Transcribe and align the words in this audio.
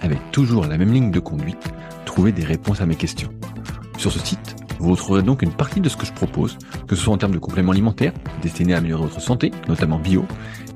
avec 0.00 0.18
toujours 0.32 0.66
la 0.66 0.78
même 0.78 0.92
ligne 0.92 1.10
de 1.10 1.20
conduite, 1.20 1.72
trouver 2.04 2.32
des 2.32 2.44
réponses 2.44 2.80
à 2.80 2.86
mes 2.86 2.96
questions. 2.96 3.30
Sur 3.98 4.12
ce 4.12 4.18
site, 4.18 4.56
vous 4.78 4.92
retrouverez 4.92 5.22
donc 5.22 5.42
une 5.42 5.52
partie 5.52 5.80
de 5.80 5.88
ce 5.88 5.96
que 5.96 6.06
je 6.06 6.12
propose, 6.12 6.56
que 6.88 6.96
ce 6.96 7.02
soit 7.02 7.12
en 7.12 7.18
termes 7.18 7.34
de 7.34 7.38
compléments 7.38 7.72
alimentaires, 7.72 8.14
destinés 8.40 8.74
à 8.74 8.78
améliorer 8.78 9.02
votre 9.02 9.20
santé, 9.20 9.50
notamment 9.68 9.98
bio, 9.98 10.24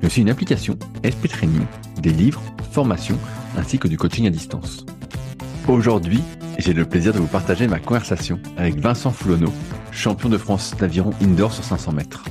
mais 0.01 0.07
aussi 0.07 0.21
une 0.21 0.29
application, 0.29 0.77
SP 1.01 1.27
Training, 1.27 1.65
des 2.01 2.11
livres, 2.11 2.41
formations, 2.71 3.17
ainsi 3.57 3.79
que 3.79 3.87
du 3.87 3.97
coaching 3.97 4.27
à 4.27 4.29
distance. 4.29 4.85
Aujourd'hui, 5.67 6.21
j'ai 6.59 6.73
le 6.73 6.85
plaisir 6.85 7.13
de 7.13 7.19
vous 7.19 7.27
partager 7.27 7.67
ma 7.67 7.79
conversation 7.79 8.39
avec 8.57 8.79
Vincent 8.79 9.11
Foulonneau, 9.11 9.51
champion 9.91 10.29
de 10.29 10.37
France 10.37 10.75
d'aviron 10.79 11.11
indoor 11.21 11.51
sur 11.51 11.63
500 11.63 11.93
mètres. 11.93 12.25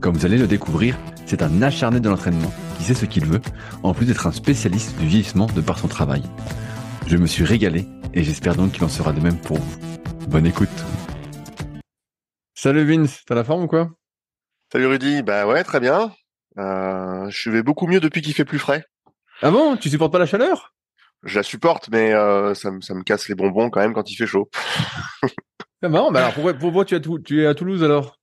Comme 0.00 0.14
vous 0.14 0.24
allez 0.24 0.38
le 0.38 0.46
découvrir, 0.46 0.96
c'est 1.26 1.42
un 1.42 1.60
acharné 1.60 1.98
de 1.98 2.08
l'entraînement 2.08 2.52
qui 2.76 2.84
sait 2.84 2.94
ce 2.94 3.04
qu'il 3.04 3.26
veut, 3.26 3.40
en 3.82 3.94
plus 3.94 4.06
d'être 4.06 4.28
un 4.28 4.32
spécialiste 4.32 4.96
du 4.98 5.06
vieillissement 5.06 5.46
de 5.46 5.60
par 5.60 5.78
son 5.78 5.88
travail. 5.88 6.22
Je 7.08 7.16
me 7.16 7.26
suis 7.26 7.42
régalé 7.42 7.84
et 8.14 8.22
j'espère 8.22 8.54
donc 8.54 8.72
qu'il 8.72 8.84
en 8.84 8.88
sera 8.88 9.12
de 9.12 9.20
même 9.20 9.40
pour 9.40 9.58
vous. 9.58 9.78
Bonne 10.28 10.46
écoute. 10.46 10.68
Salut 12.54 12.84
Vince, 12.84 13.24
t'as 13.26 13.34
la 13.34 13.42
forme 13.42 13.64
ou 13.64 13.66
quoi? 13.66 13.90
Salut 14.70 14.86
Rudy, 14.86 15.22
bah 15.22 15.48
ouais, 15.48 15.64
très 15.64 15.80
bien. 15.80 16.12
Euh, 16.58 17.26
je 17.30 17.50
vais 17.50 17.64
beaucoup 17.64 17.88
mieux 17.88 18.00
depuis 18.00 18.22
qu'il 18.22 18.34
fait 18.34 18.44
plus 18.44 18.58
frais. 18.60 18.84
Ah 19.42 19.50
bon? 19.50 19.76
Tu 19.76 19.90
supportes 19.90 20.12
pas 20.12 20.18
la 20.20 20.26
chaleur? 20.26 20.74
Je 21.24 21.36
la 21.36 21.42
supporte, 21.42 21.88
mais 21.90 22.12
euh, 22.12 22.54
ça, 22.54 22.70
me, 22.70 22.80
ça 22.80 22.94
me 22.94 23.02
casse 23.02 23.28
les 23.28 23.34
bonbons 23.34 23.68
quand 23.70 23.80
même 23.80 23.94
quand 23.94 24.08
il 24.10 24.14
fait 24.14 24.26
chaud. 24.26 24.48
C'est 25.82 25.88
marrant, 25.88 26.12
bah 26.12 26.20
alors 26.20 26.34
pourquoi, 26.34 26.54
pourquoi 26.54 26.84
tu 26.84 26.94
es 26.94 27.46
à 27.46 27.54
Toulouse 27.54 27.82
alors? 27.82 28.17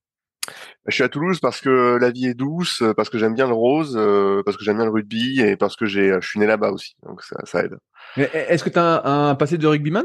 Je 0.88 0.94
suis 0.94 1.02
à 1.04 1.08
Toulouse 1.08 1.40
parce 1.40 1.60
que 1.60 1.96
la 2.00 2.10
vie 2.10 2.26
est 2.26 2.34
douce, 2.34 2.82
parce 2.96 3.10
que 3.10 3.18
j'aime 3.18 3.34
bien 3.34 3.46
le 3.46 3.54
rose, 3.54 3.96
euh, 3.96 4.42
parce 4.44 4.56
que 4.56 4.64
j'aime 4.64 4.76
bien 4.76 4.84
le 4.84 4.90
rugby 4.90 5.40
et 5.40 5.56
parce 5.56 5.76
que 5.76 5.86
j'ai, 5.86 6.16
je 6.20 6.28
suis 6.28 6.38
né 6.38 6.46
là-bas 6.46 6.70
aussi, 6.70 6.94
donc 7.02 7.22
ça, 7.22 7.36
ça 7.44 7.64
aide. 7.64 7.76
Est-ce 8.16 8.64
que 8.64 8.70
tu 8.70 8.78
as 8.78 9.04
un, 9.04 9.34
passé 9.34 9.58
de 9.58 9.66
rugbyman? 9.66 10.04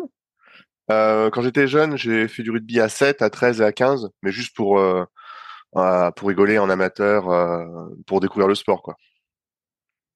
Euh, 0.91 1.29
Quand 1.29 1.41
j'étais 1.41 1.67
jeune, 1.67 1.97
j'ai 1.97 2.27
fait 2.27 2.43
du 2.43 2.51
rugby 2.51 2.79
à 2.79 2.89
7, 2.89 3.21
à 3.21 3.29
13 3.29 3.61
et 3.61 3.63
à 3.63 3.71
15, 3.71 4.09
mais 4.23 4.31
juste 4.31 4.55
pour 4.55 4.79
euh, 5.77 6.11
pour 6.17 6.27
rigoler 6.27 6.59
en 6.59 6.69
amateur, 6.69 7.29
euh, 7.29 7.65
pour 8.05 8.19
découvrir 8.19 8.47
le 8.47 8.55
sport, 8.55 8.81
quoi. 8.81 8.95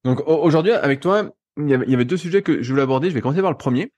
Donc 0.03 0.21
aujourd'hui, 0.27 0.71
avec 0.71 0.99
toi, 0.99 1.31
il 1.57 1.69
y 1.69 1.73
avait 1.73 2.05
deux 2.05 2.17
sujets 2.17 2.41
que 2.41 2.61
je 2.61 2.69
voulais 2.69 2.83
aborder. 2.83 3.09
Je 3.09 3.15
vais 3.15 3.21
commencer 3.21 3.41
par 3.41 3.51
le 3.51 3.57
premier 3.57 3.91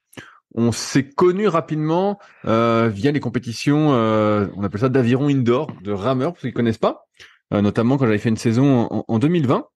on 0.54 0.72
s'est 0.72 1.08
connu 1.08 1.46
rapidement 1.46 2.18
euh, 2.46 2.88
via 2.88 3.12
les 3.12 3.20
compétitions, 3.20 3.92
euh, 3.92 4.46
on 4.56 4.64
appelle 4.64 4.80
ça 4.80 4.88
d'aviron 4.88 5.28
indoor, 5.28 5.72
de 5.82 5.92
rameurs 5.92 6.32
pour 6.32 6.40
ceux 6.40 6.48
qui 6.48 6.54
connaissent 6.54 6.78
pas, 6.78 7.06
euh, 7.52 7.60
notamment 7.60 7.98
quand 7.98 8.06
j'avais 8.06 8.18
fait 8.18 8.30
une 8.30 8.36
saison 8.36 9.04
en, 9.06 9.18
2020. 9.18 9.66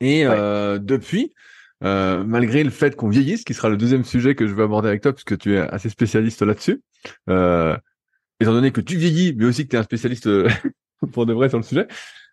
Et 0.00 0.24
depuis, 0.24 1.32
malgré 1.80 2.62
le 2.62 2.70
fait 2.70 2.94
qu'on 2.96 3.08
vieillisse, 3.08 3.44
qui 3.44 3.54
sera 3.54 3.70
le 3.70 3.78
deuxième 3.78 4.04
sujet 4.04 4.34
que 4.34 4.46
je 4.46 4.54
vais 4.54 4.62
aborder 4.62 4.88
avec 4.88 5.00
toi, 5.00 5.12
puisque 5.12 5.38
tu 5.38 5.54
es 5.54 5.58
assez 5.58 5.88
spécialiste 5.88 6.42
là-dessus, 6.42 6.82
étant 7.26 8.52
donné 8.52 8.72
que 8.72 8.82
tu 8.82 8.96
vieillis, 8.98 9.34
mais 9.34 9.46
aussi 9.46 9.64
que 9.64 9.70
tu 9.70 9.76
es 9.76 9.78
un 9.78 9.84
spécialiste 9.84 10.28
pour 11.12 11.24
de 11.24 11.32
vrai 11.32 11.48
sur 11.48 11.56
le 11.56 11.64
sujet, 11.64 11.86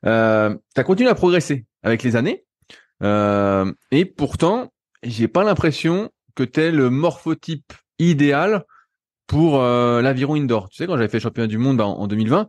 tu 0.04 0.10
as 0.10 0.84
continué 0.84 1.10
à 1.10 1.16
progresser 1.16 1.66
avec 1.84 2.04
les 2.04 2.18
années. 2.18 2.44
et 3.02 4.06
pourtant, 4.06 4.74
j'ai 5.04 5.30
pas 5.30 5.46
l'impression 5.46 6.12
que 6.36 6.44
t'es 6.44 6.72
le 6.72 6.90
morphotype 6.90 7.74
idéal 8.00 8.66
pour 9.28 9.62
euh, 9.62 10.02
l'aviron 10.02 10.36
indoor. 10.36 10.70
Tu 10.70 10.78
sais, 10.78 10.88
quand 10.88 10.96
j'avais 10.96 11.08
fait 11.08 11.20
championnat 11.20 11.48
du 11.48 11.58
monde 11.58 11.78
bah, 11.78 11.86
en, 11.86 12.08
2020, 12.08 12.48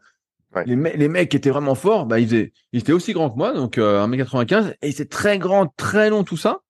les, 0.67 0.77
les, 0.77 1.09
mecs 1.09 1.31
qui 1.31 1.37
étaient 1.37 1.51
vraiment 1.51 1.75
forts, 1.75 2.07
bah, 2.07 2.21
ils, 2.21 2.27
faisaient, 2.27 2.53
ils 2.73 2.81
étaient 2.81 2.93
aussi 2.93 3.13
grands 3.13 3.31
que 3.31 3.37
moi, 3.37 3.53
donc 3.53 3.79
euh, 3.79 4.07
1m95, 4.07 4.75
et 4.83 4.93
c'est 4.93 5.09
très 5.09 5.39
grand, 5.39 5.73
très 5.77 6.11
long 6.11 6.25
tout 6.25 6.37
ça. 6.37 6.61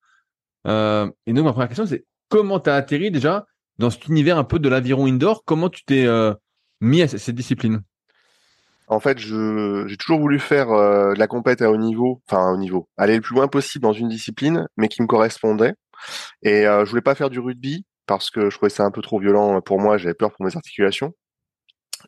Euh, 0.66 1.10
et 1.26 1.32
donc 1.32 1.44
ma 1.44 1.52
première 1.52 1.68
question, 1.68 1.86
c'est 1.86 2.04
comment 2.28 2.60
tu 2.60 2.70
as 2.70 2.74
atterri 2.74 3.10
déjà 3.10 3.46
dans 3.78 3.90
cet 3.90 4.06
univers 4.06 4.38
un 4.38 4.44
peu 4.44 4.58
de 4.58 4.68
l'aviron 4.68 5.06
indoor? 5.06 5.44
Comment 5.44 5.68
tu 5.68 5.84
t'es 5.84 6.06
euh, 6.06 6.32
mis 6.80 7.02
à 7.02 7.08
cette 7.08 7.34
discipline? 7.34 7.82
En 8.86 9.00
fait, 9.00 9.18
j'ai 9.18 9.96
toujours 9.96 10.20
voulu 10.20 10.38
faire 10.38 10.70
euh, 10.70 11.14
de 11.14 11.18
la 11.18 11.26
compète 11.26 11.62
à 11.62 11.70
haut 11.70 11.76
niveau, 11.76 12.22
enfin 12.28 12.52
haut 12.52 12.58
niveau, 12.58 12.88
aller 12.98 13.14
le 13.16 13.22
plus 13.22 13.34
loin 13.34 13.48
possible 13.48 13.82
dans 13.82 13.94
une 13.94 14.08
discipline, 14.08 14.66
mais 14.76 14.88
qui 14.88 15.00
me 15.00 15.06
correspondait. 15.06 15.74
Et 16.42 16.66
euh, 16.66 16.84
je 16.84 16.90
voulais 16.90 17.02
pas 17.02 17.14
faire 17.14 17.30
du 17.30 17.40
rugby 17.40 17.86
parce 18.06 18.30
que 18.30 18.50
je 18.50 18.56
trouvais 18.56 18.70
ça 18.70 18.84
un 18.84 18.90
peu 18.90 19.02
trop 19.02 19.18
violent 19.18 19.60
pour 19.60 19.80
moi. 19.80 19.98
J'avais 19.98 20.14
peur 20.14 20.32
pour 20.32 20.44
mes 20.44 20.56
articulations. 20.56 21.14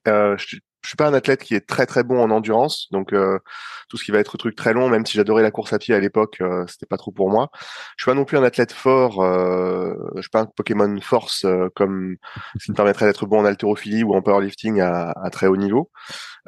Euh, 0.08 0.36
je, 0.38 0.56
je 0.86 0.90
suis 0.90 0.96
pas 0.96 1.08
un 1.08 1.14
athlète 1.14 1.42
qui 1.42 1.56
est 1.56 1.66
très 1.66 1.84
très 1.84 2.04
bon 2.04 2.20
en 2.22 2.30
endurance, 2.30 2.86
donc 2.92 3.12
euh, 3.12 3.40
tout 3.88 3.96
ce 3.96 4.04
qui 4.04 4.12
va 4.12 4.20
être 4.20 4.38
truc 4.38 4.54
très 4.54 4.72
long, 4.72 4.88
même 4.88 5.04
si 5.04 5.14
j'adorais 5.16 5.42
la 5.42 5.50
course 5.50 5.72
à 5.72 5.80
pied 5.80 5.96
à 5.96 5.98
l'époque, 5.98 6.36
euh, 6.40 6.64
c'était 6.68 6.86
pas 6.86 6.96
trop 6.96 7.10
pour 7.10 7.28
moi. 7.28 7.48
Je 7.96 8.04
suis 8.04 8.10
pas 8.10 8.14
non 8.14 8.24
plus 8.24 8.36
un 8.38 8.44
athlète 8.44 8.72
fort, 8.72 9.20
euh, 9.20 9.94
je 10.14 10.20
suis 10.20 10.30
pas 10.30 10.42
un 10.42 10.46
Pokémon 10.46 10.96
Force 11.00 11.44
comme 11.74 12.14
ce 12.60 12.66
qui 12.66 12.70
me 12.70 12.76
permettrait 12.76 13.06
d'être 13.06 13.26
bon 13.26 13.40
en 13.40 13.44
haltérophilie 13.44 14.04
ou 14.04 14.14
en 14.14 14.22
powerlifting 14.22 14.80
à, 14.80 15.10
à 15.10 15.30
très 15.30 15.48
haut 15.48 15.56
niveau. 15.56 15.90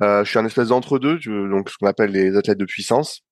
je 0.00 0.22
suis 0.24 0.38
un 0.38 0.46
espèce 0.46 0.68
d'entre 0.68 1.00
deux, 1.00 1.18
donc 1.18 1.68
ce 1.68 1.76
qu'on 1.76 1.88
appelle 1.88 2.12
les 2.12 2.36
athlètes 2.36 2.58
de 2.58 2.64
puissance. 2.64 3.22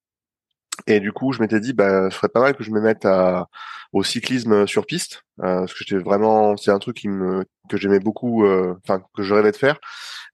Et 0.87 1.01
du 1.01 1.13
coup, 1.13 1.33
je 1.33 1.41
m'étais 1.41 1.61
dit, 1.61 1.73
bah, 1.73 2.11
ce 2.11 2.17
serait 2.17 2.29
pas 2.29 2.41
mal 2.41 2.55
que 2.55 2.63
je 2.65 2.71
me 2.71 2.81
mette 2.81 3.05
à, 3.05 3.49
au 3.93 4.03
cyclisme 4.03 4.67
sur 4.67 4.87
piste, 4.87 5.23
euh, 5.41 5.61
parce 5.61 5.73
que 5.73 5.79
j'étais 5.85 6.03
vraiment, 6.03 6.57
c'est 6.57 6.71
un 6.71 6.79
truc 6.79 6.97
qui 6.97 7.09
me, 7.09 7.45
que 7.69 7.77
j'aimais 7.77 8.01
beaucoup, 8.01 8.45
euh, 8.45 8.75
enfin 8.83 9.03
que 9.17 9.23
je 9.23 9.35
rêvais 9.35 9.53
de 9.53 9.57
faire. 9.57 9.79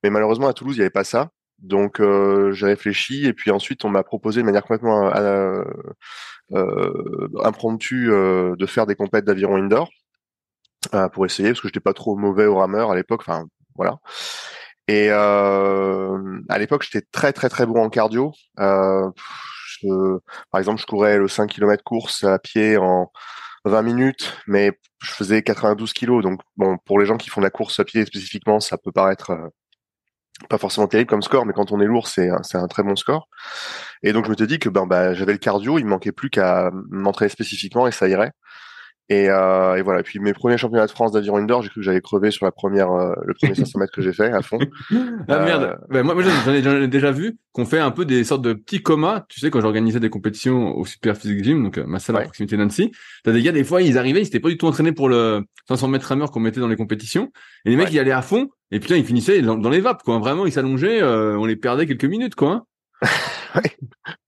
Mais 0.03 0.09
malheureusement, 0.09 0.47
à 0.47 0.53
Toulouse, 0.53 0.75
il 0.75 0.79
n'y 0.79 0.83
avait 0.83 0.89
pas 0.89 1.03
ça. 1.03 1.29
Donc, 1.59 2.01
euh, 2.01 2.51
j'ai 2.51 2.65
réfléchi, 2.65 3.25
et 3.25 3.33
puis 3.33 3.49
ensuite, 3.49 3.85
on 3.85 3.89
m'a 3.89 4.03
proposé 4.03 4.41
de 4.41 4.45
manière 4.45 4.63
complètement 4.63 5.15
euh, 5.15 5.63
euh, 6.51 7.29
impromptue 7.41 8.07
de 8.07 8.65
faire 8.65 8.85
des 8.85 8.95
compètes 8.95 9.25
d'aviron 9.25 9.55
indoor 9.55 9.89
pour 11.13 11.25
essayer, 11.25 11.49
parce 11.49 11.61
que 11.61 11.69
j'étais 11.69 11.79
pas 11.79 11.93
trop 11.93 12.17
mauvais 12.17 12.45
au 12.45 12.57
rameur 12.57 12.91
à 12.91 12.95
l'époque. 12.95 13.21
Enfin, 13.21 13.45
voilà. 13.75 13.97
Et 14.89 15.09
à 15.09 16.57
l'époque, 16.57 16.83
j'étais 16.83 17.07
très 17.11 17.31
très 17.31 17.47
très 17.47 17.65
bon 17.65 17.81
en 17.81 17.89
cardio. 17.89 18.33
Euh, 18.59 19.09
par 20.51 20.59
exemple, 20.59 20.81
je 20.81 20.85
courais 20.85 21.17
le 21.17 21.27
5 21.27 21.49
km 21.49 21.83
course 21.83 22.23
à 22.23 22.39
pied 22.39 22.77
en 22.77 23.11
20 23.65 23.81
minutes, 23.81 24.33
mais 24.47 24.71
je 25.01 25.11
faisais 25.11 25.41
92 25.41 25.93
kilos. 25.93 26.23
Donc, 26.23 26.41
bon, 26.57 26.77
pour 26.85 26.99
les 26.99 27.05
gens 27.05 27.17
qui 27.17 27.29
font 27.29 27.41
la 27.41 27.49
course 27.49 27.79
à 27.79 27.85
pied 27.85 28.05
spécifiquement, 28.05 28.59
ça 28.59 28.77
peut 28.77 28.91
paraître 28.91 29.31
euh, 29.31 29.49
pas 30.49 30.57
forcément 30.57 30.87
terrible 30.87 31.09
comme 31.09 31.21
score, 31.21 31.45
mais 31.45 31.53
quand 31.53 31.71
on 31.71 31.79
est 31.79 31.85
lourd, 31.85 32.07
c'est 32.07 32.29
un 32.29 32.67
très 32.67 32.83
bon 32.83 32.95
score. 32.95 33.27
Et 34.01 34.13
donc, 34.13 34.25
je 34.25 34.31
me 34.31 34.35
suis 34.35 34.47
dit 34.47 34.59
que 34.59 34.69
ben, 34.69 34.85
ben 34.85 35.13
j'avais 35.13 35.31
le 35.31 35.37
cardio, 35.37 35.77
il 35.79 35.85
me 35.85 35.91
manquait 35.91 36.11
plus 36.11 36.29
qu'à 36.29 36.71
m'entraîner 36.89 37.29
spécifiquement 37.29 37.87
et 37.87 37.91
ça 37.91 38.07
irait. 38.07 38.33
Et, 39.09 39.29
euh, 39.29 39.75
et, 39.75 39.81
voilà. 39.81 40.01
puis 40.01 40.19
mes 40.19 40.33
premiers 40.33 40.57
championnats 40.57 40.85
de 40.85 40.91
France 40.91 41.11
d'aviron 41.11 41.37
indoor, 41.37 41.61
j'ai 41.61 41.69
cru 41.69 41.81
que 41.81 41.85
j'allais 41.85 42.01
crever 42.01 42.31
sur 42.31 42.45
la 42.45 42.51
première, 42.51 42.91
euh, 42.91 43.13
le 43.25 43.33
premier 43.33 43.53
500 43.53 43.79
mètres 43.79 43.91
que 43.91 44.01
j'ai 44.01 44.13
fait 44.13 44.31
à 44.31 44.41
fond. 44.41 44.59
ah 45.27 45.39
merde. 45.43 45.63
Euh, 45.63 45.75
ben, 45.89 46.03
moi, 46.03 46.13
moi 46.13 46.23
j'en 46.23 46.53
ai, 46.53 46.87
déjà 46.87 47.11
vu 47.11 47.37
qu'on 47.51 47.65
fait 47.65 47.79
un 47.79 47.91
peu 47.91 48.05
des 48.05 48.23
sortes 48.23 48.41
de 48.41 48.53
petits 48.53 48.81
comas. 48.81 49.25
Tu 49.27 49.41
sais, 49.41 49.49
quand 49.49 49.59
j'organisais 49.59 49.99
des 49.99 50.09
compétitions 50.09 50.77
au 50.77 50.85
Super 50.85 51.17
Physique 51.17 51.43
Gym, 51.43 51.63
donc 51.63 51.77
ma 51.79 51.99
salle 51.99 52.15
à 52.15 52.21
proximité 52.21 52.55
d'Annecy, 52.55 52.91
t'as 53.23 53.33
des 53.33 53.41
gars 53.41 53.51
des 53.51 53.65
fois 53.65 53.81
ils 53.81 53.97
arrivaient, 53.97 54.21
ils 54.21 54.25
s'étaient 54.25 54.39
pas 54.39 54.49
du 54.49 54.57
tout 54.57 54.67
entraînés 54.67 54.93
pour 54.93 55.09
le 55.09 55.43
500 55.67 55.89
mètres 55.89 56.07
rameur 56.07 56.31
qu'on 56.31 56.39
mettait 56.39 56.61
dans 56.61 56.69
les 56.69 56.77
compétitions. 56.77 57.31
Et 57.65 57.71
les 57.71 57.75
mecs 57.75 57.91
ils 57.91 57.99
allaient 57.99 58.11
à 58.11 58.21
fond. 58.21 58.49
Et 58.71 58.79
putain 58.79 58.95
ils 58.95 59.05
finissaient 59.05 59.41
dans, 59.41 59.69
les 59.69 59.81
vapes 59.81 60.03
quoi. 60.03 60.17
Vraiment 60.19 60.45
ils 60.45 60.53
s'allongeaient, 60.53 61.03
on 61.03 61.45
les 61.45 61.57
perdait 61.57 61.87
quelques 61.87 62.05
minutes 62.05 62.35
quoi. 62.35 62.65
Hein. 63.01 63.61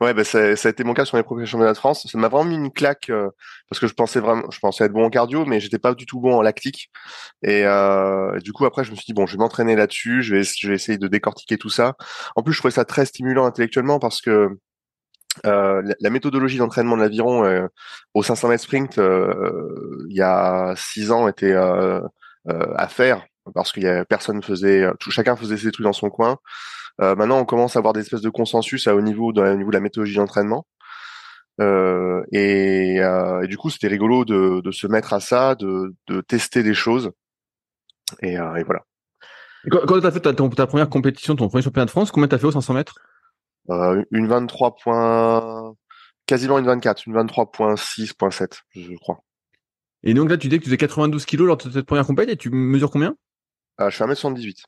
Ouais, 0.00 0.14
bah 0.14 0.24
ça, 0.24 0.54
ça, 0.56 0.68
a 0.68 0.70
été 0.70 0.84
mon 0.84 0.94
cas 0.94 1.04
sur 1.04 1.16
les 1.16 1.22
premiers 1.22 1.46
championnats 1.46 1.72
de 1.72 1.78
France. 1.78 2.06
Ça 2.06 2.18
m'a 2.18 2.28
vraiment 2.28 2.50
mis 2.50 2.54
une 2.56 2.72
claque 2.72 3.10
euh, 3.10 3.28
parce 3.68 3.80
que 3.80 3.86
je 3.86 3.94
pensais 3.94 4.20
vraiment, 4.20 4.48
je 4.50 4.58
pensais 4.60 4.84
être 4.84 4.92
bon 4.92 5.04
en 5.04 5.10
cardio, 5.10 5.44
mais 5.44 5.60
j'étais 5.60 5.78
pas 5.78 5.94
du 5.94 6.06
tout 6.06 6.20
bon 6.20 6.34
en 6.36 6.42
lactique. 6.42 6.90
Et, 7.42 7.64
euh, 7.64 8.38
du 8.40 8.52
coup, 8.52 8.66
après, 8.66 8.84
je 8.84 8.90
me 8.90 8.96
suis 8.96 9.06
dit 9.06 9.14
bon, 9.14 9.26
je 9.26 9.32
vais 9.32 9.38
m'entraîner 9.38 9.74
là-dessus. 9.76 10.22
Je 10.22 10.36
vais, 10.36 10.42
je 10.44 10.68
vais 10.68 10.74
essayer 10.74 10.98
de 10.98 11.08
décortiquer 11.08 11.58
tout 11.58 11.70
ça. 11.70 11.96
En 12.36 12.42
plus, 12.42 12.52
je 12.52 12.58
trouvais 12.58 12.72
ça 12.72 12.84
très 12.84 13.04
stimulant 13.06 13.46
intellectuellement 13.46 13.98
parce 13.98 14.20
que 14.20 14.50
euh, 15.46 15.82
la, 16.00 16.10
méthodologie 16.10 16.58
d'entraînement 16.58 16.96
de 16.96 17.02
l'aviron 17.02 17.44
euh, 17.44 17.66
au 18.14 18.22
500 18.22 18.48
mètres 18.48 18.64
sprint, 18.64 18.98
euh, 18.98 20.06
il 20.08 20.16
y 20.16 20.22
a 20.22 20.74
six 20.76 21.10
ans, 21.10 21.28
était 21.28 21.54
à 21.54 22.88
faire 22.88 23.24
parce 23.54 23.72
qu'il 23.72 23.82
y 23.84 23.88
a 23.88 24.04
personne 24.04 24.42
faisait, 24.42 24.88
tout, 25.00 25.10
chacun 25.10 25.36
faisait 25.36 25.56
ses 25.56 25.70
trucs 25.70 25.84
dans 25.84 25.92
son 25.92 26.10
coin. 26.10 26.38
Euh, 27.00 27.14
maintenant, 27.14 27.38
on 27.38 27.44
commence 27.44 27.76
à 27.76 27.78
avoir 27.78 27.92
des 27.94 28.00
espèces 28.00 28.20
de 28.20 28.30
consensus 28.30 28.88
à 28.88 28.94
haut 28.94 29.00
niveau, 29.00 29.32
dans, 29.32 29.44
au 29.44 29.56
niveau 29.56 29.70
de 29.70 29.76
la 29.76 29.80
méthodologie 29.80 30.16
d'entraînement. 30.16 30.66
Et, 31.60 32.96
et, 32.96 33.46
du 33.48 33.56
coup, 33.56 33.70
c'était 33.70 33.88
rigolo 33.88 34.24
de, 34.24 34.60
de, 34.60 34.70
se 34.70 34.86
mettre 34.86 35.12
à 35.12 35.20
ça, 35.20 35.54
de, 35.54 35.94
de 36.06 36.20
tester 36.20 36.62
des 36.62 36.74
choses. 36.74 37.10
Et, 38.22 38.34
et 38.34 38.62
voilà. 38.64 38.84
quand, 39.70 39.80
quand 39.86 40.00
tu 40.00 40.06
as 40.06 40.12
fait 40.12 40.20
ta, 40.20 40.32
ta, 40.32 40.66
première 40.66 40.88
compétition, 40.88 41.34
ton 41.36 41.48
premier 41.48 41.62
championnat 41.62 41.86
de 41.86 41.90
France, 41.90 42.10
combien 42.10 42.28
t'as 42.28 42.38
fait 42.38 42.46
au 42.46 42.52
500 42.52 42.74
mètres? 42.74 42.94
Euh, 43.70 44.02
Une 44.10 44.28
23 44.28 44.76
points, 44.76 45.74
quasiment 46.26 46.58
une 46.58 46.66
24, 46.66 47.06
une 47.06 47.14
23.6.7, 47.14 48.60
je 48.74 48.94
crois. 48.96 49.22
Et 50.04 50.14
donc 50.14 50.30
là, 50.30 50.36
tu 50.36 50.48
dis 50.48 50.58
que 50.58 50.62
tu 50.62 50.68
faisais 50.70 50.76
92 50.76 51.24
kilos 51.26 51.46
lors 51.46 51.56
de 51.56 51.70
cette 51.70 51.86
première 51.86 52.06
compétition 52.06 52.34
et 52.34 52.36
tu 52.36 52.50
mesures 52.50 52.90
combien? 52.90 53.10
euh, 53.10 53.27
Je 53.78 53.90
suis 53.90 54.04
1m78. 54.04 54.62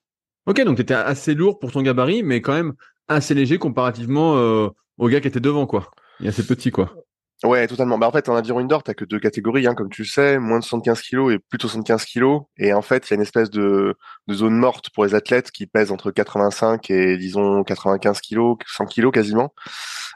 Ok, 0.47 0.61
donc 0.62 0.77
tu 0.77 0.83
étais 0.83 0.95
assez 0.95 1.35
lourd 1.35 1.59
pour 1.59 1.73
ton 1.73 1.83
gabarit, 1.83 2.23
mais 2.23 2.41
quand 2.41 2.53
même 2.55 2.75
assez 3.09 3.35
léger 3.35 3.59
comparativement 3.59 4.37
euh, 4.37 4.69
au 4.99 5.09
gars 5.09 5.21
qui 5.21 5.29
était 5.29 5.41
devant, 5.41 5.67
quoi. 5.67 5.91
Il 6.21 6.27
est 6.27 6.31
assez 6.31 6.47
petit, 6.47 6.71
quoi. 6.71 6.95
Ouais, 7.43 7.67
totalement. 7.67 7.97
Bah 7.97 8.07
en 8.07 8.12
fait, 8.12 8.29
en 8.29 8.37
aviron 8.37 8.59
indoor, 8.59 8.83
t'as 8.83 8.93
que 8.93 9.07
deux 9.07 9.19
catégories, 9.19 9.67
hein, 9.67 9.75
comme 9.75 9.89
tu 9.89 10.03
le 10.03 10.07
sais, 10.07 10.39
moins 10.39 10.59
de 10.59 10.65
75 10.65 11.01
kilos 11.01 11.33
et 11.33 11.39
plus 11.39 11.57
de 11.57 11.62
75 11.62 12.05
kilos. 12.05 12.43
Et 12.59 12.75
en 12.75 12.83
fait, 12.83 13.07
il 13.07 13.11
y 13.11 13.15
a 13.15 13.17
une 13.17 13.23
espèce 13.23 13.49
de, 13.49 13.97
de, 14.27 14.35
zone 14.35 14.57
morte 14.57 14.91
pour 14.91 15.07
les 15.07 15.15
athlètes 15.15 15.51
qui 15.51 15.67
pèsent 15.67 15.91
entre 15.91 16.11
85 16.11 16.91
et 16.91 17.17
disons 17.17 17.65
95 17.65 18.21
kilos, 18.21 18.59
100 18.67 18.85
kilos 18.87 19.13
quasiment. 19.13 19.55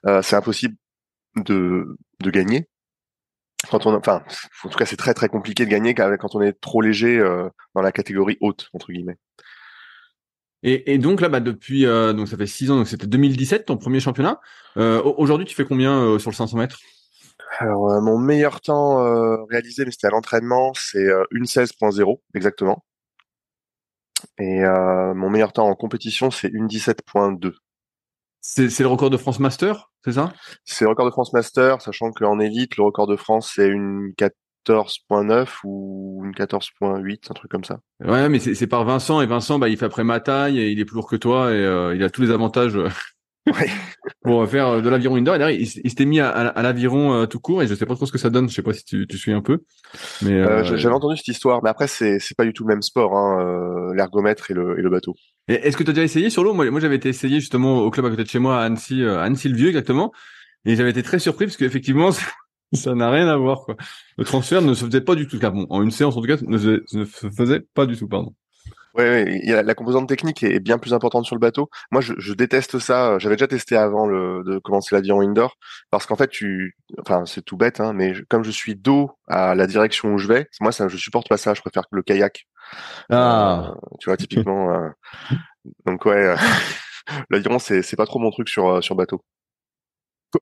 Euh, 0.06 0.20
c'est 0.20 0.36
impossible 0.36 0.76
de, 1.36 1.96
de 2.20 2.30
gagner. 2.30 2.68
Quand 3.70 3.86
on, 3.86 3.94
enfin, 3.94 4.22
en 4.64 4.68
tout 4.68 4.78
cas, 4.78 4.86
c'est 4.86 4.96
très 4.96 5.14
très 5.14 5.28
compliqué 5.28 5.64
de 5.64 5.70
gagner 5.70 5.94
quand 5.94 6.34
on 6.34 6.42
est 6.42 6.52
trop 6.60 6.80
léger 6.80 7.18
euh, 7.18 7.48
dans 7.74 7.82
la 7.82 7.92
catégorie 7.92 8.36
haute 8.40 8.68
entre 8.72 8.92
guillemets. 8.92 9.16
Et, 10.62 10.94
et 10.94 10.98
donc 10.98 11.20
là, 11.20 11.28
bah, 11.28 11.40
depuis, 11.40 11.86
euh, 11.86 12.12
donc 12.12 12.28
ça 12.28 12.36
fait 12.36 12.46
six 12.46 12.70
ans, 12.70 12.76
donc 12.76 12.88
c'était 12.88 13.06
2017 13.06 13.66
ton 13.66 13.76
premier 13.76 14.00
championnat. 14.00 14.40
Euh, 14.76 15.02
Aujourd'hui, 15.02 15.46
tu 15.46 15.54
fais 15.54 15.64
combien 15.64 16.18
sur 16.18 16.30
le 16.30 16.36
500 16.36 16.56
mètres? 16.56 16.78
Alors, 17.58 18.00
mon 18.02 18.18
meilleur 18.18 18.60
temps 18.60 18.96
réalisé, 19.46 19.84
mais 19.84 19.90
c'était 19.90 20.08
à 20.08 20.10
l'entraînement, 20.10 20.72
c'est 20.74 21.06
une 21.30 21.44
16.0 21.44 22.20
exactement. 22.34 22.84
Et 24.38 24.62
mon 25.14 25.30
meilleur 25.30 25.52
temps 25.52 25.68
en 25.68 25.74
compétition, 25.74 26.30
c'est 26.30 26.48
une 26.48 26.66
17.2. 26.66 27.52
C'est 28.46 28.80
le 28.80 28.88
record 28.88 29.08
de 29.08 29.16
France 29.16 29.40
Master, 29.40 29.90
c'est 30.04 30.12
ça? 30.12 30.34
C'est 30.66 30.84
le 30.84 30.90
record 30.90 31.06
de 31.06 31.10
France 31.10 31.32
Master, 31.32 31.80
sachant 31.80 32.12
qu'en 32.12 32.38
élite, 32.38 32.76
le 32.76 32.84
record 32.84 33.06
de 33.06 33.16
France, 33.16 33.50
c'est 33.56 33.66
une 33.66 34.12
14.9 34.18 35.48
ou 35.64 36.22
une 36.26 36.32
14.8, 36.32 37.30
un 37.30 37.34
truc 37.34 37.50
comme 37.50 37.64
ça. 37.64 37.78
Ouais, 38.04 38.28
mais 38.28 38.38
c'est 38.38 38.66
par 38.66 38.84
Vincent, 38.84 39.22
et 39.22 39.26
Vincent, 39.26 39.58
bah, 39.58 39.70
il 39.70 39.78
fait 39.78 39.86
après 39.86 40.04
ma 40.04 40.20
taille, 40.20 40.60
et 40.60 40.70
il 40.70 40.78
est 40.78 40.84
plus 40.84 40.94
lourd 40.94 41.08
que 41.08 41.16
toi, 41.16 41.52
et 41.52 41.54
euh, 41.54 41.96
il 41.96 42.04
a 42.04 42.10
tous 42.10 42.20
les 42.20 42.30
avantages 42.30 42.76
euh, 42.76 42.90
ouais. 43.46 43.70
pour 44.22 44.48
faire 44.48 44.68
euh, 44.68 44.80
de 44.80 44.88
l'aviron 44.88 45.16
indoor. 45.16 45.36
Et 45.36 45.54
il, 45.54 45.62
il 45.62 45.90
s'était 45.90 46.04
mis 46.04 46.20
à, 46.20 46.28
à, 46.28 46.62
l'aviron 46.62 47.26
tout 47.26 47.40
court, 47.40 47.62
et 47.62 47.66
je 47.66 47.74
sais 47.74 47.86
pas 47.86 47.94
trop 47.94 48.06
ce 48.06 48.12
que 48.12 48.18
ça 48.18 48.30
donne, 48.30 48.48
je 48.48 48.54
sais 48.54 48.62
pas 48.62 48.72
si 48.72 48.84
tu, 48.84 49.06
tu 49.06 49.18
suis 49.18 49.32
un 49.32 49.42
peu. 49.42 49.58
Mais 50.22 50.42
J'avais 50.64 50.94
entendu 50.94 51.16
cette 51.16 51.28
histoire, 51.28 51.62
mais 51.62 51.70
après, 51.70 51.88
c'est 51.88 52.18
pas 52.36 52.44
du 52.44 52.52
tout 52.52 52.64
le 52.64 52.68
même 52.74 52.82
sport, 52.82 53.16
hein, 53.16 53.92
l'ergomètre 53.94 54.50
et 54.50 54.54
le, 54.54 54.78
et 54.78 54.82
le 54.82 54.90
bateau. 54.90 55.14
Est-ce 55.46 55.76
que 55.76 55.82
tu 55.82 55.90
as 55.90 55.92
déjà 55.92 56.04
essayé 56.04 56.30
sur 56.30 56.42
l'eau 56.42 56.54
Moi, 56.54 56.70
moi 56.70 56.80
j'avais 56.80 56.96
été 56.96 57.10
essayé 57.10 57.38
justement 57.38 57.80
au 57.80 57.90
club 57.90 58.06
à 58.06 58.10
côté 58.10 58.24
de 58.24 58.28
chez 58.28 58.38
moi, 58.38 58.60
à 58.60 58.64
Annecy, 58.64 59.02
euh, 59.02 59.18
à 59.18 59.24
Annecy-le-Vieux 59.24 59.68
exactement. 59.68 60.10
Et 60.64 60.74
j'avais 60.76 60.90
été 60.90 61.02
très 61.02 61.18
surpris 61.18 61.44
parce 61.44 61.58
qu'effectivement, 61.58 62.10
ça 62.72 62.94
n'a 62.94 63.10
rien 63.10 63.28
à 63.28 63.36
voir. 63.36 63.64
Quoi. 63.66 63.76
Le 64.16 64.24
transfert 64.24 64.62
ne 64.62 64.72
se 64.72 64.86
faisait 64.86 65.02
pas 65.02 65.14
du 65.14 65.26
tout. 65.26 65.38
Bon, 65.38 65.66
en 65.68 65.82
une 65.82 65.90
séance 65.90 66.16
en 66.16 66.22
tout 66.22 66.26
cas, 66.26 66.38
ne 66.40 66.56
se, 66.56 66.96
ne 66.96 67.04
se 67.04 67.28
faisait 67.30 67.60
pas 67.74 67.84
du 67.84 67.96
tout. 67.96 68.08
Pardon. 68.08 68.34
Oui, 68.96 69.02
ouais, 69.02 69.62
la 69.62 69.74
composante 69.74 70.08
technique 70.08 70.42
est 70.44 70.60
bien 70.60 70.78
plus 70.78 70.94
importante 70.94 71.24
sur 71.24 71.34
le 71.34 71.40
bateau. 71.40 71.68
Moi, 71.90 72.00
je, 72.00 72.14
je 72.18 72.32
déteste 72.32 72.78
ça. 72.78 73.18
J'avais 73.18 73.34
déjà 73.34 73.48
testé 73.48 73.76
avant 73.76 74.06
le, 74.06 74.44
de 74.44 74.58
commencer 74.58 74.94
l'avion 74.94 75.20
indoor, 75.20 75.56
parce 75.90 76.06
qu'en 76.06 76.16
fait, 76.16 76.28
tu, 76.28 76.76
enfin, 77.00 77.24
c'est 77.26 77.42
tout 77.42 77.56
bête, 77.56 77.80
hein, 77.80 77.92
mais 77.92 78.14
comme 78.28 78.44
je 78.44 78.52
suis 78.52 78.76
dos 78.76 79.10
à 79.26 79.54
la 79.56 79.66
direction 79.66 80.14
où 80.14 80.18
je 80.18 80.28
vais, 80.28 80.46
moi, 80.60 80.70
ça, 80.70 80.86
je 80.86 80.96
supporte 80.96 81.28
pas 81.28 81.36
ça. 81.36 81.54
Je 81.54 81.60
préfère 81.60 81.84
le 81.90 82.02
kayak. 82.02 82.46
Ah. 83.10 83.70
Euh, 83.70 83.74
tu 84.00 84.08
vois, 84.10 84.16
typiquement. 84.16 84.72
euh, 84.72 84.88
donc 85.86 86.04
ouais, 86.04 86.14
euh, 86.14 86.36
l'aviron, 87.30 87.58
c'est 87.58 87.82
c'est 87.82 87.96
pas 87.96 88.06
trop 88.06 88.18
mon 88.18 88.30
truc 88.30 88.48
sur 88.48 88.68
euh, 88.68 88.80
sur 88.80 88.94
bateau. 88.94 89.20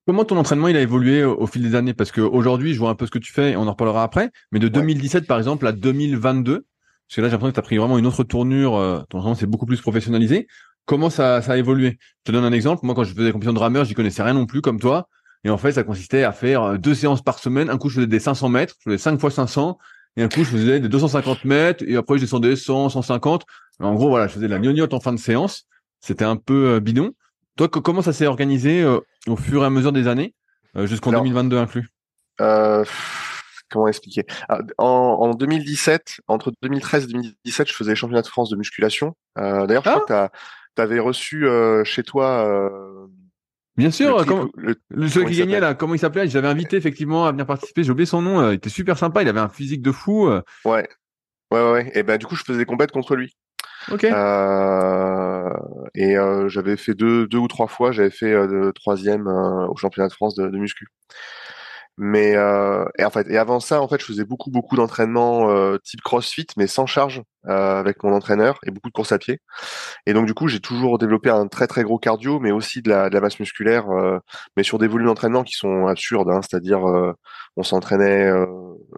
Comment 0.06 0.24
ton 0.24 0.38
entraînement 0.38 0.68
il 0.68 0.76
a 0.76 0.80
évolué 0.80 1.22
au, 1.22 1.46
fil 1.46 1.62
des 1.62 1.74
années? 1.74 1.92
Parce 1.92 2.12
qu'aujourd'hui, 2.12 2.72
je 2.72 2.78
vois 2.78 2.88
un 2.88 2.94
peu 2.94 3.04
ce 3.04 3.10
que 3.10 3.18
tu 3.18 3.32
fais 3.32 3.52
et 3.52 3.56
on 3.56 3.66
en 3.66 3.72
reparlera 3.72 4.02
après. 4.02 4.30
Mais 4.50 4.58
de 4.58 4.68
2017 4.68 5.26
par 5.26 5.36
exemple 5.36 5.66
à 5.66 5.72
2022, 5.72 6.64
parce 7.12 7.16
que 7.16 7.20
là 7.20 7.28
j'ai 7.28 7.32
l'impression 7.32 7.50
que 7.50 7.56
tu 7.56 7.60
as 7.60 7.62
pris 7.62 7.76
vraiment 7.76 7.98
une 7.98 8.06
autre 8.06 8.24
tournure, 8.24 8.74
euh, 8.76 9.02
ton 9.10 9.18
entraînement 9.18 9.34
c'est 9.34 9.44
beaucoup 9.46 9.66
plus 9.66 9.82
professionnalisé. 9.82 10.46
Comment 10.86 11.10
ça, 11.10 11.42
ça 11.42 11.52
a 11.52 11.56
évolué? 11.58 11.98
Je 12.00 12.24
te 12.24 12.32
donne 12.32 12.44
un 12.46 12.52
exemple. 12.52 12.86
Moi 12.86 12.94
quand 12.94 13.04
je 13.04 13.12
faisais 13.12 13.26
des 13.26 13.32
compétitions 13.32 13.52
de 13.52 13.58
rameur, 13.58 13.84
j'y 13.84 13.92
connaissais 13.92 14.22
rien 14.22 14.32
non 14.32 14.46
plus 14.46 14.62
comme 14.62 14.80
toi. 14.80 15.10
Et 15.44 15.50
en 15.50 15.58
fait, 15.58 15.72
ça 15.72 15.82
consistait 15.82 16.22
à 16.22 16.32
faire 16.32 16.78
deux 16.78 16.94
séances 16.94 17.20
par 17.20 17.38
semaine. 17.38 17.68
Un 17.68 17.76
coup, 17.76 17.90
je 17.90 17.96
faisais 17.96 18.06
des 18.06 18.18
500 18.18 18.48
mètres, 18.48 18.76
je 18.78 18.84
faisais 18.92 18.98
5 18.98 19.20
fois 19.20 19.30
500. 19.30 19.76
Et 20.16 20.22
un 20.22 20.28
coup, 20.28 20.42
je 20.42 20.50
faisais 20.50 20.80
des 20.80 20.88
250 20.88 21.44
mètres. 21.44 21.84
Et 21.86 21.96
après, 21.96 22.16
je 22.16 22.22
descendais 22.22 22.56
100, 22.56 22.88
150. 22.88 23.44
En 23.80 23.94
gros, 23.94 24.08
voilà, 24.08 24.26
je 24.26 24.32
faisais 24.32 24.46
de 24.46 24.50
la 24.50 24.58
gnognotte 24.58 24.94
en 24.94 25.00
fin 25.00 25.12
de 25.12 25.18
séance. 25.18 25.66
C'était 26.00 26.24
un 26.24 26.36
peu 26.36 26.80
bidon. 26.80 27.12
Toi, 27.56 27.68
comment 27.68 28.00
ça 28.00 28.14
s'est 28.14 28.26
organisé 28.26 28.82
euh, 28.82 29.00
au 29.26 29.36
fur 29.36 29.62
et 29.62 29.66
à 29.66 29.70
mesure 29.70 29.92
des 29.92 30.08
années, 30.08 30.34
euh, 30.76 30.86
jusqu'en 30.86 31.10
2022 31.10 31.58
inclus? 31.58 31.88
euh, 32.40 32.84
Comment 33.72 33.88
expliquer? 33.88 34.24
Ah, 34.48 34.60
en, 34.78 34.86
en, 34.86 35.34
2017, 35.34 36.20
entre 36.28 36.52
2013 36.62 37.04
et 37.04 37.06
2017, 37.08 37.68
je 37.68 37.74
faisais 37.74 37.90
les 37.90 37.96
championnats 37.96 38.22
de 38.22 38.26
France 38.26 38.50
de 38.50 38.56
musculation. 38.56 39.14
D'ailleurs, 39.36 39.82
je 39.84 39.90
crois 39.90 40.04
ah 40.08 40.28
que 40.28 40.36
tu 40.76 40.82
avais 40.82 40.98
reçu 40.98 41.46
chez 41.84 42.02
toi 42.02 42.78
Bien 43.78 43.90
sûr, 43.90 44.22
le, 44.56 44.76
le, 44.90 45.08
celui 45.08 45.32
qui 45.32 45.38
gagnait 45.38 45.58
là, 45.58 45.72
comment 45.72 45.94
il 45.94 45.98
s'appelait? 45.98 46.28
J'avais 46.28 46.48
invité 46.48 46.76
effectivement 46.76 47.24
à 47.24 47.30
venir 47.32 47.46
participer. 47.46 47.82
J'ai 47.82 47.90
oublié 47.90 48.04
son 48.04 48.20
nom. 48.20 48.50
il 48.50 48.54
était 48.56 48.68
super 48.68 48.98
sympa. 48.98 49.22
Il 49.22 49.28
avait 49.28 49.40
un 49.40 49.48
physique 49.48 49.80
de 49.80 49.92
fou. 49.92 50.28
Ouais, 50.66 50.86
ouais, 51.50 51.70
ouais. 51.72 51.90
Et 51.94 52.02
ben 52.02 52.18
du 52.18 52.26
coup, 52.26 52.36
je 52.36 52.44
faisais 52.44 52.58
des 52.58 52.66
compètes 52.66 52.92
contre 52.92 53.16
lui. 53.16 53.34
Ok. 53.90 54.04
Euh, 54.04 55.50
et 55.94 56.16
euh, 56.16 56.48
j'avais 56.48 56.76
fait 56.76 56.94
deux, 56.94 57.26
deux 57.26 57.38
ou 57.38 57.48
trois 57.48 57.66
fois, 57.66 57.92
j'avais 57.92 58.10
fait 58.10 58.32
euh, 58.32 58.72
troisième 58.72 59.26
euh, 59.26 59.66
au 59.66 59.76
championnat 59.76 60.08
de 60.08 60.12
France 60.12 60.34
de, 60.34 60.48
de 60.48 60.58
muscu. 60.58 60.88
Mais 61.98 62.36
euh, 62.36 62.84
et 62.98 63.04
en 63.04 63.10
fait, 63.10 63.28
et 63.30 63.36
avant 63.36 63.60
ça, 63.60 63.82
en 63.82 63.88
fait, 63.88 64.00
je 64.00 64.06
faisais 64.06 64.24
beaucoup, 64.24 64.50
beaucoup 64.50 64.76
d'entraînements 64.76 65.50
euh, 65.50 65.78
type 65.84 66.00
CrossFit, 66.02 66.46
mais 66.56 66.66
sans 66.66 66.86
charge 66.86 67.22
avec 67.44 68.04
mon 68.04 68.12
entraîneur 68.14 68.58
et 68.64 68.70
beaucoup 68.70 68.88
de 68.88 68.92
courses 68.92 69.12
à 69.12 69.18
pied. 69.18 69.40
Et 70.06 70.12
donc 70.14 70.26
du 70.26 70.34
coup, 70.34 70.48
j'ai 70.48 70.60
toujours 70.60 70.98
développé 70.98 71.28
un 71.28 71.48
très, 71.48 71.66
très 71.66 71.82
gros 71.82 71.98
cardio, 71.98 72.38
mais 72.38 72.52
aussi 72.52 72.82
de 72.82 72.90
la, 72.90 73.08
de 73.10 73.14
la 73.14 73.20
masse 73.20 73.40
musculaire, 73.40 73.86
mais 74.56 74.62
sur 74.62 74.78
des 74.78 74.86
volumes 74.86 75.08
d'entraînement 75.08 75.42
qui 75.42 75.54
sont 75.54 75.86
absurdes. 75.88 76.30
Hein, 76.30 76.40
C'est-à-dire, 76.42 76.82
on 77.56 77.62
s'entraînait 77.64 78.30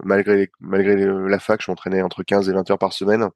malgré 0.05 0.51
malgré 0.61 0.97
la 1.07 1.39
fac, 1.39 1.63
je 1.63 1.71
m'entraînais 1.71 2.03
entre 2.03 2.23
15 2.23 2.49
et 2.51 2.53
20 2.53 2.71
heures 2.71 2.79
par 2.79 2.93
semaine 2.93 3.31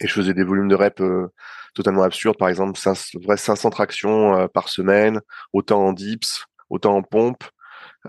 et 0.00 0.06
je 0.06 0.12
faisais 0.12 0.34
des 0.34 0.44
volumes 0.44 0.68
de 0.68 0.74
reps 0.74 1.00
euh, 1.00 1.28
totalement 1.74 2.02
absurdes, 2.02 2.38
par 2.38 2.48
exemple 2.48 2.78
500, 2.78 3.18
500 3.36 3.70
tractions 3.70 4.36
euh, 4.36 4.48
par 4.48 4.68
semaine, 4.68 5.20
autant 5.52 5.84
en 5.86 5.92
dips, 5.92 6.46
autant 6.70 6.96
en 6.96 7.02
pompe, 7.02 7.44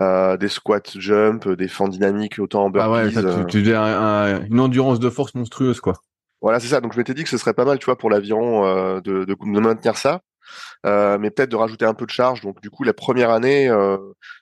euh, 0.00 0.36
des 0.36 0.48
squats 0.48 0.80
jump, 0.96 1.48
des 1.48 1.68
fends 1.68 1.88
dynamiques, 1.88 2.38
autant 2.38 2.64
en 2.64 2.70
burpees. 2.70 2.86
Ah 2.86 2.90
ouais, 2.90 3.46
tu, 3.46 3.62
tu 3.62 3.70
une 3.70 4.60
endurance 4.60 5.00
de 5.00 5.10
force 5.10 5.34
monstrueuse, 5.34 5.80
quoi. 5.80 5.94
Voilà, 6.40 6.58
c'est 6.58 6.68
ça. 6.68 6.80
Donc 6.80 6.92
je 6.92 6.98
m'étais 6.98 7.14
dit 7.14 7.22
que 7.22 7.30
ce 7.30 7.38
serait 7.38 7.54
pas 7.54 7.64
mal, 7.64 7.78
tu 7.78 7.84
vois, 7.84 7.96
pour 7.96 8.10
l'aviron 8.10 8.64
de, 9.00 9.00
de, 9.00 9.24
de, 9.24 9.60
maintenir 9.60 9.96
ça. 9.96 10.22
Euh, 10.84 11.18
mais 11.18 11.30
peut-être 11.30 11.50
de 11.50 11.56
rajouter 11.56 11.84
un 11.84 11.94
peu 11.94 12.06
de 12.06 12.10
charge. 12.10 12.40
Donc 12.40 12.60
du 12.60 12.70
coup, 12.70 12.84
la 12.84 12.92
première 12.92 13.30
année, 13.30 13.68
euh, 13.68 13.96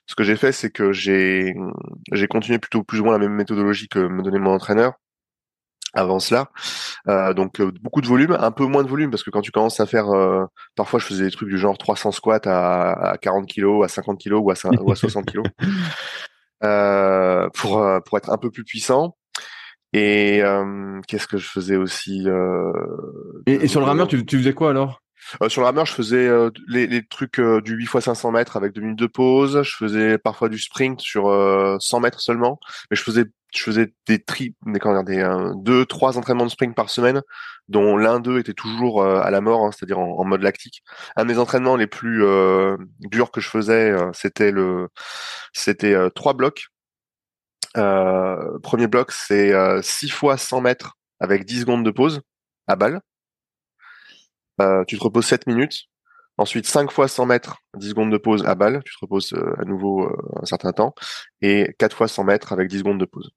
ce 0.07 0.15
que 0.15 0.23
j'ai 0.23 0.35
fait, 0.35 0.51
c'est 0.51 0.71
que 0.71 0.91
j'ai 0.91 1.55
j'ai 2.11 2.27
continué 2.27 2.59
plutôt 2.59 2.83
plus 2.83 2.99
ou 2.99 3.05
moins 3.05 3.13
la 3.13 3.19
même 3.19 3.33
méthodologie 3.33 3.87
que 3.87 3.99
me 3.99 4.21
donnait 4.21 4.39
mon 4.39 4.53
entraîneur 4.53 4.93
avant 5.93 6.19
cela. 6.19 6.49
Euh, 7.07 7.33
donc 7.33 7.59
euh, 7.59 7.71
beaucoup 7.81 8.01
de 8.01 8.07
volume, 8.07 8.37
un 8.39 8.51
peu 8.51 8.65
moins 8.65 8.83
de 8.83 8.89
volume 8.89 9.09
parce 9.11 9.23
que 9.23 9.29
quand 9.29 9.41
tu 9.41 9.51
commences 9.51 9.79
à 9.79 9.85
faire, 9.85 10.09
euh, 10.09 10.45
parfois 10.75 10.99
je 10.99 11.05
faisais 11.05 11.25
des 11.25 11.31
trucs 11.31 11.49
du 11.49 11.57
genre 11.57 11.77
300 11.77 12.11
squats 12.11 12.41
à, 12.45 13.11
à 13.11 13.17
40 13.17 13.47
kilos, 13.47 13.83
à 13.83 13.87
50 13.87 14.19
kilos 14.19 14.41
ou 14.43 14.51
à, 14.51 14.55
ou 14.81 14.91
à 14.91 14.95
60 14.95 15.25
kilos 15.25 15.45
euh, 16.63 17.49
pour 17.53 17.83
pour 18.05 18.17
être 18.17 18.29
un 18.29 18.37
peu 18.37 18.51
plus 18.51 18.63
puissant. 18.63 19.15
Et 19.93 20.41
qu'est-ce 21.07 21.27
que 21.27 21.37
je 21.37 21.49
faisais 21.49 21.75
aussi 21.75 22.25
et, 23.45 23.51
et, 23.51 23.67
sur 23.67 23.81
le 23.81 23.85
rameur, 23.85 24.07
tu, 24.07 24.25
tu 24.25 24.37
faisais 24.37 24.53
quoi 24.53 24.69
alors? 24.69 25.01
Euh, 25.41 25.49
sur 25.49 25.61
le 25.61 25.65
rameur, 25.67 25.85
je 25.85 25.93
faisais 25.93 26.27
euh, 26.27 26.49
les, 26.67 26.87
les, 26.87 27.03
trucs 27.05 27.39
euh, 27.39 27.61
du 27.61 27.73
8 27.73 27.83
x 27.83 27.99
500 27.99 28.31
mètres 28.31 28.57
avec 28.57 28.73
deux 28.73 28.81
minutes 28.81 28.99
de 28.99 29.07
pause. 29.07 29.61
Je 29.63 29.75
faisais 29.75 30.17
parfois 30.17 30.49
du 30.49 30.57
sprint 30.57 30.99
sur 30.99 31.23
100 31.79 31.99
mètres 31.99 32.21
seulement, 32.21 32.59
mais 32.89 32.97
je 32.97 33.03
faisais 33.03 33.25
je 33.53 33.63
faisais 33.63 33.93
des 34.07 34.23
tri, 34.23 34.55
des, 34.65 34.79
comment 34.79 35.03
dire, 35.03 35.53
des 35.53 35.53
deux, 35.57 35.85
trois 35.85 36.17
entraînements 36.17 36.45
de 36.45 36.51
sprint 36.51 36.75
par 36.75 36.89
semaine, 36.89 37.21
dont 37.67 37.97
l'un 37.97 38.19
d'eux 38.19 38.39
était 38.39 38.53
toujours 38.53 39.05
à 39.05 39.29
la 39.31 39.41
mort, 39.41 39.65
hein, 39.65 39.71
c'est-à-dire 39.71 39.99
en, 39.99 40.23
mode 40.25 40.41
lactique. 40.41 40.83
Un 41.15 41.25
des 41.25 41.39
entraînements 41.39 41.75
les 41.75 41.87
plus 41.87 42.23
durs 42.99 43.31
que 43.31 43.41
je 43.41 43.49
faisais, 43.49 43.93
c'était 44.13 44.51
le, 44.51 44.89
c'était 45.53 45.95
trois 46.15 46.33
blocs. 46.33 46.67
premier 47.73 48.87
bloc, 48.87 49.11
c'est 49.11 49.53
6 49.81 50.09
fois 50.09 50.37
100 50.37 50.61
mètres 50.61 50.97
avec 51.19 51.45
10 51.45 51.61
secondes 51.61 51.85
de 51.85 51.91
pause 51.91 52.21
à 52.67 52.75
balle. 52.75 53.01
Euh, 54.61 54.83
tu 54.85 54.97
te 54.97 55.03
reposes 55.03 55.25
7 55.27 55.47
minutes. 55.47 55.85
Ensuite, 56.37 56.65
5 56.67 56.91
fois 56.91 57.07
100 57.07 57.25
mètres, 57.25 57.57
10 57.77 57.89
secondes 57.89 58.11
de 58.11 58.17
pause 58.17 58.45
à 58.45 58.55
balle, 58.55 58.81
tu 58.85 58.93
te 58.93 58.99
reposes 59.01 59.33
à 59.59 59.65
nouveau 59.65 60.09
un 60.41 60.45
certain 60.45 60.71
temps, 60.73 60.95
et 61.41 61.75
4 61.79 61.95
fois 61.95 62.07
100 62.07 62.23
mètres 62.23 62.53
avec 62.53 62.69
10 62.69 62.79
secondes 62.79 62.99
de 62.99 63.05
pause. 63.05 63.31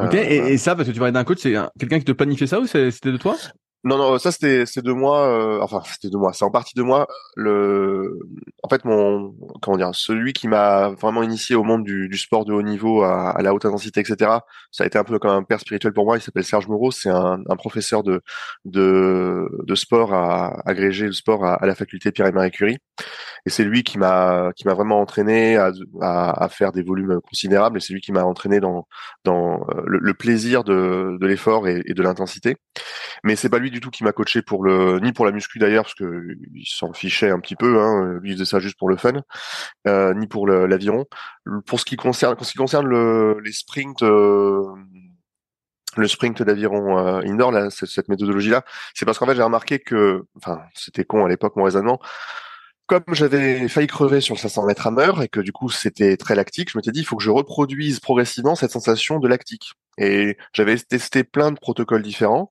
Ok, 0.00 0.14
et, 0.14 0.52
et, 0.52 0.58
ça, 0.58 0.74
parce 0.74 0.88
que 0.88 0.92
tu 0.92 0.98
parlais 0.98 1.12
d'un 1.12 1.24
coach, 1.24 1.40
c'est 1.42 1.54
quelqu'un 1.78 1.98
qui 1.98 2.04
te 2.04 2.12
planifiait 2.12 2.46
ça 2.46 2.60
ou 2.60 2.66
c'était 2.66 3.12
de 3.12 3.16
toi? 3.18 3.36
Non, 3.84 3.98
non, 3.98 4.16
ça 4.18 4.30
c'était 4.30 4.64
c'est 4.64 4.82
de 4.84 4.92
moi. 4.92 5.26
Euh, 5.26 5.60
enfin, 5.60 5.82
c'était 5.84 6.08
de 6.08 6.16
moi. 6.16 6.32
C'est 6.32 6.44
en 6.44 6.52
partie 6.52 6.74
de 6.76 6.82
moi. 6.84 7.08
Le, 7.34 8.16
en 8.62 8.68
fait, 8.68 8.84
mon 8.84 9.34
comment 9.60 9.76
dire, 9.76 9.90
celui 9.92 10.32
qui 10.32 10.46
m'a 10.46 10.90
vraiment 10.90 11.24
initié 11.24 11.56
au 11.56 11.64
monde 11.64 11.82
du, 11.82 12.08
du 12.08 12.16
sport 12.16 12.44
de 12.44 12.52
haut 12.52 12.62
niveau, 12.62 13.02
à, 13.02 13.30
à, 13.30 13.42
la 13.42 13.52
haute 13.52 13.64
intensité, 13.64 13.98
etc. 13.98 14.38
Ça 14.70 14.84
a 14.84 14.86
été 14.86 14.98
un 14.98 15.04
peu 15.04 15.18
comme 15.18 15.32
un 15.32 15.42
père 15.42 15.58
spirituel 15.58 15.92
pour 15.92 16.04
moi. 16.04 16.16
Il 16.16 16.20
s'appelle 16.20 16.44
Serge 16.44 16.68
Moreau. 16.68 16.92
C'est 16.92 17.10
un, 17.10 17.40
un, 17.48 17.56
professeur 17.56 18.04
de 18.04 18.22
de, 18.64 19.48
de 19.66 19.74
sport 19.74 20.14
à 20.14 20.62
agrégé 20.64 21.06
de 21.06 21.12
sport 21.12 21.44
à, 21.44 21.54
à 21.54 21.66
la 21.66 21.74
faculté 21.74 22.12
Pierre 22.12 22.28
et 22.28 22.32
Marie 22.32 22.52
Curie. 22.52 22.78
Et 23.46 23.50
c'est 23.50 23.64
lui 23.64 23.82
qui 23.82 23.98
m'a 23.98 24.52
qui 24.56 24.66
m'a 24.66 24.74
vraiment 24.74 25.00
entraîné 25.00 25.56
à, 25.56 25.72
à, 26.00 26.44
à, 26.44 26.48
faire 26.48 26.72
des 26.72 26.82
volumes 26.82 27.20
considérables. 27.28 27.78
Et 27.78 27.80
c'est 27.80 27.92
lui 27.92 28.00
qui 28.00 28.12
m'a 28.12 28.24
entraîné 28.24 28.60
dans 28.60 28.86
dans 29.24 29.62
euh, 29.70 29.82
le, 29.86 29.98
le 29.98 30.14
plaisir 30.14 30.64
de 30.64 31.18
de 31.20 31.26
l'effort 31.26 31.68
et, 31.68 31.82
de 31.82 32.02
l'intensité. 32.02 32.56
Mais 33.24 33.36
c'est 33.36 33.48
pas 33.48 33.58
lui 33.58 33.70
du 33.70 33.80
tout 33.80 33.90
qui 33.90 34.04
m'a 34.04 34.12
coaché 34.12 34.42
pour 34.42 34.64
le 34.64 35.00
ni 35.00 35.12
pour 35.12 35.26
la 35.26 35.32
muscu 35.32 35.58
d'ailleurs 35.58 35.84
parce 35.84 35.94
que 35.94 36.26
il 36.54 36.66
s'en 36.66 36.92
fichait 36.92 37.30
un 37.30 37.40
petit 37.40 37.56
peu 37.56 37.80
hein, 37.80 38.20
il 38.24 38.32
faisait 38.34 38.44
ça 38.44 38.58
juste 38.58 38.78
pour 38.78 38.88
le 38.88 38.96
fun 38.96 39.22
euh, 39.86 40.14
ni 40.14 40.26
pour 40.26 40.46
l'aviron 40.46 41.06
pour 41.66 41.80
ce 41.80 41.84
qui 41.84 41.96
concerne 41.96 42.36
ce 42.40 42.52
qui 42.52 42.58
concerne 42.58 42.86
le, 42.86 43.38
les 43.44 43.52
sprints 43.52 44.02
euh, 44.02 44.64
le 45.96 46.08
sprint 46.08 46.42
d'aviron 46.42 46.98
euh, 46.98 47.20
indoor 47.24 47.52
là 47.52 47.68
cette 47.70 48.08
méthodologie 48.08 48.50
là 48.50 48.64
c'est 48.94 49.04
parce 49.04 49.18
qu'en 49.18 49.26
fait 49.26 49.34
j'ai 49.34 49.42
remarqué 49.42 49.78
que 49.78 50.24
enfin 50.36 50.62
c'était 50.74 51.04
con 51.04 51.24
à 51.24 51.28
l'époque 51.28 51.56
mon 51.56 51.64
raisonnement 51.64 52.00
comme 52.92 53.14
j'avais 53.14 53.68
failli 53.68 53.86
crever 53.86 54.20
sur 54.20 54.34
le 54.34 54.40
500 54.40 54.66
mètres 54.66 54.86
à 54.86 55.22
et 55.24 55.28
que 55.28 55.40
du 55.40 55.50
coup 55.50 55.70
c'était 55.70 56.18
très 56.18 56.34
lactique, 56.34 56.70
je 56.70 56.76
m'étais 56.76 56.90
dit 56.90 57.00
il 57.00 57.06
faut 57.06 57.16
que 57.16 57.22
je 57.22 57.30
reproduise 57.30 58.00
progressivement 58.00 58.54
cette 58.54 58.70
sensation 58.70 59.18
de 59.18 59.28
lactique. 59.28 59.72
Et 59.96 60.36
j'avais 60.52 60.76
testé 60.76 61.24
plein 61.24 61.52
de 61.52 61.58
protocoles 61.58 62.02
différents. 62.02 62.50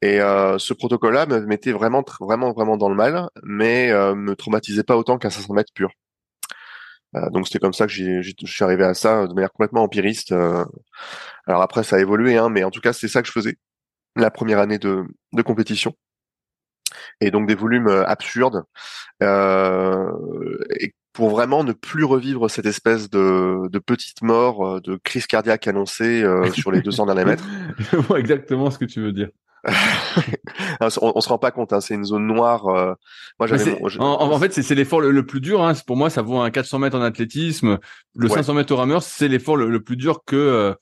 Et 0.00 0.20
euh, 0.20 0.58
ce 0.58 0.72
protocole-là 0.72 1.26
me 1.26 1.40
mettait 1.46 1.72
vraiment, 1.72 2.04
vraiment, 2.20 2.52
vraiment 2.52 2.76
dans 2.76 2.88
le 2.88 2.94
mal, 2.94 3.28
mais 3.42 3.90
euh, 3.90 4.14
me 4.14 4.36
traumatisait 4.36 4.84
pas 4.84 4.96
autant 4.96 5.18
qu'un 5.18 5.30
500 5.30 5.52
mètres 5.54 5.72
pur. 5.74 5.90
Euh, 7.16 7.28
donc 7.30 7.48
c'était 7.48 7.58
comme 7.58 7.72
ça 7.72 7.86
que 7.86 7.92
je 7.92 8.32
suis 8.44 8.64
arrivé 8.64 8.84
à 8.84 8.94
ça 8.94 9.26
de 9.26 9.34
manière 9.34 9.52
complètement 9.52 9.82
empiriste. 9.82 10.30
Euh. 10.30 10.64
alors 11.46 11.62
après 11.62 11.82
ça 11.82 11.96
a 11.96 12.00
évolué, 12.00 12.36
hein, 12.36 12.50
mais 12.50 12.62
en 12.62 12.70
tout 12.70 12.80
cas 12.80 12.92
c'est 12.92 13.08
ça 13.08 13.20
que 13.20 13.26
je 13.26 13.32
faisais 13.32 13.56
la 14.14 14.30
première 14.30 14.60
année 14.60 14.78
de 14.78 15.06
compétition. 15.44 15.96
Et 17.20 17.30
donc 17.30 17.46
des 17.46 17.54
volumes 17.54 17.88
euh, 17.88 18.04
absurdes. 18.06 18.64
et 19.20 20.94
pour 21.12 21.28
vraiment 21.28 21.62
ne 21.62 21.72
plus 21.72 22.04
revivre 22.04 22.48
cette 22.48 22.64
espèce 22.64 23.10
de, 23.10 23.68
de 23.68 23.78
petite 23.78 24.22
mort, 24.22 24.80
de 24.80 24.96
crise 24.96 25.26
cardiaque 25.26 25.68
annoncée 25.68 26.24
sur 26.54 26.72
les 26.72 26.80
200 26.80 27.06
derniers 27.06 27.24
mètres. 27.24 27.44
Je 27.78 27.96
vois 27.96 28.18
exactement 28.18 28.70
ce 28.70 28.78
que 28.78 28.86
tu 28.86 29.00
veux 29.00 29.12
dire. 29.12 29.28
on, 30.80 30.88
on, 31.00 31.20
se 31.20 31.28
rend 31.28 31.38
pas 31.38 31.52
compte, 31.52 31.72
hein, 31.72 31.80
c'est 31.80 31.94
une 31.94 32.04
zone 32.04 32.26
noire. 32.26 32.66
Euh, 32.66 32.94
moi. 33.38 33.48
En, 33.98 34.38
fait, 34.38 34.52
c'est 34.52 34.74
l'effort 34.74 35.00
le, 35.00 35.26
plus 35.26 35.40
dur. 35.40 35.62
Hein. 35.62 35.72
Pour 35.86 35.96
moi, 35.96 36.10
ça 36.10 36.22
vaut 36.22 36.38
un 36.38 36.50
400 36.50 36.80
mètres 36.80 36.98
en 36.98 37.02
athlétisme. 37.02 37.78
Le 38.16 38.28
500 38.28 38.54
mètres 38.54 38.72
au 38.72 38.76
rameur, 38.76 39.02
c'est 39.02 39.28
l'effort 39.28 39.56
le, 39.56 39.80
plus 39.80 39.96
dur 39.96 40.22
que 40.26 40.36
euh, 40.36 40.74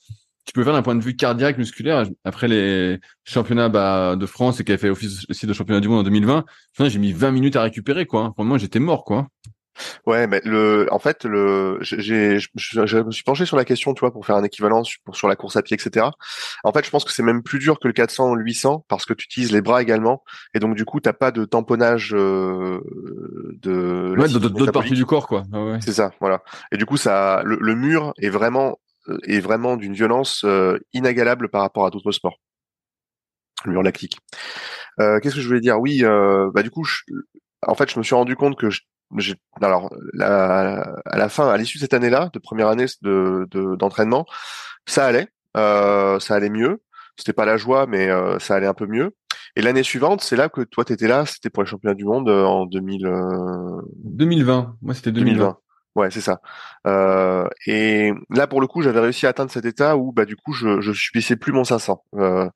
tu 0.44 0.52
peux 0.52 0.64
faire 0.64 0.72
d'un 0.72 0.82
point 0.82 0.94
de 0.94 1.02
vue 1.02 1.16
cardiaque, 1.16 1.58
musculaire. 1.58 2.06
Après 2.24 2.48
les 2.48 2.98
championnats 3.24 3.68
bah, 3.68 4.16
de 4.16 4.26
France 4.26 4.60
et 4.60 4.64
qui 4.64 4.72
a 4.72 4.78
fait 4.78 4.90
office 4.90 5.26
aussi 5.28 5.46
de 5.46 5.52
championnat 5.52 5.80
du 5.80 5.88
monde 5.88 6.00
en 6.00 6.04
2020, 6.04 6.44
j'ai 6.80 6.98
mis 6.98 7.12
20 7.12 7.30
minutes 7.30 7.56
à 7.56 7.62
récupérer. 7.62 8.06
Quoi. 8.06 8.32
Pour 8.34 8.44
moi, 8.44 8.58
j'étais 8.58 8.80
mort. 8.80 9.04
quoi. 9.04 9.28
Ouais, 10.06 10.26
mais 10.26 10.40
le, 10.44 10.86
en 10.90 10.98
fait, 10.98 11.24
le, 11.24 11.78
j'ai, 11.80 12.38
je, 12.38 12.98
me 12.98 13.10
suis 13.10 13.24
penché 13.24 13.46
sur 13.46 13.56
la 13.56 13.64
question, 13.64 13.94
tu 13.94 14.00
vois, 14.00 14.12
pour 14.12 14.26
faire 14.26 14.36
un 14.36 14.44
équivalent 14.44 14.84
sur, 14.84 15.00
sur 15.12 15.28
la 15.28 15.36
course 15.36 15.56
à 15.56 15.62
pied, 15.62 15.74
etc. 15.74 16.06
En 16.64 16.72
fait, 16.72 16.84
je 16.84 16.90
pense 16.90 17.04
que 17.04 17.12
c'est 17.12 17.22
même 17.22 17.42
plus 17.42 17.58
dur 17.58 17.78
que 17.78 17.88
le 17.88 17.92
400 17.92 18.30
ou 18.30 18.34
le 18.34 18.44
800 18.44 18.84
parce 18.88 19.04
que 19.04 19.14
tu 19.14 19.24
utilises 19.24 19.52
les 19.52 19.62
bras 19.62 19.82
également, 19.82 20.22
et 20.54 20.58
donc 20.58 20.76
du 20.76 20.84
coup, 20.84 21.00
t'as 21.00 21.12
pas 21.12 21.30
de 21.30 21.44
tamponnage 21.44 22.14
euh, 22.14 22.80
de. 23.62 24.14
Ouais, 24.18 24.28
d'autres 24.28 24.72
parties 24.72 24.94
du 24.94 25.06
corps, 25.06 25.26
quoi. 25.26 25.44
Ah 25.52 25.78
c'est 25.80 25.92
ça, 25.92 26.12
voilà. 26.20 26.42
Et 26.72 26.76
du 26.76 26.86
coup, 26.86 26.96
ça, 26.96 27.42
le, 27.44 27.74
mur 27.74 28.12
est 28.18 28.30
vraiment, 28.30 28.78
est 29.24 29.40
vraiment 29.40 29.76
d'une 29.76 29.94
violence 29.94 30.42
euh, 30.44 30.78
inégalable 30.92 31.48
par 31.48 31.62
rapport 31.62 31.86
à 31.86 31.90
d'autres 31.90 32.12
sports. 32.12 32.38
Le 33.64 33.72
mur 33.72 33.82
lactique. 33.82 34.18
Euh, 35.00 35.20
Qu'est-ce 35.20 35.34
que 35.34 35.40
je 35.40 35.46
voulais 35.46 35.60
dire? 35.60 35.78
Oui, 35.80 36.04
euh, 36.04 36.50
bah 36.54 36.62
du 36.62 36.70
coup, 36.70 36.84
je, 36.84 37.02
en 37.66 37.74
fait, 37.74 37.90
je 37.90 37.98
me 37.98 38.04
suis 38.04 38.14
rendu 38.14 38.36
compte 38.36 38.58
que 38.58 38.70
je, 38.70 39.34
alors 39.60 39.92
à 40.20 41.18
la 41.18 41.28
fin, 41.28 41.48
à 41.48 41.56
l'issue 41.56 41.78
de 41.78 41.82
cette 41.82 41.94
année-là, 41.94 42.30
de 42.32 42.38
première 42.38 42.68
année 42.68 42.86
de 43.02 43.48
d'entraînement, 43.76 44.24
ça 44.86 45.06
allait, 45.06 45.28
ça 45.54 46.34
allait 46.34 46.48
mieux. 46.48 46.82
C'était 47.16 47.32
pas 47.32 47.44
la 47.44 47.56
joie, 47.56 47.86
mais 47.86 48.08
ça 48.38 48.54
allait 48.54 48.68
un 48.68 48.74
peu 48.74 48.86
mieux. 48.86 49.14
Et 49.56 49.62
l'année 49.62 49.82
suivante, 49.82 50.20
c'est 50.20 50.36
là 50.36 50.48
que 50.48 50.60
toi 50.60 50.84
t'étais 50.84 51.08
là, 51.08 51.26
c'était 51.26 51.50
pour 51.50 51.64
les 51.64 51.68
championnats 51.68 51.96
du 51.96 52.04
monde 52.04 52.28
en 52.28 52.66
2000. 52.66 53.10
2020. 54.04 54.76
Moi, 54.80 54.94
c'était 54.94 55.12
2020. 55.12 55.58
Ouais, 55.96 56.10
c'est 56.10 56.20
ça. 56.20 56.40
Euh, 56.86 57.48
et 57.66 58.12
là, 58.30 58.46
pour 58.46 58.60
le 58.60 58.68
coup, 58.68 58.80
j'avais 58.80 59.00
réussi 59.00 59.26
à 59.26 59.30
atteindre 59.30 59.50
cet 59.50 59.64
état 59.64 59.96
où, 59.96 60.12
bah, 60.12 60.24
du 60.24 60.36
coup, 60.36 60.52
je, 60.52 60.80
je 60.80 60.92
subissais 60.92 61.34
plus 61.36 61.52
mon 61.52 61.64
500. 61.64 62.04
Euh, 62.14 62.48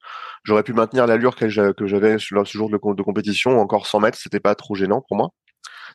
j'aurais 0.44 0.62
pu 0.62 0.72
maintenir 0.72 1.06
l'allure 1.06 1.34
que 1.34 1.48
j'avais 1.48 2.18
ce 2.18 2.44
jour 2.44 2.70
de, 2.70 3.02
compétition, 3.02 3.60
encore 3.60 3.86
100 3.86 4.00
mètres, 4.00 4.18
c'était 4.20 4.40
pas 4.40 4.54
trop 4.54 4.74
gênant 4.76 5.02
pour 5.08 5.16
moi. 5.16 5.30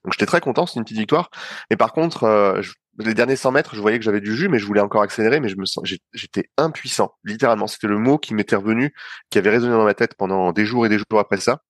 Donc 0.04 0.14
j'étais 0.14 0.26
très 0.26 0.42
content, 0.42 0.66
c'est 0.66 0.80
une 0.80 0.84
petite 0.84 0.98
victoire. 0.98 1.30
Mais 1.70 1.78
par 1.78 1.94
contre, 1.94 2.24
euh, 2.24 2.62
les 3.00 3.14
derniers 3.14 3.36
100 3.36 3.52
mètres, 3.52 3.76
je 3.76 3.82
voyais 3.82 4.00
que 4.00 4.06
j'avais 4.06 4.22
du 4.22 4.36
jus, 4.36 4.50
mais 4.50 4.60
je 4.60 4.66
voulais 4.66 4.82
encore 4.82 5.02
accélérer, 5.02 5.40
mais 5.40 5.50
je 5.50 5.58
me 5.58 5.66
j'étais 6.14 6.50
impuissant, 6.58 7.14
littéralement. 7.24 7.68
C'était 7.68 7.88
le 7.88 7.98
mot 7.98 8.18
qui 8.18 8.34
m'était 8.34 8.56
revenu, 8.56 8.94
qui 9.30 9.38
avait 9.38 9.50
résonné 9.50 9.74
dans 9.74 9.86
ma 9.86 9.94
tête 9.94 10.16
pendant 10.18 10.52
des 10.52 10.66
jours 10.66 10.86
et 10.86 10.90
des 10.90 10.98
jours 10.98 11.20
après 11.20 11.38
ça. 11.38 11.62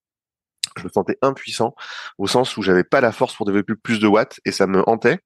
Je 0.79 0.85
me 0.85 0.89
sentais 0.89 1.17
impuissant 1.21 1.75
au 2.17 2.27
sens 2.27 2.57
où 2.57 2.61
j'avais 2.61 2.83
pas 2.83 3.01
la 3.01 3.11
force 3.11 3.35
pour 3.35 3.45
développer 3.45 3.75
plus 3.75 3.99
de 3.99 4.07
watts 4.07 4.39
et 4.45 4.51
ça 4.51 4.67
me 4.67 4.87
hantait. 4.89 5.19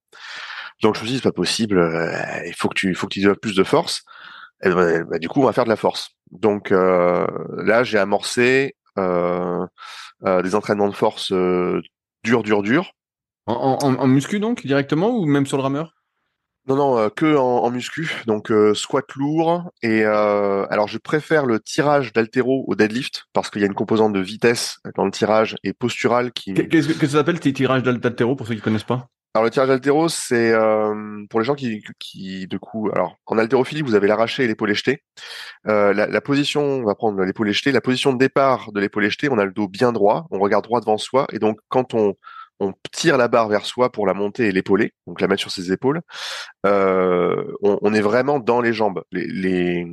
Donc 0.82 0.96
je 0.96 1.02
me 1.02 1.06
suis 1.06 1.14
dit 1.14 1.18
c'est 1.18 1.30
pas 1.30 1.32
possible, 1.32 1.78
euh, 1.78 2.46
il 2.46 2.54
faut 2.56 2.68
que 2.68 2.76
tu, 2.76 2.94
faut 2.96 3.08
développes 3.08 3.40
plus 3.40 3.56
de 3.56 3.64
force. 3.64 4.04
Et 4.64 4.70
ben, 4.70 5.04
bah, 5.04 5.20
du 5.20 5.30
coup 5.30 5.42
on 5.42 5.46
va 5.46 5.54
faire 5.54 5.66
de 5.66 5.70
la 5.70 5.76
force. 5.76 6.12
Donc 6.32 6.72
euh, 6.72 7.26
là 7.58 7.84
j'ai 7.84 7.98
amorcé 7.98 8.76
euh, 8.98 9.66
des 10.22 10.56
entraînements 10.56 10.90
de 10.90 10.96
force 10.96 11.32
dur, 11.32 12.44
dur, 12.44 12.64
dur. 12.64 12.92
En, 13.46 13.78
en, 13.82 13.96
en, 13.96 14.08
muscu 14.08 14.40
donc 14.40 14.66
directement 14.66 15.10
ou 15.10 15.26
même 15.26 15.46
sur 15.46 15.58
le 15.58 15.64
rameur? 15.64 15.94
Non, 16.68 16.76
non, 16.78 16.98
euh, 16.98 17.10
que 17.10 17.36
en, 17.36 17.64
en, 17.64 17.72
muscu, 17.72 18.24
donc 18.26 18.50
euh, 18.50 18.74
squat 18.74 19.06
lourd. 19.16 19.70
Et 19.82 20.04
euh, 20.06 20.66
alors 20.70 20.88
je 20.88 20.98
préfère 20.98 21.46
le 21.46 21.60
tirage 21.60 22.14
d'altéro 22.14 22.64
au 22.68 22.76
deadlift 22.76 23.26
parce 23.34 23.50
qu'il 23.50 23.62
y 23.62 23.66
a 23.66 23.68
une 23.68 23.74
composante 23.74 24.14
de 24.14 24.22
vitesse 24.22 24.80
dans 24.96 25.04
le 25.04 25.12
tirage 25.12 25.58
et 25.64 25.74
postural 25.74 26.32
qui. 26.32 26.54
Qu'est-ce 26.54 26.88
que, 26.88 27.06
ça 27.06 27.18
s'appelle 27.18 27.40
tes 27.42 27.52
tirages 27.52 27.84
d'altéro 27.84 28.36
pour 28.38 28.48
ceux 28.48 28.56
qui 28.56 28.62
connaissent 28.62 28.84
pas? 28.84 29.08
Alors 29.36 29.46
le 29.46 29.50
tirage 29.50 29.70
d'altéro, 29.70 30.10
c'est 30.10 30.54
pour 31.30 31.40
les 31.40 31.46
gens 31.46 31.56
qui, 31.56 31.84
qui, 31.98 32.46
de 32.46 32.58
coup, 32.60 32.92
alors 32.94 33.18
en 33.26 33.38
haltérophilie, 33.40 33.82
vous 33.82 33.96
avez 33.96 34.08
l'arraché 34.08 34.44
et 34.44 34.48
l'épaule 34.48 34.74
jetée. 34.76 35.02
Euh, 35.68 35.92
la, 35.92 36.06
la, 36.06 36.22
position, 36.22 36.62
on 36.62 36.84
va 36.84 36.94
prendre 36.94 37.20
l'épaule 37.24 37.52
jetée. 37.52 37.72
La 37.72 37.82
position 37.82 38.14
de 38.14 38.20
départ 38.20 38.72
de 38.72 38.80
l'épaule 38.80 39.10
jetée, 39.10 39.30
on 39.32 39.40
a 39.40 39.46
le 39.46 39.52
dos 39.52 39.68
bien 39.68 39.92
droit, 39.92 40.28
on 40.30 40.38
regarde 40.38 40.64
droit 40.64 40.82
devant 40.82 41.00
soi, 41.00 41.26
et 41.34 41.40
donc 41.40 41.58
quand 41.68 41.96
on 41.96 42.14
on 42.64 42.74
tire 42.92 43.18
la 43.18 43.28
barre 43.28 43.50
vers 43.50 43.66
soi 43.66 43.92
pour 43.92 44.08
la 44.08 44.14
monter 44.14 44.48
et 44.48 44.52
l'épauler, 44.52 44.94
donc 45.08 45.22
la 45.22 45.28
mettre 45.28 45.42
sur 45.42 45.52
ses 45.52 45.72
épaules. 45.72 46.02
Euh, 46.66 47.44
on, 47.62 47.94
est 47.94 48.02
vraiment 48.02 48.40
dans 48.40 48.62
les 48.62 48.74
jambes. 48.74 49.04
Les, 49.12 49.86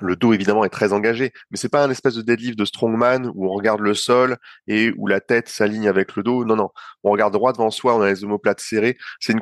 le 0.00 0.16
dos 0.16 0.32
évidemment 0.32 0.64
est 0.64 0.70
très 0.70 0.92
engagé, 0.92 1.32
mais 1.50 1.56
c'est 1.56 1.68
pas 1.68 1.84
un 1.84 1.90
espèce 1.90 2.14
de 2.14 2.22
deadlift 2.22 2.58
de 2.58 2.64
strongman 2.64 3.30
où 3.34 3.46
on 3.46 3.52
regarde 3.52 3.80
le 3.80 3.94
sol 3.94 4.36
et 4.68 4.92
où 4.96 5.06
la 5.06 5.20
tête 5.20 5.48
s'aligne 5.48 5.88
avec 5.88 6.16
le 6.16 6.22
dos. 6.22 6.44
Non, 6.44 6.56
non, 6.56 6.70
on 7.02 7.10
regarde 7.10 7.32
droit 7.32 7.52
devant 7.52 7.70
soi, 7.70 7.96
on 7.96 8.00
a 8.00 8.08
les 8.08 8.24
omoplates 8.24 8.60
serrées. 8.60 8.96
C'est 9.18 9.32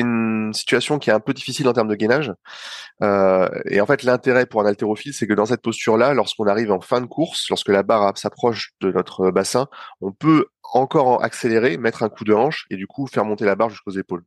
une 0.00 0.52
situation 0.54 0.98
qui 0.98 1.10
est 1.10 1.12
un 1.12 1.20
peu 1.20 1.34
difficile 1.34 1.68
en 1.68 1.72
termes 1.72 1.88
de 1.88 1.94
gainage. 1.94 2.32
Euh, 3.02 3.48
et 3.66 3.80
en 3.80 3.86
fait, 3.86 4.02
l'intérêt 4.02 4.46
pour 4.46 4.62
un 4.62 4.66
haltérophile, 4.66 5.14
c'est 5.14 5.26
que 5.26 5.34
dans 5.34 5.46
cette 5.46 5.62
posture-là, 5.62 6.14
lorsqu'on 6.14 6.46
arrive 6.46 6.70
en 6.72 6.80
fin 6.80 7.00
de 7.00 7.06
course, 7.06 7.48
lorsque 7.50 7.68
la 7.68 7.82
barre 7.82 8.16
s'approche 8.16 8.72
de 8.80 8.92
notre 8.92 9.30
bassin, 9.30 9.66
on 10.00 10.12
peut 10.12 10.46
encore 10.72 11.24
accélérer, 11.24 11.76
mettre 11.76 12.02
un 12.02 12.08
coup 12.08 12.24
de 12.24 12.32
hanche 12.32 12.66
et 12.70 12.76
du 12.76 12.86
coup 12.86 13.06
faire 13.06 13.24
monter 13.24 13.44
la 13.44 13.56
barre 13.56 13.70
jusqu'aux 13.70 13.90
épaules. 13.90 14.24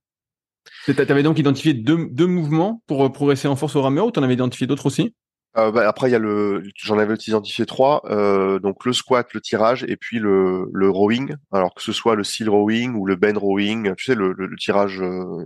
Tu 0.85 0.91
avais 0.97 1.23
donc 1.23 1.39
identifié 1.39 1.73
deux, 1.73 2.07
deux 2.09 2.27
mouvements 2.27 2.81
pour 2.87 3.11
progresser 3.11 3.47
en 3.47 3.55
force 3.55 3.75
au 3.75 3.81
rameur 3.81 4.07
ou 4.07 4.11
tu 4.11 4.19
en 4.19 4.23
avais 4.23 4.33
identifié 4.33 4.67
d'autres 4.67 4.85
aussi? 4.85 5.13
Euh, 5.55 5.71
bah, 5.71 5.87
après, 5.87 6.09
il 6.09 6.11
y 6.11 6.15
a 6.15 6.19
le, 6.19 6.63
j'en 6.77 6.97
avais 6.97 7.13
identifié 7.13 7.65
trois, 7.65 8.01
euh, 8.05 8.59
donc 8.59 8.85
le 8.85 8.93
squat, 8.93 9.27
le 9.33 9.41
tirage 9.41 9.85
et 9.87 9.97
puis 9.97 10.17
le, 10.17 10.67
le 10.73 10.89
rowing. 10.89 11.35
Alors 11.51 11.75
que 11.75 11.83
ce 11.83 11.91
soit 11.91 12.15
le 12.15 12.23
seal 12.23 12.49
rowing 12.49 12.95
ou 12.95 13.05
le 13.05 13.15
bend 13.15 13.37
rowing, 13.37 13.93
tu 13.95 14.05
sais 14.05 14.15
le, 14.15 14.33
le, 14.33 14.55
tirage. 14.57 14.99
Euh, 15.01 15.45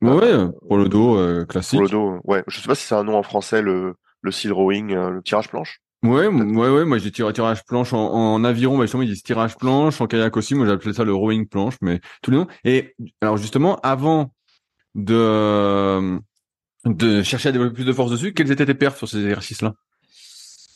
ouais, 0.00 0.32
pour 0.66 0.78
le 0.78 0.88
dos 0.88 1.44
classique. 1.46 1.78
Pour 1.78 1.82
le 1.82 1.90
dos, 1.90 2.20
ouais. 2.24 2.42
Je 2.46 2.60
sais 2.60 2.66
pas 2.66 2.74
si 2.74 2.86
c'est 2.86 2.94
un 2.94 3.04
nom 3.04 3.16
en 3.16 3.22
français 3.22 3.60
le 3.60 3.94
le 4.22 4.30
seal 4.32 4.52
rowing, 4.52 4.94
le 4.94 5.22
tirage 5.22 5.48
planche. 5.48 5.80
Ouais, 6.04 6.28
ouais, 6.28 6.70
ouais. 6.70 6.84
Moi, 6.84 6.98
j'ai 6.98 7.10
tiré 7.10 7.32
tirage 7.32 7.64
planche 7.64 7.92
en, 7.92 7.98
en 8.12 8.44
aviron. 8.44 8.78
Bah, 8.78 8.84
justement, 8.84 9.02
ils 9.02 9.08
disent 9.08 9.22
tirage 9.22 9.56
planche. 9.56 10.00
En 10.00 10.06
kayak 10.06 10.36
aussi, 10.36 10.54
moi, 10.54 10.66
j'appelais 10.66 10.92
ça 10.92 11.04
le 11.04 11.12
rowing 11.12 11.48
planche, 11.48 11.74
mais 11.80 12.00
tous 12.22 12.30
les 12.30 12.36
noms. 12.36 12.46
Et 12.64 12.94
alors, 13.20 13.36
justement, 13.36 13.78
avant 13.82 14.32
de 14.94 16.18
de 16.84 17.22
chercher 17.22 17.48
à 17.48 17.52
développer 17.52 17.74
plus 17.74 17.84
de 17.84 17.92
force 17.92 18.10
dessus, 18.10 18.32
quels 18.32 18.50
étaient 18.52 18.66
tes 18.66 18.74
perfs 18.74 18.98
sur 18.98 19.08
ces 19.08 19.22
exercices-là? 19.24 19.74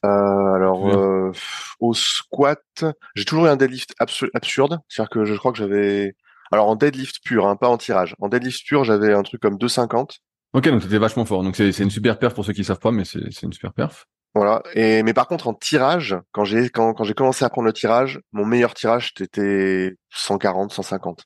Euh, 0.05 0.55
Alors, 0.55 0.88
euh, 0.88 1.31
au 1.79 1.95
squat, 1.95 2.85
j'ai 3.14 3.25
toujours 3.25 3.47
eu 3.47 3.49
un 3.49 3.57
deadlift 3.57 3.95
absurde. 4.00 4.81
C'est-à-dire 4.88 5.11
que 5.11 5.25
je 5.25 5.35
crois 5.35 5.52
que 5.52 5.59
j'avais... 5.59 6.14
Alors, 6.50 6.69
en 6.69 6.76
deadlift 6.76 7.17
pur, 7.25 7.47
hein, 7.47 7.57
pas 7.57 7.69
en 7.69 7.79
tirage. 7.79 8.17
En 8.21 8.29
deadlift 8.29 8.67
pur, 8.67 8.85
j'avais 8.85 9.14
un 9.14 9.23
truc 9.23 9.41
comme 9.41 9.57
2,50. 9.57 10.19
Ok, 10.52 10.69
donc 10.69 10.83
c'était 10.83 10.99
vachement 10.99 11.25
fort. 11.25 11.43
Donc 11.45 11.57
c'est 11.57 11.79
une 11.79 11.91
super 11.91 12.19
perf 12.19 12.35
pour 12.35 12.45
ceux 12.45 12.52
qui 12.52 12.64
savent 12.64 12.81
pas, 12.81 12.91
mais 12.91 13.05
c'est 13.05 13.43
une 13.43 13.52
super 13.52 13.73
perf. 13.73 14.07
Voilà. 14.34 14.62
Et 14.74 15.02
mais 15.02 15.12
par 15.12 15.28
contre 15.28 15.48
en 15.48 15.54
tirage, 15.54 16.16
quand 16.32 16.44
j'ai 16.44 16.70
quand, 16.70 16.94
quand 16.94 17.04
j'ai 17.04 17.14
commencé 17.14 17.44
à 17.44 17.50
prendre 17.50 17.66
le 17.66 17.72
tirage, 17.72 18.20
mon 18.32 18.46
meilleur 18.46 18.72
tirage 18.72 19.12
c'était 19.16 19.94
140, 20.10 20.72
150. 20.72 21.24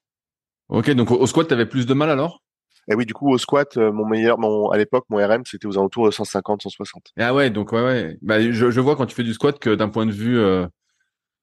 Ok, 0.68 0.90
donc 0.90 1.12
au, 1.12 1.26
squat 1.26 1.46
t'avais 1.46 1.66
plus 1.66 1.86
de 1.86 1.94
mal 1.94 2.10
alors? 2.10 2.42
Et 2.88 2.94
oui, 2.94 3.06
du 3.06 3.14
coup 3.14 3.30
au 3.30 3.38
squat, 3.38 3.76
euh, 3.76 3.92
mon 3.92 4.06
meilleur, 4.06 4.38
mon 4.38 4.70
à 4.70 4.76
l'époque 4.76 5.04
mon 5.08 5.18
RM 5.18 5.44
c'était 5.46 5.66
aux 5.66 5.78
alentours 5.78 6.06
de 6.06 6.10
150, 6.10 6.62
160. 6.62 7.12
Ah 7.18 7.32
ouais, 7.32 7.50
donc 7.50 7.70
ouais 7.72 7.82
ouais. 7.82 8.18
Bah 8.22 8.40
je, 8.40 8.70
je 8.70 8.80
vois 8.80 8.96
quand 8.96 9.06
tu 9.06 9.14
fais 9.14 9.22
du 9.22 9.34
squat 9.34 9.58
que 9.58 9.74
d'un 9.74 9.88
point 9.88 10.06
de 10.06 10.12
vue, 10.12 10.38
euh, 10.38 10.66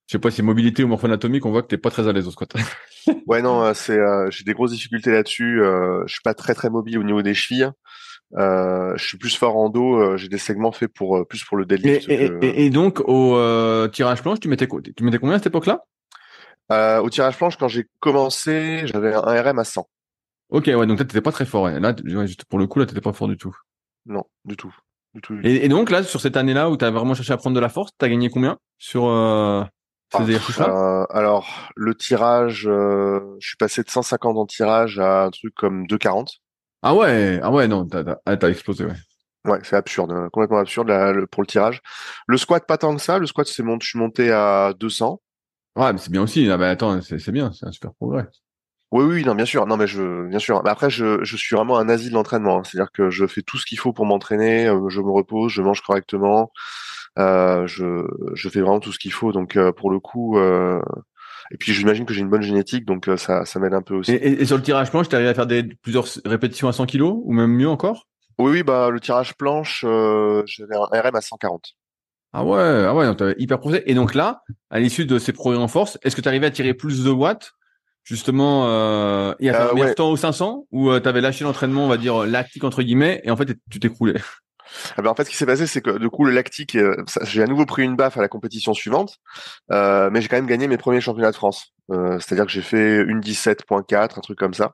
je 0.07 0.13
sais 0.13 0.19
pas 0.19 0.31
si 0.31 0.41
mobilité 0.41 0.83
ou 0.83 0.87
morpho-anatomique, 0.87 1.45
on 1.45 1.51
voit 1.51 1.61
que 1.61 1.67
t'es 1.67 1.77
pas 1.77 1.89
très 1.89 2.07
à 2.07 2.11
l'aise 2.11 2.27
au 2.27 2.31
squat. 2.31 2.53
ouais 3.27 3.41
non, 3.41 3.63
euh, 3.63 3.73
c'est 3.73 3.97
euh, 3.97 4.29
j'ai 4.29 4.43
des 4.43 4.53
grosses 4.53 4.71
difficultés 4.71 5.11
là-dessus. 5.11 5.61
Euh, 5.61 6.03
je 6.05 6.13
suis 6.13 6.21
pas 6.21 6.33
très 6.33 6.53
très 6.53 6.69
mobile 6.69 6.99
au 6.99 7.03
niveau 7.03 7.21
des 7.21 7.33
chevilles. 7.33 7.69
Euh, 8.35 8.93
je 8.97 9.05
suis 9.05 9.17
plus 9.17 9.35
fort 9.35 9.57
en 9.57 9.69
dos. 9.69 9.95
Euh, 9.95 10.17
j'ai 10.17 10.27
des 10.27 10.37
segments 10.37 10.71
faits 10.71 10.91
pour 10.91 11.17
euh, 11.17 11.25
plus 11.25 11.43
pour 11.43 11.57
le 11.57 11.65
deadlift. 11.65 12.09
Et, 12.09 12.31
et, 12.41 12.65
et 12.65 12.69
donc 12.69 12.99
au 13.05 13.37
tirage 13.89 14.21
planche, 14.21 14.39
tu 14.39 14.47
mettais 14.47 14.67
tu 14.67 15.03
mettais 15.03 15.19
combien 15.19 15.35
à 15.35 15.37
cette 15.37 15.47
époque-là? 15.47 15.83
Au 17.01 17.09
tirage 17.09 17.37
planche, 17.37 17.57
quand 17.57 17.67
j'ai 17.67 17.85
commencé, 17.99 18.81
j'avais 18.85 19.13
un 19.13 19.41
RM 19.41 19.59
à 19.59 19.63
100. 19.63 19.87
Ok, 20.49 20.65
ouais, 20.67 20.87
donc 20.87 20.99
là 20.99 21.05
t'étais 21.05 21.21
pas 21.21 21.31
très 21.31 21.45
fort. 21.45 21.69
Là, 21.69 21.95
pour 22.49 22.59
le 22.59 22.67
coup, 22.67 22.79
là 22.79 22.85
t'étais 22.85 23.01
pas 23.01 23.13
fort 23.13 23.27
du 23.27 23.37
tout. 23.37 23.55
Non, 24.05 24.23
du 24.45 24.57
tout. 24.57 24.73
Du 25.13 25.21
tout, 25.21 25.37
Et, 25.43 25.69
donc 25.69 25.91
là, 25.91 26.01
sur 26.01 26.19
cette 26.19 26.35
année-là 26.37 26.71
où 26.71 26.77
tu 26.77 26.83
as 26.83 26.89
vraiment 26.89 27.13
cherché 27.13 27.33
à 27.33 27.37
prendre 27.37 27.55
de 27.55 27.59
la 27.59 27.69
force, 27.69 27.91
t'as 27.99 28.09
gagné 28.09 28.31
combien 28.31 28.57
sur 28.79 29.07
ah, 29.07 29.69
Alors 31.11 31.69
le 31.75 31.93
tirage, 31.93 32.63
je 32.63 33.35
suis 33.39 33.57
passé 33.57 33.83
de 33.83 33.91
150 33.91 34.37
en 34.37 34.45
tirage 34.47 34.97
à 34.97 35.25
un 35.25 35.29
truc 35.29 35.53
comme 35.53 35.85
240. 35.85 36.41
Ah 36.83 36.93
ouais, 36.93 37.39
ah 37.41 37.51
ouais, 37.51 37.67
non, 37.67 37.87
t'as, 37.87 38.03
t'as, 38.03 38.49
explosé, 38.49 38.85
ouais. 38.85 38.93
Ouais, 39.45 39.59
c'est 39.63 39.75
absurde, 39.75 40.11
hein, 40.11 40.29
complètement 40.31 40.59
absurde 40.59 40.89
pour 41.31 41.43
le 41.43 41.47
tirage. 41.47 41.81
Le 42.27 42.37
squat, 42.37 42.65
pas 42.67 42.77
tant 42.77 42.95
que 42.95 43.01
ça. 43.01 43.19
Le 43.19 43.25
squat, 43.25 43.47
c'est 43.47 43.63
mon, 43.63 43.77
je 43.81 43.87
suis 43.87 43.99
monté 43.99 44.31
à 44.31 44.73
200. 44.79 45.21
Ouais, 45.75 45.91
mais 45.91 45.97
c'est 45.97 46.11
bien 46.11 46.21
aussi. 46.21 46.49
Ah 46.49 46.57
bah 46.57 46.69
attends, 46.69 47.01
c'est, 47.01 47.19
c'est 47.19 47.31
bien, 47.31 47.51
c'est 47.51 47.65
un 47.65 47.71
super 47.71 47.93
progrès. 47.93 48.27
Oui, 48.91 49.05
oui, 49.05 49.25
non, 49.25 49.33
bien 49.33 49.45
sûr. 49.45 49.65
Non, 49.65 49.75
mais 49.75 49.87
je, 49.87 50.27
bien 50.27 50.39
sûr. 50.39 50.61
Mais 50.63 50.69
après, 50.69 50.89
je, 50.89 51.23
je 51.23 51.35
suis 51.35 51.55
vraiment 51.55 51.79
un 51.79 51.89
asile 51.89 52.11
de 52.11 52.13
l'entraînement. 52.13 52.59
Hein. 52.59 52.63
C'est-à-dire 52.63 52.91
que 52.91 53.09
je 53.09 53.25
fais 53.25 53.41
tout 53.41 53.57
ce 53.57 53.65
qu'il 53.65 53.79
faut 53.79 53.91
pour 53.91 54.05
m'entraîner. 54.05 54.67
Euh, 54.67 54.87
je 54.89 55.01
me 55.01 55.09
repose, 55.09 55.51
je 55.51 55.61
mange 55.63 55.81
correctement. 55.81 56.51
Euh, 57.19 57.65
je, 57.67 58.05
je 58.35 58.49
fais 58.49 58.61
vraiment 58.61 58.79
tout 58.79 58.91
ce 58.91 58.99
qu'il 58.99 59.11
faut. 59.13 59.31
Donc, 59.31 59.55
euh, 59.57 59.71
pour 59.71 59.89
le 59.89 59.99
coup, 59.99 60.37
euh, 60.37 60.79
et 61.53 61.57
puis 61.57 61.73
j'imagine 61.73 62.05
que 62.05 62.13
j'ai 62.13 62.21
une 62.21 62.29
bonne 62.29 62.41
génétique, 62.41 62.85
donc 62.85 63.07
euh, 63.07 63.15
ça, 63.15 63.45
ça 63.45 63.59
m'aide 63.59 63.73
un 63.73 63.81
peu 63.81 63.95
aussi. 63.95 64.11
Et, 64.11 64.41
et, 64.41 64.45
sur 64.45 64.57
le 64.57 64.63
tirage 64.63 64.89
planche, 64.89 65.07
tu 65.07 65.15
arrivé 65.15 65.29
à 65.29 65.33
faire 65.33 65.47
des 65.47 65.63
plusieurs 65.63 66.05
répétitions 66.25 66.67
à 66.67 66.73
100 66.73 66.87
kg 66.87 67.03
ou 67.03 67.31
même 67.31 67.51
mieux 67.51 67.69
encore? 67.69 68.07
Oui, 68.39 68.51
oui, 68.51 68.63
bah 68.63 68.89
le 68.89 68.99
tirage 68.99 69.35
planche, 69.35 69.85
euh, 69.87 70.41
j'avais 70.45 70.75
un 70.75 71.01
RM 71.01 71.15
à 71.15 71.21
140. 71.21 71.75
Ah 72.33 72.43
ouais, 72.43 72.85
ah 72.87 72.95
ouais, 72.95 73.05
donc 73.05 73.17
t'avais 73.17 73.35
hyper 73.37 73.59
progressé. 73.59 73.83
Et 73.85 73.93
donc 73.93 74.15
là, 74.15 74.41
à 74.71 74.79
l'issue 74.79 75.05
de 75.05 75.19
ces 75.19 75.31
progrès 75.31 75.61
en 75.61 75.67
force, 75.67 75.99
est-ce 76.01 76.15
que 76.15 76.21
tu 76.21 76.27
arrivais 76.27 76.47
à 76.47 76.51
tirer 76.51 76.73
plus 76.73 77.03
de 77.03 77.11
watts 77.11 77.53
justement 78.03 78.67
euh, 78.67 79.33
et 79.39 79.49
à 79.49 79.53
faire 79.53 79.75
euh, 79.77 79.93
temps 79.93 80.09
au 80.09 80.17
500 80.17 80.65
ou 80.71 80.89
euh, 80.89 80.99
tu 80.99 81.07
avais 81.07 81.21
lâché 81.21 81.43
l'entraînement, 81.43 81.85
on 81.85 81.87
va 81.87 81.97
dire 81.97 82.25
lactique 82.25 82.63
entre 82.63 82.81
guillemets, 82.81 83.21
et 83.23 83.31
en 83.31 83.37
fait 83.37 83.55
tu 83.69 83.79
t'écroulais? 83.79 84.19
Ah 84.97 85.01
ben 85.01 85.09
en 85.09 85.15
fait, 85.15 85.25
ce 85.25 85.29
qui 85.29 85.37
s'est 85.37 85.45
passé, 85.45 85.67
c'est 85.67 85.81
que 85.81 85.97
du 85.97 86.09
coup, 86.09 86.25
le 86.25 86.31
lactique, 86.31 86.75
euh, 86.75 86.95
j'ai 87.23 87.43
à 87.43 87.47
nouveau 87.47 87.65
pris 87.65 87.83
une 87.83 87.95
baffe 87.95 88.17
à 88.17 88.21
la 88.21 88.27
compétition 88.27 88.73
suivante, 88.73 89.17
euh, 89.71 90.09
mais 90.11 90.21
j'ai 90.21 90.27
quand 90.27 90.35
même 90.35 90.47
gagné 90.47 90.67
mes 90.67 90.77
premiers 90.77 91.01
championnats 91.01 91.31
de 91.31 91.35
France. 91.35 91.73
Euh, 91.91 92.19
C'est-à-dire 92.19 92.45
que 92.45 92.51
j'ai 92.51 92.61
fait 92.61 93.01
une 93.01 93.19
17.4, 93.19 94.17
un 94.17 94.21
truc 94.21 94.37
comme 94.37 94.53
ça. 94.53 94.73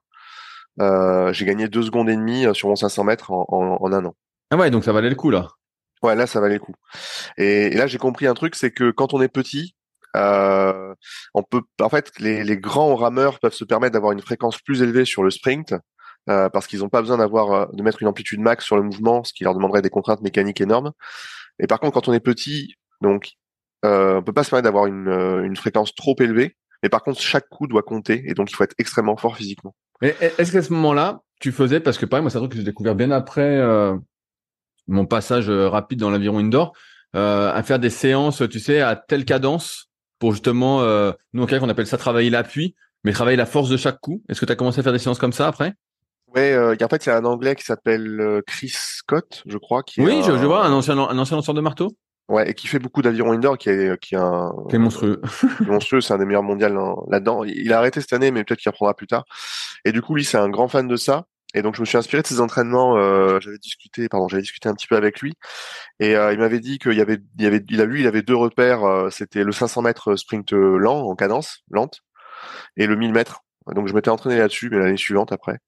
Euh, 0.82 1.34
j'ai 1.34 1.46
gagné 1.46 1.68
deux 1.68 1.84
secondes 1.84 2.10
et 2.10 2.16
demie 2.16 2.46
sur 2.54 2.70
mon 2.70 2.76
500 2.76 3.04
mètres 3.04 3.32
en, 3.32 3.46
en, 3.50 3.78
en, 3.82 3.94
un 3.94 4.06
an. 4.06 4.16
Ah 4.52 4.58
ouais, 4.58 4.72
donc 4.72 4.84
ça 4.84 4.94
valait 4.94 5.10
le 5.10 5.16
coup 5.16 5.30
là. 5.30 5.48
Ouais, 6.02 6.16
là, 6.16 6.28
ça 6.28 6.40
valait 6.40 6.56
le 6.56 6.62
coup. 6.62 6.76
Et, 7.38 7.68
et 7.68 7.76
là, 7.76 7.86
j'ai 7.86 7.98
compris 7.98 8.26
un 8.26 8.34
truc, 8.34 8.56
c'est 8.56 8.72
que 8.72 8.92
quand 8.92 9.14
on 9.14 9.22
est 9.22 9.28
petit, 9.28 9.76
on 10.16 11.44
peut, 11.50 11.62
en 11.82 11.90
fait, 11.90 12.12
les, 12.20 12.44
les 12.44 12.58
grands 12.58 12.96
rameurs 12.96 13.40
peuvent 13.40 13.54
se 13.54 13.66
permettre 13.66 13.94
d'avoir 13.94 14.14
une 14.14 14.22
fréquence 14.22 14.58
plus 14.60 14.82
élevée 14.82 15.06
sur 15.06 15.24
le 15.24 15.30
sprint 15.30 15.74
euh, 16.30 16.50
parce 16.50 16.68
qu'ils 16.68 16.80
n'ont 16.80 16.90
pas 16.90 17.02
besoin 17.02 17.18
d'avoir 17.18 17.52
euh, 17.52 17.66
de 17.74 17.82
mettre 17.82 18.02
une 18.02 18.08
amplitude 18.08 18.40
max 18.40 18.66
sur 18.66 18.76
le 18.76 18.84
mouvement, 18.84 19.24
ce 19.24 19.34
qui 19.34 19.44
leur 19.44 19.54
demanderait 19.54 19.82
des 19.82 19.90
contraintes 19.90 20.22
mécaniques 20.22 20.62
énormes. 20.62 20.92
Et 21.60 21.68
par 21.68 21.80
contre, 21.80 21.94
quand 21.94 22.08
on 22.08 22.14
est 22.14 22.20
petit, 22.20 22.76
donc 23.02 23.32
euh, 23.86 24.18
on 24.18 24.24
peut 24.24 24.34
pas 24.34 24.44
se 24.44 24.50
permettre 24.50 24.66
d'avoir 24.66 24.86
une, 24.86 25.08
euh, 25.08 25.44
une 25.44 25.56
fréquence 25.56 25.96
trop 25.96 26.16
élevée. 26.20 26.56
Mais 26.84 26.90
par 26.90 27.04
contre, 27.04 27.20
chaque 27.20 27.50
coup 27.50 27.68
doit 27.68 27.84
compter 27.84 28.24
et 28.26 28.34
donc 28.34 28.52
il 28.52 28.56
faut 28.56 28.64
être 28.64 28.76
extrêmement 28.78 29.18
fort 29.18 29.36
physiquement. 29.36 29.76
Est-ce 30.02 30.52
qu'à 30.52 30.62
ce, 30.62 30.72
moment-là, 30.74 31.22
tu 31.42 31.52
faisais 31.52 31.82
parce 31.82 31.98
que 31.98 32.06
pareil, 32.06 32.22
moi 32.22 32.32
c'est 32.32 32.38
un 32.38 32.42
truc 32.42 32.54
que 32.54 32.58
j'ai 32.58 32.64
découvert 32.64 32.96
bien 32.96 33.12
après 33.12 33.62
mon 34.88 35.06
passage 35.06 35.50
rapide 35.50 36.00
dans 36.00 36.10
l'aviron 36.10 36.40
indoor, 36.40 36.72
à 37.14 37.62
faire 37.64 37.80
des 37.80 37.90
séances, 37.90 38.44
tu 38.50 38.62
sais, 38.62 38.80
à 38.80 38.96
telle 38.96 39.26
cadence 39.26 39.92
pour 40.20 40.32
justement, 40.32 40.82
nous 41.34 41.44
en 41.44 41.48
on 41.52 41.68
appelle 41.68 41.86
ça 41.86 41.98
travailler 41.98 42.30
l'appui, 42.30 42.76
mais 43.04 43.12
travailler 43.12 43.36
la 43.36 43.46
force 43.46 43.70
de 43.70 43.76
chaque 43.76 44.00
coup. 44.00 44.24
Est-ce 44.30 44.40
que 44.40 44.46
tu 44.46 44.52
as 44.54 44.56
commencé 44.56 44.80
à 44.80 44.84
faire 44.84 44.94
des 44.94 45.00
séances 45.00 45.20
comme 45.20 45.34
ça 45.34 45.50
après? 45.50 45.74
Ouais, 46.36 46.54
euh, 46.54 46.76
en 46.82 46.88
fait, 46.88 47.06
il 47.06 47.10
y 47.10 47.12
a 47.12 47.18
un 47.18 47.26
Anglais 47.26 47.56
qui 47.56 47.64
s'appelle 47.64 48.20
euh, 48.20 48.42
Chris 48.46 48.74
Scott, 48.74 49.44
je 49.48 49.58
crois. 49.58 49.84
Qui 49.84 50.02
oui, 50.02 50.22
je, 50.24 50.32
je, 50.38 50.46
vois, 50.46 50.66
un 50.66 50.72
ancien, 50.72 50.98
un 50.98 51.18
ancien 51.18 51.38
lanceur 51.38 51.56
de 51.56 51.62
marteau. 51.62 51.90
Ouais, 52.28 52.52
et 52.52 52.54
qui 52.54 52.68
fait 52.68 52.78
beaucoup 52.78 53.02
d'aviron 53.02 53.32
indoor, 53.32 53.58
qui 53.58 53.70
est, 53.70 54.00
qui 54.00 54.14
est 54.14 54.20
un. 54.20 54.54
Qui 54.70 54.76
est 54.76 54.80
monstrueux. 54.80 55.20
monstrueux, 55.62 56.02
c'est 56.02 56.14
un 56.14 56.20
des 56.20 56.26
meilleurs 56.26 56.44
mondiaux 56.44 57.08
là-dedans. 57.10 57.44
Il 57.44 57.74
a 57.74 57.80
arrêté 57.80 58.02
cette 58.02 58.14
année, 58.14 58.30
mais 58.30 58.44
peut-être 58.44 58.60
qu'il 58.60 58.70
reprendra 58.70 58.94
plus 58.94 59.08
tard. 59.08 59.26
Et 59.84 59.92
du 59.92 60.04
coup, 60.04 60.14
lui, 60.14 60.24
c'est 60.24 60.38
un 60.38 60.50
grand 60.50 60.68
fan 60.68 60.88
de 60.88 60.96
ça. 60.96 61.26
Et 61.56 61.64
donc, 61.64 61.76
je 61.76 61.82
me 61.82 61.86
suis 61.86 61.98
inspiré 61.98 62.22
de 62.22 62.28
ses 62.28 62.42
entraînements. 62.42 62.98
Euh, 62.98 63.40
j'avais 63.40 63.58
discuté, 63.58 64.08
pardon, 64.08 64.28
j'avais 64.28 64.44
discuté 64.44 64.70
un 64.70 64.76
petit 64.76 64.88
peu 64.88 64.96
avec 64.96 65.20
lui, 65.20 65.34
et 66.00 66.16
euh, 66.16 66.32
il 66.32 66.40
m'avait 66.40 66.60
dit 66.60 66.78
qu'il 66.78 66.94
y 66.94 67.02
avait, 67.02 67.18
il 67.38 67.44
y 67.44 67.48
avait, 67.48 67.64
il 67.70 67.82
a 67.82 67.86
lui, 67.86 68.02
il 68.02 68.08
avait 68.08 68.22
deux 68.22 68.36
repères. 68.36 68.84
Euh, 68.84 69.10
C'était 69.10 69.44
le 69.44 69.52
500 69.52 69.82
mètres 69.82 70.16
sprint 70.16 70.52
lent 70.52 71.08
en 71.08 71.16
cadence 71.16 71.64
lente, 71.72 72.02
et 72.78 72.86
le 72.86 72.96
1000 72.96 73.14
mètres 73.14 73.42
donc 73.74 73.88
je 73.88 73.94
m'étais 73.94 74.10
entraîné 74.10 74.38
là-dessus, 74.38 74.70
mais 74.70 74.78
l'année 74.78 74.98
suivante 74.98 75.32
après. 75.32 75.60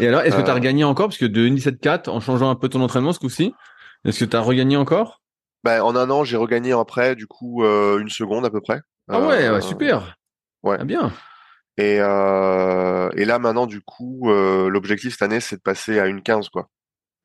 Et 0.00 0.08
alors, 0.08 0.22
est-ce 0.22 0.36
que 0.36 0.42
tu 0.42 0.48
as 0.48 0.50
euh, 0.50 0.54
regagné 0.54 0.84
encore? 0.84 1.08
Parce 1.08 1.18
que 1.18 1.24
de 1.24 1.46
1.17.4, 1.46 2.10
en 2.10 2.20
changeant 2.20 2.50
un 2.50 2.54
peu 2.54 2.68
ton 2.68 2.80
entraînement 2.80 3.12
ce 3.12 3.18
coup-ci, 3.18 3.54
est-ce 4.04 4.24
que 4.24 4.30
tu 4.30 4.36
as 4.36 4.40
regagné 4.40 4.76
encore? 4.76 5.22
Ben, 5.62 5.82
En 5.82 5.96
un 5.96 6.10
an, 6.10 6.24
j'ai 6.24 6.36
regagné 6.36 6.72
après, 6.72 7.14
du 7.14 7.26
coup, 7.26 7.64
euh, 7.64 7.98
une 7.98 8.10
seconde 8.10 8.44
à 8.44 8.50
peu 8.50 8.60
près. 8.60 8.80
Ah 9.08 9.20
ouais, 9.20 9.50
ouais 9.50 9.60
super. 9.60 10.16
Ouais. 10.62 10.76
Ah 10.80 10.84
bien. 10.84 11.12
Et, 11.76 11.98
euh, 12.00 13.10
et 13.16 13.24
là, 13.24 13.38
maintenant, 13.38 13.66
du 13.66 13.80
coup, 13.80 14.30
l'objectif 14.30 15.12
cette 15.12 15.22
année, 15.22 15.40
c'est 15.40 15.56
de 15.56 15.62
passer 15.62 15.98
à 15.98 16.06
une 16.06 16.22
15, 16.22 16.48
quoi. 16.48 16.68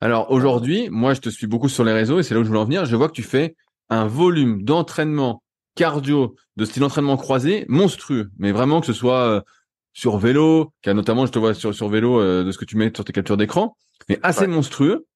Alors 0.02 0.30
aujourd'hui, 0.30 0.88
moi, 0.90 1.12
je 1.12 1.20
te 1.20 1.28
suis 1.28 1.46
beaucoup 1.46 1.68
sur 1.68 1.84
les 1.84 1.92
réseaux 1.92 2.18
et 2.18 2.22
c'est 2.22 2.32
là 2.32 2.40
où 2.40 2.42
je 2.42 2.48
voulais 2.48 2.60
en 2.60 2.64
venir. 2.64 2.86
Je 2.86 2.96
vois 2.96 3.08
que 3.08 3.12
tu 3.12 3.22
fais 3.22 3.54
un 3.90 4.06
volume 4.06 4.62
d'entraînement 4.62 5.42
cardio 5.74 6.36
de 6.56 6.64
style 6.64 6.84
entraînement 6.84 7.18
croisé 7.18 7.66
monstrueux, 7.68 8.30
mais 8.38 8.50
vraiment 8.50 8.80
que 8.80 8.86
ce 8.86 8.94
soit 8.94 9.44
sur 9.92 10.18
vélo, 10.18 10.72
qui 10.82 10.90
a 10.90 10.94
notamment, 10.94 11.26
je 11.26 11.32
te 11.32 11.38
vois 11.38 11.54
sur, 11.54 11.74
sur 11.74 11.88
vélo 11.88 12.20
euh, 12.20 12.44
de 12.44 12.52
ce 12.52 12.58
que 12.58 12.64
tu 12.64 12.76
mets 12.76 12.92
sur 12.94 13.04
tes 13.04 13.12
captures 13.12 13.36
d'écran, 13.36 13.76
mais 14.08 14.18
assez 14.22 14.46
monstrueux. 14.46 15.06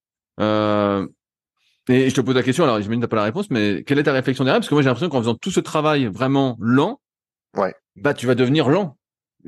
Euh, 0.40 1.06
et 1.88 2.08
je 2.08 2.14
te 2.14 2.20
pose 2.20 2.34
la 2.34 2.42
question, 2.42 2.64
alors 2.64 2.80
j'imagine 2.80 3.00
que 3.00 3.06
t'as 3.06 3.10
pas 3.10 3.16
la 3.16 3.24
réponse, 3.24 3.50
mais 3.50 3.84
quelle 3.84 3.98
est 3.98 4.04
ta 4.04 4.12
réflexion 4.12 4.44
derrière? 4.44 4.60
Parce 4.60 4.68
que 4.68 4.74
moi 4.74 4.82
j'ai 4.82 4.88
l'impression 4.88 5.10
qu'en 5.10 5.20
faisant 5.20 5.34
tout 5.34 5.50
ce 5.50 5.60
travail 5.60 6.06
vraiment 6.06 6.56
lent, 6.58 7.00
ouais. 7.56 7.74
bah 7.96 8.14
tu 8.14 8.26
vas 8.26 8.34
devenir 8.34 8.68
lent. 8.68 8.96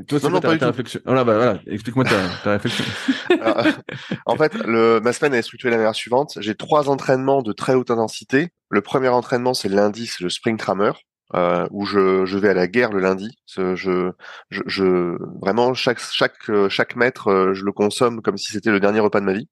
toi, 0.07 0.21
c'est 0.21 0.41
ta, 0.41 0.59
ta 0.59 0.67
réflexion? 0.67 1.01
Voilà, 1.07 1.25
bah, 1.25 1.37
voilà. 1.37 1.61
explique-moi 1.67 2.05
ta, 2.05 2.21
ta 2.45 2.51
réflexion. 2.53 2.85
en 4.27 4.37
fait, 4.37 4.55
le, 4.55 5.01
ma 5.01 5.15
semaine 5.15 5.33
est 5.33 5.43
structurée 5.43 5.71
de 5.71 5.77
la 5.77 5.79
manière 5.79 5.95
suivante. 5.95 6.37
J'ai 6.41 6.55
trois 6.55 6.91
entraînements 6.91 7.41
de 7.41 7.53
très 7.53 7.75
haute 7.75 7.91
intensité. 7.91 8.51
Le 8.69 8.83
premier 8.83 9.09
entraînement, 9.09 9.55
c'est 9.55 9.71
lundi, 9.71 10.07
c'est 10.07 10.23
le 10.23 10.29
sprint 10.29 10.61
rameur 10.61 11.01
euh, 11.35 11.67
où 11.71 11.85
je, 11.87 12.25
je, 12.25 12.39
vais 12.39 12.49
à 12.51 12.55
la 12.55 12.67
guerre 12.69 12.93
le 12.93 13.01
lundi. 13.01 13.37
Je, 13.47 13.75
je, 13.75 14.13
je 14.51 15.17
vraiment 15.41 15.75
chaque 15.75 15.99
chaque 16.01 16.51
chaque 16.69 16.97
mètre, 16.97 17.29
euh, 17.29 17.55
je 17.55 17.65
le 17.65 17.73
consomme 17.73 18.23
comme 18.23 18.37
si 18.37 18.53
c'était 18.53 18.71
le 18.71 18.81
dernier 18.81 19.01
repas 19.01 19.21
de 19.21 19.27
ma 19.27 19.33
vie. 19.33 19.49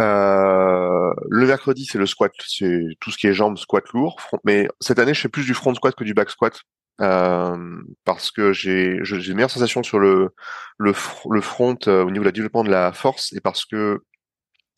Euh, 0.00 1.12
le 1.28 1.46
mercredi, 1.46 1.84
c'est 1.84 1.98
le 1.98 2.06
squat, 2.06 2.32
c'est 2.46 2.86
tout 3.00 3.10
ce 3.10 3.18
qui 3.18 3.26
est 3.26 3.34
jambes, 3.34 3.58
squat 3.58 3.84
lourd. 3.92 4.16
Mais 4.44 4.68
cette 4.80 4.98
année, 4.98 5.14
je 5.14 5.20
fais 5.20 5.28
plus 5.28 5.44
du 5.44 5.54
front 5.54 5.74
squat 5.74 5.94
que 5.94 6.04
du 6.04 6.14
back 6.14 6.30
squat 6.30 6.60
euh, 7.00 7.56
parce 8.04 8.30
que 8.30 8.52
j'ai 8.52 8.98
j'ai 9.02 9.34
meilleure 9.34 9.50
sensation 9.50 9.82
sur 9.82 9.98
le 9.98 10.34
le, 10.78 10.92
le 11.30 11.40
front 11.40 11.78
euh, 11.88 12.04
au 12.04 12.10
niveau 12.10 12.22
de 12.22 12.28
la 12.28 12.32
développement 12.32 12.64
de 12.64 12.70
la 12.70 12.92
force 12.92 13.32
et 13.32 13.40
parce 13.40 13.64
que 13.64 14.02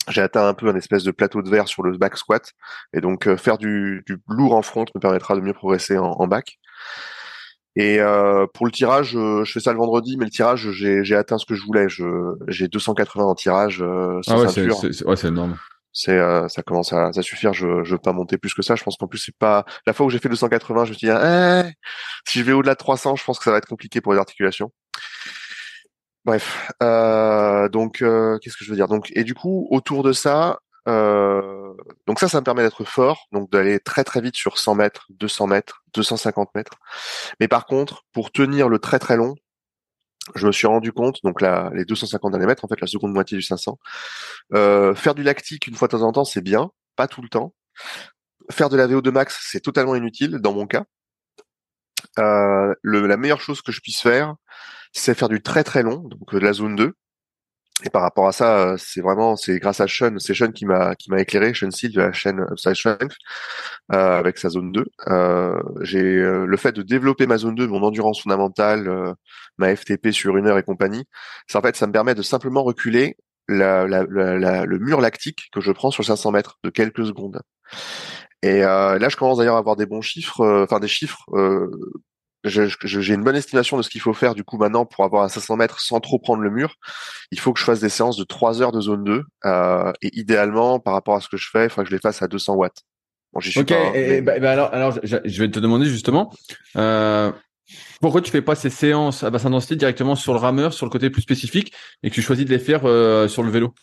j'ai 0.09 0.21
atteint 0.21 0.47
un 0.47 0.55
peu 0.55 0.69
un 0.69 0.77
espèce 0.77 1.05
de 1.05 1.11
plateau 1.11 1.43
de 1.43 1.51
verre 1.51 1.69
sur 1.69 1.83
le 1.83 1.97
back 1.97 2.17
squat 2.17 2.53
et 2.93 3.01
donc 3.01 3.27
euh, 3.27 3.37
faire 3.37 3.59
du, 3.59 4.03
du, 4.07 4.19
lourd 4.29 4.55
en 4.55 4.63
front 4.63 4.85
me 4.95 5.01
permettra 5.01 5.35
de 5.35 5.41
mieux 5.41 5.55
progresser 5.55 5.99
en, 5.99 6.13
en 6.13 6.27
back. 6.27 6.59
Et 7.77 7.99
euh, 8.01 8.47
pour 8.55 8.67
le 8.67 8.73
tirage, 8.73 9.17
euh, 9.17 9.43
je 9.45 9.53
fais 9.53 9.61
ça 9.61 9.73
le 9.73 9.79
vendredi, 9.79 10.17
mais 10.17 10.25
le 10.25 10.31
tirage, 10.31 10.71
j'ai 10.71 11.17
atteint 11.17 11.39
ce 11.39 11.47
que 11.47 11.55
je 11.55 11.65
voulais. 11.65 11.87
J'ai 12.49 12.69
280 12.69 13.25
en 13.25 13.35
tirage 13.35 13.83
euh, 13.83 14.21
sans 14.23 14.35
ah 14.35 14.43
ouais, 14.43 14.49
ceinture. 14.49 14.79
C'est 14.93 15.05
ouais, 15.05 15.27
énorme. 15.27 15.59
C'est 15.93 16.19
ça 16.49 16.63
commence 16.63 16.93
à, 16.93 17.11
à 17.15 17.23
suffire. 17.23 17.53
Je 17.53 17.85
je 17.85 17.93
veux 17.93 17.99
pas 17.99 18.13
monter 18.13 18.37
plus 18.37 18.53
que 18.55 18.63
ça. 18.63 18.75
Je 18.75 18.83
pense 18.83 18.97
qu'en 18.97 19.07
plus 19.07 19.19
c'est 19.19 19.37
pas 19.37 19.65
la 19.87 19.93
fois 19.93 20.07
où 20.07 20.11
j'ai 20.11 20.19
fait 20.19 20.29
280, 20.29 20.87
je 20.87 20.91
me 20.91 20.95
suis 20.97 21.07
dit 21.07 21.13
eh, 21.13 21.63
si 22.27 22.41
je 22.41 22.45
vais 22.45 22.53
au-delà 22.53 22.75
de 22.75 22.79
300, 22.79 23.15
je 23.17 23.25
pense 23.25 23.39
que 23.39 23.45
ça 23.45 23.53
va 23.53 23.59
être 23.59 23.69
compliqué 23.69 24.01
pour 24.01 24.13
les 24.13 24.19
articulations. 24.19 24.73
Bref, 26.25 26.71
euh, 26.83 27.69
donc 27.69 28.01
euh, 28.01 28.39
qu'est-ce 28.39 28.57
que 28.57 28.65
je 28.65 28.71
veux 28.71 28.77
dire? 28.77 28.89
Donc 28.89 29.13
et 29.15 29.25
du 29.25 29.35
coup 29.35 29.69
autour 29.71 30.03
de 30.03 30.13
ça, 30.13 30.59
euh, 30.89 31.75
donc 32.07 32.19
ça, 32.19 32.29
ça 32.29 32.41
me 32.41 32.45
permet 32.45 32.63
d'être 32.63 32.85
fort, 32.85 33.27
donc 33.33 33.51
d'aller 33.51 33.79
très 33.81 34.05
très 34.05 34.21
vite 34.21 34.37
sur 34.37 34.59
100 34.59 34.75
mètres, 34.75 35.07
200 35.11 35.47
mètres, 35.49 35.83
250 35.95 36.55
mètres. 36.55 36.79
Mais 37.41 37.49
par 37.49 37.67
contre, 37.67 38.05
pour 38.13 38.33
tenir 38.33 38.69
le 38.69 38.79
très 38.79 38.99
très 38.99 39.17
long, 39.17 39.35
je 40.35 40.47
me 40.47 40.53
suis 40.53 40.67
rendu 40.67 40.93
compte, 40.93 41.19
donc 41.23 41.41
là, 41.41 41.71
les 41.75 41.85
250 41.85 42.33
derniers 42.33 42.47
mètres, 42.47 42.65
en 42.65 42.69
fait 42.69 42.81
la 42.81 42.87
seconde 42.87 43.13
moitié 43.13 43.37
du 43.37 43.43
500, 43.43 43.79
euh, 44.55 44.95
faire 44.95 45.15
du 45.15 45.23
lactique 45.23 45.67
une 45.67 45.75
fois 45.75 45.89
de 45.89 45.93
temps 45.93 46.03
en 46.03 46.13
temps, 46.13 46.25
c'est 46.25 46.41
bien, 46.41 46.71
pas 46.97 47.09
tout 47.09 47.23
le 47.23 47.29
temps. 47.29 47.55
Faire 48.51 48.69
de 48.69 48.77
la 48.77 48.87
VO2 48.87 49.11
max, 49.11 49.47
c'est 49.51 49.61
totalement 49.61 49.95
inutile 49.95 50.39
dans 50.39 50.53
mon 50.53 50.67
cas. 50.67 50.85
Euh, 52.19 52.75
le, 52.83 53.07
la 53.07 53.17
meilleure 53.17 53.41
chose 53.41 53.63
que 53.63 53.73
je 53.73 53.81
puisse 53.81 54.01
faire, 54.01 54.37
c'est 54.95 55.15
faire 55.15 55.29
du 55.29 55.43
très 55.43 55.65
très 55.65 55.83
long, 55.83 55.99
donc 55.99 56.33
de 56.33 56.39
la 56.39 56.53
zone 56.53 56.77
2. 56.77 56.95
Et 57.85 57.91
par 57.91 58.03
rapport 58.03 58.29
à 58.29 58.33
ça, 58.33 58.59
euh, 58.59 58.77
c'est 58.79 59.01
vraiment 59.01 59.37
c'est 59.37 59.59
grâce 59.59 59.81
à 59.81 59.89
Sean, 59.89 60.17
c'est 60.19 60.33
Sean 60.33 60.53
qui 60.53 60.65
m'a 60.65 60.95
qui 60.95 61.11
m'a 61.11 61.21
éclairé, 61.21 61.53
Sean 61.55 61.71
Seal 61.71 61.93
de 61.93 62.01
la 62.01 62.13
chaîne 62.13 62.41
Upside 62.51 62.77
Strength 62.77 63.15
euh, 63.93 64.19
avec 64.19 64.39
sa 64.39 64.49
zone 64.49 64.71
2. 64.73 64.85
Euh, 65.09 65.61
j'ai 65.83 65.99
euh, 66.01 66.47
le 66.47 66.57
fait 66.57 66.73
de 66.73 66.83
développer 66.83 67.27
ma 67.27 67.37
zone 67.37 67.57
2, 67.57 67.67
mon 67.67 67.83
endurance 67.83 68.23
fondamentale, 68.23 69.15
ma 69.59 69.75
FTP 69.75 70.13
sur 70.13 70.37
une 70.37 70.47
heure 70.47 70.59
et 70.59 70.63
compagnie. 70.63 71.05
Ça 71.49 71.59
en 71.59 71.63
fait, 71.63 71.77
ça 71.77 71.87
me 71.87 71.93
permet 71.93 72.15
de 72.15 72.23
simplement 72.23 72.63
reculer 72.63 73.17
la, 73.49 73.87
la, 73.87 74.05
la, 74.05 74.65
le 74.65 74.79
mur 74.79 75.01
lactique 75.01 75.49
que 75.53 75.61
je 75.61 75.73
prends 75.73 75.91
sur 75.91 76.05
500 76.05 76.31
mètres 76.31 76.59
de 76.65 76.71
quelques 76.71 77.05
secondes. 77.07 77.43
Et 78.43 78.61
là, 78.61 79.09
je 79.09 79.17
commence 79.17 79.39
d'ailleurs 79.39 79.57
à 79.57 79.59
avoir 79.59 79.77
des 79.77 79.87
bons 79.87 80.01
chiffres, 80.03 80.63
enfin 80.63 80.79
des 80.81 80.89
chiffres 80.89 81.25
j'ai 82.45 83.15
une 83.15 83.25
bonne 83.25 83.37
estimation 83.37 83.77
de 83.77 83.83
ce 83.83 83.89
qu'il 83.89 84.01
faut 84.01 84.13
faire 84.13 84.35
du 84.35 84.45
coup 84.45 84.59
maintenant 84.59 84.85
pour 84.85 85.05
avoir 85.05 85.23
un 85.25 85.29
500 85.29 85.57
mètres 85.57 85.81
sans 85.81 86.01
trop 86.01 86.19
prendre 86.19 86.43
le 86.43 86.51
mur. 86.51 86.75
Il 87.31 87.41
faut 87.41 87.53
que 87.53 87.61
je 87.61 87.65
fasse 87.65 87.81
des 87.81 87.89
séances 87.89 88.17
de 88.17 88.25
3 88.25 88.63
heures 88.63 88.73
de 88.73 88.81
zone 88.81 89.05
2 89.05 89.25
euh, 89.45 89.93
et 90.03 90.19
idéalement 90.19 90.79
par 90.79 90.95
rapport 90.95 91.17
à 91.17 91.21
ce 91.21 91.29
que 91.29 91.37
je 91.37 91.49
fais, 91.51 91.65
il 91.65 91.71
faudrait 91.71 91.85
que 91.85 91.91
je 91.91 91.95
les 91.97 92.01
fasse 92.01 92.23
à 92.23 92.29
200 92.29 92.55
watts. 92.55 92.83
Bon, 93.33 93.41
suis 93.41 93.59
ok, 93.59 93.69
pas, 93.69 93.97
et, 93.97 94.21
bah, 94.21 94.39
bah, 94.39 94.53
alors, 94.53 94.73
alors 94.73 94.99
je, 95.03 95.41
vais 95.41 95.51
te 95.51 95.59
demander 95.59 95.87
justement 95.87 96.33
euh, 96.77 97.33
pourquoi 98.01 98.21
tu 98.21 98.31
fais 98.31 98.43
pas 98.43 98.55
ces 98.55 98.71
séances 98.71 99.25
à 99.25 99.31
basse 99.31 99.47
intensité 99.47 99.77
directement 99.77 100.15
sur 100.15 100.35
le 100.35 100.39
rameur, 100.39 100.73
sur 100.73 100.87
le 100.87 100.91
côté 100.91 101.11
plus 101.11 101.23
spécifique, 101.23 101.73
et 102.03 102.11
que 102.11 102.15
tu 102.15 102.23
choisis 102.23 102.45
de 102.45 102.51
les 102.51 102.59
faire 102.59 102.83
euh, 102.85 103.27
sur 103.27 103.43
le 103.43 103.51
vélo? 103.51 103.75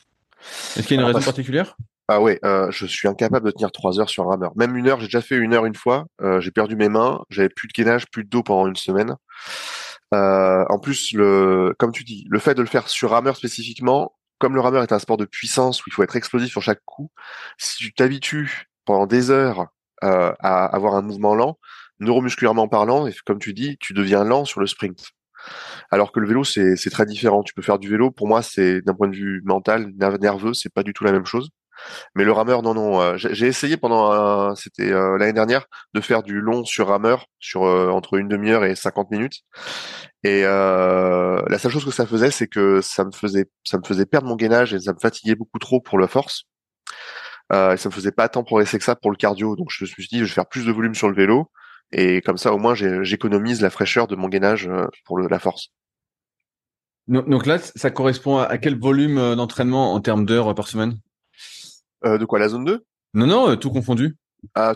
Est-ce 0.75 0.87
qu'il 0.87 0.97
y 0.97 0.99
a 0.99 1.03
une 1.03 1.07
raison 1.07 1.21
particulière? 1.21 1.75
Ah 2.07 2.19
ouais, 2.19 2.39
euh, 2.43 2.69
je 2.71 2.85
suis 2.85 3.07
incapable 3.07 3.45
de 3.45 3.51
tenir 3.51 3.71
trois 3.71 3.99
heures 3.99 4.09
sur 4.09 4.25
un 4.25 4.31
rameur. 4.31 4.51
Même 4.57 4.75
une 4.75 4.89
heure, 4.89 4.99
j'ai 4.99 5.05
déjà 5.05 5.21
fait 5.21 5.37
une 5.37 5.53
heure 5.53 5.65
une 5.65 5.75
fois. 5.75 6.07
Euh, 6.21 6.41
j'ai 6.41 6.51
perdu 6.51 6.75
mes 6.75 6.89
mains, 6.89 7.23
j'avais 7.29 7.47
plus 7.47 7.69
de 7.69 7.73
gainage, 7.73 8.05
plus 8.11 8.25
de 8.25 8.29
dos 8.29 8.43
pendant 8.43 8.67
une 8.67 8.75
semaine. 8.75 9.15
Euh, 10.13 10.65
en 10.67 10.77
plus, 10.77 11.13
le, 11.13 11.73
comme 11.79 11.93
tu 11.93 12.03
dis, 12.03 12.25
le 12.29 12.39
fait 12.39 12.53
de 12.53 12.61
le 12.61 12.67
faire 12.67 12.89
sur 12.89 13.11
rameur 13.11 13.37
spécifiquement, 13.37 14.13
comme 14.39 14.55
le 14.55 14.59
rameur 14.59 14.83
est 14.83 14.91
un 14.91 14.99
sport 14.99 15.15
de 15.15 15.23
puissance 15.23 15.79
où 15.79 15.83
il 15.87 15.93
faut 15.93 16.03
être 16.03 16.17
explosif 16.17 16.51
sur 16.51 16.61
chaque 16.61 16.81
coup, 16.83 17.11
si 17.57 17.77
tu 17.77 17.93
t'habitues 17.93 18.65
pendant 18.83 19.07
des 19.07 19.31
heures 19.31 19.67
à 20.01 20.65
avoir 20.65 20.95
un 20.95 21.01
mouvement 21.03 21.35
lent, 21.35 21.59
neuromusculairement 22.01 22.67
parlant, 22.67 23.07
et 23.07 23.13
comme 23.25 23.39
tu 23.39 23.53
dis, 23.53 23.77
tu 23.79 23.93
deviens 23.93 24.25
lent 24.25 24.43
sur 24.43 24.59
le 24.59 24.67
sprint. 24.67 25.11
Alors 25.91 26.11
que 26.11 26.19
le 26.19 26.27
vélo, 26.27 26.43
c'est 26.43 26.75
très 26.91 27.05
différent. 27.05 27.43
Tu 27.43 27.53
peux 27.53 27.61
faire 27.61 27.79
du 27.79 27.89
vélo. 27.89 28.11
Pour 28.11 28.27
moi, 28.27 28.41
c'est 28.41 28.81
d'un 28.81 28.93
point 28.93 29.07
de 29.07 29.15
vue 29.15 29.41
mental, 29.45 29.91
nerveux, 29.97 30.53
c'est 30.53 30.73
pas 30.73 30.83
du 30.83 30.93
tout 30.93 31.03
la 31.03 31.11
même 31.11 31.25
chose. 31.25 31.49
Mais 32.15 32.23
le 32.23 32.31
rameur, 32.31 32.61
non, 32.61 32.73
non. 32.73 33.01
Euh, 33.01 33.17
j'ai 33.17 33.47
essayé 33.47 33.77
pendant, 33.77 34.55
c'était 34.55 34.91
euh, 34.91 35.17
l'année 35.17 35.33
dernière, 35.33 35.65
de 35.93 36.01
faire 36.01 36.23
du 36.23 36.41
long 36.41 36.65
sur 36.65 36.87
rameur, 36.87 37.27
sur 37.39 37.63
euh, 37.63 37.89
entre 37.89 38.15
une 38.15 38.27
demi-heure 38.27 38.65
et 38.65 38.75
50 38.75 39.11
minutes. 39.11 39.41
Et 40.23 40.43
la 40.43 41.57
seule 41.57 41.71
chose 41.71 41.85
que 41.85 41.91
ça 41.91 42.05
faisait, 42.05 42.31
c'est 42.31 42.47
que 42.47 42.81
ça 42.81 43.03
me 43.03 43.11
faisait, 43.11 43.49
ça 43.63 43.77
me 43.77 43.83
faisait 43.85 44.05
perdre 44.05 44.27
mon 44.27 44.35
gainage 44.35 44.73
et 44.73 44.79
ça 44.79 44.93
me 44.93 44.99
fatiguait 44.99 45.35
beaucoup 45.35 45.59
trop 45.59 45.81
pour 45.81 45.97
la 45.99 46.07
force. 46.07 46.43
et 47.51 47.77
ça 47.77 47.89
me 47.89 47.93
faisait 47.93 48.11
pas 48.11 48.29
tant 48.29 48.43
progresser 48.43 48.77
que 48.77 48.83
ça 48.83 48.95
pour 48.95 49.11
le 49.11 49.17
cardio. 49.17 49.55
Donc 49.55 49.69
je 49.71 49.83
me 49.83 49.87
suis 49.87 50.07
dit, 50.07 50.19
je 50.19 50.23
vais 50.25 50.29
faire 50.29 50.47
plus 50.47 50.65
de 50.65 50.71
volume 50.71 50.95
sur 50.95 51.09
le 51.09 51.15
vélo. 51.15 51.49
Et 51.91 52.21
comme 52.21 52.37
ça, 52.37 52.53
au 52.53 52.57
moins, 52.57 52.73
j'économise 52.75 53.61
la 53.61 53.69
fraîcheur 53.69 54.07
de 54.07 54.15
mon 54.15 54.29
gainage 54.29 54.69
pour 55.05 55.19
la 55.19 55.39
force. 55.39 55.71
Donc 57.07 57.45
là, 57.45 57.57
ça 57.59 57.91
correspond 57.91 58.37
à 58.37 58.57
quel 58.57 58.79
volume 58.79 59.35
d'entraînement 59.35 59.93
en 59.93 59.99
termes 59.99 60.25
d'heures 60.25 60.55
par 60.55 60.67
semaine? 60.67 60.97
Euh, 62.05 62.17
de 62.17 62.25
quoi, 62.25 62.39
la 62.39 62.49
zone 62.49 62.65
2 62.65 62.83
Non, 63.13 63.27
non, 63.27 63.49
euh, 63.49 63.55
tout 63.55 63.69
confondu. 63.69 64.15
Ah, 64.55 64.73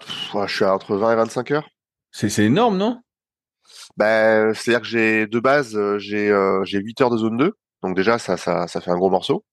je 0.47 0.54
suis 0.54 0.65
à 0.65 0.73
entre 0.73 0.95
20 0.95 1.13
et 1.13 1.15
25 1.15 1.51
heures. 1.51 1.69
C'est, 2.12 2.43
énorme, 2.43 2.78
non? 2.78 3.01
Ben, 3.97 4.54
c'est-à-dire 4.54 4.82
que 4.82 4.88
j'ai 4.88 5.28
de 5.28 5.39
base, 5.39 5.75
euh, 5.75 5.97
j'ai 5.97 6.32
j'ai 6.63 6.80
8 6.80 7.01
heures 7.01 7.10
de 7.10 7.17
zone 7.17 7.38
2, 7.38 7.54
donc 7.84 7.95
déjà 7.95 8.19
ça 8.19 8.38
ça 8.38 8.67
ça 8.67 8.80
fait 8.80 8.91
un 8.91 8.97
gros 8.97 9.10
morceau. 9.10 9.43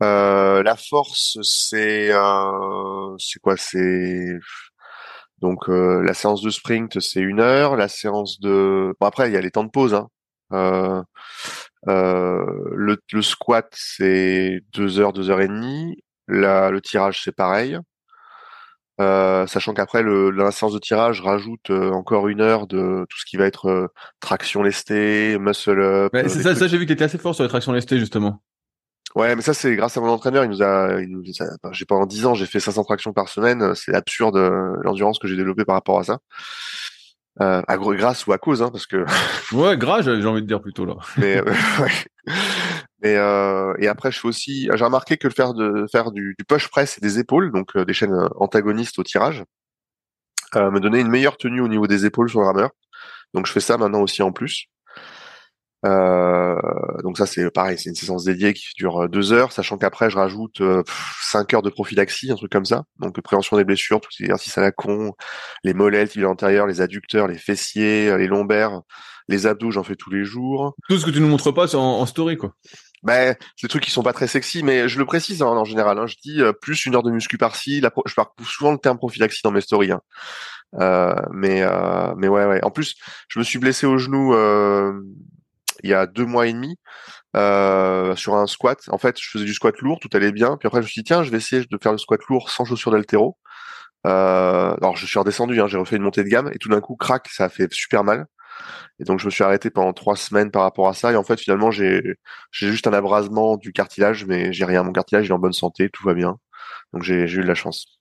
la 0.00 0.76
force, 0.76 1.38
c'est 1.42 2.10
c'est 3.18 3.40
quoi? 3.40 3.56
C'est 3.56 4.38
donc 5.44 5.68
la 5.68 6.14
séance 6.14 6.42
de 6.42 6.50
sprint, 6.50 7.00
c'est 7.00 7.20
une 7.20 7.40
heure. 7.40 7.76
La 7.76 7.88
séance 7.88 8.40
de 8.40 8.94
bon 8.98 9.06
après 9.06 9.28
il 9.28 9.34
y 9.34 9.36
a 9.36 9.40
les 9.40 9.50
temps 9.50 9.64
de 9.64 9.70
pause. 9.70 9.94
Hein. 9.94 11.04
le, 11.86 12.96
le 13.12 13.22
squat, 13.22 13.68
c'est 13.72 14.60
deux 14.72 14.98
heures, 14.98 15.12
deux 15.12 15.30
heures 15.30 15.40
et 15.40 15.48
demie. 15.48 16.02
La, 16.26 16.70
le 16.70 16.80
tirage, 16.80 17.22
c'est 17.22 17.36
pareil. 17.36 17.78
Euh, 19.00 19.44
sachant 19.48 19.74
qu'après 19.74 20.02
le, 20.02 20.30
la 20.30 20.52
séance 20.52 20.72
de 20.72 20.78
tirage 20.78 21.20
rajoute 21.20 21.70
euh, 21.70 21.90
encore 21.90 22.28
une 22.28 22.40
heure 22.40 22.68
de 22.68 23.04
tout 23.10 23.18
ce 23.18 23.24
qui 23.24 23.36
va 23.36 23.44
être 23.44 23.66
euh, 23.66 23.88
traction 24.20 24.62
lestée, 24.62 25.36
muscle 25.40 25.80
up. 25.80 26.12
c'est 26.14 26.42
ça, 26.42 26.54
ça 26.54 26.68
j'ai 26.68 26.78
vu 26.78 26.84
que 26.84 26.88
tu 26.88 26.92
étais 26.92 27.04
assez 27.04 27.18
fort 27.18 27.34
sur 27.34 27.42
les 27.42 27.48
tractions 27.48 27.72
lestées 27.72 27.98
justement. 27.98 28.40
Ouais, 29.14 29.36
mais 29.36 29.42
ça 29.42 29.54
c'est 29.54 29.76
grâce 29.76 29.96
à 29.96 30.00
mon 30.00 30.08
entraîneur. 30.08 30.44
Il 30.44 30.50
nous 30.50 30.62
a, 30.62 31.00
il 31.00 31.08
nous, 31.08 31.22
j'ai 31.72 31.84
pendant 31.84 32.06
10 32.06 32.26
ans, 32.26 32.34
j'ai 32.34 32.46
fait 32.46 32.60
500 32.60 32.84
tractions 32.84 33.12
par 33.12 33.28
semaine. 33.28 33.74
C'est 33.74 33.94
absurde 33.94 34.36
l'endurance 34.82 35.18
que 35.18 35.28
j'ai 35.28 35.36
développée 35.36 35.64
par 35.64 35.76
rapport 35.76 35.98
à 35.98 36.04
ça. 36.04 36.18
Euh, 37.40 37.62
à 37.66 37.76
grâce 37.76 38.26
ou 38.26 38.32
à 38.32 38.38
cause, 38.38 38.62
hein, 38.62 38.70
parce 38.70 38.86
que. 38.86 39.04
ouais, 39.54 39.76
grâce, 39.76 40.04
j'ai 40.04 40.26
envie 40.26 40.42
de 40.42 40.46
dire 40.46 40.60
plutôt 40.60 40.84
là. 40.84 40.94
Mais 41.16 41.40
ouais. 41.80 42.34
Et, 43.02 43.16
euh, 43.16 43.74
et 43.78 43.88
après, 43.88 44.12
je 44.12 44.20
fais 44.20 44.28
aussi. 44.28 44.68
J'ai 44.72 44.84
remarqué 44.84 45.16
que 45.16 45.28
le 45.28 45.34
faire 45.34 45.52
de 45.52 45.86
faire 45.90 46.12
du, 46.12 46.34
du 46.38 46.44
push 46.44 46.68
press 46.68 46.96
et 46.98 47.00
des 47.00 47.18
épaules, 47.18 47.52
donc 47.52 47.76
euh, 47.76 47.84
des 47.84 47.92
chaînes 47.92 48.14
euh, 48.14 48.28
antagonistes 48.36 48.98
au 48.98 49.02
tirage, 49.02 49.44
euh, 50.56 50.70
me 50.70 50.80
donnait 50.80 51.00
une 51.00 51.08
meilleure 51.08 51.36
tenue 51.36 51.60
au 51.60 51.68
niveau 51.68 51.86
des 51.86 52.06
épaules 52.06 52.30
sur 52.30 52.40
le 52.40 52.46
rameur. 52.46 52.70
Donc 53.34 53.46
je 53.46 53.52
fais 53.52 53.60
ça 53.60 53.76
maintenant 53.76 54.00
aussi 54.00 54.22
en 54.22 54.32
plus. 54.32 54.66
Euh, 55.84 56.56
donc 57.02 57.18
ça 57.18 57.26
c'est 57.26 57.50
pareil, 57.50 57.78
c'est 57.78 57.90
une 57.90 57.94
séance 57.94 58.24
dédiée 58.24 58.54
qui 58.54 58.68
dure 58.76 59.08
deux 59.08 59.32
heures, 59.32 59.52
sachant 59.52 59.76
qu'après 59.76 60.08
je 60.08 60.16
rajoute 60.16 60.62
cinq 61.20 61.52
heures 61.52 61.62
de 61.62 61.70
prophylaxie, 61.70 62.30
un 62.30 62.36
truc 62.36 62.50
comme 62.50 62.64
ça. 62.64 62.84
Donc 63.00 63.20
prévention 63.20 63.56
des 63.56 63.64
blessures, 63.64 64.00
tous 64.00 64.10
les 64.18 64.26
exercices 64.26 64.56
à 64.56 64.62
la 64.62 64.72
con, 64.72 65.12
les 65.62 65.74
mollets, 65.74 66.08
le 66.16 66.28
antérieur, 66.28 66.66
les 66.66 66.80
adducteurs, 66.80 67.28
les 67.28 67.38
fessiers, 67.38 68.16
les 68.16 68.26
lombaires, 68.26 68.80
les 69.28 69.46
abdos, 69.46 69.70
j'en 69.70 69.84
fais 69.84 69.96
tous 69.96 70.10
les 70.10 70.24
jours. 70.24 70.74
Tout 70.88 70.98
ce 70.98 71.06
que 71.06 71.10
tu 71.10 71.20
nous 71.20 71.28
montres 71.28 71.52
pas, 71.52 71.66
c'est 71.66 71.76
en, 71.76 72.04
story, 72.06 72.36
quoi. 72.36 72.54
Ben, 73.02 73.36
c'est 73.56 73.66
des 73.66 73.68
trucs 73.68 73.82
qui 73.82 73.90
sont 73.90 74.02
pas 74.02 74.12
très 74.12 74.26
sexy, 74.26 74.62
mais 74.62 74.88
je 74.88 74.98
le 74.98 75.04
précise 75.04 75.42
hein, 75.42 75.46
en 75.46 75.64
général. 75.64 75.98
Hein, 75.98 76.06
je 76.06 76.16
dis 76.22 76.40
euh, 76.40 76.52
plus 76.52 76.86
une 76.86 76.94
heure 76.94 77.02
de 77.02 77.10
muscu 77.10 77.36
par-ci. 77.36 77.82
Je 78.06 78.14
parle 78.14 78.28
souvent 78.46 78.72
le 78.72 78.78
terme 78.78 78.96
prophylaxie 78.96 79.42
dans 79.44 79.50
mes 79.50 79.60
stories. 79.60 79.92
Hein. 79.92 80.00
Euh, 80.80 81.14
mais 81.30 81.62
euh, 81.62 82.14
mais 82.16 82.28
ouais, 82.28 82.46
ouais. 82.46 82.64
En 82.64 82.70
plus, 82.70 82.96
je 83.28 83.38
me 83.38 83.44
suis 83.44 83.58
blessé 83.58 83.86
au 83.86 83.98
genou 83.98 84.34
il 85.82 85.90
y 85.90 85.94
a 85.94 86.06
deux 86.06 86.26
mois 86.26 86.46
et 86.46 86.52
demi 86.52 86.76
sur 87.34 88.34
un 88.34 88.46
squat. 88.46 88.78
En 88.90 88.98
fait, 88.98 89.20
je 89.20 89.28
faisais 89.28 89.44
du 89.44 89.54
squat 89.54 89.78
lourd, 89.80 89.98
tout 90.00 90.10
allait 90.14 90.32
bien. 90.32 90.56
Puis 90.56 90.66
après, 90.66 90.80
je 90.80 90.86
me 90.86 90.88
suis 90.88 91.02
dit 91.02 91.06
tiens, 91.06 91.22
je 91.22 91.30
vais 91.30 91.38
essayer 91.38 91.64
de 91.64 91.78
faire 91.82 91.92
le 91.92 91.98
squat 91.98 92.20
lourd 92.28 92.50
sans 92.50 92.64
chaussures 92.64 92.92
d'altéro. 92.92 93.36
alors, 94.04 94.96
je 94.96 95.06
suis 95.06 95.18
redescendu. 95.18 95.54
J'ai 95.54 95.76
refait 95.76 95.96
une 95.96 96.02
montée 96.02 96.24
de 96.24 96.28
gamme 96.28 96.50
et 96.52 96.58
tout 96.58 96.68
d'un 96.68 96.80
coup, 96.80 96.96
crac, 96.96 97.28
ça 97.28 97.46
a 97.46 97.48
fait 97.48 97.72
super 97.72 98.04
mal. 98.04 98.26
Et 99.00 99.04
donc 99.04 99.20
je 99.20 99.26
me 99.26 99.30
suis 99.30 99.44
arrêté 99.44 99.70
pendant 99.70 99.92
trois 99.92 100.16
semaines 100.16 100.50
par 100.50 100.62
rapport 100.62 100.88
à 100.88 100.94
ça. 100.94 101.12
Et 101.12 101.16
en 101.16 101.24
fait, 101.24 101.40
finalement, 101.40 101.70
j'ai 101.70 102.02
juste 102.52 102.86
un 102.86 102.92
abrasement 102.92 103.56
du 103.56 103.72
cartilage, 103.72 104.24
mais 104.26 104.52
j'ai 104.52 104.64
rien. 104.64 104.82
Mon 104.82 104.92
cartilage 104.92 105.26
il 105.26 105.30
est 105.30 105.34
en 105.34 105.38
bonne 105.38 105.52
santé, 105.52 105.90
tout 105.90 106.04
va 106.04 106.14
bien. 106.14 106.38
Donc 106.92 107.02
j'ai 107.02 107.24
eu 107.24 107.42
de 107.42 107.42
la 107.42 107.54
chance. 107.54 107.98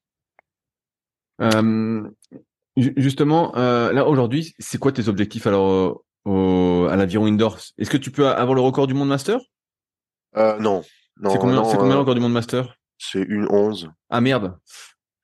Euh, 1.41 2.07
justement, 2.77 3.55
euh, 3.57 3.91
là 3.91 4.05
aujourd'hui, 4.07 4.53
c'est 4.59 4.77
quoi 4.77 4.91
tes 4.91 5.07
objectifs 5.07 5.47
alors 5.47 6.03
au, 6.25 6.31
à 6.87 6.95
l'aviron 6.95 7.25
indoor 7.25 7.57
Est-ce 7.77 7.89
que 7.89 7.97
tu 7.97 8.11
peux 8.11 8.27
avoir 8.27 8.55
le 8.55 8.61
record 8.61 8.87
du 8.87 8.93
monde 8.93 9.09
master 9.09 9.39
euh, 10.37 10.57
Non. 10.59 10.83
C'est 11.29 11.37
combien, 11.39 11.63
c'est 11.63 11.77
combien 11.77 11.93
le 11.93 11.99
record 11.99 12.15
du 12.15 12.21
monde 12.21 12.33
master 12.33 12.75
c'est 12.97 13.21
une 13.21 13.47
11. 13.49 13.89
Ah 14.09 14.21
merde. 14.21 14.57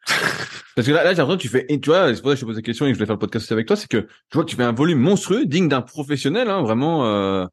Parce 0.75 0.87
que 0.87 0.91
là, 0.91 1.03
là 1.03 1.11
j'ai 1.11 1.17
l'impression 1.17 1.37
que 1.37 1.41
tu 1.41 1.47
fais, 1.47 1.65
et 1.69 1.79
tu 1.79 1.89
vois, 1.89 2.13
c'est 2.13 2.21
pour 2.21 2.29
ça 2.31 2.35
que 2.35 2.39
je 2.39 2.41
te 2.41 2.45
pose 2.45 2.55
la 2.55 2.61
question 2.61 2.85
et 2.85 2.89
que 2.89 2.93
je 2.93 2.97
voulais 2.97 3.05
faire 3.05 3.15
le 3.15 3.19
podcast 3.19 3.45
aussi 3.45 3.53
avec 3.53 3.67
toi, 3.67 3.75
c'est 3.75 3.87
que 3.87 3.97
tu 3.99 4.07
vois 4.33 4.45
tu 4.45 4.55
fais 4.55 4.63
un 4.63 4.71
volume 4.73 4.99
monstrueux, 4.99 5.45
digne 5.45 5.67
d'un 5.67 5.81
professionnel, 5.81 6.49
hein, 6.49 6.61
vraiment, 6.61 7.05
euh, 7.05 7.45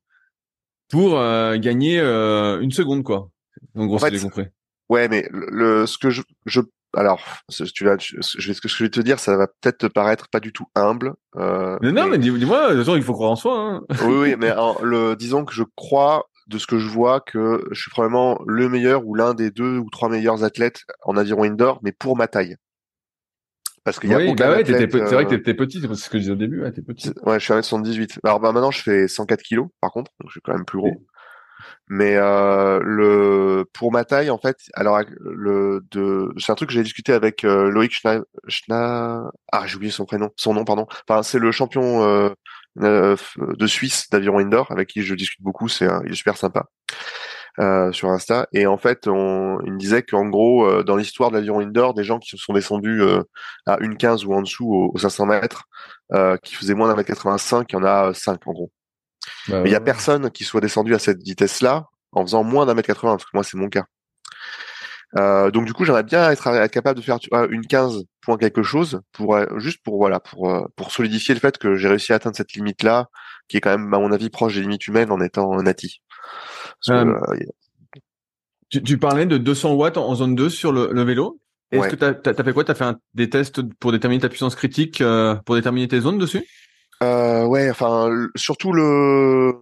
pour 0.89 1.19
euh, 1.19 1.57
gagner 1.59 2.01
euh, 2.01 2.61
une 2.61 2.71
seconde, 2.73 3.03
quoi. 3.05 3.31
En 3.77 3.87
gros, 3.87 3.97
En 3.97 3.99
si 3.99 4.05
fait, 4.07 4.15
j'ai 4.17 4.23
compris. 4.23 4.47
Ouais, 4.89 5.09
mais 5.09 5.29
le, 5.31 5.47
le- 5.51 5.87
ce 5.87 5.99
que 5.99 6.11
je, 6.11 6.23
je 6.45 6.61
alors, 6.97 7.23
ce, 7.51 7.65
tu 7.65 7.85
vas, 7.85 7.97
je, 7.99 8.17
je 8.21 8.49
vais, 8.49 8.55
ce 8.55 8.61
que 8.61 8.69
je 8.69 8.83
vais 8.83 8.89
te 8.91 9.01
dire, 9.01 9.19
ça 9.19 9.37
va 9.37 9.47
peut-être 9.47 9.79
te 9.79 9.87
paraître 9.87 10.29
pas 10.29 10.41
du 10.41 10.53
tout 10.53 10.67
humble. 10.75 11.13
Euh, 11.37 11.79
Mais 11.83 11.93
non, 11.93 12.09
mais 12.09 12.19
dis- 12.19 12.33
dis-moi, 12.33 12.75
façon, 12.75 12.97
il 12.97 13.03
faut 13.03 13.13
croire 13.13 13.31
en 13.31 13.37
soi. 13.37 13.59
Hein. 13.59 13.83
oui, 14.05 14.15
oui, 14.19 14.37
mais 14.39 14.55
le, 14.83 15.15
disons 15.15 15.45
que 15.45 15.53
je 15.53 15.63
crois 15.77 16.25
de 16.47 16.59
ce 16.59 16.67
que 16.67 16.79
je 16.79 16.89
vois 16.89 17.21
que 17.21 17.65
je 17.71 17.81
suis 17.81 17.91
probablement 17.91 18.41
le 18.47 18.69
meilleur 18.69 19.07
ou 19.07 19.15
l'un 19.15 19.35
des 19.35 19.51
deux 19.51 19.79
ou 19.79 19.91
trois 19.91 20.09
meilleurs 20.09 20.43
athlètes 20.43 20.85
en 21.05 21.17
aviron 21.17 21.43
indoor, 21.43 21.81
mais 21.83 21.93
pour 21.93 22.17
ma 22.17 22.29
taille. 22.29 22.57
Parce 23.85 24.01
qu'il 24.01 24.11
y 24.11 24.15
a 24.15 24.19
Oui, 24.19 24.35
bah 24.35 24.51
ouais, 24.51 24.61
athlète, 24.61 24.91
c'est 24.91 25.15
vrai 25.15 25.27
que 25.27 25.35
euh, 25.35 25.37
t'étais 25.39 25.55
petit, 25.55 25.81
c'est 25.81 25.95
ce 25.95 26.11
que 26.11 26.19
je 26.19 26.23
disais 26.23 26.33
au 26.33 26.37
début, 26.37 26.63
ouais, 26.63 26.73
t'es 26.73 26.83
petit. 26.83 27.13
Ouais, 27.25 27.39
je 27.39 27.45
suis 27.45 27.53
1m78. 27.53 28.19
Alors 28.25 28.41
bah 28.41 28.51
maintenant 28.53 28.73
je 28.73 28.83
fais 28.83 29.07
104 29.07 29.43
kilos 29.43 29.69
par 29.81 29.93
contre, 29.93 30.11
donc 30.19 30.29
je 30.29 30.33
suis 30.33 30.41
quand 30.41 30.55
même 30.55 30.65
plus 30.65 30.79
gros. 30.79 31.07
Mais 31.89 32.17
euh, 32.17 32.81
le 32.83 33.65
pour 33.73 33.93
ma 33.93 34.05
taille 34.05 34.31
en 34.31 34.39
fait, 34.39 34.57
alors 34.75 35.01
le 35.21 35.81
c'est 36.37 36.51
un 36.51 36.55
truc 36.57 36.71
que 36.71 36.75
j'ai 36.75 36.83
discuté 36.83 37.13
avec 37.13 37.45
euh, 37.45 37.71
Loïc 37.71 37.93
Schna, 38.49 39.31
ah 39.53 39.67
j'ai 39.67 39.77
oublié 39.77 39.93
son 39.93 40.05
prénom, 40.05 40.31
son 40.37 40.55
nom 40.55 40.65
pardon. 40.65 40.87
Enfin 41.09 41.23
c'est 41.23 41.39
le 41.39 41.53
champion 41.53 42.03
euh, 42.05 42.35
de 42.77 43.67
Suisse 43.67 44.11
d'aviron 44.11 44.39
indoor 44.41 44.71
avec 44.73 44.89
qui 44.89 45.03
je 45.03 45.15
discute 45.15 45.43
beaucoup, 45.43 45.69
c'est 45.69 45.87
il 46.07 46.13
est 46.13 46.17
super 46.17 46.37
sympa. 46.37 46.67
sur 47.93 48.11
Insta 48.11 48.49
et 48.53 48.67
en 48.67 48.79
fait 48.79 49.07
il 49.07 49.13
me 49.73 49.79
disait 49.79 50.03
qu'en 50.03 50.27
gros 50.27 50.83
dans 50.83 50.97
l'histoire 50.97 51.31
de 51.31 51.37
l'aviron 51.37 51.61
indoor 51.61 51.95
des 51.95 52.05
gens 52.05 52.19
qui 52.19 52.31
se 52.31 52.37
sont 52.37 52.53
descendus 52.53 53.01
à 53.67 53.79
une 53.81 53.97
15 53.97 54.25
ou 54.25 54.35
en 54.35 54.43
dessous 54.43 54.67
aux, 54.75 54.91
aux 54.93 54.99
500 54.99 55.27
mètres 55.27 55.65
qui 56.43 56.55
faisaient 56.57 56.75
moins 56.75 56.89
d'un 56.89 56.97
mètre 56.97 57.09
85 57.09 57.73
il 57.73 57.77
y 57.77 57.79
en 57.79 57.85
a 57.85 58.13
5 58.13 58.41
en 58.47 58.53
gros 58.53 58.73
Bah, 59.49 59.61
mais 59.63 59.71
il 59.71 59.73
y 59.73 59.77
a 59.77 59.81
personne 59.81 60.31
qui 60.31 60.45
soit 60.45 60.61
descendu 60.61 60.95
à 60.95 60.99
cette 60.99 61.23
vitesse-là 61.23 61.87
en 62.13 62.23
faisant 62.23 62.43
moins 62.45 62.67
d'un 62.67 62.75
mètre 62.75 62.87
80, 62.89 63.13
parce 63.13 63.25
que 63.25 63.31
moi 63.35 63.43
c'est 63.45 63.57
mon 63.57 63.69
cas. 63.69 63.85
Euh, 65.17 65.51
donc 65.53 65.65
du 65.67 65.73
coup 65.73 65.85
j'aimerais 65.85 66.03
bien 66.03 66.31
être, 66.31 66.47
être 66.49 66.71
capable 66.73 66.99
de 66.99 67.05
faire 67.05 67.19
tu 67.21 67.31
une 67.51 67.65
15 67.67 68.05
points 68.21 68.37
quelque 68.37 68.63
chose 68.65 69.01
pour 69.13 69.37
euh, 69.37 69.47
juste 69.59 69.79
pour 69.85 69.99
voilà 69.99 70.19
pour 70.19 70.51
euh, 70.51 70.63
pour 70.75 70.91
solidifier 70.91 71.33
le 71.33 71.41
fait 71.41 71.57
que 71.59 71.77
j'ai 71.77 71.89
réussi 71.89 72.13
à 72.13 72.17
atteindre 72.17 72.37
cette 72.37 72.53
limite 72.55 72.83
là 72.83 73.07
qui 73.49 73.57
est 73.57 73.61
quand 73.61 73.71
même 73.71 73.95
à 73.95 73.99
mon 73.99 74.11
avis 74.11 74.31
proche 74.31 74.55
des 74.57 74.63
limites 74.63 74.87
humaines 74.89 75.13
en 75.13 75.21
étant 75.21 75.63
nati. 75.63 76.03
Euh, 76.91 77.05
euh, 77.15 77.37
Tu, 78.69 78.83
tu 78.83 78.99
parlais 78.99 79.27
de 79.27 79.39
200 79.39 79.75
watts 79.75 79.97
en, 79.97 80.09
en 80.09 80.15
zone 80.17 80.35
2 80.35 80.51
sur 80.51 80.73
le, 80.73 80.91
le 80.93 81.03
vélo. 81.05 81.39
Est-ce 81.71 81.83
Ouais. 81.83 81.91
que 81.91 81.97
t'as 81.97 82.31
as, 82.31 82.45
fait 82.45 82.53
quoi? 82.53 82.65
T'as 82.65 82.75
fait 82.75 82.85
un- 82.85 82.99
des 83.15 83.31
tests 83.31 83.63
pour 83.79 83.93
déterminer 83.93 84.21
ta 84.21 84.29
puissance 84.29 84.57
critique, 84.57 85.01
euh, 85.01 85.37
pour 85.47 85.55
déterminer 85.55 85.87
tes 85.89 86.01
zones 86.01 86.19
dessus? 86.19 86.45
Euh, 87.03 87.45
ouais, 87.45 87.71
enfin 87.71 88.11
surtout 88.37 88.73
le 88.73 89.53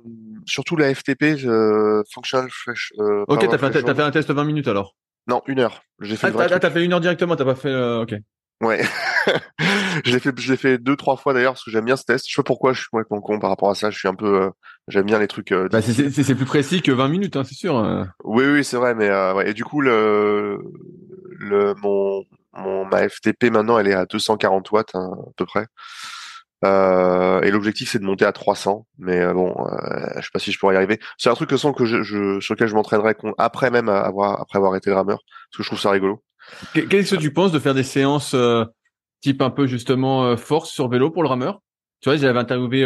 surtout 0.47 0.77
la 0.77 0.95
FTP 0.95 1.45
euh, 1.45 2.03
functional 2.13 2.49
fresh. 2.51 2.93
euh, 2.99 3.25
Ok, 3.29 3.41
t'as 3.49 3.59
fait, 3.59 3.67
un 3.67 3.95
fait 3.95 4.11
test 4.13 4.31
20 4.31 4.45
minutes 4.45 4.69
alors. 4.69 4.95
Non, 5.27 5.43
une 5.47 5.61
heure. 5.61 5.83
J'ai 6.01 6.17
fait 6.17 6.33
Ah, 6.39 6.59
t'as 6.61 6.71
fait 6.71 6.85
une 6.85 6.93
heure 6.93 7.01
directement, 7.01 7.35
t'as 7.37 7.45
pas 7.45 7.55
fait. 7.55 7.69
euh, 7.71 8.03
ok. 8.03 8.15
Ouais. 8.61 8.83
je 10.05 10.13
l'ai 10.13 10.21
fait, 10.21 10.39
je 10.39 10.51
l'ai 10.53 10.57
fait 10.57 10.79
deux, 10.79 10.97
trois 10.97 11.17
fois 11.17 11.33
d'ailleurs 11.35 11.55
parce 11.55 11.65
que 11.65 11.71
j'aime 11.71 11.85
bien 11.87 11.97
ce 11.97 12.05
test. 12.05 12.27
Je 12.29 12.33
sais 12.35 12.43
pas 12.43 12.47
pourquoi 12.47 12.73
je 12.73 12.81
suis 12.81 12.89
complètement 12.91 13.21
con 13.21 13.39
par 13.39 13.51
rapport 13.51 13.71
à 13.71 13.75
ça. 13.75 13.91
Je 13.91 13.99
suis 13.99 14.07
un 14.09 14.15
peu, 14.15 14.43
euh, 14.43 14.51
j'aime 14.89 15.07
bien 15.07 15.19
les 15.19 15.27
trucs. 15.27 15.51
euh, 15.53 15.69
Bah, 15.71 15.83
c'est 15.83 16.35
plus 16.35 16.45
précis 16.45 16.81
que 16.83 16.93
20 16.93 17.09
minutes, 17.09 17.37
hein, 17.37 17.43
c'est 17.45 17.55
sûr. 17.57 17.77
euh. 17.79 18.05
Oui, 18.23 18.45
oui, 18.47 18.65
c'est 18.65 18.77
vrai, 18.77 18.95
mais 18.95 19.09
euh, 19.09 19.35
ouais. 19.35 19.51
Et 19.51 19.55
du 19.55 19.65
coup, 19.65 19.81
le, 19.81 20.59
le, 21.39 21.75
mon, 21.83 22.23
mon, 22.53 22.85
ma 22.85 23.09
FTP 23.09 23.51
maintenant, 23.51 23.79
elle 23.79 23.89
est 23.89 23.95
à 23.95 24.07
240 24.07 24.71
watts 24.71 24.95
hein, 24.95 25.11
à 25.13 25.31
peu 25.37 25.47
près. 25.47 25.67
Euh, 26.65 27.41
et 27.43 27.51
l'objectif 27.51 27.91
c'est 27.91 27.99
de 27.99 28.05
monter 28.05 28.25
à 28.25 28.33
300, 28.33 28.87
mais 28.99 29.21
euh, 29.21 29.33
bon, 29.35 29.55
euh, 29.59 30.07
je 30.17 30.23
sais 30.23 30.29
pas 30.33 30.39
si 30.39 30.53
je 30.53 30.59
pourrais 30.59 30.75
y 30.75 30.77
arriver. 30.77 30.99
C'est 31.19 31.29
un 31.31 31.35
truc 31.35 31.51
que 31.51 31.57
sans 31.57 31.73
que 31.73 31.85
je, 31.85 32.03
je 32.03 32.41
sur 32.41 32.55
lequel 32.55 32.69
je 32.69 32.75
m'entraînerai 32.75 33.15
après 33.39 33.71
même 33.71 33.89
avoir 33.89 34.41
après 34.41 34.59
avoir 34.59 34.77
été 34.77 34.93
rameur, 34.93 35.19
parce 35.51 35.59
que 35.59 35.63
je 35.63 35.69
trouve 35.69 35.81
ça 35.81 35.91
rigolo. 35.91 36.23
Qu- 36.73 36.87
Qu'est-ce 36.89 37.15
que 37.17 37.21
tu 37.21 37.33
penses 37.33 37.53
de 37.53 37.59
faire 37.59 37.75
des 37.75 37.83
séances 37.83 38.35
euh, 38.35 38.65
type 39.21 39.43
un 39.43 39.51
peu 39.51 39.67
justement 39.67 40.37
force 40.37 40.71
sur 40.71 40.89
vélo 40.89 41.11
pour 41.11 41.23
le 41.23 41.29
rameur? 41.29 41.61
Tu 42.01 42.09
vois, 42.09 42.17
j'avais 42.17 42.39
interviewé 42.39 42.83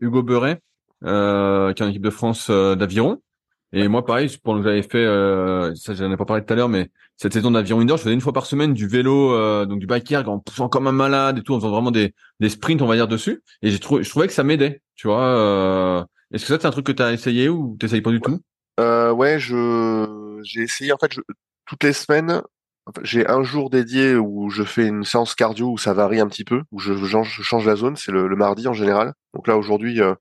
Hugo 0.00 0.22
Beuret, 0.22 0.60
qui 1.02 1.08
est 1.08 1.82
en 1.82 1.88
équipe 1.88 2.02
de 2.02 2.10
France 2.10 2.50
d'aviron. 2.50 3.20
Et 3.72 3.88
moi, 3.88 4.04
pareil, 4.04 4.28
pour 4.42 4.54
nous 4.54 4.62
j'avais 4.62 4.82
fait, 4.82 4.98
euh, 4.98 5.74
ça 5.74 5.94
j'en 5.94 6.12
ai 6.12 6.16
pas 6.16 6.26
parlé 6.26 6.44
tout 6.44 6.52
à 6.52 6.56
l'heure, 6.56 6.68
mais 6.68 6.90
cette 7.16 7.32
saison 7.32 7.50
d'aviron 7.50 7.80
indoor, 7.80 7.96
je 7.96 8.02
faisais 8.02 8.14
une 8.14 8.20
fois 8.20 8.32
par 8.34 8.44
semaine 8.46 8.74
du 8.74 8.86
vélo, 8.86 9.32
euh, 9.32 9.64
donc 9.64 9.78
du 9.78 9.86
bike 9.86 10.10
erg 10.12 10.28
en 10.28 10.38
poussant 10.38 10.68
comme 10.68 10.86
un 10.86 10.92
malade 10.92 11.38
et 11.38 11.42
tout, 11.42 11.54
en 11.54 11.58
faisant 11.58 11.70
vraiment 11.70 11.90
des, 11.90 12.14
des 12.40 12.48
sprints, 12.50 12.82
on 12.82 12.86
va 12.86 12.96
dire, 12.96 13.08
dessus. 13.08 13.42
Et 13.62 13.70
j'ai 13.70 13.78
trouvé, 13.78 14.02
je 14.02 14.10
trouvais 14.10 14.26
que 14.26 14.32
ça 14.34 14.44
m'aidait, 14.44 14.82
tu 14.94 15.06
vois. 15.06 15.24
euh. 15.24 16.04
Est-ce 16.32 16.44
que 16.44 16.48
ça, 16.48 16.58
c'est 16.60 16.66
un 16.66 16.70
truc 16.70 16.86
que 16.86 16.92
tu 16.92 17.02
as 17.02 17.12
essayé 17.12 17.48
ou 17.48 17.76
t'essayes 17.78 18.00
pas 18.02 18.10
du 18.10 18.20
tout? 18.20 18.38
Euh, 18.80 19.12
ouais, 19.12 19.38
je 19.38 20.40
j'ai 20.44 20.62
essayé 20.62 20.92
en 20.92 20.96
fait 20.98 21.12
je, 21.12 21.20
toutes 21.66 21.84
les 21.84 21.92
semaines. 21.92 22.42
J'ai 23.02 23.28
un 23.28 23.42
jour 23.42 23.70
dédié 23.70 24.16
où 24.16 24.50
je 24.50 24.64
fais 24.64 24.88
une 24.88 25.04
séance 25.04 25.34
cardio 25.34 25.70
où 25.70 25.78
ça 25.78 25.92
varie 25.94 26.20
un 26.20 26.26
petit 26.26 26.44
peu, 26.44 26.62
où 26.72 26.78
je, 26.80 26.94
je 26.94 27.42
change 27.42 27.66
la 27.66 27.76
zone. 27.76 27.96
C'est 27.96 28.10
le, 28.10 28.26
le 28.26 28.36
mardi 28.36 28.66
en 28.66 28.72
général. 28.72 29.12
Donc 29.34 29.48
là 29.48 29.56
aujourd'hui, 29.56 30.00
euh, 30.00 30.14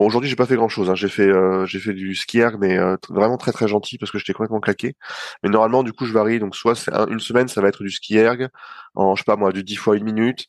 bon 0.00 0.06
aujourd'hui 0.06 0.30
j'ai 0.30 0.36
pas 0.36 0.46
fait 0.46 0.56
grand 0.56 0.68
chose. 0.68 0.90
Hein. 0.90 0.94
J'ai 0.94 1.08
fait 1.08 1.28
euh, 1.28 1.66
j'ai 1.66 1.78
fait 1.80 1.92
du 1.94 2.14
ski 2.14 2.38
erg, 2.40 2.56
mais 2.60 2.78
euh, 2.78 2.96
vraiment 3.10 3.36
très 3.36 3.52
très 3.52 3.68
gentil 3.68 3.98
parce 3.98 4.12
que 4.12 4.18
j'étais 4.18 4.32
complètement 4.32 4.60
claqué. 4.60 4.94
Mais 5.42 5.50
normalement 5.50 5.82
du 5.82 5.92
coup 5.92 6.06
je 6.06 6.12
varie. 6.12 6.38
Donc 6.38 6.56
soit 6.56 6.74
c'est 6.76 6.92
un- 6.94 7.06
une 7.08 7.20
semaine 7.20 7.48
ça 7.48 7.60
va 7.60 7.68
être 7.68 7.82
du 7.82 7.90
ski 7.90 8.16
erg 8.18 8.48
en 8.94 9.14
je 9.16 9.22
sais 9.22 9.24
pas 9.24 9.36
moi 9.36 9.52
du 9.52 9.64
10 9.64 9.76
fois 9.76 9.96
une 9.96 10.04
minute 10.04 10.46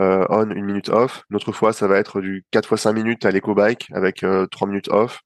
euh, 0.00 0.24
on, 0.30 0.50
une 0.50 0.64
minute 0.64 0.88
off. 0.88 1.22
Une 1.30 1.36
autre 1.36 1.52
fois, 1.52 1.72
ça 1.72 1.86
va 1.86 1.98
être 1.98 2.20
du 2.20 2.44
4 2.50 2.68
fois 2.68 2.78
5 2.78 2.92
minutes 2.92 3.24
à 3.24 3.30
l'éco-bike 3.30 3.88
avec 3.92 4.22
euh, 4.24 4.46
3 4.46 4.68
minutes 4.68 4.88
off. 4.90 5.20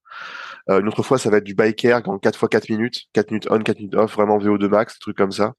Euh, 0.71 0.81
une 0.81 0.89
autre 0.89 1.03
fois, 1.03 1.19
ça 1.19 1.31
va 1.31 1.39
être 1.39 1.45
du 1.45 1.55
bike 1.55 1.85
erg 1.85 2.09
en 2.09 2.19
4 2.19 2.39
fois 2.39 2.49
4 2.49 2.69
minutes, 2.69 3.05
4 3.13 3.31
minutes 3.31 3.49
on, 3.51 3.61
4 3.61 3.79
minutes 3.79 3.95
off, 3.95 4.15
vraiment 4.15 4.39
VO2 4.39 4.69
max, 4.69 4.95
des 4.95 5.01
trucs 5.01 5.17
comme 5.17 5.33
ça. 5.33 5.55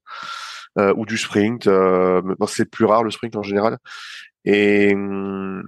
Euh, 0.78 0.94
ou 0.96 1.04
du 1.06 1.18
sprint. 1.18 1.66
Euh, 1.66 2.22
c'est 2.46 2.70
plus 2.70 2.84
rare 2.84 3.02
le 3.04 3.10
sprint 3.10 3.36
en 3.36 3.42
général. 3.42 3.78
Et 4.44 4.94
hum, 4.94 5.62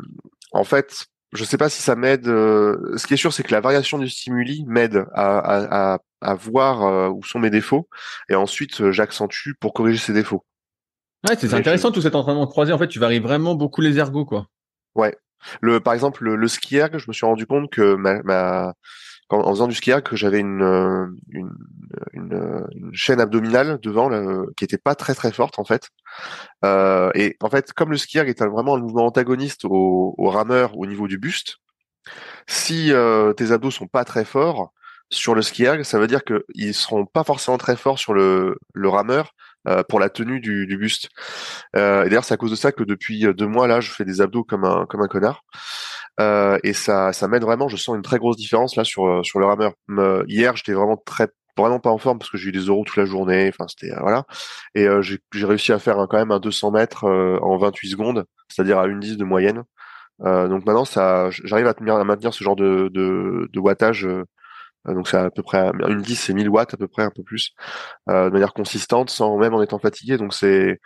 en 0.53 0.65
fait, 0.65 1.07
je 1.33 1.45
sais 1.45 1.57
pas 1.59 1.69
si 1.69 1.83
ça 1.83 1.97
m'aide. 1.97 2.29
euh, 2.29 2.97
ce 2.97 3.07
qui 3.07 3.15
est 3.15 3.17
sûr, 3.19 3.33
c'est 3.33 3.43
que 3.43 3.53
la 3.53 3.61
variation 3.61 3.99
du 3.99 4.09
stimuli 4.09 4.65
m'aide 4.67 5.07
à, 5.15 5.39
à, 5.39 5.95
à, 5.95 5.99
à 6.21 6.35
voir 6.35 6.83
euh, 6.83 7.09
où 7.09 7.23
sont 7.25 7.39
mes 7.39 7.51
défauts, 7.51 7.89
et 8.29 8.35
ensuite 8.35 8.81
euh, 8.81 8.93
j'accentue 8.93 9.53
pour 9.59 9.73
corriger 9.73 9.99
ces 9.99 10.13
défauts. 10.13 10.45
Ouais, 11.29 11.37
c'est 11.39 11.55
intéressant 11.55 11.93
tout 11.93 12.03
cet 12.03 12.15
entraînement 12.15 12.47
croisé. 12.47 12.73
En 12.73 12.79
fait, 12.79 12.89
tu 12.89 12.99
varies 12.99 13.21
vraiment 13.21 13.55
beaucoup 13.55 13.81
les 13.81 13.99
ergots, 13.99 14.25
quoi. 14.25 14.47
Ouais. 14.95 15.17
Le, 15.61 15.81
par 15.81 15.95
exemple, 15.95 16.25
le, 16.25 16.37
le 16.37 16.49
ski 16.49 16.77
erg, 16.77 16.99
je 16.99 17.05
me 17.09 17.13
suis 17.13 17.27
rendu 17.27 17.47
compte 17.47 17.71
que 17.71 17.95
ma, 17.95 18.23
ma 18.23 18.75
en 19.33 19.51
faisant 19.51 19.69
du 19.69 19.75
ski 19.75 19.93
que 20.05 20.17
j'avais 20.17 20.41
une, 20.41 20.63
euh, 20.63 21.07
une, 22.13 22.33
euh, 22.33 22.67
chaîne 22.93 23.21
abdominale 23.21 23.79
devant 23.83 24.09
là, 24.09 24.23
qui 24.57 24.65
était 24.65 24.79
pas 24.79 24.95
très 24.95 25.15
très 25.15 25.33
forte 25.33 25.59
en 25.59 25.65
fait. 25.65 25.89
Euh, 26.65 27.11
et 27.15 27.37
en 27.41 27.51
fait, 27.51 27.73
comme 27.73 27.91
le 27.91 27.97
ski 27.97 28.19
est 28.19 28.43
vraiment 28.43 28.77
un 28.77 28.81
mouvement 28.81 29.07
antagoniste 29.07 29.65
au, 29.65 30.15
rameur 30.19 30.79
au 30.79 30.87
niveau 30.87 31.09
du 31.09 31.19
buste, 31.19 31.57
si 32.47 32.93
euh, 32.93 33.33
tes 33.33 33.53
abdos 33.53 33.71
sont 33.71 33.87
pas 33.87 34.05
très 34.05 34.25
forts 34.25 34.73
sur 35.13 35.35
le 35.35 35.43
ski 35.43 35.67
ça 35.85 35.99
veut 35.99 36.07
dire 36.07 36.23
qu'ils 36.25 36.75
seront 36.75 37.05
pas 37.07 37.23
forcément 37.23 37.59
très 37.59 37.77
forts 37.77 37.99
sur 37.99 38.15
le, 38.15 38.57
rameur 38.75 39.35
euh, 39.69 39.83
pour 39.85 40.01
la 40.01 40.09
tenue 40.09 40.41
du, 40.41 40.77
buste. 40.77 41.11
Euh, 41.77 42.05
et 42.05 42.09
d'ailleurs, 42.09 42.25
c'est 42.25 42.35
à 42.35 42.39
cause 42.39 42.51
de 42.51 42.57
ça 42.57 42.73
que 42.73 42.83
depuis 42.83 43.27
euh, 43.27 43.35
deux 43.35 43.47
mois 43.47 43.69
là, 43.69 43.81
je 43.81 43.91
fais 43.93 44.05
des 44.05 44.21
abdos 44.21 44.43
comme 44.43 44.65
un 44.65 44.87
comme 44.87 45.03
un 45.03 45.09
connard. 45.09 45.45
Euh, 46.21 46.59
et 46.63 46.73
ça 46.75 47.13
ça 47.13 47.29
m'aide 47.29 47.43
vraiment. 47.43 47.69
Je 47.69 47.77
sens 47.77 47.97
une 47.97 48.03
très 48.03 48.19
grosse 48.19 48.37
différence 48.37 48.77
là 48.77 48.85
sur 48.85 49.07
euh, 49.07 49.23
sur 49.23 49.39
le 49.41 49.47
rameur. 49.47 49.73
Me- 49.89 50.25
hier, 50.29 50.57
j'étais 50.57 50.73
vraiment 50.75 50.97
très 50.97 51.29
vraiment 51.57 51.81
pas 51.81 51.91
en 51.91 51.99
forme 51.99 52.19
parce 52.19 52.31
que 52.31 52.39
j'ai 52.39 52.49
eu 52.51 52.53
des 52.53 52.61
euros 52.67 52.85
toute 52.85 52.97
la 52.97 53.05
journée. 53.07 53.49
Enfin, 53.49 53.67
c'était 53.69 53.93
euh, 53.93 54.01
voilà. 54.01 54.25
Et 54.75 54.87
euh, 54.89 55.03
j'ai 55.03 55.19
réussi 55.47 55.73
à 55.73 55.79
faire 55.79 55.99
un- 55.99 56.07
quand 56.07 56.19
même 56.19 56.31
un 56.33 56.41
200 56.41 56.71
mètres 56.71 57.05
euh, 57.05 57.39
en 57.43 57.57
28 57.59 57.91
secondes, 57.91 58.25
c'est-à-dire 58.49 58.79
à 58.79 58.87
une 58.89 59.01
10 59.01 59.17
de 59.17 59.25
moyenne. 59.25 59.63
Euh, 60.25 60.49
donc 60.49 60.67
maintenant, 60.67 60.85
ça, 60.87 61.31
j'arrive 61.31 61.67
à, 61.69 61.73
à 62.01 62.05
maintenir 62.05 62.35
ce 62.35 62.45
genre 62.45 62.57
de 62.57 62.91
de, 62.93 63.49
de 63.53 63.61
wattage. 63.61 64.07
euh, 64.07 64.25
donc 64.87 65.09
c'est 65.09 65.17
à 65.17 65.31
peu 65.31 65.43
près 65.43 65.71
une 65.89 66.03
10 66.03 66.17
c'est 66.17 66.35
1000 66.35 66.49
watts 66.49 66.75
à 66.75 66.77
peu 66.77 66.89
près 66.89 67.05
un 67.05 67.11
peu 67.11 67.23
plus 67.23 67.53
euh, 68.11 68.27
de 68.27 68.31
manière 68.31 68.53
consistante 68.53 69.11
sans 69.11 69.39
même 69.39 69.55
en 69.55 69.63
étant 69.63 69.79
fatigué 69.79 70.17
donc 70.19 70.35
c'est 70.35 70.81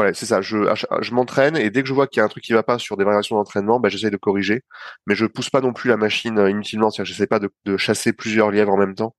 voilà 0.00 0.14
c'est 0.14 0.26
ça. 0.26 0.40
Je 0.40 1.14
m'entraîne 1.14 1.56
et 1.56 1.70
dès 1.70 1.82
que 1.82 1.88
je 1.88 1.94
vois 1.94 2.06
qu'il 2.06 2.20
y 2.20 2.22
a 2.22 2.24
un 2.24 2.28
truc 2.28 2.42
qui 2.42 2.52
va 2.52 2.62
pas 2.62 2.78
sur 2.78 2.96
des 2.96 3.04
variations 3.04 3.36
d'entraînement 3.36 3.80
bah, 3.80 3.88
j'essaye 3.88 4.10
de 4.10 4.16
corriger. 4.16 4.62
Mais 5.06 5.14
je 5.14 5.26
pousse 5.26 5.50
pas 5.50 5.60
non 5.60 5.72
plus 5.72 5.88
la 5.88 5.96
machine 5.96 6.38
euh, 6.38 6.50
inutilement. 6.50 6.90
C'est-à-dire 6.90 7.12
j'essaie 7.12 7.26
pas 7.26 7.38
de, 7.38 7.50
de 7.66 7.76
chasser 7.76 8.12
plusieurs 8.12 8.50
lièvres 8.50 8.72
en 8.72 8.78
même 8.78 8.94
temps. 8.94 9.14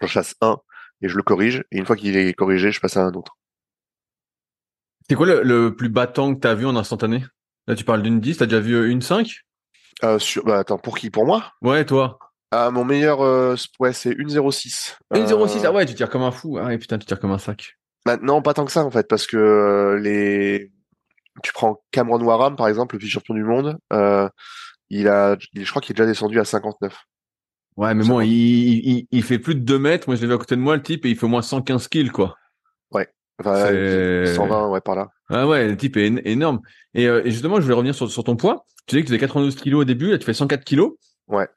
J'en 0.00 0.08
chasse 0.08 0.34
un 0.40 0.58
et 1.02 1.08
je 1.08 1.16
le 1.16 1.22
corrige. 1.22 1.64
Et 1.70 1.78
une 1.78 1.86
fois 1.86 1.96
qu'il 1.96 2.16
est 2.16 2.34
corrigé 2.34 2.72
je 2.72 2.80
passe 2.80 2.96
à 2.96 3.04
un 3.04 3.12
autre. 3.12 3.36
C'est 5.08 5.14
quoi 5.14 5.26
le, 5.26 5.42
le 5.42 5.74
plus 5.74 5.88
bas 5.88 6.06
temps 6.06 6.34
que 6.34 6.40
t'as 6.40 6.54
vu 6.54 6.66
en 6.66 6.76
instantané? 6.76 7.24
Là, 7.66 7.74
tu 7.76 7.84
parles 7.84 8.02
d'une 8.02 8.20
10, 8.20 8.38
t'as 8.38 8.46
déjà 8.46 8.60
vu 8.60 8.74
euh, 8.74 8.90
une 8.90 9.02
5 9.02 9.40
euh, 10.04 10.18
sur 10.18 10.44
bah 10.44 10.58
attends 10.58 10.78
pour 10.78 10.98
qui? 10.98 11.10
Pour 11.10 11.26
moi? 11.26 11.52
Ouais, 11.62 11.84
toi. 11.84 12.18
Ah, 12.50 12.70
mon 12.70 12.84
meilleur, 12.84 13.20
euh, 13.22 13.54
ouais, 13.78 13.92
c'est 13.92 14.10
1,06. 14.10 14.96
1,06, 15.14 15.64
ah 15.64 15.72
ouais, 15.72 15.86
tu 15.86 15.94
tires 15.94 16.10
comme 16.10 16.22
un 16.22 16.32
fou. 16.32 16.58
Ah 16.58 16.66
ouais, 16.66 16.78
putain, 16.78 16.98
tu 16.98 17.06
tires 17.06 17.20
comme 17.20 17.30
un 17.30 17.38
sac. 17.38 17.78
Bah, 18.04 18.18
non, 18.20 18.42
pas 18.42 18.54
tant 18.54 18.64
que 18.64 18.72
ça, 18.72 18.84
en 18.84 18.90
fait, 18.90 19.06
parce 19.08 19.26
que 19.26 19.98
les, 20.00 20.72
tu 21.42 21.52
prends 21.52 21.82
Cameron 21.90 22.20
Warham, 22.22 22.56
par 22.56 22.68
exemple, 22.68 22.96
le 22.96 23.00
vice-champion 23.00 23.34
du 23.34 23.44
monde, 23.44 23.78
euh, 23.92 24.28
il 24.90 25.08
a, 25.08 25.36
je 25.54 25.68
crois 25.70 25.80
qu'il 25.80 25.92
est 25.92 25.96
déjà 25.96 26.06
descendu 26.06 26.38
à 26.38 26.44
59. 26.44 26.94
Ouais, 27.76 27.94
mais 27.94 28.04
bon, 28.04 28.20
il, 28.20 28.30
il, 28.30 29.06
il, 29.10 29.22
fait 29.22 29.38
plus 29.38 29.54
de 29.54 29.60
2 29.60 29.78
mètres. 29.78 30.08
Moi, 30.08 30.16
je 30.16 30.20
l'ai 30.20 30.26
vu 30.26 30.34
à 30.34 30.38
côté 30.38 30.56
de 30.56 30.60
moi, 30.60 30.76
le 30.76 30.82
type, 30.82 31.06
et 31.06 31.10
il 31.10 31.16
fait 31.16 31.24
au 31.24 31.28
moins 31.28 31.42
115 31.42 31.88
kills, 31.88 32.10
quoi. 32.10 32.36
Ouais. 32.90 33.08
Enfin, 33.40 33.68
120, 34.26 34.68
ouais, 34.68 34.80
par 34.82 34.94
là. 34.94 35.08
Ah 35.30 35.46
ouais, 35.46 35.66
le 35.66 35.76
type 35.76 35.96
est 35.96 36.12
énorme. 36.26 36.60
Et, 36.92 37.08
euh, 37.08 37.22
et 37.24 37.30
justement, 37.30 37.56
je 37.56 37.62
voulais 37.62 37.74
revenir 37.74 37.94
sur, 37.94 38.10
sur 38.10 38.24
ton 38.24 38.36
poids. 38.36 38.66
Tu 38.86 38.96
disais 38.96 39.02
que 39.02 39.06
tu 39.06 39.12
faisais 39.12 39.20
92 39.20 39.56
kilos 39.56 39.80
au 39.80 39.84
début, 39.84 40.10
là, 40.10 40.18
tu 40.18 40.26
fais 40.26 40.34
104 40.34 40.64
kilos. 40.64 40.92
Ouais. 41.28 41.48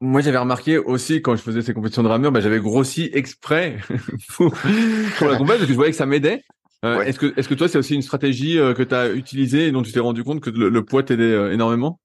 Moi, 0.00 0.20
j'avais 0.20 0.38
remarqué 0.38 0.78
aussi 0.78 1.22
quand 1.22 1.34
je 1.34 1.42
faisais 1.42 1.60
ces 1.60 1.74
compétitions 1.74 2.04
de 2.04 2.08
rameur, 2.08 2.30
bah, 2.30 2.40
j'avais 2.40 2.60
grossi 2.60 3.10
exprès 3.12 3.78
pour, 4.28 4.54
la 4.54 5.36
compétition 5.36 5.46
parce 5.46 5.60
que 5.60 5.66
je 5.66 5.72
voyais 5.74 5.90
que 5.90 5.96
ça 5.96 6.06
m'aidait. 6.06 6.44
Euh, 6.84 7.02
Est-ce 7.02 7.18
que, 7.18 7.34
est-ce 7.36 7.48
que 7.48 7.54
toi, 7.54 7.66
c'est 7.66 7.78
aussi 7.78 7.96
une 7.96 8.02
stratégie 8.02 8.60
euh, 8.60 8.72
que 8.72 8.84
tu 8.84 8.94
as 8.94 9.12
utilisée 9.12 9.66
et 9.66 9.72
dont 9.72 9.82
tu 9.82 9.90
t'es 9.90 9.98
rendu 9.98 10.22
compte 10.22 10.40
que 10.40 10.50
le, 10.50 10.84
poids 10.84 11.02
t'aidait 11.02 11.24
euh, 11.24 11.52
énormément? 11.52 12.00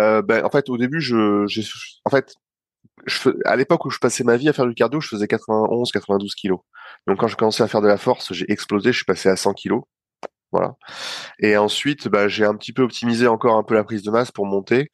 Euh, 0.00 0.22
ben, 0.22 0.44
en 0.44 0.50
fait, 0.50 0.68
au 0.68 0.76
début, 0.76 1.00
je, 1.00 1.46
j'ai, 1.46 1.62
en 2.04 2.10
fait, 2.10 2.34
je, 3.06 3.30
à 3.44 3.54
l'époque 3.54 3.84
où 3.84 3.90
je 3.90 3.98
passais 3.98 4.24
ma 4.24 4.36
vie 4.36 4.48
à 4.48 4.52
faire 4.52 4.66
du 4.66 4.74
cardio, 4.74 5.00
je 5.00 5.06
faisais 5.06 5.28
91, 5.28 5.92
92 5.92 6.34
kilos. 6.34 6.58
Donc, 7.06 7.18
quand 7.18 7.28
je 7.28 7.36
commençais 7.36 7.62
à 7.62 7.68
faire 7.68 7.80
de 7.80 7.86
la 7.86 7.96
force, 7.96 8.32
j'ai 8.32 8.50
explosé, 8.50 8.90
je 8.90 8.96
suis 8.96 9.04
passé 9.04 9.28
à 9.28 9.36
100 9.36 9.54
kilos. 9.54 9.82
Voilà. 10.52 10.74
Et 11.38 11.56
ensuite, 11.56 12.08
bah, 12.08 12.28
j'ai 12.28 12.44
un 12.44 12.54
petit 12.54 12.72
peu 12.72 12.82
optimisé 12.82 13.26
encore 13.26 13.56
un 13.56 13.62
peu 13.62 13.74
la 13.74 13.84
prise 13.84 14.02
de 14.02 14.10
masse 14.10 14.30
pour 14.30 14.46
monter. 14.46 14.90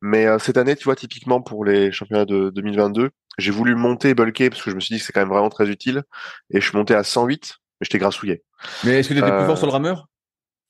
Mais 0.00 0.26
euh, 0.26 0.38
cette 0.38 0.56
année, 0.56 0.76
tu 0.76 0.84
vois, 0.84 0.96
typiquement 0.96 1.40
pour 1.40 1.64
les 1.64 1.92
championnats 1.92 2.24
de 2.24 2.50
2022, 2.50 3.10
j'ai 3.38 3.50
voulu 3.50 3.74
monter 3.74 4.14
bulker 4.14 4.50
parce 4.50 4.62
que 4.62 4.70
je 4.70 4.74
me 4.74 4.80
suis 4.80 4.94
dit 4.94 5.00
que 5.00 5.06
c'est 5.06 5.12
quand 5.12 5.20
même 5.20 5.28
vraiment 5.28 5.50
très 5.50 5.68
utile. 5.68 6.02
Et 6.50 6.60
je 6.60 6.68
suis 6.68 6.76
monté 6.76 6.94
à 6.94 7.04
108, 7.04 7.54
mais 7.80 7.84
j'étais 7.84 7.98
grassouillé. 7.98 8.42
Mais 8.84 9.00
est-ce 9.00 9.08
que 9.08 9.14
tu 9.14 9.20
étais 9.20 9.36
plus 9.36 9.46
fort 9.46 9.58
sur 9.58 9.66
le 9.66 9.72
rameur? 9.72 10.08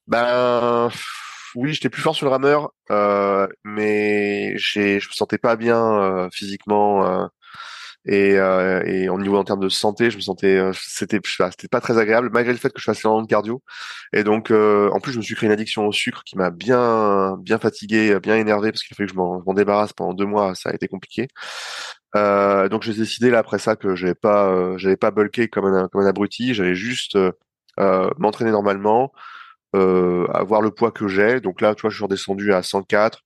Ben 0.07 0.91
oui, 1.57 1.73
j'étais 1.73 1.89
plus 1.89 2.03
fort 2.03 2.15
sur 2.15 2.27
le 2.27 2.33
rameur, 2.33 2.71
euh, 2.91 3.49
mais 3.65 4.53
j'ai, 4.59 5.01
je 5.01 5.09
me 5.09 5.15
sentais 5.15 5.39
pas 5.39 5.57
bien 5.57 5.81
euh, 5.81 6.29
physiquement 6.31 7.29
et, 8.07 8.39
euh, 8.39 8.83
et 8.85 9.09
au 9.09 9.19
niveau 9.19 9.37
en 9.37 9.45
termes 9.45 9.61
de 9.61 9.69
santé, 9.69 10.11
je 10.11 10.17
me 10.17 10.21
sentais, 10.21 10.57
euh, 10.57 10.73
c'était, 10.75 11.19
c'était 11.25 11.69
pas 11.69 11.81
très 11.81 11.99
agréable 11.99 12.31
malgré 12.33 12.53
le 12.53 12.59
fait 12.59 12.71
que 12.73 12.81
je 12.81 12.85
fasse 12.85 13.05
énormément 13.05 13.27
cardio. 13.27 13.63
Et 14.13 14.23
donc, 14.25 14.51
euh, 14.51 14.91
en 14.93 15.01
plus, 15.01 15.13
je 15.13 15.19
me 15.19 15.23
suis 15.23 15.35
créé 15.35 15.49
une 15.49 15.53
addiction 15.53 15.87
au 15.87 15.93
sucre 15.93 16.23
qui 16.25 16.37
m'a 16.39 16.51
bien, 16.51 17.37
bien 17.39 17.59
fatigué, 17.59 18.19
bien 18.21 18.37
énervé 18.37 18.71
parce 18.71 18.85
qu'il 18.85 18.97
fallait 18.97 19.09
que 19.09 19.13
je 19.13 19.19
m'en, 19.19 19.43
débarrasse 19.55 19.93
pendant 19.93 20.15
deux 20.15 20.27
mois. 20.27 20.55
Ça 20.55 20.71
a 20.71 20.75
été 20.75 20.89
compliqué. 20.89 21.29
Euh, 22.17 22.69
donc, 22.69 22.83
j'ai 22.83 22.95
décidé 22.95 23.31
là 23.31 23.39
après 23.41 23.59
ça 23.59 23.77
que 23.77 23.97
j'avais 23.97 24.15
pas, 24.15 24.49
euh, 24.49 24.79
j'avais 24.79 24.97
pas 24.97 25.11
bulké 25.11 25.49
comme 25.49 25.67
un, 25.67 25.89
comme 25.89 26.03
un 26.03 26.07
abruti. 26.07 26.55
J'allais 26.55 26.75
juste 26.77 27.19
m'entraîner 28.19 28.53
normalement, 28.53 29.13
avoir 29.75 30.63
le 30.63 30.71
poids 30.71 30.93
que 30.93 31.09
j'ai. 31.09 31.41
Donc 31.41 31.61
là, 31.61 31.75
tu 31.75 31.83
vois, 31.83 31.91
je 31.91 31.97
suis 31.97 32.05
redescendu 32.05 32.53
à 32.55 32.63
104. 32.63 33.26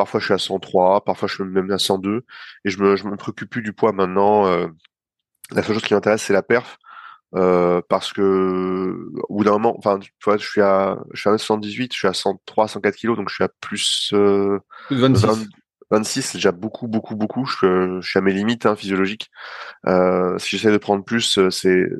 Parfois, 0.00 0.18
je 0.18 0.24
suis 0.24 0.32
à 0.32 0.38
103, 0.38 1.04
parfois, 1.04 1.28
je 1.28 1.34
suis 1.34 1.44
même 1.44 1.70
à 1.70 1.76
102. 1.76 2.24
Et 2.64 2.70
je 2.70 2.82
me, 2.82 2.96
je 2.96 3.06
me 3.06 3.16
préoccupe 3.16 3.50
plus 3.50 3.60
du 3.60 3.74
poids 3.74 3.92
maintenant. 3.92 4.46
Euh, 4.46 4.66
la 5.50 5.62
seule 5.62 5.74
chose 5.74 5.84
qui 5.84 5.92
m'intéresse, 5.92 6.22
c'est 6.22 6.32
la 6.32 6.42
perf. 6.42 6.78
Euh, 7.34 7.82
parce 7.86 8.14
que 8.14 9.10
au 9.28 9.36
bout 9.36 9.44
d'un 9.44 9.50
moment, 9.50 9.76
enfin, 9.76 9.98
tu 9.98 10.10
vois, 10.24 10.38
je 10.38 10.46
suis 10.46 10.62
à, 10.62 10.98
je 11.12 11.20
suis 11.20 11.28
à 11.28 11.36
78, 11.36 11.92
je 11.92 11.98
suis 11.98 12.08
à 12.08 12.14
103, 12.14 12.68
104 12.68 12.96
kilos, 12.96 13.14
donc 13.14 13.28
je 13.28 13.34
suis 13.34 13.44
à 13.44 13.50
plus, 13.60 14.10
euh, 14.14 14.58
26. 14.90 15.50
26, 15.90 16.22
c'est 16.22 16.38
déjà 16.38 16.50
beaucoup, 16.50 16.88
beaucoup, 16.88 17.14
beaucoup. 17.14 17.44
Je, 17.44 17.98
je 18.00 18.08
suis 18.08 18.18
à 18.18 18.22
mes 18.22 18.32
limites 18.32 18.64
hein, 18.64 18.74
physiologiques. 18.74 19.30
Euh, 19.86 20.38
si 20.38 20.56
j'essaie 20.56 20.72
de 20.72 20.78
prendre 20.78 21.04
plus, 21.04 21.36
euh, 21.36 21.50
c'est, 21.50 21.90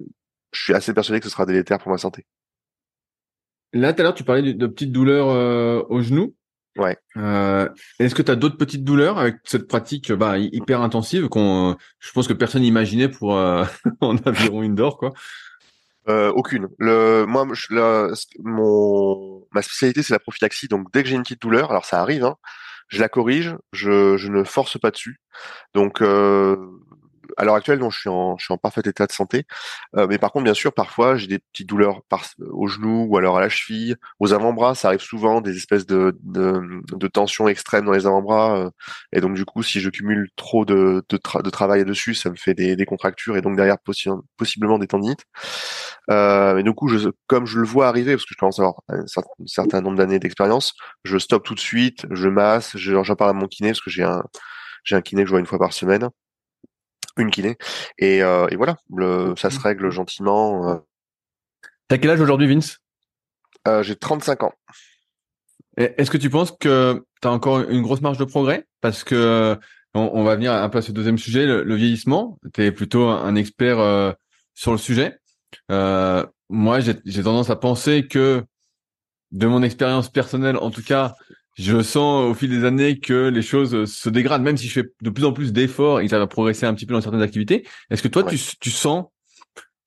je 0.53 0.63
suis 0.63 0.73
assez 0.73 0.95
persuadé 0.95 1.21
que 1.21 1.27
ce 1.27 1.31
sera 1.31 1.45
délétère 1.45 1.81
pour 1.81 1.93
ma 1.93 1.99
santé. 1.99 2.25
Là, 3.75 3.93
tout 3.93 4.01
à 4.01 4.05
l'heure, 4.05 4.15
tu 4.15 4.25
parlais 4.25 4.43
de, 4.43 4.53
de 4.53 4.67
petites 4.67 4.91
douleurs 4.91 5.29
euh, 5.29 5.85
au 5.91 6.01
genou. 6.01 6.35
Ouais. 6.77 6.97
Euh, 7.17 7.69
Est-ce 7.99 8.15
que 8.15 8.23
tu 8.23 8.31
as 8.31 8.37
d'autres 8.37 8.57
petites 8.57 8.85
douleurs 8.85 9.19
avec 9.19 9.37
cette 9.45 9.67
pratique 9.67 10.13
bah, 10.13 10.39
hyper 10.39 10.83
intensive 10.83 11.29
qu'on, 11.29 11.77
je 11.99 12.13
pense 12.13 12.29
que 12.29 12.33
personne 12.33 12.63
n'imaginait 12.63 13.09
pour 13.09 13.37
euh, 13.37 13.65
en 14.01 14.17
aviron 14.19 14.63
indoor 14.63 14.97
quoi? 14.97 15.13
Euh, 16.09 16.31
Aucune. 16.33 16.69
Le, 16.79 17.25
moi, 17.27 17.47
je, 17.53 17.75
mon, 18.43 19.47
ma 19.53 19.63
spécialité 19.63 20.03
c'est 20.03 20.15
la 20.15 20.21
prophylaxie, 20.21 20.69
donc 20.69 20.93
dès 20.93 21.03
que 21.03 21.09
j'ai 21.09 21.17
une 21.17 21.23
petite 21.23 21.43
douleur, 21.43 21.71
alors 21.71 21.85
ça 21.85 22.01
arrive, 22.01 22.25
hein, 22.25 22.37
je 22.89 23.01
la 23.01 23.09
corrige, 23.09 23.57
je, 23.73 24.17
je 24.17 24.29
ne 24.29 24.45
force 24.45 24.79
pas 24.79 24.91
dessus. 24.91 25.21
Donc 25.75 26.03
euh, 26.03 26.57
à 27.37 27.45
l'heure 27.45 27.55
actuelle, 27.55 27.79
non, 27.79 27.91
je 27.91 28.01
suis 28.01 28.09
en, 28.09 28.37
je 28.39 28.45
suis 28.45 28.55
en 28.55 28.59
parfait 28.59 28.83
état 28.85 29.07
de 29.07 29.13
santé. 29.13 29.45
Euh, 29.97 30.07
mais 30.09 30.19
par 30.19 30.33
contre, 30.33 30.45
bien 30.45 30.55
sûr, 30.55 30.73
parfois, 30.73 31.17
j'ai 31.17 31.27
des 31.27 31.39
petites 31.39 31.69
douleurs 31.69 32.03
par, 32.09 32.25
au 32.51 32.67
genou 32.67 33.07
ou 33.09 33.17
alors 33.17 33.39
à 33.39 33.41
la 33.41 33.49
cheville, 33.49 33.97
aux 34.19 34.33
avant-bras. 34.33 34.75
Ça 34.75 34.89
arrive 34.89 35.01
souvent, 35.01 35.41
des 35.41 35.57
espèces 35.57 35.87
de, 35.87 36.17
de, 36.23 36.61
de 36.93 37.09
tension 37.09 37.49
extrême 37.49 37.85
dans 37.85 37.93
les 37.93 38.07
avant-bras. 38.07 38.59
Euh, 38.59 38.71
et 39.13 39.21
donc, 39.21 39.35
du 39.35 39.45
coup, 39.45 39.63
si 39.63 39.81
je 39.81 39.91
cumule 39.91 40.29
trop 40.37 40.65
de, 40.65 41.05
de, 41.09 41.19
de, 41.43 41.51
travail 41.51 41.85
dessus, 41.85 42.15
ça 42.15 42.31
me 42.31 42.37
fait 42.37 42.55
des, 42.55 42.77
des 42.77 42.87
contractures 42.87 43.37
et 43.37 43.43
donc 43.43 43.57
derrière 43.57 43.77
possiblement 44.37 44.79
des 44.79 44.87
tendinites. 44.87 45.25
Euh, 46.11 46.63
du 46.63 46.73
coup, 46.73 46.89
je, 46.89 47.11
comme 47.27 47.47
je 47.47 47.59
le 47.59 47.67
vois 47.67 47.89
arriver, 47.89 48.13
parce 48.13 48.25
que 48.25 48.35
je 48.35 48.39
commence 48.39 48.59
à 48.59 48.63
avoir 48.63 48.81
un 48.89 49.05
certain, 49.47 49.81
nombre 49.81 49.99
d'années 49.99 50.19
d'expérience, 50.19 50.75
je 51.05 51.19
stoppe 51.19 51.45
tout 51.45 51.55
de 51.55 51.61
suite, 51.61 52.07
je 52.11 52.29
masse, 52.29 52.77
j'en 52.77 53.03
parle 53.17 53.31
à 53.31 53.33
mon 53.35 53.47
kiné 53.47 53.71
parce 53.71 53.81
que 53.81 53.91
j'ai 53.91 54.05
un 54.05 54.23
j'ai 54.85 54.97
un 54.97 55.03
kiné 55.03 55.23
que 55.23 55.27
je 55.27 55.31
vois 55.33 55.41
une 55.41 55.47
fois 55.47 55.59
par 55.59 55.73
semaine 55.73 56.09
une 57.21 57.31
kiné. 57.31 57.57
Et, 57.99 58.23
euh, 58.23 58.47
et 58.51 58.57
voilà, 58.57 58.77
le, 58.95 59.35
ça 59.37 59.51
se 59.51 59.61
règle 59.61 59.91
gentiment. 59.91 60.69
Euh. 60.69 60.77
T'as 61.89 61.99
quel 61.99 62.11
âge 62.11 62.21
aujourd'hui, 62.21 62.53
Vince? 62.53 62.79
Euh, 63.69 63.83
J'ai 63.83 63.97
35 63.97 64.43
ans. 64.45 64.53
Est-ce 65.77 66.11
que 66.11 66.19
tu 66.19 66.31
penses 66.31 66.53
que 66.53 67.05
tu 67.23 67.29
as 67.29 67.31
encore 67.31 67.61
une 67.61 67.83
grosse 67.83 68.01
marge 68.01 68.19
de 68.19 68.25
progrès? 68.25 68.67
Parce 68.81 69.05
que 69.05 69.59
on, 69.95 70.23
va 70.23 70.37
venir 70.37 70.53
un 70.53 70.69
peu 70.69 70.79
à 70.79 70.83
ce 70.83 70.93
deuxième 70.93 71.19
sujet, 71.19 71.47
le, 71.47 71.75
vieillissement. 71.75 72.39
Tu 72.55 72.65
es 72.65 72.73
plutôt 72.73 73.09
un 73.09 73.35
expert 73.35 74.15
sur 74.55 74.73
le 74.73 74.79
sujet. 74.79 75.19
moi, 75.69 76.81
j'ai 76.81 77.23
tendance 77.23 77.51
à 77.51 77.57
penser 77.57 78.07
que, 78.07 78.45
de 79.31 79.47
mon 79.47 79.63
expérience 79.63 80.11
personnelle, 80.11 80.57
en 80.57 80.71
tout 80.71 80.83
cas, 80.83 81.15
je 81.55 81.83
sens 81.83 82.31
au 82.31 82.35
fil 82.35 82.51
des 82.51 82.65
années 82.65 82.99
que 82.99 83.29
les 83.29 83.43
choses 83.43 83.85
se 83.93 84.09
dégradent, 84.09 84.43
même 84.43 84.57
si 84.57 84.69
je 84.69 84.73
fais 84.73 84.89
de 85.03 85.11
plus 85.11 85.25
en 85.25 85.33
plus 85.33 85.53
d'efforts 85.53 86.01
et 86.01 86.05
que 86.05 86.11
ça 86.11 86.19
va 86.19 86.27
progresser 86.27 86.67
un 86.67 86.75
petit 86.75 86.87
peu 86.87 86.95
dans 86.95 87.01
certaines 87.01 87.23
activités. 87.23 87.67
Est-ce 87.91 88.03
que 88.03 88.09
toi, 88.09 88.23
tu, 88.23 88.39
tu, 88.61 88.71
sens 88.71 89.07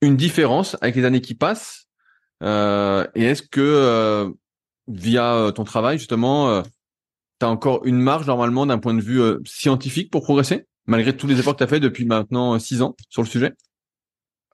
une 0.01 0.15
différence 0.15 0.77
avec 0.81 0.95
les 0.95 1.05
années 1.05 1.21
qui 1.21 1.35
passent 1.35 1.85
euh, 2.43 3.07
Et 3.15 3.23
est-ce 3.23 3.41
que 3.41 3.61
euh, 3.61 4.29
via 4.87 5.35
euh, 5.35 5.51
ton 5.51 5.63
travail, 5.63 5.97
justement, 5.97 6.49
euh, 6.49 6.61
tu 7.39 7.45
as 7.45 7.49
encore 7.49 7.85
une 7.85 7.99
marge 7.99 8.27
normalement 8.27 8.65
d'un 8.65 8.77
point 8.77 8.93
de 8.93 9.01
vue 9.01 9.21
euh, 9.21 9.39
scientifique 9.45 10.11
pour 10.11 10.23
progresser, 10.23 10.67
malgré 10.85 11.15
tous 11.15 11.27
les 11.27 11.39
efforts 11.39 11.53
que 11.53 11.59
tu 11.59 11.63
as 11.63 11.67
fait 11.67 11.79
depuis 11.79 12.05
maintenant 12.05 12.59
six 12.59 12.81
ans 12.81 12.95
sur 13.09 13.21
le 13.21 13.27
sujet? 13.27 13.53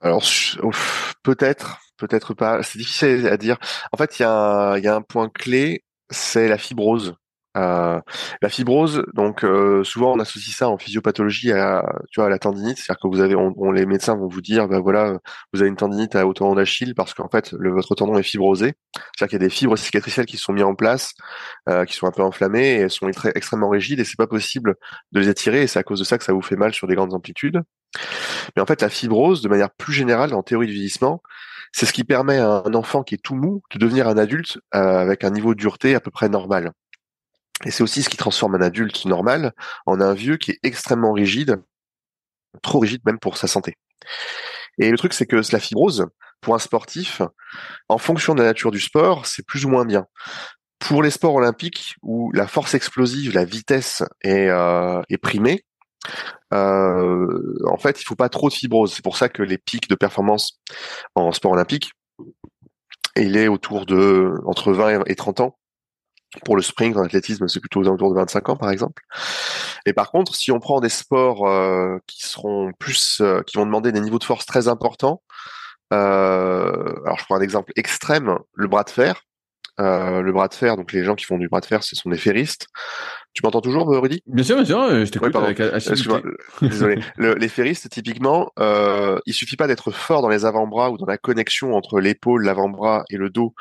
Alors, 0.00 0.24
peut-être, 1.22 1.78
peut-être 1.98 2.32
pas. 2.32 2.62
C'est 2.62 2.78
difficile 2.78 3.26
à 3.26 3.36
dire. 3.36 3.58
En 3.92 3.98
fait, 3.98 4.18
il 4.18 4.22
y, 4.22 4.24
y 4.24 4.88
a 4.88 4.94
un 4.94 5.02
point 5.02 5.28
clé 5.28 5.84
c'est 6.10 6.48
la 6.48 6.58
fibrose. 6.58 7.14
Euh, 7.56 8.00
la 8.42 8.48
fibrose, 8.48 9.02
donc 9.12 9.42
euh, 9.42 9.82
souvent 9.82 10.12
on 10.12 10.20
associe 10.20 10.54
ça 10.54 10.68
en 10.68 10.78
physiopathologie 10.78 11.50
à, 11.50 11.84
tu 12.12 12.20
vois, 12.20 12.26
à 12.26 12.28
la 12.28 12.38
tendinite, 12.38 12.78
c'est-à-dire 12.78 13.00
que 13.02 13.08
vous 13.08 13.20
avez, 13.20 13.34
on, 13.34 13.72
les 13.72 13.86
médecins 13.86 14.14
vont 14.14 14.28
vous 14.28 14.40
dire, 14.40 14.68
ben 14.68 14.78
voilà, 14.78 15.18
vous 15.52 15.60
avez 15.60 15.68
une 15.68 15.74
tendinite 15.74 16.14
à, 16.14 16.28
au 16.28 16.32
tendon 16.32 16.54
d'Achille 16.54 16.94
parce 16.94 17.12
qu'en 17.12 17.28
fait 17.28 17.50
le, 17.58 17.72
votre 17.72 17.96
tendon 17.96 18.16
est 18.16 18.22
fibrosé, 18.22 18.74
c'est-à-dire 18.94 19.30
qu'il 19.30 19.42
y 19.42 19.44
a 19.44 19.48
des 19.48 19.50
fibres 19.50 19.76
cicatricielles 19.76 20.26
qui 20.26 20.36
sont 20.36 20.52
mises 20.52 20.62
en 20.62 20.76
place, 20.76 21.12
euh, 21.68 21.84
qui 21.84 21.96
sont 21.96 22.06
un 22.06 22.12
peu 22.12 22.22
enflammées 22.22 22.68
et 22.68 22.80
elles 22.82 22.90
sont 22.90 23.08
extrêmement 23.08 23.68
rigides 23.68 23.98
et 23.98 24.04
c'est 24.04 24.16
pas 24.16 24.28
possible 24.28 24.76
de 25.10 25.18
les 25.18 25.28
étirer 25.28 25.62
et 25.62 25.66
c'est 25.66 25.80
à 25.80 25.82
cause 25.82 25.98
de 25.98 26.04
ça 26.04 26.18
que 26.18 26.24
ça 26.24 26.32
vous 26.32 26.42
fait 26.42 26.56
mal 26.56 26.72
sur 26.72 26.86
des 26.86 26.94
grandes 26.94 27.14
amplitudes. 27.14 27.60
Mais 28.54 28.62
en 28.62 28.66
fait 28.66 28.80
la 28.80 28.90
fibrose, 28.90 29.42
de 29.42 29.48
manière 29.48 29.70
plus 29.72 29.92
générale 29.92 30.34
en 30.34 30.44
théorie 30.44 30.68
du 30.68 30.72
vieillissement, 30.72 31.20
c'est 31.72 31.86
ce 31.86 31.92
qui 31.92 32.04
permet 32.04 32.38
à 32.38 32.62
un 32.64 32.74
enfant 32.74 33.02
qui 33.02 33.14
est 33.14 33.22
tout 33.22 33.34
mou 33.34 33.62
de 33.72 33.78
devenir 33.78 34.08
un 34.08 34.18
adulte 34.18 34.58
euh, 34.74 34.98
avec 34.98 35.24
un 35.24 35.30
niveau 35.30 35.54
de 35.54 35.60
dureté 35.60 35.94
à 35.94 36.00
peu 36.00 36.10
près 36.10 36.28
normal. 36.28 36.72
Et 37.64 37.70
c'est 37.70 37.82
aussi 37.82 38.02
ce 38.02 38.08
qui 38.08 38.16
transforme 38.16 38.54
un 38.54 38.62
adulte 38.62 39.04
normal 39.04 39.52
en 39.86 40.00
un 40.00 40.14
vieux 40.14 40.36
qui 40.36 40.52
est 40.52 40.58
extrêmement 40.62 41.12
rigide, 41.12 41.62
trop 42.62 42.78
rigide 42.78 43.02
même 43.04 43.18
pour 43.18 43.36
sa 43.36 43.46
santé. 43.46 43.76
Et 44.78 44.90
le 44.90 44.96
truc, 44.96 45.12
c'est 45.12 45.26
que 45.26 45.36
la 45.36 45.60
fibrose, 45.60 46.06
pour 46.40 46.54
un 46.54 46.58
sportif, 46.58 47.20
en 47.88 47.98
fonction 47.98 48.34
de 48.34 48.40
la 48.40 48.48
nature 48.48 48.70
du 48.70 48.80
sport, 48.80 49.26
c'est 49.26 49.44
plus 49.44 49.66
ou 49.66 49.68
moins 49.68 49.84
bien. 49.84 50.06
Pour 50.78 51.02
les 51.02 51.10
sports 51.10 51.34
olympiques, 51.34 51.96
où 52.02 52.32
la 52.32 52.46
force 52.46 52.72
explosive, 52.72 53.34
la 53.34 53.44
vitesse 53.44 54.02
est, 54.22 54.48
euh, 54.48 55.02
est 55.10 55.18
primée, 55.18 55.66
en 56.52 57.76
fait, 57.78 58.00
il 58.00 58.04
faut 58.04 58.16
pas 58.16 58.28
trop 58.28 58.48
de 58.48 58.54
fibrose. 58.54 58.92
C'est 58.92 59.04
pour 59.04 59.16
ça 59.16 59.28
que 59.28 59.42
les 59.42 59.58
pics 59.58 59.88
de 59.88 59.94
performance 59.94 60.60
en 61.14 61.32
sport 61.32 61.52
olympique, 61.52 61.92
il 63.16 63.36
est 63.36 63.48
autour 63.48 63.86
de 63.86 64.34
entre 64.46 64.72
20 64.72 65.04
et 65.06 65.14
30 65.14 65.40
ans. 65.40 65.56
Pour 66.44 66.54
le 66.54 66.62
sprint, 66.62 66.96
en 66.96 67.02
athlétisme, 67.02 67.48
c'est 67.48 67.58
plutôt 67.58 67.80
aux 67.80 67.86
alentours 67.88 68.10
de 68.10 68.14
25 68.14 68.50
ans, 68.50 68.56
par 68.56 68.70
exemple. 68.70 69.02
Et 69.84 69.92
par 69.92 70.10
contre, 70.10 70.34
si 70.36 70.52
on 70.52 70.60
prend 70.60 70.80
des 70.80 70.88
sports 70.88 71.48
euh, 71.48 71.98
qui 72.06 72.26
seront 72.26 72.72
plus, 72.78 73.20
euh, 73.20 73.42
qui 73.42 73.56
vont 73.56 73.66
demander 73.66 73.90
des 73.90 74.00
niveaux 74.00 74.18
de 74.18 74.24
force 74.24 74.46
très 74.46 74.68
importants, 74.68 75.22
euh, 75.92 76.94
alors 77.04 77.18
je 77.18 77.24
prends 77.24 77.36
un 77.36 77.40
exemple 77.40 77.72
extrême, 77.76 78.38
le 78.54 78.68
bras 78.68 78.84
de 78.84 78.90
fer. 78.90 79.22
le 79.78 80.30
bras 80.32 80.48
de 80.48 80.54
fer, 80.54 80.76
donc 80.76 80.92
les 80.92 81.04
gens 81.04 81.16
qui 81.16 81.24
font 81.24 81.38
du 81.38 81.48
bras 81.48 81.60
de 81.60 81.66
fer, 81.66 81.82
ce 81.82 81.96
sont 81.96 82.10
des 82.10 82.18
ferristes. 82.18 82.66
Tu 83.32 83.42
m'entends 83.44 83.60
toujours, 83.60 83.88
Rudy? 83.88 84.22
Bien 84.26 84.44
sûr, 84.44 84.56
bien 84.56 84.64
sûr. 84.64 84.88
Je 84.90 85.10
t'écoute 85.10 85.34
avec 85.36 85.60
Désolé. 86.60 87.00
les 87.18 87.48
ferristes, 87.48 87.88
typiquement, 87.88 88.50
euh, 88.58 89.18
il 89.26 89.34
suffit 89.34 89.56
pas 89.56 89.68
d'être 89.68 89.92
fort 89.92 90.22
dans 90.22 90.28
les 90.28 90.44
avant-bras 90.44 90.90
ou 90.90 90.98
dans 90.98 91.06
la 91.06 91.18
connexion 91.18 91.74
entre 91.74 92.00
l'épaule, 92.00 92.44
l'avant-bras 92.44 93.04
et 93.08 93.16
le 93.16 93.30
dos 93.30 93.54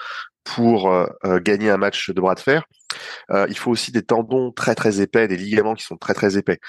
pour 0.43 0.91
euh, 0.91 1.05
euh, 1.25 1.39
gagner 1.39 1.69
un 1.69 1.77
match 1.77 2.09
de 2.09 2.19
bras 2.19 2.33
de 2.33 2.39
fer, 2.39 2.63
euh, 3.29 3.45
il 3.49 3.57
faut 3.57 3.69
aussi 3.69 3.91
des 3.91 4.01
tendons 4.01 4.51
très 4.51 4.73
très 4.73 4.99
épais, 4.99 5.27
des 5.27 5.37
ligaments 5.37 5.75
qui 5.75 5.83
sont 5.83 5.97
très 5.97 6.15
très 6.15 6.37
épais. 6.37 6.59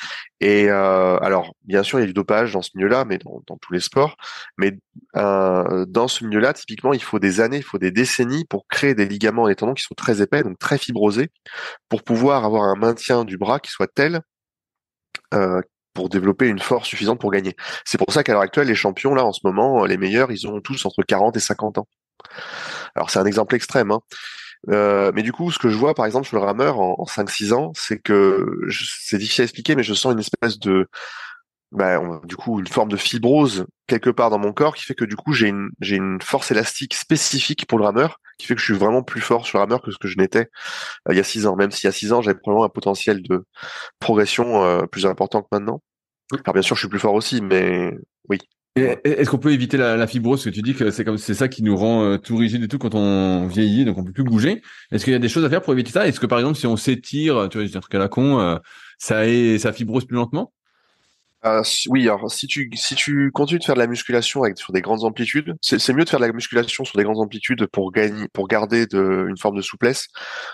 Et 0.40 0.68
alors, 0.68 1.55
bien 1.64 1.82
sûr, 1.82 1.98
il 1.98 2.03
y 2.03 2.05
a 2.05 2.07
du 2.07 2.12
dopage 2.12 2.53
dans 2.53 2.62
ce 2.62 2.70
milieu-là, 2.74 3.05
mais 3.05 3.18
dans, 3.18 3.42
dans, 3.46 3.57
tous 3.57 3.72
les 3.72 3.80
sports. 3.80 4.16
Mais 4.59 4.78
dans 5.14 6.09
ce 6.09 6.24
milieu-là, 6.24 6.53
typiquement, 6.53 6.92
il 6.92 7.03
faut 7.03 7.18
des 7.18 7.40
années, 7.40 7.59
il 7.59 7.62
faut 7.62 7.78
des 7.78 7.90
décennies 7.90 8.44
pour 8.44 8.66
créer 8.68 8.94
des 8.94 9.07
ligaments 9.07 9.48
et 9.48 9.53
des 9.53 9.57
tendons 9.57 9.74
qui 9.74 9.82
sont 9.82 9.94
très 9.94 10.22
épais, 10.22 10.42
donc 10.42 10.59
très 10.59 10.78
fibrosés, 10.78 11.30
pour 11.88 12.03
pouvoir 12.03 12.44
avoir 12.44 12.64
un 12.64 12.76
maintien 12.91 13.24
du 13.24 13.38
bras 13.38 13.61
qui 13.61 13.70
soit 13.70 13.88
tel 13.93 14.20
pour 15.95 16.09
développer 16.09 16.47
une 16.47 16.59
force 16.59 16.88
suffisante 16.88 17.20
pour 17.20 17.30
gagner. 17.30 17.55
C'est 17.84 17.99
pour 17.99 18.12
ça 18.12 18.22
qu'à 18.22 18.32
l'heure 18.32 18.43
actuelle, 18.43 18.68
les 18.68 18.74
champions, 18.74 19.14
là, 19.14 19.24
en 19.24 19.32
ce 19.32 19.41
moment, 19.45 19.84
les 19.84 19.97
meilleurs, 19.97 20.30
ils 20.30 20.47
ont 20.47 20.61
tous 20.61 20.84
entre 20.86 21.03
40 21.03 21.36
et 21.36 21.41
50 21.41 21.78
ans. 21.78 21.88
Alors 22.95 23.11
c'est 23.11 23.18
un 23.18 23.24
exemple 23.24 23.55
extrême, 23.55 23.91
hein. 23.91 24.01
euh, 24.68 25.11
mais 25.14 25.22
du 25.22 25.32
coup, 25.32 25.51
ce 25.51 25.59
que 25.59 25.68
je 25.68 25.76
vois, 25.76 25.95
par 25.95 26.07
exemple, 26.07 26.26
sur 26.26 26.36
le 26.36 26.45
rameur 26.45 26.78
en, 26.80 26.97
en 26.99 27.05
5-6 27.05 27.53
ans, 27.53 27.72
c'est 27.74 27.99
que 27.99 28.47
c'est 28.70 29.18
difficile 29.18 29.43
à 29.43 29.45
expliquer, 29.45 29.74
mais 29.74 29.82
je 29.82 29.95
sens 29.95 30.12
une 30.12 30.20
espèce 30.20 30.59
de, 30.59 30.86
bah, 31.72 32.00
du 32.24 32.36
coup, 32.36 32.60
une 32.60 32.66
forme 32.66 32.88
de 32.88 32.96
fibrose 32.96 33.66
quelque 33.86 34.10
part 34.10 34.30
dans 34.30 34.38
mon 34.38 34.52
corps 34.52 34.74
qui 34.74 34.84
fait 34.84 34.94
que 34.94 35.04
du 35.04 35.16
coup, 35.16 35.32
j'ai 35.32 35.48
une, 35.48 35.70
j'ai 35.80 35.96
une 35.96 36.20
force 36.20 36.50
élastique 36.50 36.94
spécifique 36.94 37.66
pour 37.66 37.78
le 37.78 37.84
rameur 37.84 38.20
qui 38.38 38.46
fait 38.46 38.54
que 38.54 38.60
je 38.60 38.66
suis 38.66 38.74
vraiment 38.74 39.02
plus 39.02 39.20
fort 39.20 39.46
sur 39.46 39.58
le 39.58 39.62
rameur 39.62 39.82
que 39.82 39.90
ce 39.90 39.98
que 39.98 40.08
je 40.08 40.16
n'étais 40.16 40.48
euh, 41.08 41.12
il 41.12 41.16
y 41.16 41.20
a 41.20 41.24
6 41.24 41.46
ans. 41.46 41.56
Même 41.56 41.70
s'il 41.70 41.86
y 41.86 41.88
a 41.88 41.92
6 41.92 42.12
ans, 42.12 42.22
j'avais 42.22 42.38
probablement 42.38 42.64
un 42.64 42.70
potentiel 42.70 43.22
de 43.22 43.44
progression 43.98 44.64
euh, 44.64 44.86
plus 44.86 45.06
important 45.06 45.42
que 45.42 45.48
maintenant. 45.52 45.82
Alors 46.44 46.54
bien 46.54 46.62
sûr, 46.62 46.76
je 46.76 46.80
suis 46.80 46.88
plus 46.88 47.00
fort 47.00 47.14
aussi, 47.14 47.40
mais 47.40 47.92
oui, 48.28 48.38
est-ce 48.76 49.28
qu'on 49.28 49.38
peut 49.38 49.52
éviter 49.52 49.76
la, 49.76 49.96
la, 49.96 50.06
fibrose? 50.06 50.44
Que 50.44 50.50
tu 50.50 50.62
dis 50.62 50.74
que 50.74 50.90
c'est 50.90 51.04
comme 51.04 51.18
c'est 51.18 51.34
ça 51.34 51.48
qui 51.48 51.62
nous 51.64 51.76
rend 51.76 52.04
euh, 52.04 52.18
tout 52.18 52.36
rigide 52.36 52.62
et 52.62 52.68
tout 52.68 52.78
quand 52.78 52.94
on 52.94 53.46
vieillit, 53.46 53.84
donc 53.84 53.98
on 53.98 54.04
peut 54.04 54.12
plus 54.12 54.22
bouger. 54.22 54.62
Est-ce 54.92 55.04
qu'il 55.04 55.12
y 55.12 55.16
a 55.16 55.18
des 55.18 55.28
choses 55.28 55.44
à 55.44 55.50
faire 55.50 55.60
pour 55.60 55.72
éviter 55.72 55.90
ça? 55.90 56.06
Est-ce 56.06 56.20
que 56.20 56.26
par 56.26 56.38
exemple, 56.38 56.56
si 56.56 56.68
on 56.68 56.76
s'étire, 56.76 57.48
tu 57.50 57.58
vois, 57.58 57.66
je 57.66 57.72
dis 57.72 57.76
un 57.76 57.80
truc 57.80 57.94
à 57.96 57.98
la 57.98 58.08
con, 58.08 58.38
euh, 58.38 58.58
ça 58.98 59.26
est, 59.26 59.58
ça 59.58 59.72
fibrose 59.72 60.04
plus 60.04 60.16
lentement? 60.16 60.52
Euh, 61.47 61.62
oui, 61.88 62.03
alors 62.03 62.30
si 62.30 62.47
tu 62.47 62.70
si 62.74 62.95
tu 62.95 63.30
continues 63.32 63.61
de 63.61 63.64
faire 63.64 63.74
de 63.74 63.80
la 63.80 63.86
musculation 63.86 64.43
avec 64.43 64.59
sur 64.59 64.74
des 64.74 64.82
grandes 64.82 65.05
amplitudes, 65.05 65.55
c'est 65.62 65.93
mieux 65.95 66.05
de 66.05 66.09
faire 66.11 66.20
de 66.20 66.26
la 66.26 66.32
musculation 66.32 66.84
sur 66.84 66.99
des 66.99 67.05
grandes 67.05 67.18
amplitudes 67.18 67.66
pour 67.66 67.93
gagner 67.93 68.28
pour 68.34 68.47
garder 68.47 68.86
de, 68.86 69.26
une 69.26 69.38
forme 69.38 69.57
de 69.57 69.62
souplesse 69.62 70.09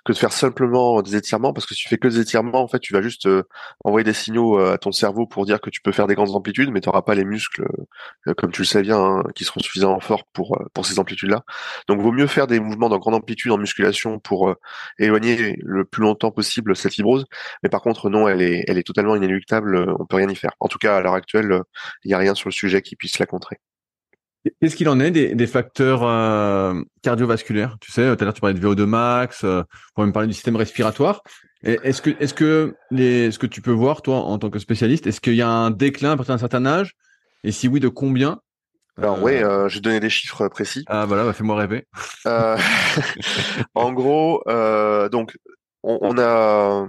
que 0.04 0.12
de 0.12 0.16
faire 0.16 0.32
simplement 0.32 1.02
des 1.02 1.16
étirements 1.16 1.52
parce 1.52 1.66
que 1.66 1.74
si 1.74 1.82
tu 1.82 1.88
fais 1.88 1.98
que 1.98 2.06
des 2.06 2.20
étirements, 2.20 2.62
en 2.62 2.68
fait, 2.68 2.78
tu 2.78 2.92
vas 2.92 3.02
juste 3.02 3.26
euh, 3.26 3.42
envoyer 3.84 4.04
des 4.04 4.12
signaux 4.12 4.60
euh, 4.60 4.74
à 4.74 4.78
ton 4.78 4.92
cerveau 4.92 5.26
pour 5.26 5.44
dire 5.44 5.60
que 5.60 5.70
tu 5.70 5.80
peux 5.80 5.90
faire 5.90 6.06
des 6.06 6.14
grandes 6.14 6.36
amplitudes, 6.36 6.70
mais 6.70 6.80
tu 6.80 6.88
n'auras 6.88 7.02
pas 7.02 7.16
les 7.16 7.24
muscles 7.24 7.66
comme 8.36 8.52
tu 8.52 8.62
le 8.62 8.66
sais 8.66 8.82
bien 8.82 8.98
hein, 8.98 9.22
qui 9.34 9.44
seront 9.44 9.60
suffisamment 9.60 10.00
forts 10.00 10.24
pour 10.32 10.58
pour 10.74 10.86
ces 10.86 10.98
amplitudes-là. 11.00 11.44
Donc, 11.88 12.00
vaut 12.00 12.12
mieux 12.12 12.26
faire 12.28 12.46
des 12.46 12.60
mouvements 12.60 12.88
dans 12.88 12.98
grande 12.98 13.14
amplitude 13.14 13.50
en 13.52 13.58
musculation 13.58 14.18
pour 14.20 14.54
éloigner 14.98 15.56
le 15.64 15.84
plus 15.84 16.02
longtemps 16.02 16.30
possible 16.30 16.76
cette 16.76 16.94
fibrose. 16.94 17.26
Mais 17.62 17.68
par 17.68 17.82
contre, 17.82 18.10
non, 18.10 18.28
elle 18.28 18.42
est 18.42 18.64
elle 18.68 18.78
est 18.78 18.86
totalement 18.86 19.16
inéluctable. 19.16 19.94
On 19.98 20.06
peut 20.06 20.16
rien 20.16 20.28
y 20.28 20.36
faire. 20.36 20.52
En 20.60 20.68
tout 20.68 20.75
cas, 20.78 20.96
à 20.96 21.00
l'heure 21.00 21.14
actuelle, 21.14 21.60
il 22.04 22.08
n'y 22.08 22.14
a 22.14 22.18
rien 22.18 22.34
sur 22.34 22.48
le 22.48 22.54
sujet 22.54 22.82
qui 22.82 22.96
puisse 22.96 23.18
la 23.18 23.26
contrer. 23.26 23.58
Qu'est-ce 24.60 24.76
qu'il 24.76 24.88
en 24.88 25.00
est 25.00 25.10
des, 25.10 25.46
facteurs 25.46 26.02
euh, 26.04 26.80
cardiovasculaires? 27.02 27.76
Tu 27.80 27.90
sais, 27.90 28.02
tout 28.16 28.22
à 28.22 28.24
l'heure 28.24 28.34
tu 28.34 28.40
parlais 28.40 28.58
de 28.58 28.64
VO2 28.64 28.84
max, 28.84 29.44
euh, 29.44 29.62
on 29.96 30.02
va 30.02 30.06
même 30.06 30.12
parler 30.12 30.28
du 30.28 30.34
système 30.34 30.56
respiratoire. 30.56 31.22
Est-ce 31.62 32.00
que, 32.00 32.10
est-ce 32.20 32.34
que 32.34 32.76
les, 32.90 33.32
ce 33.32 33.38
que 33.38 33.46
tu 33.46 33.60
peux 33.60 33.72
voir 33.72 34.02
toi 34.02 34.18
en 34.18 34.38
tant 34.38 34.50
que 34.50 34.58
spécialiste, 34.58 35.06
est-ce 35.06 35.20
qu'il 35.20 35.34
y 35.34 35.42
a 35.42 35.48
un 35.48 35.70
déclin 35.70 36.12
à 36.12 36.16
partir 36.16 36.34
d'un 36.34 36.38
certain 36.38 36.64
âge? 36.64 36.92
Et 37.42 37.50
si 37.50 37.66
oui, 37.66 37.80
de 37.80 37.88
combien? 37.88 38.40
Alors 38.98 39.20
oui, 39.22 39.32
euh, 39.34 39.68
j'ai 39.68 39.80
donné 39.80 40.00
des 40.00 40.10
chiffres 40.10 40.48
précis. 40.48 40.84
Ah 40.86 41.06
voilà, 41.06 41.24
bah, 41.24 41.32
fais-moi 41.32 41.56
rêver. 41.56 41.86
en 43.74 43.92
gros, 43.92 44.42
donc 45.10 45.36
on, 45.82 46.18
a 46.18 46.86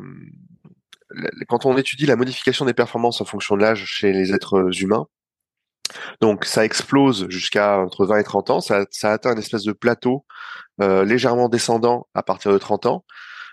quand 1.47 1.65
on 1.65 1.77
étudie 1.77 2.05
la 2.05 2.15
modification 2.15 2.65
des 2.65 2.73
performances 2.73 3.21
en 3.21 3.25
fonction 3.25 3.55
de 3.55 3.61
l'âge 3.61 3.85
chez 3.85 4.11
les 4.11 4.33
êtres 4.33 4.69
humains, 4.81 5.07
donc 6.21 6.45
ça 6.45 6.65
explose 6.65 7.27
jusqu'à 7.29 7.79
entre 7.79 8.05
20 8.05 8.19
et 8.19 8.23
30 8.23 8.49
ans, 8.49 8.61
ça, 8.61 8.85
atteint 9.03 9.33
une 9.33 9.39
espèce 9.39 9.63
de 9.63 9.73
plateau 9.73 10.25
euh, 10.81 11.03
légèrement 11.05 11.49
descendant 11.49 12.07
à 12.13 12.23
partir 12.23 12.51
de 12.51 12.57
30 12.57 12.85
ans, 12.87 13.05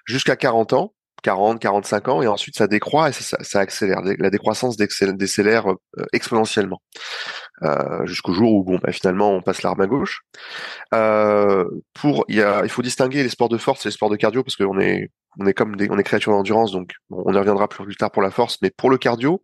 jusqu'à 0.07 0.37
40 0.37 0.73
ans, 0.73 0.95
40, 1.23 1.59
45 1.61 2.09
ans, 2.09 2.23
et 2.23 2.27
ensuite 2.27 2.57
ça 2.57 2.67
décroît 2.67 3.09
et 3.09 3.13
ça, 3.13 3.61
accélère. 3.61 4.03
La 4.19 4.31
décroissance 4.31 4.77
décélère 4.77 5.71
euh, 5.71 6.05
exponentiellement 6.13 6.83
euh, 7.63 8.05
jusqu'au 8.05 8.35
jour 8.35 8.67
où 8.67 8.79
bah, 8.79 8.93
finalement 8.93 9.31
on 9.31 9.41
passe 9.41 9.63
l'arme 9.63 9.81
à 9.81 9.87
gauche. 9.87 10.23
Il 10.93 12.69
faut 12.69 12.83
distinguer 12.83 13.23
les 13.23 13.31
sports 13.31 13.49
de 13.49 13.59
force 13.59 13.87
et 13.87 13.89
les 13.89 13.93
sports 13.93 14.11
de 14.11 14.17
cardio 14.17 14.43
parce 14.43 14.57
qu'on 14.57 14.79
est 14.79 15.11
on 15.39 15.47
est 15.47 15.55
comme 15.55 15.77
des, 15.77 15.89
on 15.91 15.99
est 15.99 16.03
créatures 16.03 16.33
d'endurance, 16.33 16.73
donc 16.73 16.93
on 17.11 17.33
y 17.33 17.39
reviendra 17.39 17.69
plus, 17.69 17.97
tard 17.97 18.11
pour 18.11 18.23
la 18.23 18.31
force, 18.31 18.59
mais 18.63 18.71
pour 18.71 18.91
le 18.91 18.99
cardio, 18.99 19.43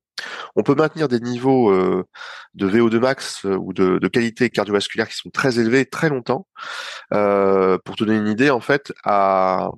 on 0.56 0.62
peut 0.62 0.74
maintenir 0.74 1.08
des 1.08 1.20
niveaux 1.20 1.70
euh, 1.70 2.04
de 2.54 2.68
VO2 2.68 2.98
max 2.98 3.44
euh, 3.46 3.56
ou 3.56 3.72
de, 3.72 3.98
de, 3.98 4.08
qualité 4.08 4.50
cardiovasculaire 4.50 5.08
qui 5.08 5.16
sont 5.16 5.30
très 5.30 5.58
élevés 5.58 5.86
très 5.86 6.08
longtemps. 6.08 6.46
Euh, 7.14 7.78
pour 7.84 7.96
te 7.96 8.04
donner 8.04 8.18
une 8.18 8.28
idée, 8.28 8.50
en 8.50 8.60
fait, 8.60 8.92
à 9.04 9.70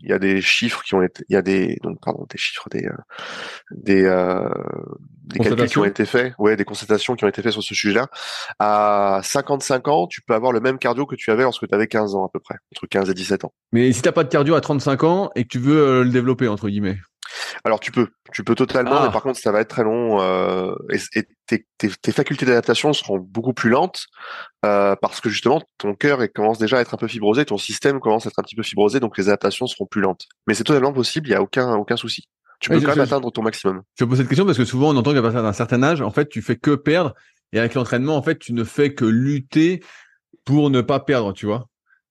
il 0.00 0.10
y 0.10 0.12
a 0.12 0.18
des 0.18 0.40
chiffres 0.40 0.82
qui 0.82 0.94
ont 0.94 1.02
été, 1.02 1.24
il 1.28 1.34
y 1.34 1.36
a 1.36 1.42
des, 1.42 1.78
donc 1.82 1.98
pardon, 2.00 2.26
des 2.30 2.38
chiffres, 2.38 2.68
des, 2.70 2.86
euh, 2.86 2.92
des, 3.70 4.04
euh, 4.04 4.48
des 5.24 5.40
calculs 5.40 5.68
qui 5.68 5.78
ont 5.78 5.84
été 5.84 6.04
faits, 6.04 6.34
ouais, 6.38 6.56
des 6.56 6.64
constatations 6.64 7.16
qui 7.16 7.24
ont 7.24 7.28
été 7.28 7.42
faites 7.42 7.52
sur 7.52 7.62
ce 7.62 7.74
sujet-là. 7.74 8.08
À 8.58 9.20
55 9.22 9.88
ans, 9.88 10.06
tu 10.06 10.22
peux 10.22 10.34
avoir 10.34 10.52
le 10.52 10.60
même 10.60 10.78
cardio 10.78 11.06
que 11.06 11.16
tu 11.16 11.30
avais 11.30 11.42
lorsque 11.42 11.66
tu 11.66 11.74
avais 11.74 11.86
15 11.86 12.14
ans 12.14 12.24
à 12.24 12.28
peu 12.32 12.40
près, 12.40 12.56
entre 12.74 12.86
15 12.86 13.10
et 13.10 13.14
17 13.14 13.44
ans. 13.44 13.52
Mais 13.72 13.92
si 13.92 14.02
t'as 14.02 14.12
pas 14.12 14.24
de 14.24 14.28
cardio 14.28 14.54
à 14.54 14.60
35 14.60 15.04
ans 15.04 15.30
et 15.34 15.44
que 15.44 15.48
tu 15.48 15.58
veux 15.58 15.78
euh, 15.78 16.04
le 16.04 16.10
développer 16.10 16.48
entre 16.48 16.68
guillemets. 16.68 16.98
Alors 17.64 17.80
tu 17.80 17.92
peux, 17.92 18.08
tu 18.32 18.44
peux 18.44 18.54
totalement, 18.54 19.00
mais 19.00 19.08
ah. 19.08 19.12
par 19.12 19.22
contre 19.22 19.38
ça 19.38 19.52
va 19.52 19.60
être 19.60 19.68
très 19.68 19.84
long 19.84 20.20
euh, 20.20 20.74
et, 20.90 21.22
tes, 21.46 21.66
tes, 21.78 21.90
tes, 21.90 22.12
facultés 22.12 22.46
d'adaptation 22.46 22.92
seront 22.92 23.18
beaucoup 23.18 23.52
plus 23.52 23.70
lentes 23.70 24.06
euh, 24.64 24.94
parce 25.00 25.20
que 25.20 25.28
justement 25.28 25.62
ton 25.78 25.94
cœur 25.94 26.20
commence 26.34 26.58
déjà 26.58 26.78
à 26.78 26.80
être 26.80 26.94
un 26.94 26.98
peu 26.98 27.08
fibrosé, 27.08 27.44
ton 27.44 27.58
système 27.58 28.00
commence 28.00 28.26
à 28.26 28.30
être 28.30 28.38
un 28.38 28.42
petit 28.42 28.56
peu 28.56 28.62
fibrosé, 28.62 29.00
donc 29.00 29.16
les 29.18 29.28
adaptations 29.28 29.66
seront 29.66 29.86
plus 29.86 30.00
lentes. 30.00 30.26
Mais 30.46 30.54
c'est 30.54 30.64
totalement 30.64 30.92
possible, 30.92 31.28
il 31.28 31.32
y 31.32 31.34
a 31.34 31.42
aucun 31.42 31.74
aucun 31.74 31.96
souci. 31.96 32.28
Tu 32.60 32.70
peux 32.70 32.80
quand 32.80 32.88
même 32.88 33.00
atteindre 33.00 33.30
ton 33.30 33.42
maximum. 33.42 33.82
Je 33.98 34.04
pose 34.04 34.18
cette 34.18 34.28
question 34.28 34.44
parce 34.44 34.58
que 34.58 34.64
souvent 34.64 34.90
on 34.90 34.96
entend 34.96 35.14
qu'à 35.14 35.22
partir 35.22 35.42
d'un 35.42 35.52
certain 35.52 35.82
âge, 35.82 36.00
en 36.00 36.10
fait, 36.10 36.28
tu 36.28 36.42
fais 36.42 36.56
que 36.56 36.74
perdre 36.74 37.14
et 37.52 37.58
avec 37.58 37.74
l'entraînement, 37.74 38.16
en 38.16 38.22
fait, 38.22 38.38
tu 38.38 38.52
ne 38.52 38.64
fais 38.64 38.94
que 38.94 39.04
lutter 39.04 39.82
pour 40.44 40.70
ne 40.70 40.80
pas 40.80 41.00
perdre, 41.00 41.32
tu 41.32 41.46
vois. 41.46 41.68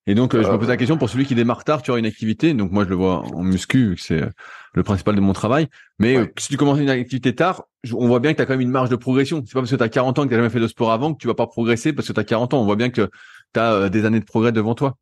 Et 0.08 0.14
donc, 0.14 0.34
euh, 0.34 0.42
je 0.42 0.50
me 0.50 0.58
pose 0.58 0.68
la 0.68 0.78
question 0.78 0.96
pour 0.96 1.10
celui 1.10 1.26
qui 1.26 1.34
démarre 1.34 1.64
tard, 1.64 1.82
tu 1.82 1.90
auras 1.90 2.00
une 2.00 2.06
activité. 2.06 2.54
Donc, 2.54 2.72
moi, 2.72 2.84
je 2.84 2.88
le 2.88 2.96
vois 2.96 3.26
en 3.34 3.42
muscu, 3.42 3.94
c'est 3.98 4.22
euh, 4.22 4.30
le 4.72 4.82
principal 4.82 5.14
de 5.14 5.20
mon 5.20 5.34
travail. 5.34 5.68
Mais 5.98 6.16
euh, 6.16 6.26
si 6.38 6.48
tu 6.48 6.56
commences 6.56 6.78
une 6.78 6.88
activité 6.88 7.34
tard, 7.34 7.64
on 7.92 8.08
voit 8.08 8.18
bien 8.18 8.32
que 8.32 8.38
tu 8.38 8.42
as 8.42 8.46
quand 8.46 8.54
même 8.54 8.62
une 8.62 8.70
marge 8.70 8.88
de 8.88 8.96
progression. 8.96 9.42
C'est 9.44 9.52
pas 9.52 9.60
parce 9.60 9.70
que 9.70 9.76
tu 9.76 9.82
as 9.82 9.88
40 9.90 10.18
ans 10.18 10.24
que 10.24 10.30
tu 10.30 10.34
jamais 10.34 10.48
fait 10.48 10.60
de 10.60 10.66
sport 10.66 10.92
avant 10.92 11.12
que 11.12 11.18
tu 11.18 11.26
vas 11.26 11.34
pas 11.34 11.46
progresser 11.46 11.92
parce 11.92 12.08
que 12.08 12.14
tu 12.14 12.20
as 12.20 12.24
40 12.24 12.54
ans. 12.54 12.62
On 12.62 12.64
voit 12.64 12.76
bien 12.76 12.88
que 12.88 13.10
tu 13.52 13.60
as 13.60 13.90
des 13.90 14.06
années 14.06 14.20
de 14.20 14.24
progrès 14.24 14.50
devant 14.50 14.74
toi. 14.74 14.96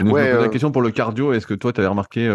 donc, 0.00 0.08
je 0.08 0.22
me 0.24 0.32
pose 0.32 0.42
la 0.42 0.48
question 0.48 0.72
pour 0.72 0.82
le 0.82 0.90
cardio. 0.90 1.32
Est-ce 1.32 1.46
que 1.46 1.54
toi, 1.54 1.72
tu 1.72 1.80
avais 1.80 1.88
remarqué 1.88 2.28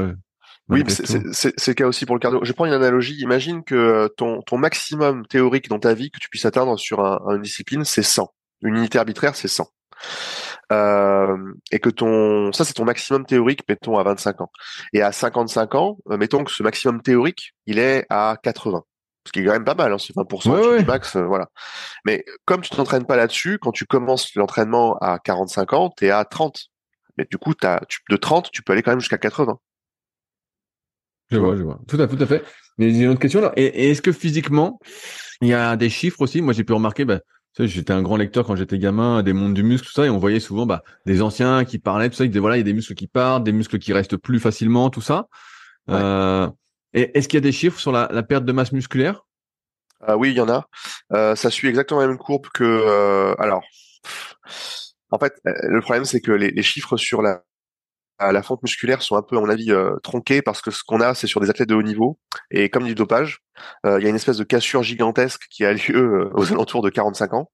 oui, 0.69 0.81
c'est 0.87 1.67
le 1.67 1.73
cas 1.73 1.87
aussi 1.87 2.05
pour 2.05 2.15
le 2.15 2.21
cardio. 2.21 2.39
Je 2.43 2.53
prends 2.53 2.65
une 2.65 2.71
analogie. 2.71 3.17
Imagine 3.19 3.65
que 3.65 4.07
ton, 4.15 4.41
ton 4.43 4.57
maximum 4.57 5.27
théorique 5.27 5.67
dans 5.67 5.77
ta 5.77 5.93
vie 5.93 6.09
que 6.09 6.19
tu 6.19 6.29
puisses 6.29 6.45
atteindre 6.45 6.79
sur 6.79 7.01
une 7.01 7.41
discipline, 7.41 7.83
c'est 7.83 8.01
100. 8.01 8.33
Une 8.61 8.77
unité 8.77 8.97
arbitraire, 8.97 9.35
c'est 9.35 9.49
100 9.49 9.67
euh, 10.71 11.37
et 11.71 11.79
que 11.79 11.89
ton 11.89 12.51
ça 12.51 12.65
c'est 12.65 12.73
ton 12.73 12.85
maximum 12.85 13.25
théorique 13.25 13.61
mettons 13.67 13.97
à 13.97 14.03
25 14.03 14.41
ans. 14.41 14.51
Et 14.93 15.01
à 15.01 15.11
55 15.11 15.75
ans 15.75 15.97
euh, 16.09 16.17
mettons 16.17 16.43
que 16.43 16.51
ce 16.51 16.63
maximum 16.63 17.01
théorique 17.01 17.53
il 17.65 17.79
est 17.79 18.05
à 18.09 18.37
80 18.41 18.83
ce 19.25 19.31
qui 19.31 19.39
est 19.39 19.45
quand 19.45 19.53
même 19.53 19.65
pas 19.65 19.75
mal 19.75 19.93
hein, 19.93 19.97
c'est 19.97 20.15
20% 20.15 20.79
du 20.79 20.85
max 20.85 21.15
euh, 21.15 21.23
voilà. 21.25 21.49
Mais 22.05 22.25
comme 22.45 22.61
tu 22.61 22.69
t'entraînes 22.69 23.05
pas 23.05 23.15
là-dessus 23.17 23.59
quand 23.59 23.71
tu 23.71 23.85
commences 23.85 24.33
l'entraînement 24.35 24.97
à 24.99 25.19
45 25.19 25.73
ans 25.73 25.93
tu 25.95 26.05
es 26.05 26.11
à 26.11 26.25
30 26.25 26.67
mais 27.17 27.27
du 27.29 27.37
coup 27.37 27.53
as, 27.63 27.81
tu, 27.87 27.99
de 28.09 28.15
30 28.15 28.51
tu 28.51 28.63
peux 28.63 28.73
aller 28.73 28.83
quand 28.83 28.91
même 28.91 28.99
jusqu'à 28.99 29.17
80 29.17 29.59
je 31.33 31.39
vois, 31.39 31.55
je 31.55 31.63
vois. 31.63 31.79
Tout 31.87 32.01
à, 32.01 32.07
tout 32.07 32.17
à 32.19 32.25
fait. 32.25 32.43
Mais 32.77 32.91
j'ai 32.93 33.03
une 33.03 33.09
autre 33.09 33.19
question 33.19 33.41
là. 33.41 33.51
Et, 33.55 33.91
est-ce 33.91 34.01
que 34.01 34.11
physiquement, 34.11 34.79
il 35.41 35.49
y 35.49 35.53
a 35.53 35.75
des 35.75 35.89
chiffres 35.89 36.21
aussi? 36.21 36.41
Moi, 36.41 36.53
j'ai 36.53 36.63
pu 36.63 36.73
remarquer, 36.73 37.05
bah, 37.05 37.19
j'étais 37.59 37.93
un 37.93 38.01
grand 38.01 38.17
lecteur 38.17 38.45
quand 38.45 38.55
j'étais 38.55 38.79
gamin 38.79 39.23
des 39.23 39.33
mondes 39.33 39.53
du 39.53 39.63
muscle, 39.63 39.87
tout 39.87 39.93
ça, 39.93 40.05
et 40.05 40.09
on 40.09 40.17
voyait 40.17 40.39
souvent 40.39 40.65
bah, 40.65 40.83
des 41.05 41.21
anciens 41.21 41.65
qui 41.65 41.79
parlaient, 41.79 42.09
tout 42.09 42.15
ça, 42.15 42.25
ils 42.25 42.29
disaient 42.29 42.39
voilà, 42.39 42.55
il 42.55 42.59
y 42.59 42.61
a 42.61 42.65
des 42.65 42.73
muscles 42.73 42.95
qui 42.95 43.07
partent, 43.07 43.43
des 43.43 43.51
muscles 43.51 43.79
qui 43.79 43.93
restent 43.93 44.17
plus 44.17 44.39
facilement, 44.39 44.89
tout 44.89 45.01
ça. 45.01 45.27
Euh, 45.89 46.49
et 46.93 47.17
est-ce 47.17 47.27
qu'il 47.27 47.37
y 47.37 47.43
a 47.43 47.47
des 47.47 47.51
chiffres 47.51 47.79
sur 47.79 47.91
la, 47.91 48.07
la 48.11 48.23
perte 48.23 48.45
de 48.45 48.51
masse 48.51 48.71
musculaire? 48.71 49.25
Euh, 50.09 50.15
Oui, 50.15 50.31
il 50.31 50.35
y 50.35 50.41
en 50.41 50.49
a. 50.49 50.67
Euh, 51.13 51.35
ça 51.35 51.49
suit 51.49 51.67
exactement 51.67 52.01
la 52.01 52.07
même 52.07 52.17
courbe 52.17 52.47
que. 52.53 52.63
Euh, 52.63 53.35
alors, 53.39 53.63
en 55.11 55.19
fait, 55.19 55.33
le 55.45 55.79
problème 55.81 56.05
c'est 56.05 56.21
que 56.21 56.31
les, 56.31 56.51
les, 56.51 56.63
chiffres 56.63 56.97
sur 56.97 57.21
la 57.21 57.43
la 58.19 58.43
fonte 58.43 58.63
musculaire 58.63 59.01
sont 59.01 59.15
un 59.15 59.21
peu, 59.21 59.37
à 59.37 59.41
mon 59.41 59.49
avis, 59.49 59.71
euh, 59.71 59.95
tronqués 60.03 60.41
parce 60.41 60.61
que 60.61 60.71
ce 60.71 60.83
qu'on 60.85 61.01
a, 61.01 61.13
c'est 61.13 61.27
sur 61.27 61.41
des 61.41 61.49
athlètes 61.49 61.69
de 61.69 61.75
haut 61.75 61.83
niveau. 61.83 62.19
Et 62.51 62.69
comme 62.69 62.85
du 62.85 62.95
dopage, 62.95 63.39
il 63.85 64.01
y 64.01 64.05
a 64.05 64.09
une 64.09 64.15
espèce 64.15 64.37
de 64.37 64.43
cassure 64.43 64.83
gigantesque 64.83 65.43
qui 65.49 65.65
a 65.65 65.73
lieu 65.89 66.29
aux 66.33 66.51
alentours 66.51 66.81
de 66.81 66.89
45 66.89 67.33
ans. 67.33 67.49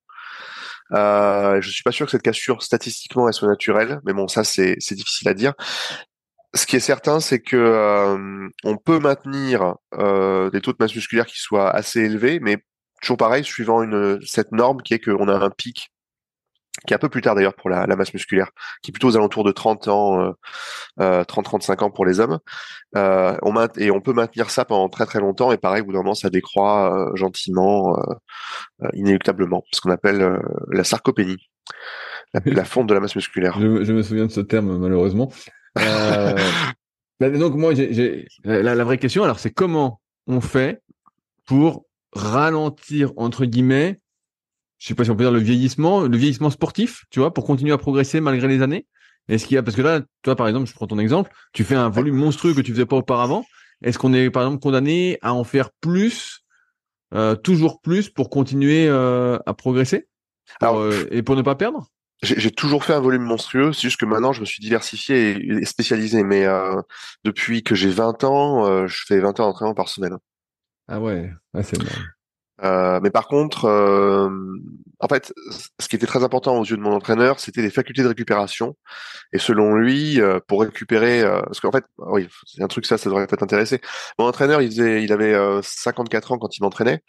Euh, 0.94 1.62
je 1.62 1.70
suis 1.70 1.84
pas 1.84 1.92
sûr 1.92 2.06
que 2.06 2.12
cette 2.12 2.24
cassure 2.24 2.64
statistiquement 2.64 3.32
soit 3.32 3.48
naturelle, 3.48 4.00
mais 4.06 4.14
bon, 4.14 4.28
ça 4.28 4.44
c'est 4.44 4.76
difficile 4.92 5.28
à 5.30 5.34
dire. 5.34 5.54
Ce 6.56 6.66
qui 6.66 6.76
est 6.76 6.80
certain, 6.80 7.20
c'est 7.20 7.40
que 7.40 7.56
euh, 7.56 8.50
on 8.64 8.78
peut 8.78 9.00
maintenir 9.00 9.76
euh, 9.94 10.50
des 10.50 10.62
taux 10.62 10.72
de 10.72 10.78
masse 10.80 10.96
musculaire 10.96 11.28
qui 11.28 11.40
soient 11.40 11.70
assez 11.70 12.02
élevés, 12.02 12.40
mais 12.40 12.58
toujours 13.02 13.18
pareil, 13.18 13.44
suivant 13.44 13.84
cette 14.26 14.52
norme 14.52 14.82
qui 14.82 14.96
est 14.96 15.00
qu'on 15.00 15.28
a 15.28 15.36
un 15.36 15.52
pic 15.52 15.92
qui 16.88 16.94
est 16.94 16.96
un 16.96 17.00
peu 17.00 17.10
plus 17.10 17.22
tard 17.22 17.36
d'ailleurs 17.36 17.56
pour 17.56 17.70
la, 17.70 17.86
la, 17.86 17.96
masse 17.96 18.14
musculaire, 18.14 18.52
qui 18.82 18.92
est 18.92 18.94
plutôt 18.94 19.10
aux 19.10 19.18
alentours 19.18 19.44
de 19.44 19.52
30 19.52 19.88
ans, 19.90 20.34
euh, 21.00 21.24
30-35 21.24 21.84
ans 21.84 21.92
pour 21.92 22.06
les 22.06 22.20
hommes. 22.20 22.40
Euh, 22.96 23.38
on 23.42 23.56
et 23.78 23.92
on 23.92 24.02
peut 24.02 24.14
maintenir 24.14 24.50
ça 24.50 24.66
pendant 24.66 24.88
très 24.88 25.06
très 25.06 25.20
longtemps, 25.20 25.52
et 25.52 25.58
pareil, 25.58 25.82
au 25.82 25.86
bout 25.86 25.94
d'un 25.94 26.00
moment, 26.00 26.16
ça 26.16 26.30
décroît 26.30 27.12
gentiment, 27.16 27.98
inéluctablement, 28.94 29.64
ce 29.74 29.82
qu'on 29.82 29.92
appelle 29.92 30.40
la 30.70 30.84
sarcopénie, 30.84 31.50
la, 32.34 32.42
la, 32.46 32.66
fonte 32.66 32.88
de 32.88 32.94
la 32.94 33.00
masse 33.00 33.16
musculaire. 33.16 33.60
Je, 33.60 33.84
je, 33.84 33.94
me 33.94 34.02
souviens 34.02 34.26
de 34.26 34.32
ce 34.32 34.42
terme 34.42 34.78
malheureusement. 34.78 35.32
Euh, 35.78 36.36
bah, 37.20 37.30
donc 37.30 37.56
moi, 37.56 37.74
j'ai 37.74 38.28
la, 38.44 38.76
la, 38.76 38.84
vraie 38.84 38.98
question, 38.98 39.24
alors 39.24 39.40
c'est 39.40 39.52
comment 39.52 40.02
on 40.28 40.42
fait 40.42 40.82
pour 41.46 41.86
ralentir 42.14 43.12
entre 43.18 43.46
guillemets, 43.46 44.00
je 44.80 44.88
sais 44.88 44.96
pas 44.96 45.04
si 45.04 45.12
on 45.12 45.16
peut 45.16 45.24
dire 45.24 45.32
le 45.32 45.40
vieillissement, 45.40 46.02
le 46.02 46.18
vieillissement 46.18 46.50
sportif, 46.50 47.06
tu 47.12 47.20
vois, 47.20 47.34
pour 47.34 47.46
continuer 47.46 47.72
à 47.72 47.78
progresser 47.78 48.22
malgré 48.22 48.48
les 48.48 48.62
années. 48.62 48.88
Est-ce 49.28 49.46
qu'il 49.46 49.56
y 49.56 49.58
a 49.58 49.64
parce 49.64 49.76
que 49.76 49.82
là, 49.82 50.02
toi 50.24 50.36
par 50.36 50.48
exemple, 50.48 50.68
je 50.68 50.74
prends 50.74 50.88
ton 50.88 50.98
exemple, 50.98 51.32
tu 51.54 51.64
fais 51.64 51.76
un 51.76 51.90
volume 51.90 52.16
monstrueux 52.16 52.54
que 52.54 52.62
tu 52.62 52.72
faisais 52.72 52.86
pas 52.86 52.96
auparavant. 52.96 53.46
Est-ce 53.84 54.00
qu'on 54.00 54.14
est 54.14 54.30
par 54.30 54.44
exemple 54.44 54.62
condamné 54.62 55.20
à 55.22 55.34
en 55.34 55.44
faire 55.44 55.70
plus, 55.82 56.40
euh, 57.14 57.36
toujours 57.36 57.82
plus 57.82 58.10
pour 58.10 58.30
continuer 58.30 58.88
euh, 58.88 59.38
à 59.46 59.54
progresser? 59.54 60.08
Alors, 60.62 60.80
euh, 60.80 61.08
et 61.12 61.22
pour 61.22 61.36
ne 61.36 61.42
pas 61.42 61.56
perdre? 61.56 61.88
j'ai 62.22 62.52
toujours 62.52 62.84
fait 62.84 62.94
un 62.94 63.00
volume 63.00 63.24
monstrueux, 63.24 63.72
c'est 63.72 63.84
juste 63.84 64.00
que 64.00 64.06
maintenant 64.06 64.34
je 64.34 64.42
me 64.42 64.46
suis 64.46 64.62
diversifié 64.62 65.38
et, 65.38 65.66
spécialisé. 65.66 66.24
Mais 66.24 66.46
euh, 66.46 66.82
depuis 67.24 67.64
que 67.64 67.76
j'ai 67.76 67.92
20 67.92 68.24
ans, 68.26 68.66
euh, 68.68 68.88
je 68.88 69.04
fais 69.06 69.20
20 69.20 69.40
heures 69.40 69.48
d'entraînement 69.48 69.74
par 69.74 69.88
semaine. 69.88 70.18
Ah 70.88 71.00
ouais, 71.00 71.32
ah, 71.54 71.64
c'est. 71.64 71.78
Euh, 72.64 73.00
mais 73.02 73.10
par 73.10 73.28
contre, 73.28 73.66
euh, 73.66 74.30
en 75.00 75.08
fait, 75.08 75.34
ce 75.80 75.88
qui 75.88 75.96
était 75.96 76.06
très 76.06 76.24
important 76.24 76.58
aux 76.60 76.66
yeux 76.66 76.76
de 76.78 76.82
mon 76.82 76.94
entraîneur, 76.94 77.40
c'était 77.40 77.62
les 77.62 77.70
facultés 77.70 78.04
de 78.04 78.08
récupération. 78.08 78.76
Et 79.34 79.40
selon 79.40 79.76
lui, 79.76 80.20
euh, 80.22 80.40
pour 80.48 80.62
récupérer, 80.62 81.22
euh, 81.22 81.42
parce 81.42 81.60
qu'en 81.62 81.72
fait, 81.72 81.86
oui, 81.98 82.28
c'est 82.46 82.62
un 82.64 82.68
truc 82.68 82.86
ça, 82.86 82.98
ça 82.98 83.10
devrait 83.10 83.28
peut-être 83.28 83.44
intéresser. 83.44 83.80
Mon 84.18 84.26
entraîneur, 84.26 84.62
il 84.62 84.70
faisait, 84.70 85.04
il 85.04 85.14
avait 85.14 85.36
54 85.62 86.34
ans 86.34 86.38
quand 86.38 86.58
il 86.58 86.64
m'entraînait, 86.64 87.02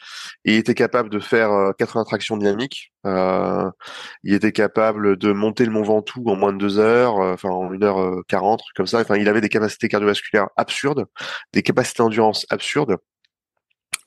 il 0.45 0.55
était 0.55 0.75
capable 0.75 1.11
de 1.11 1.19
faire 1.19 1.73
80 1.79 2.05
tractions 2.05 2.37
dynamiques. 2.37 2.93
il 3.05 4.35
était 4.35 4.53
capable 4.53 5.17
de 5.17 5.33
monter 5.33 5.65
le 5.65 5.73
Mont 5.73 5.83
Ventoux 5.83 6.25
en 6.27 6.37
moins 6.37 6.53
de 6.53 6.59
deux 6.59 6.79
heures, 6.79 7.17
enfin 7.17 7.49
en 7.51 7.73
une 7.73 7.85
heure 7.85 8.23
quarante, 8.29 8.63
comme 8.77 8.87
ça. 8.87 9.01
Enfin, 9.01 9.17
il 9.17 9.29
avait 9.29 9.41
des 9.41 9.49
capacités 9.49 9.89
cardiovasculaires 9.89 10.49
absurdes, 10.57 11.07
des 11.53 11.63
capacités 11.63 12.03
d'endurance 12.03 12.47
absurdes. 12.51 12.97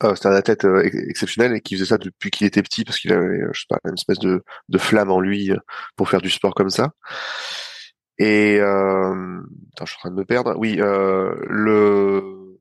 Euh, 0.03 0.15
c'était 0.15 0.27
un 0.27 0.33
athlète 0.33 0.65
euh, 0.65 0.83
exceptionnel 0.83 1.53
et 1.53 1.61
qui 1.61 1.75
faisait 1.75 1.85
ça 1.85 1.97
depuis 1.97 2.31
qu'il 2.31 2.47
était 2.47 2.61
petit 2.63 2.83
parce 2.83 2.99
qu'il 2.99 3.13
avait, 3.13 3.41
euh, 3.41 3.49
je 3.53 3.61
sais 3.61 3.65
pas, 3.69 3.79
une 3.85 3.93
espèce 3.93 4.19
de, 4.19 4.43
de 4.69 4.77
flamme 4.77 5.11
en 5.11 5.19
lui 5.19 5.51
pour 5.95 6.09
faire 6.09 6.21
du 6.21 6.29
sport 6.29 6.53
comme 6.53 6.69
ça. 6.69 6.91
Et 8.17 8.57
euh, 8.59 9.39
attends, 9.73 9.85
je 9.85 9.91
suis 9.91 9.97
en 9.97 10.01
train 10.01 10.11
de 10.11 10.15
me 10.15 10.25
perdre. 10.25 10.55
Oui, 10.57 10.77
euh, 10.79 11.35
le 11.49 12.59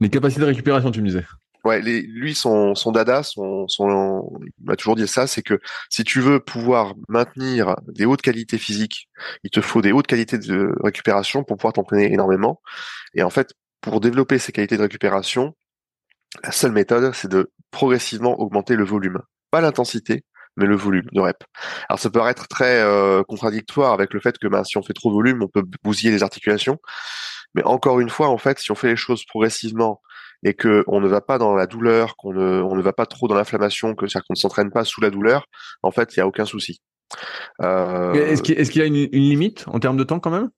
les 0.00 0.10
capacités 0.10 0.42
de 0.42 0.46
récupération, 0.46 0.90
tu 0.90 1.00
me 1.00 1.06
disais. 1.06 1.24
Ouais, 1.64 1.80
les, 1.80 2.02
lui, 2.02 2.34
son, 2.34 2.74
son 2.74 2.92
dada, 2.92 3.22
son, 3.22 3.66
son, 3.66 4.30
il 4.42 4.64
m'a 4.64 4.76
toujours 4.76 4.94
dit 4.94 5.08
ça, 5.08 5.26
c'est 5.26 5.42
que 5.42 5.58
si 5.88 6.04
tu 6.04 6.20
veux 6.20 6.38
pouvoir 6.38 6.94
maintenir 7.08 7.76
des 7.88 8.04
hautes 8.04 8.22
qualités 8.22 8.58
physiques, 8.58 9.08
il 9.42 9.50
te 9.50 9.60
faut 9.60 9.82
des 9.82 9.90
hautes 9.90 10.06
qualités 10.06 10.38
de 10.38 10.72
récupération 10.84 11.42
pour 11.42 11.56
pouvoir 11.56 11.72
t'entraîner 11.72 12.12
énormément. 12.12 12.60
Et 13.14 13.22
en 13.22 13.30
fait, 13.30 13.54
pour 13.80 14.00
développer 14.00 14.38
ces 14.38 14.52
qualités 14.52 14.76
de 14.76 14.82
récupération, 14.82 15.56
la 16.42 16.52
seule 16.52 16.72
méthode, 16.72 17.14
c'est 17.14 17.30
de 17.30 17.50
progressivement 17.70 18.38
augmenter 18.40 18.76
le 18.76 18.84
volume. 18.84 19.20
Pas 19.50 19.60
l'intensité, 19.60 20.24
mais 20.56 20.66
le 20.66 20.76
volume 20.76 21.06
de 21.12 21.20
rep. 21.20 21.44
Alors 21.88 21.98
ça 21.98 22.10
peut 22.10 22.18
paraître 22.18 22.48
très 22.48 22.80
euh, 22.80 23.22
contradictoire 23.22 23.92
avec 23.92 24.12
le 24.14 24.20
fait 24.20 24.38
que 24.38 24.48
bah, 24.48 24.64
si 24.64 24.76
on 24.78 24.82
fait 24.82 24.94
trop 24.94 25.10
de 25.10 25.14
volume, 25.14 25.42
on 25.42 25.48
peut 25.48 25.64
bousiller 25.84 26.10
les 26.10 26.22
articulations. 26.22 26.78
Mais 27.54 27.64
encore 27.64 28.00
une 28.00 28.08
fois, 28.08 28.28
en 28.28 28.38
fait, 28.38 28.58
si 28.58 28.70
on 28.70 28.74
fait 28.74 28.88
les 28.88 28.96
choses 28.96 29.24
progressivement 29.24 30.00
et 30.42 30.54
que 30.54 30.84
on 30.86 31.00
ne 31.00 31.08
va 31.08 31.20
pas 31.20 31.38
dans 31.38 31.54
la 31.54 31.66
douleur, 31.66 32.16
qu'on 32.16 32.32
ne, 32.32 32.62
on 32.62 32.74
ne 32.74 32.82
va 32.82 32.92
pas 32.92 33.06
trop 33.06 33.28
dans 33.28 33.34
l'inflammation, 33.34 33.94
que 33.94 34.06
c'est-à-dire 34.06 34.26
qu'on 34.26 34.34
ne 34.34 34.38
s'entraîne 34.38 34.70
pas 34.70 34.84
sous 34.84 35.00
la 35.00 35.10
douleur, 35.10 35.46
en 35.82 35.90
fait, 35.90 36.14
il 36.14 36.18
n'y 36.18 36.22
a 36.22 36.26
aucun 36.26 36.44
souci. 36.44 36.80
Euh... 37.62 38.12
Est-ce 38.12 38.42
qu'il 38.42 38.58
est 38.58 38.76
y 38.76 38.82
a 38.82 38.86
une, 38.86 38.96
une, 38.96 39.08
limite 39.28 39.64
en 39.68 39.78
termes 39.78 39.96
de 39.96 40.04
temps 40.04 40.20
quand 40.20 40.30
même? 40.30 40.50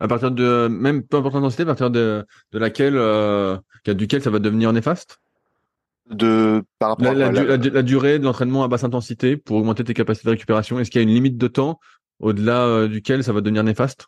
À 0.00 0.08
partir 0.08 0.30
de 0.30 0.68
même 0.68 1.02
peu 1.06 1.16
importe 1.16 1.34
l'intensité, 1.34 1.62
à 1.62 1.66
partir 1.66 1.90
de, 1.90 2.26
de 2.52 2.58
laquelle, 2.58 2.96
euh, 2.96 3.56
duquel 3.86 4.22
ça 4.22 4.30
va 4.30 4.38
devenir 4.38 4.72
néfaste? 4.72 5.18
De 6.10 6.62
par 6.78 6.90
rapport 6.90 7.14
la, 7.14 7.28
à 7.28 7.32
la, 7.32 7.82
durée 7.82 8.18
de 8.18 8.24
l'entraînement 8.24 8.62
à 8.62 8.68
basse 8.68 8.84
intensité 8.84 9.36
pour 9.36 9.56
augmenter 9.56 9.84
tes 9.84 9.94
capacités 9.94 10.26
de 10.26 10.32
récupération 10.32 10.78
Est-ce 10.78 10.90
qu'il 10.90 11.00
y 11.00 11.04
a 11.04 11.08
une 11.08 11.14
limite 11.14 11.38
de 11.38 11.48
temps 11.48 11.80
au-delà 12.20 12.66
euh, 12.66 12.88
duquel 12.88 13.24
ça 13.24 13.32
va 13.32 13.40
devenir 13.40 13.64
néfaste? 13.64 14.06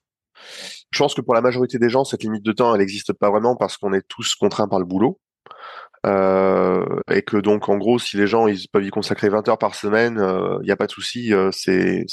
Je 0.90 0.98
pense 0.98 1.14
que 1.14 1.20
pour 1.20 1.34
la 1.34 1.40
majorité 1.40 1.78
des 1.78 1.88
gens, 1.88 2.04
cette 2.04 2.22
limite 2.22 2.44
de 2.44 2.52
temps, 2.52 2.74
elle 2.74 2.80
n'existe 2.80 3.12
pas 3.12 3.30
vraiment 3.30 3.56
parce 3.56 3.76
qu'on 3.76 3.92
est 3.92 4.06
tous 4.06 4.34
contraints 4.34 4.68
par 4.68 4.78
le 4.78 4.84
boulot. 4.84 5.18
Euh, 6.06 6.84
et 7.10 7.22
que 7.22 7.36
donc 7.36 7.68
en 7.68 7.76
gros 7.78 7.98
si 7.98 8.16
les 8.16 8.28
gens 8.28 8.46
ils 8.46 8.68
peuvent 8.68 8.84
y 8.84 8.90
consacrer 8.90 9.28
20 9.28 9.48
heures 9.48 9.58
par 9.58 9.74
semaine 9.74 10.14
il 10.18 10.22
euh, 10.22 10.58
n'y 10.62 10.70
a 10.70 10.76
pas 10.76 10.86
de 10.86 10.92
souci 10.92 11.34
euh, 11.34 11.50
c'est 11.52 12.06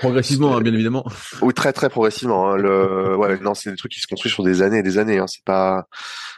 progressivement 0.00 0.56
hein, 0.56 0.60
bien 0.62 0.72
évidemment. 0.72 1.04
Oui 1.42 1.54
très 1.54 1.72
très 1.72 1.88
progressivement 1.88 2.50
hein, 2.50 2.56
le 2.56 3.16
ouais 3.16 3.38
non 3.40 3.54
c'est 3.54 3.70
des 3.70 3.76
trucs 3.76 3.92
qui 3.92 4.00
se 4.00 4.08
construisent 4.08 4.34
sur 4.34 4.42
des 4.42 4.62
années 4.62 4.78
et 4.78 4.82
des 4.82 4.98
années 4.98 5.18
hein, 5.18 5.26
c'est 5.28 5.44
pas 5.44 5.86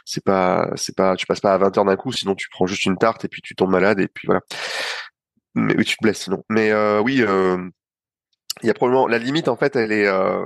c'est 0.05 0.23
pas 0.23 0.69
c'est 0.75 0.95
pas 0.95 1.15
tu 1.15 1.25
passes 1.25 1.39
pas 1.39 1.53
à 1.53 1.57
20 1.57 1.77
heures 1.79 1.85
d'un 1.85 1.95
coup 1.95 2.11
sinon 2.11 2.35
tu 2.35 2.47
prends 2.51 2.67
juste 2.67 2.85
une 2.85 2.97
tarte 2.97 3.25
et 3.25 3.27
puis 3.27 3.41
tu 3.41 3.55
tombes 3.55 3.71
malade 3.71 3.99
et 3.99 4.07
puis 4.07 4.27
voilà. 4.27 4.41
Mais 5.55 5.75
oui 5.77 5.85
tu 5.85 5.95
te 5.97 6.03
blesses 6.03 6.21
sinon. 6.21 6.43
Mais 6.49 6.71
oui 6.99 7.23
il 8.61 8.67
y 8.67 8.69
a 8.69 8.73
probablement 8.73 9.07
la 9.07 9.17
limite 9.17 9.47
en 9.47 9.55
fait 9.55 9.75
elle 9.75 9.91
est 9.91 10.07
euh, 10.07 10.45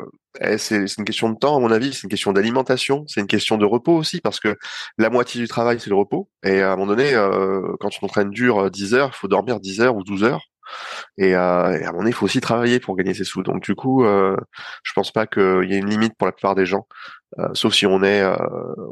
c'est 0.57 0.97
une 0.97 1.05
question 1.05 1.29
de 1.29 1.38
temps 1.38 1.55
à 1.55 1.59
mon 1.59 1.71
avis 1.71 1.93
c'est 1.93 2.03
une 2.03 2.09
question 2.09 2.34
d'alimentation 2.34 3.05
c'est 3.07 3.21
une 3.21 3.27
question 3.27 3.57
de 3.57 3.65
repos 3.65 3.95
aussi 3.95 4.19
parce 4.19 4.39
que 4.39 4.57
la 4.97 5.09
moitié 5.09 5.39
du 5.39 5.47
travail 5.47 5.79
c'est 5.79 5.89
le 5.89 5.95
repos. 5.95 6.29
Et 6.43 6.61
à 6.61 6.73
un 6.73 6.75
moment 6.75 6.88
donné 6.88 7.13
euh, 7.13 7.61
quand 7.79 7.89
tu 7.89 7.99
t'entraînes 7.99 8.31
dur 8.31 8.71
10 8.71 8.93
heures 8.93 9.11
il 9.13 9.17
faut 9.17 9.27
dormir 9.27 9.59
10 9.59 9.81
heures 9.81 9.95
ou 9.95 10.03
12 10.03 10.23
heures. 10.23 10.41
Et, 11.17 11.36
euh, 11.36 11.77
et 11.77 11.84
à 11.84 11.89
un 11.89 11.91
moment 11.91 11.99
donné 11.99 12.09
il 12.09 12.13
faut 12.13 12.25
aussi 12.25 12.41
travailler 12.41 12.79
pour 12.79 12.95
gagner 12.95 13.13
ses 13.13 13.23
sous. 13.23 13.43
Donc 13.43 13.61
du 13.63 13.75
coup 13.75 14.03
euh, 14.05 14.36
je 14.84 14.93
pense 14.93 15.11
pas 15.11 15.27
qu'il 15.27 15.65
y 15.69 15.73
ait 15.73 15.79
une 15.79 15.89
limite 15.89 16.15
pour 16.17 16.25
la 16.25 16.31
plupart 16.31 16.55
des 16.55 16.65
gens 16.65 16.88
euh, 17.39 17.49
sauf 17.53 17.73
si 17.73 17.86
on 17.86 18.03
est 18.03 18.21
euh, 18.21 18.36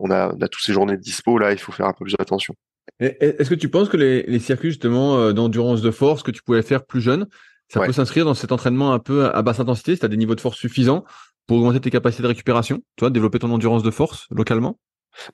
on 0.02 0.12
a 0.12 0.34
on 0.34 0.42
a 0.42 0.48
toutes 0.48 0.64
ces 0.64 0.74
journées 0.74 0.98
de 0.98 1.02
dispo. 1.02 1.40
Là 1.40 1.54
il 1.54 1.60
faut 1.60 1.72
faire 1.72 1.88
un 1.88 1.94
peu 1.94 2.06
plus 2.06 2.16
attention. 2.20 2.54
Est-ce 3.00 3.50
que 3.50 3.56
tu 3.56 3.70
penses 3.70 3.90
que 3.90 3.98
les, 3.98 4.24
les 4.24 4.40
circuits 4.40 4.70
justement 4.70 5.32
d'endurance 5.34 5.82
de 5.82 5.92
force 5.92 6.22
que 6.22 6.32
tu 6.32 6.44
pouvais 6.44 6.62
faire 6.62 6.86
plus 6.86 7.02
jeune 7.02 7.28
ça 7.72 7.86
peut 7.86 7.94
s'inscrire 7.94 8.26
dans 8.26 8.34
cet 8.34 8.52
entraînement 8.52 8.92
un 8.94 9.00
peu 9.00 9.26
à 9.34 9.42
basse 9.42 9.60
intensité, 9.60 9.94
si 9.94 10.00
tu 10.00 10.06
as 10.06 10.10
des 10.10 10.18
niveaux 10.18 10.36
de 10.36 10.42
force 10.42 10.58
suffisants 10.58 11.06
pour 11.48 11.58
augmenter 11.58 11.80
tes 11.80 11.90
capacités 11.90 12.22
de 12.24 12.28
récupération, 12.28 12.82
toi, 12.98 13.10
développer 13.10 13.40
ton 13.40 13.52
endurance 13.52 13.84
de 13.84 13.92
force 13.92 14.28
localement? 14.30 14.78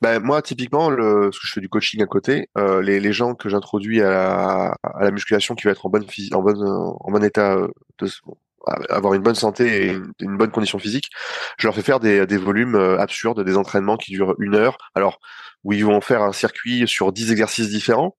Ben 0.01 0.19
moi 0.19 0.41
typiquement 0.41 0.89
le, 0.89 1.29
parce 1.29 1.39
que 1.39 1.45
je 1.45 1.53
fais 1.53 1.61
du 1.61 1.69
coaching 1.69 2.01
à 2.01 2.07
côté 2.07 2.49
euh, 2.57 2.81
les, 2.81 2.99
les 2.99 3.13
gens 3.13 3.35
que 3.35 3.47
j'introduis 3.47 4.01
à 4.01 4.09
la, 4.09 4.75
à 4.81 5.03
la 5.03 5.11
musculation 5.11 5.53
qui 5.53 5.65
va 5.65 5.71
être 5.71 5.85
en 5.85 5.89
bonne 5.89 6.03
en 6.31 6.41
bonne 6.41 6.63
en 6.63 7.11
bon 7.11 7.23
état 7.23 7.53
euh, 7.55 7.67
de 7.99 8.09
avoir 8.89 9.13
une 9.13 9.21
bonne 9.21 9.35
santé 9.35 9.85
et 9.85 9.99
une, 10.19 10.35
bonne 10.35 10.49
condition 10.49 10.79
physique 10.79 11.11
je 11.59 11.67
leur 11.67 11.75
fais 11.75 11.83
faire 11.83 11.99
des, 11.99 12.25
des 12.25 12.37
volumes 12.37 12.73
euh, 12.73 12.99
absurdes 12.99 13.43
des 13.43 13.55
entraînements 13.55 13.97
qui 13.97 14.11
durent 14.11 14.33
une 14.39 14.55
heure. 14.55 14.79
Alors 14.95 15.19
où 15.63 15.73
ils 15.73 15.85
vont 15.85 16.01
faire 16.01 16.21
un 16.23 16.31
circuit 16.31 16.87
sur 16.87 17.11
10 17.11 17.31
exercices 17.31 17.69
différents 17.69 18.15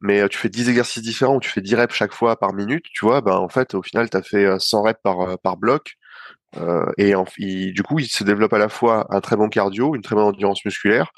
mais 0.00 0.20
euh, 0.20 0.28
tu 0.28 0.38
fais 0.38 0.48
10 0.48 0.68
exercices 0.68 1.02
différents 1.02 1.36
où 1.36 1.40
tu 1.40 1.50
fais 1.50 1.60
10 1.60 1.74
reps 1.76 1.94
chaque 1.94 2.12
fois 2.12 2.38
par 2.38 2.52
minute, 2.54 2.84
tu 2.92 3.04
vois, 3.04 3.20
ben 3.20 3.36
en 3.36 3.48
fait 3.48 3.74
au 3.74 3.82
final 3.82 4.10
tu 4.10 4.16
as 4.16 4.22
fait 4.22 4.58
100 4.58 4.82
reps 4.82 5.00
par 5.02 5.38
par 5.40 5.56
bloc 5.56 5.96
Euh, 6.58 6.86
et 6.98 7.14
en, 7.14 7.24
du 7.38 7.82
coup, 7.82 7.98
il 7.98 8.06
se 8.06 8.24
développe 8.24 8.52
à 8.52 8.58
la 8.58 8.68
fois 8.68 9.06
un 9.10 9.20
très 9.20 9.36
bon 9.36 9.48
cardio, 9.48 9.94
une 9.94 10.02
très 10.02 10.14
bonne 10.14 10.26
endurance 10.26 10.64
musculaire. 10.64 11.10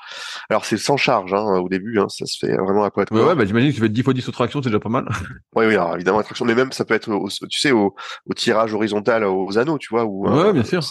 Alors 0.50 0.64
c'est 0.64 0.76
sans 0.76 0.96
charge 0.96 1.32
hein, 1.34 1.58
au 1.58 1.68
début, 1.68 1.98
hein, 1.98 2.08
ça 2.08 2.26
se 2.26 2.38
fait 2.38 2.56
vraiment 2.56 2.84
à 2.84 2.90
quoi 2.90 3.04
Ouais, 3.10 3.22
ouais 3.22 3.34
bah, 3.34 3.44
j'imagine 3.44 3.70
que 3.70 3.74
tu 3.74 3.80
fais 3.80 3.88
10 3.88 4.02
fois 4.02 4.14
10 4.14 4.28
autres 4.28 4.32
tractions, 4.32 4.62
c'est 4.62 4.68
déjà 4.68 4.80
pas 4.80 4.88
mal. 4.88 5.06
oui, 5.54 5.66
oui, 5.66 5.74
alors, 5.74 5.94
évidemment, 5.94 6.22
traction, 6.22 6.44
mais 6.44 6.54
même 6.54 6.72
ça 6.72 6.84
peut 6.84 6.94
être, 6.94 7.10
tu 7.48 7.58
sais, 7.58 7.72
au, 7.72 7.94
au, 8.26 8.34
tirage 8.34 8.74
horizontal 8.74 9.24
aux 9.24 9.58
anneaux, 9.58 9.78
tu 9.78 9.88
vois. 9.90 10.04
Ou, 10.04 10.28
ouais, 10.28 10.52
bien 10.52 10.64
sûr. 10.64 10.82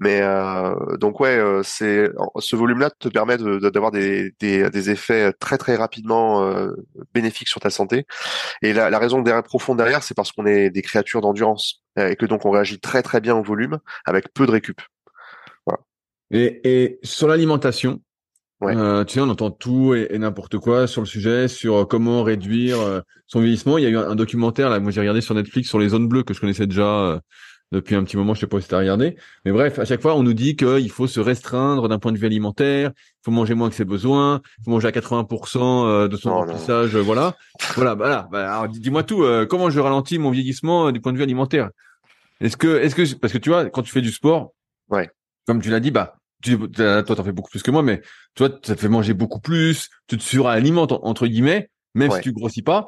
Mais 0.00 0.20
euh, 0.22 0.74
donc 0.98 1.20
ouais, 1.20 1.36
euh, 1.38 1.62
c'est 1.62 2.10
ce 2.38 2.56
volume-là 2.56 2.90
te 2.98 3.08
permet 3.08 3.36
d'avoir 3.36 3.90
de, 3.90 3.98
des, 3.98 4.34
des, 4.40 4.70
des, 4.70 4.90
effets 4.90 5.32
très 5.32 5.58
très 5.58 5.76
rapidement 5.76 6.44
euh, 6.44 6.70
bénéfiques 7.14 7.48
sur 7.48 7.60
ta 7.60 7.70
santé. 7.70 8.06
Et 8.62 8.72
la, 8.72 8.90
la 8.90 8.98
raison 8.98 9.22
derrière, 9.22 9.42
profonde 9.42 9.78
derrière, 9.78 10.02
c'est 10.02 10.14
parce 10.14 10.32
qu'on 10.32 10.46
est 10.46 10.70
des 10.70 10.82
créatures 10.82 11.20
d'endurance 11.20 11.82
et 12.06 12.16
que 12.16 12.26
donc 12.26 12.44
on 12.44 12.50
réagit 12.50 12.80
très 12.80 13.02
très 13.02 13.20
bien 13.20 13.34
au 13.36 13.42
volume 13.42 13.78
avec 14.04 14.32
peu 14.32 14.46
de 14.46 14.52
récup. 14.52 14.80
Voilà. 15.66 15.80
Et, 16.30 16.60
et 16.64 16.98
sur 17.02 17.28
l'alimentation, 17.28 18.00
ouais. 18.60 18.76
euh, 18.76 19.04
tu 19.04 19.14
sais, 19.14 19.20
on 19.20 19.28
entend 19.28 19.50
tout 19.50 19.94
et, 19.94 20.08
et 20.10 20.18
n'importe 20.18 20.58
quoi 20.58 20.86
sur 20.86 21.00
le 21.00 21.06
sujet, 21.06 21.48
sur 21.48 21.76
euh, 21.76 21.84
comment 21.84 22.22
réduire 22.22 22.80
euh, 22.80 23.00
son 23.26 23.40
vieillissement. 23.40 23.78
Il 23.78 23.84
y 23.84 23.86
a 23.86 23.90
eu 23.90 23.96
un, 23.96 24.14
documentaire 24.14 24.70
là, 24.70 24.80
moi 24.80 24.90
j'ai 24.90 25.00
regardé 25.00 25.20
sur 25.20 25.34
Netflix 25.34 25.68
sur 25.68 25.78
les 25.78 25.90
zones 25.90 26.08
bleues 26.08 26.22
que 26.22 26.34
je 26.34 26.40
connaissais 26.40 26.66
déjà 26.66 26.86
euh, 26.86 27.18
depuis 27.70 27.94
un 27.94 28.02
petit 28.02 28.16
moment, 28.16 28.32
je 28.32 28.40
sais 28.40 28.46
pas 28.46 28.60
si 28.62 28.68
tu 28.68 28.74
as 28.74 28.78
regardé. 28.78 29.16
Mais 29.44 29.52
bref, 29.52 29.78
à 29.78 29.84
chaque 29.84 30.00
fois, 30.00 30.14
on 30.14 30.22
nous 30.22 30.32
dit 30.32 30.56
qu'il 30.56 30.90
faut 30.90 31.06
se 31.06 31.20
restreindre 31.20 31.86
d'un 31.86 31.98
point 31.98 32.12
de 32.12 32.18
vue 32.18 32.24
alimentaire, 32.24 32.92
il 32.96 33.24
faut 33.26 33.30
manger 33.30 33.52
moins 33.52 33.68
que 33.68 33.74
ses 33.74 33.84
besoins, 33.84 34.40
il 34.58 34.64
faut 34.64 34.70
manger 34.70 34.88
à 34.88 34.90
80% 34.90 36.08
de 36.08 36.16
son 36.16 36.30
remplissage, 36.30 36.96
voilà. 36.96 37.36
Voilà, 37.74 37.94
voilà. 37.94 38.26
Bah, 38.32 38.66
dis-moi 38.70 39.02
tout, 39.02 39.22
comment 39.50 39.68
je 39.68 39.80
ralentis 39.80 40.18
mon 40.18 40.30
vieillissement 40.30 40.92
du 40.92 41.02
point 41.02 41.12
de 41.12 41.18
vue 41.18 41.22
alimentaire? 41.22 41.68
Est-ce 42.40 42.56
que, 42.56 42.80
est-ce 42.80 42.94
que, 42.94 43.14
parce 43.16 43.32
que 43.32 43.38
tu 43.38 43.50
vois, 43.50 43.68
quand 43.70 43.82
tu 43.82 43.92
fais 43.92 44.00
du 44.00 44.12
sport, 44.12 44.54
ouais. 44.88 45.10
comme 45.46 45.60
tu 45.60 45.70
l'as 45.70 45.80
dit, 45.80 45.90
bah, 45.90 46.16
tu, 46.42 46.58
toi, 46.58 47.02
t'en 47.02 47.24
fais 47.24 47.32
beaucoup 47.32 47.50
plus 47.50 47.62
que 47.62 47.70
moi, 47.70 47.82
mais 47.82 48.00
toi, 48.34 48.48
ça 48.62 48.76
te 48.76 48.80
fait 48.80 48.88
manger 48.88 49.14
beaucoup 49.14 49.40
plus, 49.40 49.90
tu 50.06 50.16
te 50.16 50.22
suralimentes, 50.22 50.92
entre 50.92 51.26
guillemets, 51.26 51.70
même 51.94 52.10
si 52.12 52.20
tu 52.20 52.32
grossis 52.32 52.62
pas. 52.62 52.86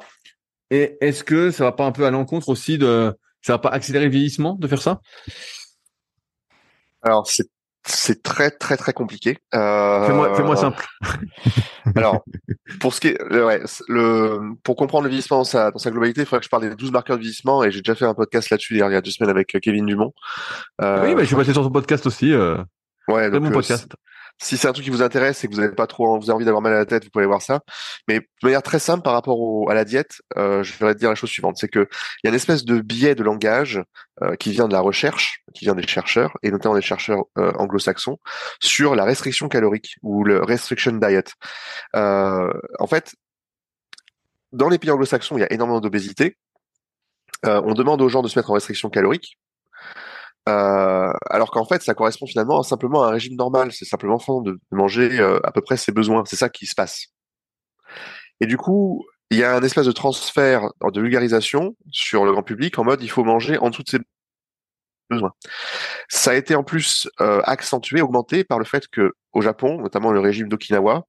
Et 0.69 0.97
est-ce 1.01 1.23
que 1.23 1.51
ça 1.51 1.65
va 1.65 1.73
pas 1.73 1.85
un 1.85 1.91
peu 1.91 2.05
à 2.05 2.11
l'encontre 2.11 2.47
aussi 2.49 2.77
de, 2.77 3.13
ça 3.41 3.53
va 3.53 3.59
pas 3.59 3.69
accélérer 3.69 4.05
le 4.05 4.11
vieillissement 4.11 4.55
de 4.55 4.67
faire 4.67 4.81
ça? 4.81 5.01
Alors, 7.01 7.27
c'est 7.27 7.49
c'est 7.85 8.21
très 8.21 8.51
très 8.51 8.77
très 8.77 8.93
compliqué. 8.93 9.37
Euh... 9.55 10.05
Fais-moi 10.05 10.55
fais 10.55 10.61
simple. 10.61 10.85
Alors, 11.95 12.23
pour 12.79 12.93
ce 12.93 13.01
qui 13.01 13.07
est, 13.07 13.21
ouais, 13.21 13.61
le, 13.87 14.53
pour 14.63 14.75
comprendre 14.75 15.03
le 15.03 15.09
vieillissement 15.09 15.37
dans 15.37 15.43
sa, 15.43 15.71
dans 15.71 15.79
sa 15.79 15.89
globalité, 15.89 16.21
il 16.21 16.25
faudrait 16.25 16.39
que 16.39 16.45
je 16.45 16.49
parle 16.49 16.69
des 16.69 16.75
12 16.75 16.91
marqueurs 16.91 17.17
de 17.17 17.21
vieillissement 17.21 17.63
et 17.63 17.71
j'ai 17.71 17.81
déjà 17.81 17.95
fait 17.95 18.05
un 18.05 18.13
podcast 18.13 18.49
là-dessus 18.49 18.75
il 18.75 18.79
y 18.79 18.83
a 18.83 19.01
deux 19.01 19.11
semaines 19.11 19.31
avec 19.31 19.55
euh, 19.55 19.59
Kevin 19.59 19.85
Dumont. 19.85 20.13
Euh, 20.81 21.03
oui, 21.03 21.15
mais 21.15 21.21
je 21.21 21.27
suis 21.27 21.35
passé 21.35 21.53
sur 21.53 21.63
son 21.63 21.71
podcast 21.71 22.05
aussi. 22.05 22.33
Euh... 22.33 22.57
Ouais, 23.07 23.31
donc, 23.31 23.45
euh, 23.45 23.51
podcast 23.51 23.91
si 24.39 24.57
c'est 24.57 24.67
un 24.67 24.73
truc 24.73 24.85
qui 24.85 24.91
vous 24.91 25.01
intéresse 25.01 25.43
et 25.43 25.47
que 25.47 25.53
vous 25.53 25.61
n'avez 25.61 25.75
pas 25.75 25.87
trop 25.87 26.19
vous 26.19 26.29
avez 26.29 26.35
envie 26.35 26.45
d'avoir 26.45 26.61
mal 26.61 26.73
à 26.73 26.77
la 26.77 26.85
tête, 26.85 27.03
vous 27.03 27.09
pouvez 27.09 27.25
voir 27.25 27.41
ça. 27.41 27.61
Mais 28.07 28.19
de 28.19 28.25
manière 28.43 28.63
très 28.63 28.79
simple 28.79 29.03
par 29.03 29.13
rapport 29.13 29.39
à 29.69 29.73
la 29.73 29.85
diète, 29.85 30.21
euh, 30.37 30.63
je 30.63 30.73
voudrais 30.73 30.95
dire 30.95 31.09
la 31.09 31.15
chose 31.15 31.29
suivante, 31.29 31.57
c'est 31.57 31.67
que 31.67 31.87
il 31.89 32.25
y 32.25 32.27
a 32.27 32.29
une 32.29 32.35
espèce 32.35 32.65
de 32.65 32.79
biais 32.79 33.15
de 33.15 33.23
langage 33.23 33.81
euh, 34.21 34.35
qui 34.35 34.51
vient 34.51 34.67
de 34.67 34.73
la 34.73 34.81
recherche, 34.81 35.43
qui 35.55 35.65
vient 35.65 35.73
des 35.73 35.87
chercheurs 35.87 36.37
et 36.43 36.51
notamment 36.51 36.75
des 36.75 36.81
chercheurs 36.81 37.23
euh, 37.39 37.51
anglo-saxons 37.53 38.19
sur 38.59 38.93
la 38.93 39.03
restriction 39.03 39.49
calorique 39.49 39.95
ou 40.03 40.23
le 40.23 40.43
restriction 40.43 40.91
diet. 40.91 41.33
Euh, 41.95 42.53
en 42.77 42.87
fait, 42.87 43.15
dans 44.51 44.69
les 44.69 44.77
pays 44.77 44.91
anglo-saxons, 44.91 45.37
il 45.37 45.41
y 45.41 45.43
a 45.43 45.51
énormément 45.51 45.79
d'obésité. 45.79 46.37
On 47.43 47.73
demande 47.73 48.01
aux 48.03 48.09
gens 48.09 48.21
de 48.21 48.27
se 48.27 48.37
mettre 48.37 48.51
en 48.51 48.53
restriction 48.53 48.91
calorique 48.91 49.39
euh, 50.49 51.13
alors 51.29 51.51
qu'en 51.51 51.65
fait, 51.65 51.81
ça 51.81 51.93
correspond 51.93 52.25
finalement 52.25 52.63
simplement 52.63 53.03
à 53.03 53.07
un 53.07 53.11
régime 53.11 53.35
normal. 53.35 53.71
C'est 53.71 53.85
simplement 53.85 54.17
de 54.41 54.59
manger 54.71 55.19
euh, 55.19 55.39
à 55.43 55.51
peu 55.51 55.61
près 55.61 55.77
ses 55.77 55.91
besoins. 55.91 56.23
C'est 56.25 56.35
ça 56.35 56.49
qui 56.49 56.65
se 56.65 56.75
passe. 56.75 57.07
Et 58.39 58.47
du 58.47 58.57
coup, 58.57 59.05
il 59.29 59.37
y 59.37 59.43
a 59.43 59.55
un 59.55 59.61
espèce 59.63 59.85
de 59.85 59.91
transfert 59.91 60.69
de 60.83 61.01
vulgarisation 61.01 61.75
sur 61.91 62.25
le 62.25 62.31
grand 62.31 62.43
public 62.43 62.77
en 62.79 62.83
mode 62.83 63.01
il 63.01 63.09
faut 63.09 63.23
manger 63.23 63.57
en 63.59 63.69
dessous 63.69 63.83
de 63.83 63.89
ses 63.89 63.99
besoins. 65.09 65.33
Ça 66.09 66.31
a 66.31 66.35
été 66.35 66.55
en 66.55 66.63
plus 66.63 67.07
euh, 67.21 67.41
accentué, 67.45 68.01
augmenté 68.01 68.43
par 68.43 68.59
le 68.59 68.65
fait 68.65 68.87
que 68.87 69.13
au 69.33 69.41
Japon, 69.41 69.79
notamment 69.81 70.11
le 70.11 70.19
régime 70.19 70.49
d'Okinawa, 70.49 71.05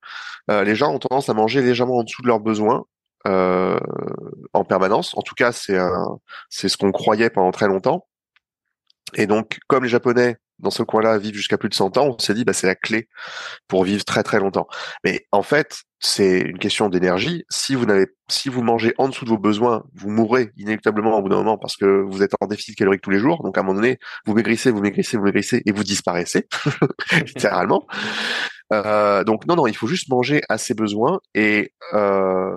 les 0.49 0.75
gens 0.75 0.93
ont 0.93 0.99
tendance 0.99 1.29
à 1.29 1.35
manger 1.35 1.63
légèrement 1.63 1.99
en 1.99 2.05
dessous 2.05 2.23
de 2.23 2.29
leurs 2.29 2.41
besoins 2.41 2.85
en 3.25 4.65
permanence. 4.65 5.17
En 5.17 5.23
tout 5.23 5.35
cas, 5.35 5.53
c'est 5.53 5.79
c'est 6.51 6.69
ce 6.69 6.77
qu'on 6.77 6.93
croyait 6.93 7.31
pendant 7.31 7.51
très 7.51 7.69
longtemps. 7.69 8.07
Et 9.15 9.27
donc, 9.27 9.59
comme 9.69 9.85
les 9.85 9.91
Japonais 9.91 10.37
dans 10.59 10.71
ce 10.71 10.83
coin-là 10.83 11.19
vivent 11.19 11.35
jusqu'à 11.35 11.59
plus 11.59 11.69
de 11.69 11.75
100 11.75 11.99
ans, 11.99 12.15
on 12.17 12.19
s'est 12.19 12.35
dit 12.35 12.45
bah 12.45 12.53
c'est 12.53 12.67
la 12.67 12.77
clé 12.77 13.09
pour 13.69 13.85
vivre 13.85 14.05
très 14.05 14.23
très 14.23 14.39
longtemps. 14.39 14.69
Mais 15.05 15.27
en 15.33 15.43
fait, 15.43 15.83
c'est 15.99 16.41
une 16.41 16.59
question 16.59 16.89
d'énergie. 16.89 17.45
Si 17.51 17.75
vous 17.75 17.85
n'avez, 17.85 18.07
si 18.29 18.49
vous 18.49 18.63
mangez 18.63 18.95
en 18.99 19.09
dessous 19.09 19.25
de 19.25 19.31
vos 19.31 19.39
besoins, 19.39 19.85
vous 19.95 20.11
mourrez 20.11 20.51
inéluctablement 20.57 21.19
au 21.19 21.23
bout 21.23 21.29
d'un 21.29 21.37
moment 21.37 21.59
parce 21.59 21.77
que 21.77 22.03
vous 22.03 22.23
êtes 22.23 22.33
en 22.41 22.47
déficit 22.47 22.77
calorique 22.77 23.03
tous 23.03 23.11
les 23.11 23.19
jours. 23.19 23.43
Donc 23.43 23.59
à 23.59 23.61
un 23.61 23.65
moment 23.65 23.75
donné, 23.75 23.99
vous 24.25 24.35
maigrissez, 24.35 24.71
vous 24.71 24.81
maigrissez, 24.81 25.17
vous 25.17 25.25
maigrissez 25.25 25.63
et 25.67 25.73
vous 25.73 25.85
disparaissez 25.85 26.47
littéralement. 27.27 27.87
Euh, 28.73 29.23
donc 29.25 29.47
non 29.47 29.57
non, 29.57 29.67
il 29.67 29.77
faut 29.77 29.87
juste 29.87 30.09
manger 30.09 30.41
à 30.49 30.57
ses 30.59 30.75
besoins 30.75 31.21
et 31.35 31.75
euh, 31.93 32.55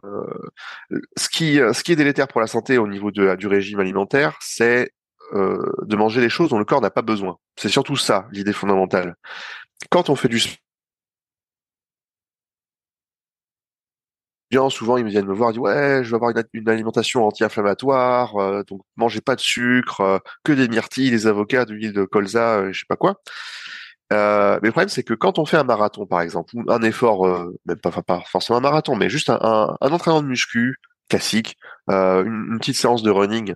ce 1.17 1.27
qui 1.27 1.55
ce 1.57 1.83
qui 1.83 1.91
est 1.91 1.95
délétère 1.97 2.27
pour 2.27 2.39
la 2.39 2.47
santé 2.47 2.77
au 2.77 2.87
niveau 2.87 3.11
de, 3.11 3.35
du 3.35 3.47
régime 3.47 3.79
alimentaire, 3.79 4.37
c'est 4.41 4.91
euh, 5.33 5.71
de 5.83 5.95
manger 5.95 6.21
les 6.21 6.29
choses 6.29 6.49
dont 6.49 6.59
le 6.59 6.65
corps 6.65 6.81
n'a 6.81 6.91
pas 6.91 7.01
besoin. 7.01 7.37
C'est 7.55 7.69
surtout 7.69 7.95
ça 7.95 8.27
l'idée 8.31 8.53
fondamentale. 8.53 9.15
Quand 9.89 10.09
on 10.09 10.15
fait 10.15 10.27
du 10.29 10.39
souvent 14.69 14.97
ils 14.97 15.05
viennent 15.05 15.25
me 15.25 15.33
voir, 15.33 15.51
ils 15.51 15.53
disent 15.53 15.61
ouais, 15.61 16.01
je 16.03 16.09
veux 16.09 16.15
avoir 16.15 16.31
une, 16.53 16.69
alimentation 16.69 17.25
anti-inflammatoire, 17.27 18.37
euh, 18.37 18.63
donc 18.63 18.81
mangez 18.95 19.19
pas 19.21 19.35
de 19.35 19.41
sucre, 19.41 20.01
euh, 20.01 20.19
que 20.43 20.53
des 20.53 20.69
myrtilles, 20.69 21.11
des 21.11 21.27
avocats, 21.27 21.65
de 21.65 21.73
l'huile 21.73 21.93
de 21.93 22.05
colza, 22.05 22.71
je 22.71 22.79
sais 22.79 22.85
pas 22.87 22.95
quoi. 22.95 23.19
mais 24.11 24.17
le 24.61 24.71
problème 24.71 24.89
c'est 24.89 25.03
que 25.03 25.13
quand 25.13 25.39
on 25.39 25.45
fait 25.45 25.57
un 25.57 25.63
marathon 25.63 26.05
par 26.05 26.21
exemple, 26.21 26.55
ou 26.55 26.63
un 26.71 26.81
effort, 26.83 27.27
même 27.65 27.77
pas, 27.77 27.91
pas 27.91 28.23
forcément 28.27 28.59
un 28.59 28.61
marathon, 28.61 28.95
mais 28.95 29.09
juste 29.09 29.29
un, 29.29 29.75
entraînement 29.81 30.21
de 30.21 30.27
muscu 30.27 30.77
classique, 31.09 31.57
une, 31.89 32.57
petite 32.59 32.77
séance 32.77 33.03
de 33.03 33.11
running, 33.11 33.55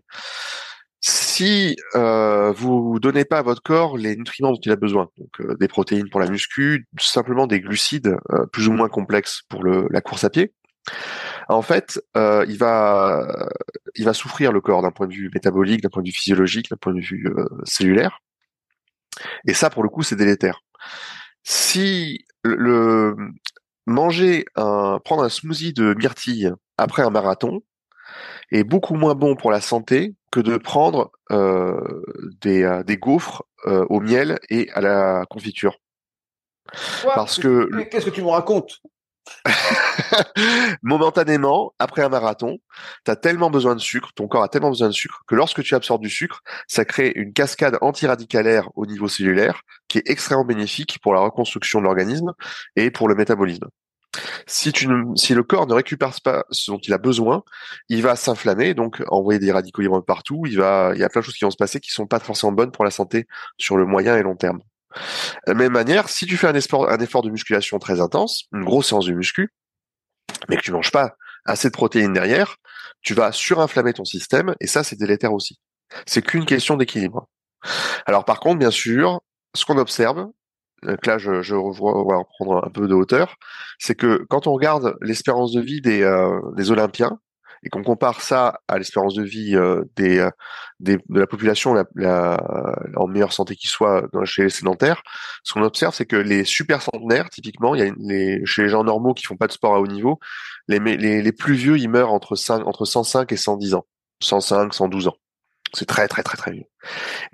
si 1.02 1.78
euh, 1.96 2.52
vous 2.52 3.00
donnez 3.00 3.24
pas 3.26 3.40
à 3.40 3.42
votre 3.42 3.62
corps 3.62 3.98
les 3.98 4.16
nutriments 4.16 4.52
dont 4.52 4.60
il 4.64 4.72
a 4.72 4.76
besoin, 4.76 5.10
donc 5.18 5.42
euh, 5.42 5.56
des 5.58 5.68
protéines 5.68 6.10
pour 6.10 6.20
la 6.20 6.30
muscu, 6.30 6.88
simplement 7.00 7.48
des 7.48 7.62
glucides 7.62 8.18
euh, 8.32 8.46
plus 8.48 8.68
ou 8.68 8.74
moins 8.74 8.90
complexes 8.90 9.44
pour 9.48 9.64
le, 9.64 9.88
la 9.92 10.02
course 10.02 10.26
à 10.26 10.30
pied, 10.30 10.54
en 11.48 11.62
fait, 11.62 12.02
euh, 12.18 12.46
il 12.48 12.58
va 12.58 13.50
il 13.96 14.06
va 14.06 14.14
souffrir 14.14 14.52
le 14.52 14.62
corps 14.62 14.82
d'un 14.82 14.92
point 14.92 15.08
de 15.08 15.14
vue 15.14 15.30
métabolique, 15.34 15.82
d'un 15.82 15.90
point 15.90 16.02
de 16.02 16.08
vue 16.08 16.14
physiologique, 16.14 16.70
d'un 16.70 16.78
point 16.78 16.94
de 16.94 17.02
vue 17.02 17.28
cellulaire. 17.64 18.20
Et 19.48 19.54
ça, 19.54 19.70
pour 19.70 19.84
le 19.84 19.90
coup, 19.90 20.04
c'est 20.04 20.16
délétère. 20.16 20.62
Si 21.44 22.26
le, 22.44 23.16
manger 23.90 24.46
un 24.56 25.00
prendre 25.04 25.24
un 25.24 25.30
smoothie 25.30 25.74
de 25.74 25.94
myrtille 25.96 26.52
après 26.78 27.02
un 27.02 27.10
marathon 27.10 27.62
est 28.52 28.64
beaucoup 28.64 28.96
moins 28.96 29.16
bon 29.16 29.36
pour 29.36 29.52
la 29.52 29.62
santé 29.62 30.16
que 30.32 30.40
de 30.40 30.58
prendre 30.58 31.12
euh, 31.32 32.04
des, 32.42 32.64
euh, 32.64 32.84
des 32.84 32.98
gaufres 32.98 33.44
euh, 33.66 33.86
au 33.90 34.00
miel 34.00 34.40
et 34.50 34.70
à 34.72 34.82
la 34.82 35.26
confiture. 35.30 35.78
Parce 37.16 37.40
que 37.40 37.84
qu'est-ce 37.86 38.06
que 38.06 38.12
tu 38.12 38.22
me 38.22 38.30
racontes? 38.30 38.82
Momentanément, 40.84 41.74
après 41.80 42.04
un 42.04 42.10
marathon, 42.10 42.58
tu 43.06 43.12
as 43.12 43.16
tellement 43.16 43.50
besoin 43.50 43.76
de 43.76 43.80
sucre, 43.80 44.12
ton 44.14 44.28
corps 44.28 44.44
a 44.44 44.50
tellement 44.50 44.70
besoin 44.70 44.88
de 44.88 44.94
sucre 44.94 45.22
que 45.28 45.36
lorsque 45.36 45.64
tu 45.64 45.76
absorbes 45.76 46.02
du 46.02 46.10
sucre, 46.10 46.42
ça 46.68 46.86
crée 46.86 47.12
une 47.16 47.34
cascade 47.34 47.78
antiradicalaire 47.82 48.70
au 48.76 48.86
niveau 48.86 49.08
cellulaire 49.08 49.62
qui 49.88 50.00
est 50.00 50.10
extrêmement 50.10 50.46
bénéfique 50.46 51.00
pour 51.02 51.14
la 51.14 51.22
reconstruction 51.22 51.80
de 51.80 51.86
l'organisme 51.86 52.34
et 52.76 52.92
pour 52.92 53.08
le 53.08 53.16
métabolisme. 53.16 53.68
Si, 54.48 54.72
le 54.72 55.44
corps 55.44 55.68
ne 55.68 55.74
récupère 55.74 56.14
pas 56.22 56.44
ce 56.50 56.72
dont 56.72 56.80
il 56.80 56.94
a 56.94 56.98
besoin, 56.98 57.44
il 57.90 58.02
va 58.02 58.16
s'inflammer, 58.16 58.74
donc 58.74 59.04
envoyer 59.08 59.40
des 59.40 59.52
radicaux 59.52 59.82
libres 59.82 60.02
partout. 60.02 60.44
Il 60.46 60.54
y 60.54 60.62
a 60.62 61.10
plein 61.10 61.22
de 61.22 61.26
choses 61.26 61.36
qui 61.36 61.46
vont 61.46 61.52
se 61.52 61.58
passer 61.58 61.80
qui 61.80 61.92
sont 61.92 62.08
pas 62.08 62.20
forcément 62.20 62.52
bonnes 62.52 62.72
pour 62.72 62.84
la 62.84 62.92
santé 62.92 63.28
sur 63.58 63.78
le 63.78 63.86
moyen 63.86 64.18
et 64.18 64.24
long 64.24 64.36
terme. 64.36 64.60
De 65.46 65.52
la 65.52 65.54
même 65.54 65.74
manière, 65.74 66.10
si 66.10 66.26
tu 66.26 66.38
fais 66.38 66.48
un 66.48 66.56
effort, 66.56 66.90
un 66.90 66.98
effort 66.98 67.22
de 67.22 67.30
musculation 67.30 67.78
très 67.78 68.02
intense, 68.02 68.46
une 68.54 68.66
grosse 68.66 68.90
séance 68.90 69.06
de 69.06 69.14
muscu, 69.14 69.54
mais 70.48 70.58
que 70.58 70.62
tu 70.62 70.72
manges 70.72 70.92
pas 70.92 71.16
assez 71.46 71.68
de 71.68 71.74
protéines 71.74 72.14
derrière, 72.14 72.58
tu 73.02 73.14
vas 73.14 73.32
surinflammer 73.32 73.94
ton 73.94 74.06
système 74.06 74.56
et 74.60 74.68
ça 74.68 74.84
c'est 74.84 74.98
délétère 74.98 75.34
aussi. 75.34 75.60
C'est 76.06 76.24
qu'une 76.24 76.46
question 76.46 76.76
d'équilibre. 76.76 77.28
Alors 78.06 78.26
par 78.26 78.40
contre, 78.40 78.60
bien 78.60 78.72
sûr, 78.72 79.22
ce 79.56 79.66
qu'on 79.66 79.78
observe, 79.78 80.28
donc 80.84 81.06
là 81.06 81.18
je, 81.18 81.42
je 81.42 81.56
revois, 81.56 81.98
on 81.98 82.08
va 82.08 82.18
reprendre 82.18 82.66
un 82.66 82.70
peu 82.70 82.88
de 82.88 82.94
hauteur, 82.94 83.36
c'est 83.78 83.96
que 83.96 84.26
quand 84.30 84.48
on 84.48 84.54
regarde 84.54 84.96
l'espérance 85.02 85.52
de 85.52 85.62
vie 85.62 85.82
des, 85.82 86.04
euh, 86.04 86.40
des 86.56 86.72
Olympiens 86.72 87.20
et 87.64 87.70
qu'on 87.70 87.84
compare 87.84 88.22
ça 88.22 88.62
à 88.70 88.78
l'espérance 88.78 89.16
de 89.16 89.24
vie 89.24 89.56
euh, 89.56 89.84
des, 89.98 90.26
des, 90.80 90.98
de 91.10 91.20
la 91.20 91.28
population 91.28 91.74
la, 91.74 91.86
la, 91.96 92.42
en 92.96 93.08
meilleure 93.08 93.34
santé 93.34 93.56
qui 93.56 93.68
soit 93.68 94.08
chez 94.24 94.44
les 94.44 94.50
sédentaires, 94.50 95.04
ce 95.44 95.54
qu'on 95.54 95.64
observe, 95.64 95.94
c'est 95.94 96.06
que 96.06 96.16
les 96.16 96.46
super 96.46 96.82
centenaires, 96.82 97.30
typiquement, 97.30 97.76
il 97.76 97.86
y 97.86 97.90
a 97.90 97.94
les, 98.00 98.46
chez 98.46 98.64
les 98.64 98.70
gens 98.70 98.86
normaux 98.86 99.14
qui 99.14 99.26
font 99.26 99.36
pas 99.36 99.48
de 99.48 99.52
sport 99.52 99.76
à 99.76 99.82
haut 99.82 99.88
niveau, 99.88 100.20
les, 100.70 100.80
les, 100.80 101.22
les 101.22 101.32
plus 101.34 101.56
vieux, 101.56 101.78
ils 101.78 101.90
meurent 101.90 102.14
entre 102.14 102.36
5, 102.36 102.66
entre 102.66 102.86
105 102.86 103.30
et 103.32 103.38
110 103.38 103.74
ans, 103.74 103.86
105, 104.22 104.74
112 104.74 105.10
ans. 105.10 105.18
C'est 105.74 105.86
très 105.86 106.08
très 106.08 106.24
très 106.24 106.38
très 106.38 106.52
vieux. 106.52 106.66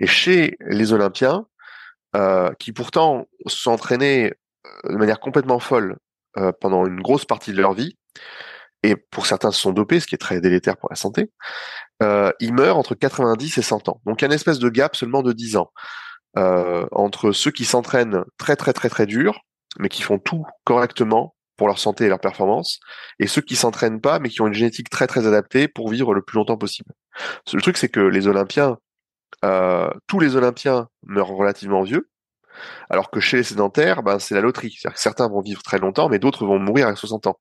Et 0.00 0.06
chez 0.06 0.56
les 0.60 0.92
Olympiens, 0.92 1.46
euh, 2.14 2.52
qui 2.58 2.72
pourtant 2.72 3.26
s'entraînaient 3.46 4.32
euh, 4.66 4.92
de 4.92 4.96
manière 4.96 5.20
complètement 5.20 5.58
folle 5.58 5.96
euh, 6.38 6.52
pendant 6.60 6.86
une 6.86 7.00
grosse 7.00 7.24
partie 7.24 7.52
de 7.52 7.60
leur 7.60 7.72
vie, 7.72 7.96
et 8.82 8.94
pour 8.96 9.26
certains 9.26 9.50
se 9.50 9.60
sont 9.60 9.72
dopés, 9.72 10.00
ce 10.00 10.06
qui 10.06 10.14
est 10.14 10.18
très 10.18 10.40
délétère 10.40 10.76
pour 10.76 10.88
la 10.90 10.96
santé, 10.96 11.30
euh, 12.02 12.30
ils 12.40 12.52
meurent 12.52 12.76
entre 12.76 12.94
90 12.94 13.58
et 13.58 13.62
100 13.62 13.88
ans. 13.88 14.00
Donc 14.06 14.20
il 14.20 14.24
y 14.24 14.26
a 14.26 14.28
une 14.28 14.32
espèce 14.32 14.58
de 14.58 14.68
gap 14.68 14.94
seulement 14.94 15.22
de 15.22 15.32
10 15.32 15.56
ans 15.56 15.72
euh, 16.38 16.86
entre 16.92 17.32
ceux 17.32 17.50
qui 17.50 17.64
s'entraînent 17.64 18.22
très 18.38 18.56
très 18.56 18.72
très 18.72 18.88
très 18.88 19.06
dur, 19.06 19.40
mais 19.78 19.88
qui 19.88 20.02
font 20.02 20.18
tout 20.18 20.44
correctement 20.64 21.34
pour 21.56 21.68
leur 21.68 21.78
santé 21.78 22.04
et 22.04 22.08
leur 22.08 22.20
performance, 22.20 22.80
et 23.18 23.26
ceux 23.26 23.40
qui 23.40 23.56
s'entraînent 23.56 24.00
pas, 24.00 24.18
mais 24.18 24.28
qui 24.28 24.42
ont 24.42 24.46
une 24.46 24.54
génétique 24.54 24.90
très 24.90 25.06
très 25.06 25.26
adaptée 25.26 25.68
pour 25.68 25.88
vivre 25.88 26.12
le 26.12 26.20
plus 26.20 26.36
longtemps 26.36 26.58
possible. 26.58 26.92
Le 27.52 27.62
truc, 27.62 27.78
c'est 27.78 27.88
que 27.88 28.00
les 28.00 28.26
Olympiens, 28.26 28.76
euh, 29.44 29.90
tous 30.06 30.20
les 30.20 30.36
Olympiens 30.36 30.88
meurent 31.04 31.28
relativement 31.28 31.82
vieux, 31.82 32.08
alors 32.90 33.10
que 33.10 33.20
chez 33.20 33.38
les 33.38 33.42
sédentaires, 33.42 34.02
ben, 34.02 34.18
c'est 34.18 34.34
la 34.34 34.40
loterie. 34.40 34.76
C'est-à-dire 34.78 34.94
que 34.94 35.00
certains 35.00 35.28
vont 35.28 35.40
vivre 35.40 35.62
très 35.62 35.78
longtemps, 35.78 36.08
mais 36.08 36.18
d'autres 36.18 36.46
vont 36.46 36.58
mourir 36.58 36.88
à 36.88 36.96
60 36.96 37.26
ans. 37.26 37.38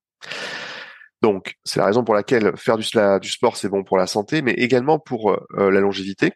Donc, 1.22 1.56
c'est 1.64 1.80
la 1.80 1.86
raison 1.86 2.04
pour 2.04 2.14
laquelle 2.14 2.56
faire 2.58 2.78
du, 2.78 2.84
sport, 2.84 3.58
c'est 3.58 3.70
bon 3.70 3.84
pour 3.84 3.98
la 3.98 4.08
santé, 4.08 4.42
mais 4.42 4.52
également 4.54 5.00
pour 5.00 5.32
euh, 5.32 5.72
la 5.72 5.80
longévité. 5.80 6.34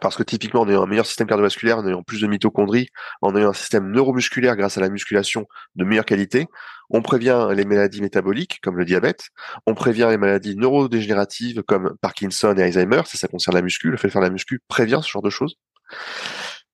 Parce 0.00 0.16
que 0.16 0.22
typiquement, 0.22 0.60
en 0.60 0.68
ayant 0.68 0.84
un 0.84 0.86
meilleur 0.86 1.06
système 1.06 1.26
cardiovasculaire, 1.26 1.78
en 1.78 1.86
ayant 1.86 2.02
plus 2.02 2.20
de 2.20 2.26
mitochondries, 2.28 2.88
en 3.20 3.34
ayant 3.34 3.50
un 3.50 3.52
système 3.52 3.90
neuromusculaire 3.90 4.56
grâce 4.56 4.78
à 4.78 4.80
la 4.80 4.88
musculation 4.88 5.46
de 5.74 5.84
meilleure 5.84 6.04
qualité, 6.04 6.46
on 6.90 7.02
prévient 7.02 7.48
les 7.52 7.64
maladies 7.64 8.00
métaboliques 8.00 8.60
comme 8.62 8.76
le 8.78 8.84
diabète, 8.84 9.28
on 9.66 9.74
prévient 9.74 10.06
les 10.10 10.18
maladies 10.18 10.56
neurodégénératives 10.56 11.62
comme 11.64 11.96
Parkinson 12.00 12.54
et 12.56 12.62
Alzheimer, 12.62 13.02
ça, 13.06 13.18
ça 13.18 13.28
concerne 13.28 13.56
la 13.56 13.62
muscu, 13.62 13.90
le 13.90 13.96
fait 13.96 14.08
de 14.08 14.12
faire 14.12 14.22
la 14.22 14.30
muscu 14.30 14.60
prévient 14.68 15.00
ce 15.02 15.08
genre 15.08 15.22
de 15.22 15.30
choses. 15.30 15.56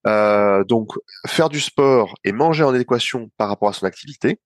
Euh, 0.06 0.64
donc, 0.64 0.92
faire 1.26 1.48
du 1.48 1.60
sport 1.60 2.14
et 2.24 2.32
manger 2.32 2.64
en 2.64 2.74
adéquation 2.74 3.30
par 3.36 3.48
rapport 3.48 3.68
à 3.70 3.72
son 3.72 3.86
activité, 3.86 4.38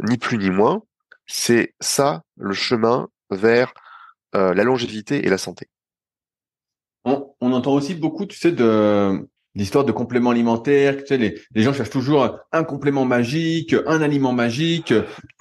ni 0.00 0.18
plus 0.18 0.38
ni 0.38 0.50
moins, 0.50 0.82
c'est 1.26 1.74
ça 1.80 2.22
le 2.36 2.54
chemin 2.54 3.08
vers 3.30 3.72
euh, 4.34 4.52
la 4.54 4.64
longévité 4.64 5.26
et 5.26 5.30
la 5.30 5.38
santé 5.38 5.68
on, 7.40 7.52
entend 7.52 7.72
aussi 7.74 7.94
beaucoup, 7.94 8.26
tu 8.26 8.36
sais, 8.38 8.52
de 8.52 9.26
d'histoires 9.54 9.84
de 9.84 9.92
compléments 9.92 10.30
alimentaires. 10.30 10.98
Tu 10.98 11.06
sais, 11.06 11.16
les, 11.16 11.40
les 11.54 11.62
gens 11.62 11.72
cherchent 11.72 11.90
toujours 11.90 12.38
un 12.52 12.64
complément 12.64 13.04
magique, 13.04 13.74
un 13.86 14.02
aliment 14.02 14.32
magique. 14.32 14.94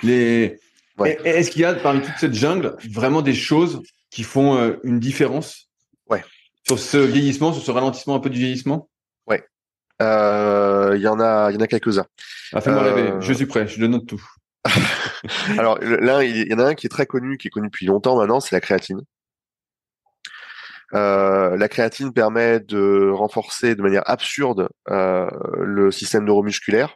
Les 0.04 0.60
Est-ce 1.06 1.52
qu'il 1.52 1.62
y 1.62 1.66
a 1.66 1.74
parmi 1.76 2.02
toute 2.02 2.18
cette 2.20 2.34
jungle 2.34 2.76
vraiment 2.91 3.22
des 3.22 3.36
choses 3.36 3.84
qui 4.10 4.24
font 4.24 4.58
euh, 4.58 4.78
une 4.84 5.00
différence? 5.00 5.70
Ouais. 6.10 6.24
Sur 6.66 6.80
ce 6.80 6.98
vieillissement, 6.98 7.54
sur 7.54 7.64
ce 7.64 7.72
ralentissement 7.72 8.16
un 8.16 8.20
peu 8.20 8.30
du 8.30 8.39
vieillissement? 8.39 8.89
Ouais. 9.28 9.43
Euh, 10.02 10.93
il 10.95 11.02
y 11.02 11.08
en 11.08 11.20
a, 11.20 11.52
il 11.52 11.56
y 11.56 11.58
en 11.58 11.62
a 11.62 11.68
quelques-uns. 11.68 12.08
Ah, 12.54 12.62
fais-moi 12.62 12.82
rêver. 12.82 13.12
Euh, 13.12 13.22
je 13.22 13.34
suis 13.34 13.45
prêt. 13.45 13.68
Je 13.68 13.80
le 13.80 13.88
note 13.88 14.08
tout. 14.08 14.24
Alors 15.58 15.80
là, 15.80 16.24
il 16.24 16.48
y 16.48 16.54
en 16.54 16.60
a 16.60 16.66
un 16.66 16.76
qui 16.76 16.88
est 16.88 16.89
très 16.89 17.06
connu, 17.06 17.38
qui 17.38 17.48
est 17.48 17.52
connu 17.52 17.68
depuis 17.68 17.86
longtemps 17.86 18.18
maintenant, 18.18 18.39
c'est 18.39 18.56
la 18.56 18.62
créatine. 18.62 19.02
Euh, 20.94 21.58
la 21.58 21.68
créatine 21.68 22.14
permet 22.14 22.60
de 22.60 23.10
renforcer 23.12 23.76
de 23.76 23.82
manière 23.82 24.04
absurde 24.06 24.70
euh, 24.90 25.30
le 25.58 25.92
système 25.92 26.26
neuromusculaire. 26.26 26.96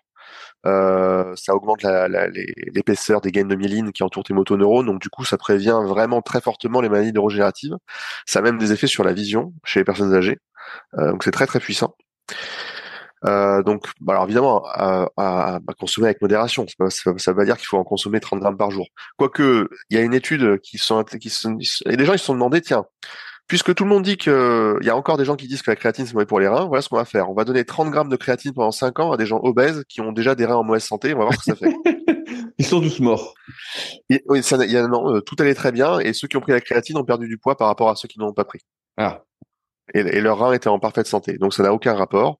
Euh, 0.68 1.34
ça 1.36 1.56
augmente 1.56 1.84
l'épaisseur 1.84 3.20
des 3.20 3.32
gaines 3.32 3.48
de 3.48 3.56
myéline 3.56 3.92
qui 3.92 4.04
entourent 4.04 4.24
tes 4.24 4.34
motoneurones, 4.36 4.86
donc 4.86 5.02
du 5.02 5.10
coup 5.10 5.26
ça 5.26 5.38
prévient 5.38 5.80
vraiment 5.84 6.22
très 6.22 6.40
fortement 6.40 6.82
les 6.82 6.90
maladies 6.90 7.14
neurogénératives. 7.14 7.76
Ça 8.28 8.40
a 8.40 8.42
même 8.44 8.60
des 8.60 8.72
effets 8.72 8.88
sur 8.88 9.04
la 9.04 9.12
vision 9.12 9.54
chez 9.66 9.80
les 9.80 9.84
personnes 9.84 10.14
âgées, 10.14 10.38
donc 10.96 11.24
c'est 11.24 11.32
très 11.32 11.48
très 11.48 11.60
puissant. 11.60 11.96
donc, 13.24 13.88
bah, 14.02 14.14
alors 14.14 14.26
évidemment, 14.26 14.64
à, 14.68 15.60
consommer 15.80 16.08
avec 16.08 16.22
modération. 16.22 16.68
Ça, 16.68 16.90
ça, 17.18 17.32
veut 17.32 17.38
pas 17.38 17.46
dire 17.46 17.58
qu'il 17.58 17.66
faut 17.66 17.78
en 17.78 17.84
consommer 17.84 18.20
30 18.20 18.40
grammes 18.40 18.58
par 18.58 18.70
jour. 18.70 18.86
Quoique, 19.18 19.68
il 19.90 19.98
y 19.98 20.00
a 20.00 20.04
une 20.04 20.14
étude 20.14 20.60
qui 20.60 20.78
sont, 20.78 21.04
qui 21.04 21.32
sont, 21.32 21.58
et 21.88 21.98
les 21.98 22.06
gens 22.06 22.14
ils 22.14 22.20
se 22.20 22.26
sont 22.26 22.34
demandé, 22.36 22.62
tiens, 22.62 22.86
puisque 23.52 23.76
tout 23.76 23.84
le 23.84 23.90
monde 23.90 24.04
dit 24.04 24.16
que 24.16 24.78
il 24.80 24.88
y 24.88 24.90
a 24.90 24.96
encore 24.96 25.18
des 25.18 25.26
gens 25.26 25.36
qui 25.36 25.46
disent 25.46 25.62
que 25.62 25.70
la 25.70 25.76
créatine 25.76 26.06
c'est 26.06 26.14
mauvais 26.14 26.26
pour 26.26 26.40
les 26.40 26.48
reins, 26.48 26.68
voilà 26.68 26.82
ce 26.82 26.88
qu'on 26.88 26.96
va 26.96 27.04
faire. 27.04 27.30
On 27.30 27.34
va 27.34 27.44
donner 27.44 27.66
30 27.66 27.92
grammes 27.92 28.08
de 28.08 28.16
créatine 28.16 28.54
pendant 28.54 28.72
5 28.72 28.98
ans 29.02 29.12
à 29.12 29.18
des 29.18 29.26
gens 29.26 29.42
obèses 29.44 29.84
qui 29.90 30.00
ont 30.00 30.14
déjà 30.14 30.36
des 30.36 30.46
reins 30.46 30.56
en 30.56 30.64
mauvaise 30.64 30.86
santé. 30.86 31.14
On 31.14 31.18
va 31.18 31.26
voir 31.26 31.34
ce 31.34 31.52
que 31.52 31.58
ça 31.58 31.66
fait. 31.66 31.76
Ils 32.60 32.66
sont 32.66 32.80
tous 32.80 33.02
morts. 33.02 33.34
oui, 34.30 34.42
ça, 34.42 34.56
y 34.66 34.78
a, 34.78 34.88
non, 34.88 35.16
euh, 35.16 35.20
tout 35.20 35.36
allait 35.40 35.54
très 35.54 35.74
bien 35.74 36.00
et 36.00 36.14
ceux 36.14 36.30
qui 36.30 36.38
ont 36.38 36.40
pris 36.40 36.54
la 36.54 36.62
créatine 36.62 36.98
ont 36.98 37.04
perdu 37.04 37.28
du 37.28 37.38
poids 37.38 37.58
par 37.58 37.68
rapport 37.68 37.90
à 37.90 37.98
ceux 37.98 38.08
qui 38.08 38.20
n'ont 38.20 38.32
pas 38.32 38.46
pris. 38.46 38.62
Ah. 38.96 39.24
Et, 39.94 40.00
et 40.00 40.22
leurs 40.22 40.38
reins 40.38 40.54
étaient 40.54 40.70
en 40.70 40.80
parfaite 40.80 41.08
santé. 41.08 41.38
Donc 41.38 41.54
ça 41.54 41.62
n'a 41.62 41.74
aucun 41.74 41.94
rapport. 41.94 42.40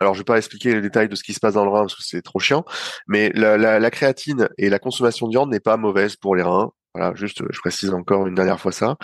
Alors 0.00 0.14
je 0.14 0.18
vais 0.18 0.24
pas 0.24 0.38
expliquer 0.38 0.74
les 0.74 0.80
détails 0.80 1.08
de 1.08 1.14
ce 1.14 1.22
qui 1.22 1.34
se 1.34 1.38
passe 1.38 1.54
dans 1.54 1.64
le 1.64 1.70
rein 1.70 1.82
parce 1.82 1.94
que 1.94 2.02
c'est 2.02 2.22
trop 2.22 2.40
chiant. 2.40 2.64
Mais 3.06 3.30
la, 3.32 3.56
la, 3.58 3.78
la 3.78 3.90
créatine 3.92 4.48
et 4.58 4.70
la 4.70 4.80
consommation 4.80 5.28
de 5.28 5.34
viande 5.34 5.52
n'est 5.52 5.60
pas 5.60 5.76
mauvaise 5.76 6.16
pour 6.16 6.34
les 6.34 6.42
reins. 6.42 6.72
Voilà, 6.96 7.14
juste 7.14 7.44
je 7.48 7.60
précise 7.60 7.94
encore 7.94 8.26
une 8.26 8.34
dernière 8.34 8.58
fois 8.58 8.72
ça. 8.72 8.96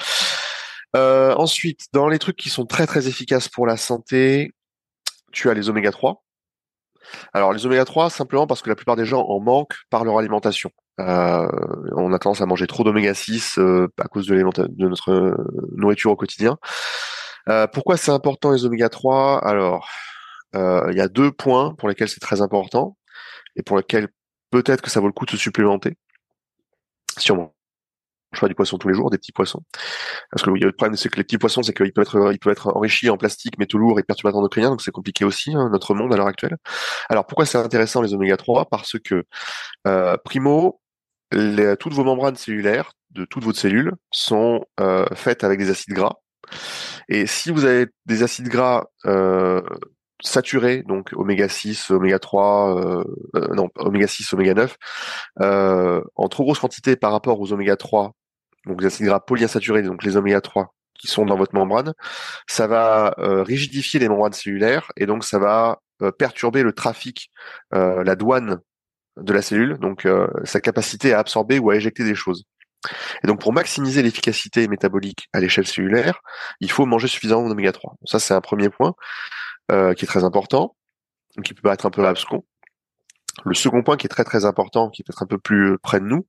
Euh, 0.96 1.34
ensuite, 1.36 1.86
dans 1.92 2.08
les 2.08 2.18
trucs 2.18 2.36
qui 2.36 2.50
sont 2.50 2.66
très 2.66 2.86
très 2.86 3.08
efficaces 3.08 3.48
pour 3.48 3.66
la 3.66 3.76
santé, 3.76 4.52
tu 5.32 5.50
as 5.50 5.54
les 5.54 5.68
oméga 5.68 5.90
3. 5.90 6.24
Alors 7.32 7.52
les 7.52 7.66
oméga 7.66 7.84
3, 7.84 8.10
simplement 8.10 8.46
parce 8.46 8.62
que 8.62 8.68
la 8.68 8.76
plupart 8.76 8.96
des 8.96 9.04
gens 9.04 9.22
en 9.22 9.40
manquent 9.40 9.76
par 9.90 10.04
leur 10.04 10.18
alimentation. 10.18 10.70
Euh, 11.00 11.48
on 11.96 12.12
a 12.12 12.18
tendance 12.18 12.40
à 12.40 12.46
manger 12.46 12.66
trop 12.66 12.84
d'oméga 12.84 13.14
6 13.14 13.58
euh, 13.58 13.88
à 13.98 14.04
cause 14.04 14.26
de, 14.26 14.36
de, 14.36 14.88
notre 14.88 15.36
nourriture 15.76 16.12
au 16.12 16.16
quotidien. 16.16 16.56
pourquoi 17.72 17.96
c'est 17.96 18.12
important 18.12 18.52
les 18.52 18.64
oméga 18.64 18.88
3 18.88 19.44
Alors, 19.44 19.88
il 20.54 20.94
y 20.96 21.00
a 21.00 21.08
deux 21.08 21.32
points 21.32 21.74
pour 21.74 21.88
lesquels 21.88 22.08
c'est 22.08 22.20
très 22.20 22.40
important 22.40 22.96
et 23.56 23.62
pour 23.62 23.76
lesquels 23.76 24.08
peut-être 24.50 24.82
que 24.82 24.90
ça 24.90 25.00
vaut 25.00 25.08
le 25.08 25.12
coup 25.12 25.26
de 25.26 25.32
se 25.32 25.36
supplémenter. 25.36 25.96
On 27.30 27.50
je 28.34 28.46
du 28.46 28.54
poisson 28.54 28.78
tous 28.78 28.88
les 28.88 28.94
jours, 28.94 29.10
des 29.10 29.18
petits 29.18 29.32
poissons. 29.32 29.62
Parce 30.30 30.42
que 30.42 30.50
le 30.50 30.72
problème, 30.72 30.96
c'est 30.96 31.08
que 31.08 31.16
les 31.16 31.24
petits 31.24 31.38
poissons, 31.38 31.62
c'est 31.62 31.72
qu'ils 31.72 31.92
peuvent 31.92 32.04
être, 32.04 32.32
ils 32.32 32.38
peuvent 32.38 32.52
être 32.52 32.68
enrichis 32.68 33.10
en 33.10 33.16
plastique, 33.16 33.58
métaux 33.58 33.78
lourds 33.78 33.98
et 33.98 34.02
perturbateurs 34.02 34.40
endocriniens, 34.40 34.70
donc 34.70 34.82
c'est 34.82 34.90
compliqué 34.90 35.24
aussi, 35.24 35.54
hein, 35.54 35.68
notre 35.70 35.94
monde 35.94 36.12
à 36.12 36.16
l'heure 36.16 36.26
actuelle. 36.26 36.56
Alors, 37.08 37.26
pourquoi 37.26 37.46
c'est 37.46 37.58
intéressant 37.58 38.02
les 38.02 38.14
oméga 38.14 38.36
3 38.36 38.66
Parce 38.66 38.98
que, 38.98 39.24
euh, 39.86 40.16
primo, 40.24 40.80
toutes 41.30 41.92
vos 41.92 42.04
membranes 42.04 42.36
cellulaires 42.36 42.92
de 43.10 43.24
toutes 43.24 43.44
vos 43.44 43.52
cellules 43.52 43.92
sont 44.10 44.64
euh, 44.80 45.06
faites 45.14 45.44
avec 45.44 45.58
des 45.58 45.70
acides 45.70 45.94
gras. 45.94 46.16
Et 47.08 47.26
si 47.26 47.50
vous 47.50 47.64
avez 47.64 47.86
des 48.06 48.22
acides 48.22 48.48
gras 48.48 48.84
euh, 49.06 49.62
saturés, 50.22 50.82
donc 50.82 51.10
oméga 51.14 51.48
6, 51.48 51.90
oméga 51.90 52.18
3, 52.18 52.76
euh, 52.76 53.04
euh, 53.36 53.54
non, 53.54 53.68
oméga 53.76 54.06
6, 54.06 54.32
oméga 54.32 54.54
9, 54.54 54.76
euh, 55.40 56.02
en 56.16 56.28
trop 56.28 56.44
grosse 56.44 56.58
quantité 56.58 56.96
par 56.96 57.12
rapport 57.12 57.40
aux 57.40 57.52
oméga 57.52 57.76
3 57.76 58.12
donc 58.66 58.80
les 58.80 58.86
acides 58.86 59.06
gras 59.06 59.20
polyinsaturés, 59.20 59.82
donc 59.82 60.04
les 60.04 60.16
oméga 60.16 60.40
3 60.40 60.74
qui 60.98 61.08
sont 61.08 61.26
dans 61.26 61.36
votre 61.36 61.54
membrane, 61.54 61.92
ça 62.46 62.66
va 62.66 63.14
euh, 63.18 63.42
rigidifier 63.42 64.00
les 64.00 64.08
membranes 64.08 64.32
cellulaires 64.32 64.92
et 64.96 65.06
donc 65.06 65.24
ça 65.24 65.38
va 65.38 65.80
euh, 66.02 66.12
perturber 66.12 66.62
le 66.62 66.72
trafic, 66.72 67.30
euh, 67.74 68.04
la 68.04 68.16
douane 68.16 68.60
de 69.16 69.32
la 69.32 69.42
cellule, 69.42 69.78
donc 69.78 70.08
sa 70.42 70.60
capacité 70.60 71.12
à 71.12 71.20
absorber 71.20 71.60
ou 71.60 71.70
à 71.70 71.76
éjecter 71.76 72.02
des 72.02 72.16
choses. 72.16 72.44
Et 73.22 73.28
donc 73.28 73.40
pour 73.40 73.52
maximiser 73.52 74.02
l'efficacité 74.02 74.66
métabolique 74.66 75.28
à 75.32 75.38
l'échelle 75.38 75.68
cellulaire, 75.68 76.20
il 76.58 76.68
faut 76.68 76.84
manger 76.84 77.06
suffisamment 77.06 77.48
d'oméga 77.48 77.70
3. 77.70 77.94
ça 78.06 78.18
c'est 78.18 78.34
un 78.34 78.40
premier 78.40 78.70
point 78.70 78.94
qui 79.68 80.04
est 80.04 80.08
très 80.08 80.24
important, 80.24 80.74
qui 81.44 81.54
peut 81.54 81.70
être 81.70 81.86
un 81.86 81.90
peu 81.90 82.04
abscon. 82.04 82.44
Le 83.44 83.54
second 83.54 83.84
point 83.84 83.96
qui 83.96 84.06
est 84.06 84.08
très 84.08 84.24
très 84.24 84.44
important, 84.44 84.90
qui 84.90 85.02
est 85.02 85.04
peut-être 85.04 85.22
un 85.22 85.26
peu 85.26 85.38
plus 85.38 85.78
près 85.78 86.00
de 86.00 86.06
nous, 86.06 86.26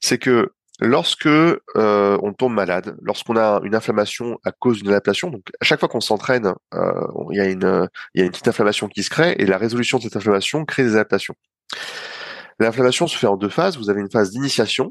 c'est 0.00 0.18
que 0.18 0.52
Lorsque 0.84 1.26
euh, 1.26 2.18
on 2.22 2.32
tombe 2.32 2.54
malade, 2.54 2.96
lorsqu'on 3.02 3.36
a 3.36 3.60
une 3.62 3.76
inflammation 3.76 4.40
à 4.44 4.50
cause 4.50 4.78
d'une 4.78 4.88
adaptation, 4.88 5.30
donc 5.30 5.44
à 5.60 5.64
chaque 5.64 5.78
fois 5.78 5.88
qu'on 5.88 6.00
s'entraîne, 6.00 6.54
euh, 6.74 7.06
il 7.30 7.36
y 7.36 7.40
a 7.40 8.24
une 8.24 8.30
petite 8.30 8.48
inflammation 8.48 8.88
qui 8.88 9.04
se 9.04 9.10
crée 9.10 9.36
et 9.38 9.46
la 9.46 9.58
résolution 9.58 9.98
de 9.98 10.02
cette 10.02 10.16
inflammation 10.16 10.64
crée 10.64 10.82
des 10.82 10.94
adaptations. 10.94 11.36
L'inflammation 12.58 13.06
se 13.06 13.16
fait 13.16 13.28
en 13.28 13.36
deux 13.36 13.48
phases. 13.48 13.78
Vous 13.78 13.90
avez 13.90 14.00
une 14.00 14.10
phase 14.10 14.32
d'initiation 14.32 14.90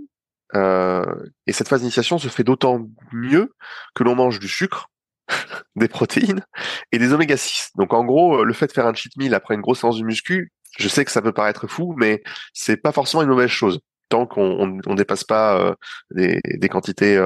euh, 0.55 1.03
et 1.45 1.51
cette 1.51 1.67
phase 1.67 1.81
d'initiation 1.81 2.17
se 2.17 2.29
fait 2.29 2.45
d'autant 2.45 2.87
mieux 3.11 3.53
que 3.93 4.05
l'on 4.05 4.15
mange 4.15 4.39
du 4.39 4.47
sucre, 4.47 4.89
des 5.75 5.89
protéines 5.89 6.45
et 6.93 6.99
des 6.99 7.11
oméga 7.11 7.35
6. 7.35 7.71
Donc 7.75 7.93
en 7.93 8.05
gros, 8.05 8.45
le 8.45 8.53
fait 8.53 8.67
de 8.67 8.71
faire 8.71 8.87
un 8.87 8.93
cheat 8.93 9.17
meal 9.17 9.33
après 9.33 9.55
une 9.55 9.61
grosse 9.61 9.81
séance 9.81 9.99
de 9.99 10.05
muscu, 10.05 10.53
je 10.79 10.87
sais 10.87 11.03
que 11.03 11.11
ça 11.11 11.21
peut 11.21 11.33
paraître 11.33 11.67
fou, 11.67 11.95
mais 11.97 12.23
c'est 12.53 12.77
pas 12.77 12.93
forcément 12.93 13.23
une 13.23 13.29
mauvaise 13.29 13.49
chose. 13.49 13.81
Tant 14.11 14.25
qu'on 14.25 14.79
on, 14.85 14.95
dépasse 14.95 15.23
pas 15.23 15.75
des, 16.11 16.39
des, 16.43 16.69
quantités 16.69 17.19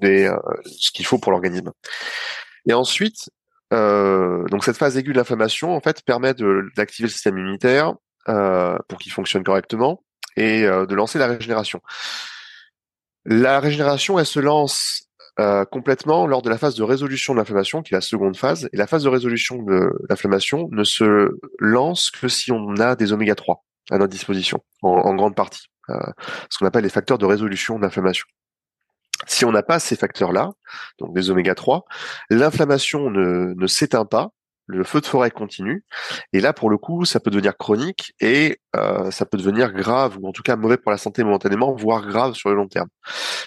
des 0.00 0.30
ce 0.64 0.90
qu'il 0.90 1.06
faut 1.06 1.18
pour 1.18 1.32
l'organisme. 1.32 1.72
Et 2.66 2.72
ensuite, 2.72 3.30
donc 3.70 4.64
cette 4.64 4.76
phase 4.76 4.96
aiguë 4.96 5.12
de 5.12 5.18
l'inflammation 5.18 5.76
en 5.76 5.80
fait 5.80 6.02
permet 6.02 6.34
d'activer 6.76 7.06
le 7.06 7.12
système 7.12 7.38
immunitaire 7.38 7.94
pour 8.26 8.98
qu'il 8.98 9.12
fonctionne 9.12 9.44
correctement 9.44 10.02
et 10.36 10.62
de 10.62 10.94
lancer 10.94 11.18
la 11.18 11.28
régénération. 11.28 11.80
La 13.24 13.58
régénération, 13.60 14.18
elle 14.18 14.26
se 14.26 14.40
lance 14.40 15.06
euh, 15.38 15.66
complètement 15.66 16.26
lors 16.26 16.40
de 16.40 16.48
la 16.48 16.56
phase 16.56 16.76
de 16.76 16.82
résolution 16.82 17.34
de 17.34 17.38
l'inflammation, 17.38 17.82
qui 17.82 17.92
est 17.92 17.96
la 17.96 18.00
seconde 18.00 18.38
phase. 18.38 18.70
Et 18.72 18.76
la 18.78 18.86
phase 18.86 19.02
de 19.02 19.10
résolution 19.10 19.62
de 19.62 19.90
l'inflammation 20.08 20.68
ne 20.72 20.82
se 20.82 21.36
lance 21.58 22.10
que 22.10 22.26
si 22.28 22.52
on 22.52 22.76
a 22.78 22.96
des 22.96 23.12
oméga 23.12 23.34
3 23.34 23.62
à 23.90 23.98
notre 23.98 24.10
disposition, 24.10 24.62
en, 24.82 25.14
grande 25.14 25.34
partie, 25.34 25.66
euh, 25.90 25.94
ce 26.50 26.58
qu'on 26.58 26.66
appelle 26.66 26.84
les 26.84 26.90
facteurs 26.90 27.18
de 27.18 27.26
résolution 27.26 27.78
de 27.78 27.82
l'inflammation. 27.82 28.26
Si 29.26 29.44
on 29.44 29.52
n'a 29.52 29.62
pas 29.62 29.78
ces 29.78 29.96
facteurs-là, 29.96 30.50
donc 30.98 31.14
des 31.14 31.30
oméga 31.30 31.54
3, 31.54 31.84
l'inflammation 32.30 33.10
ne, 33.10 33.54
ne 33.54 33.66
s'éteint 33.66 34.04
pas, 34.04 34.30
le 34.66 34.84
feu 34.84 35.00
de 35.00 35.06
forêt 35.06 35.30
continue. 35.30 35.84
Et 36.32 36.40
là, 36.40 36.52
pour 36.52 36.70
le 36.70 36.78
coup, 36.78 37.04
ça 37.04 37.20
peut 37.20 37.30
devenir 37.30 37.56
chronique 37.56 38.12
et 38.20 38.60
euh, 38.76 39.10
ça 39.10 39.24
peut 39.24 39.38
devenir 39.38 39.72
grave, 39.72 40.18
ou 40.20 40.28
en 40.28 40.32
tout 40.32 40.42
cas 40.42 40.56
mauvais 40.56 40.76
pour 40.76 40.90
la 40.90 40.98
santé 40.98 41.22
momentanément, 41.24 41.74
voire 41.74 42.06
grave 42.06 42.34
sur 42.34 42.50
le 42.50 42.56
long 42.56 42.68
terme. 42.68 42.88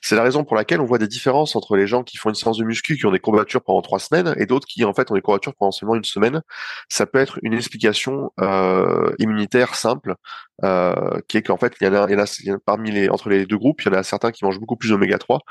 C'est 0.02 0.16
la 0.16 0.24
raison 0.24 0.44
pour 0.44 0.56
laquelle 0.56 0.82
on 0.82 0.86
voit 0.86 0.98
des 0.98 1.08
différences 1.08 1.56
entre 1.56 1.76
les 1.76 1.88
gens 1.88 2.04
qui 2.04 2.18
font 2.18 2.30
une 2.30 2.36
séance 2.36 2.58
de 2.58 2.64
muscu, 2.64 2.98
qui 2.98 3.06
ont 3.06 3.12
des 3.12 3.20
courbatures 3.20 3.62
pendant 3.62 3.82
trois 3.82 4.00
semaines, 4.00 4.34
et 4.38 4.46
d'autres 4.46 4.68
qui, 4.68 4.84
en 4.86 4.94
fait, 4.94 5.12
ont 5.12 5.16
des 5.16 5.22
courbatures 5.22 5.54
pendant 5.56 5.72
seulement 5.72 5.96
une 5.96 6.04
semaine. 6.04 6.42
Ça 6.90 7.06
peut 7.06 7.20
être 7.20 7.40
une 7.44 7.54
explication 7.54 8.32
euh, 8.40 9.14
immunitaire 9.20 9.76
simple, 9.76 10.16
euh, 10.64 11.20
qui 11.28 11.38
est 11.38 11.44
qu'en 11.44 11.58
fait, 11.58 11.74
il 11.82 11.88
y, 11.88 11.90
en 11.90 11.94
a, 11.94 12.12
y 12.12 12.52
parmi 12.66 12.92
les 12.92 13.10
entre 13.10 13.30
les 13.30 13.46
deux 13.46 13.58
groupes, 13.58 13.82
il 13.82 13.92
y 13.92 13.96
en 13.96 14.00
a 14.00 14.04
certains 14.04 14.32
qui 14.32 14.46
mangent 14.46 14.60
beaucoup 14.60 14.78
plus 14.78 14.90
d'oméga 14.90 15.18
3 15.18 15.42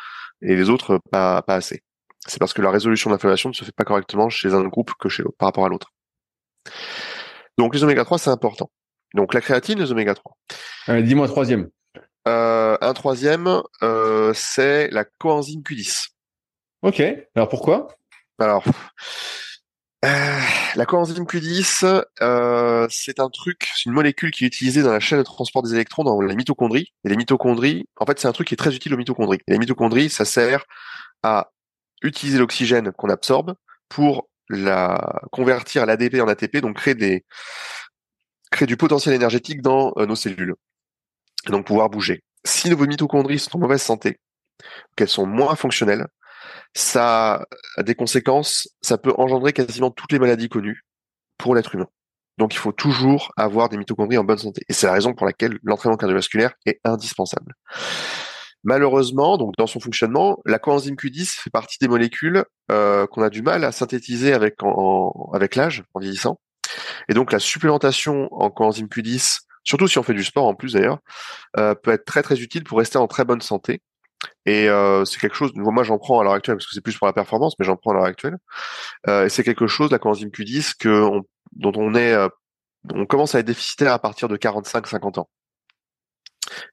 et 0.43 0.57
les 0.57 0.71
autres 0.71 1.01
pas 1.11 1.43
assez 1.49 1.83
c'est 2.29 2.39
parce 2.39 2.53
que 2.53 2.63
la 2.63 2.71
résolution 2.71 3.11
de 3.11 3.15
l'inflammation 3.15 3.49
ne 3.49 3.55
se 3.55 3.65
fait 3.65 3.73
pas 3.73 3.85
correctement 3.85 4.29
chez 4.29 4.53
un 4.53 4.65
groupe 4.65 4.93
que 4.99 5.09
chez 5.09 5.23
par 5.39 5.49
rapport 5.49 5.65
à 5.65 5.69
l'autre. 5.69 5.93
Donc 7.57 7.75
les 7.75 7.83
oméga 7.83 8.05
3, 8.05 8.19
c'est 8.19 8.31
important. 8.31 8.71
Donc 9.15 9.35
la 9.35 9.41
créatine, 9.41 9.79
les 9.79 9.91
oméga 9.91 10.15
3. 10.15 10.37
Euh, 10.91 11.03
dis-moi 11.03 11.27
un 11.27 11.29
troisième. 11.29 11.69
Euh, 12.27 12.77
un 12.81 12.93
troisième, 12.93 13.63
euh, 13.83 14.33
c'est 14.35 14.91
la 14.91 15.05
coenzyme 15.05 15.63
Q10. 15.63 16.09
Ok. 16.83 17.03
Alors 17.35 17.49
pourquoi? 17.49 17.89
Alors, 18.39 18.63
la 20.03 20.87
coenzyme 20.87 21.25
Q10, 21.25 22.05
c'est 22.91 23.19
un 23.19 23.31
truc, 23.31 23.69
c'est 23.75 23.87
une 23.87 23.93
molécule 23.93 24.31
qui 24.31 24.45
est 24.45 24.47
utilisée 24.47 24.83
dans 24.83 24.93
la 24.93 25.01
chaîne 25.01 25.19
de 25.19 25.25
transport 25.25 25.63
des 25.63 25.75
électrons 25.75 26.05
dans 26.05 26.21
les 26.21 26.37
mitochondries. 26.37 26.93
Et 27.05 27.09
les 27.09 27.17
mitochondries, 27.17 27.87
en 27.97 28.07
fait, 28.07 28.21
c'est 28.21 28.29
un 28.29 28.33
truc 28.33 28.47
qui 28.47 28.55
est 28.55 28.59
très 28.59 28.77
utile 28.77 28.95
aux 28.95 28.99
mitochondries. 28.99 29.41
Et 29.49 29.53
les 29.53 29.59
mitochondries, 29.59 30.11
ça 30.11 30.25
sert 30.25 30.65
à 31.25 31.51
utiliser 32.03 32.39
l'oxygène 32.39 32.93
qu'on 32.93 33.09
absorbe 33.09 33.55
pour 33.89 34.29
la 34.49 35.21
convertir 35.31 35.87
l'ADP 35.87 36.21
en 36.21 36.29
ATP, 36.29 36.59
donc 36.59 36.77
créer 36.77 36.95
des 36.95 37.25
créer 38.51 38.67
du 38.67 38.77
potentiel 38.77 39.15
énergétique 39.15 39.61
dans 39.61 39.93
euh, 39.99 40.07
nos 40.07 40.17
cellules, 40.17 40.55
et 41.47 41.51
donc 41.51 41.67
pouvoir 41.67 41.91
bouger. 41.91 42.23
Si 42.45 42.71
nos 42.71 42.77
mitochondries 42.79 43.39
sont 43.39 43.57
en 43.57 43.61
mauvaise 43.61 43.83
santé, 43.83 44.19
qu'elles 44.97 45.09
sont 45.09 45.27
moins 45.27 45.55
fonctionnelles, 45.55 46.07
ça 46.75 47.47
a 47.77 47.83
des 47.83 47.95
conséquences, 47.95 48.69
ça 48.81 48.99
peut 48.99 49.13
engendrer 49.19 49.53
quasiment 49.53 49.91
toutes 49.91 50.13
les 50.13 50.19
maladies 50.19 50.49
connues 50.49 50.85
pour 51.37 51.55
l'être 51.55 51.75
humain. 51.75 51.89
Donc 52.39 52.55
il 52.55 52.59
faut 52.59 52.73
toujours 52.73 53.33
avoir 53.37 53.69
des 53.69 53.77
mitochondries 53.77 54.17
en 54.17 54.25
bonne 54.25 54.39
santé. 54.39 54.63
Et 54.69 54.73
c'est 54.73 54.87
la 54.87 54.93
raison 54.93 55.13
pour 55.13 55.27
laquelle 55.27 55.59
l'entraînement 55.63 55.97
cardiovasculaire 55.97 56.53
est 56.67 56.81
indispensable. 56.85 57.55
Malheureusement, 58.65 59.39
donc 59.39 59.55
dans 59.57 59.67
son 59.67 59.79
fonctionnement, 59.79 60.41
la 60.45 60.59
coenzyme 60.59 60.97
Q10 60.97 61.43
fait 61.43 61.51
partie 61.51 61.79
des 61.81 61.89
molécules 61.89 62.45
euh, 62.73 63.07
qu'on 63.07 63.23
a 63.23 63.31
du 63.31 63.43
mal 63.43 63.65
à 63.65 63.73
synthétiser 63.73 64.33
avec 64.33 64.57
avec 65.33 65.55
l'âge, 65.55 65.85
en 65.95 66.01
vieillissant. 66.01 66.41
Et 67.09 67.15
donc 67.15 67.33
la 67.33 67.39
supplémentation 67.39 68.29
en 68.33 68.51
coenzyme 68.51 68.89
Q10, 68.89 69.41
surtout 69.63 69.87
si 69.87 69.99
on 69.99 70.03
fait 70.03 70.15
du 70.15 70.25
sport 70.25 70.47
en 70.47 70.55
plus 70.55 70.73
d'ailleurs, 70.73 70.99
euh, 71.57 71.75
peut 71.75 71.93
être 71.93 72.05
très 72.05 72.23
très 72.23 72.41
utile 72.41 72.65
pour 72.65 72.79
rester 72.79 72.99
en 72.99 73.07
très 73.07 73.25
bonne 73.25 73.41
santé. 73.41 73.81
Et 74.45 74.69
euh, 74.69 75.05
c'est 75.05 75.21
quelque 75.21 75.37
chose, 75.37 75.53
moi 75.55 75.85
j'en 75.85 75.99
prends 75.99 76.19
à 76.21 76.25
l'heure 76.25 76.33
actuelle 76.33 76.57
parce 76.57 76.67
que 76.67 76.75
c'est 76.75 76.81
plus 76.81 76.99
pour 76.99 77.07
la 77.07 77.13
performance, 77.13 77.55
mais 77.61 77.65
j'en 77.65 77.77
prends 77.77 77.93
à 77.93 77.95
l'heure 77.95 78.05
actuelle. 78.05 78.39
et 79.07 79.29
c'est 79.29 79.45
quelque 79.45 79.69
chose, 79.69 79.93
la 79.93 80.01
coenzyme 80.01 80.31
Q10, 80.31 80.75
que 80.79 81.09
dont 81.53 81.73
on 81.77 81.95
est, 81.95 82.17
on 82.93 83.07
commence 83.07 83.37
à 83.37 83.39
être 83.39 83.47
déficitaire 83.47 83.93
à 83.93 84.01
partir 84.01 84.29
de 84.29 84.37
45-50 84.37 85.21
ans. 85.21 85.29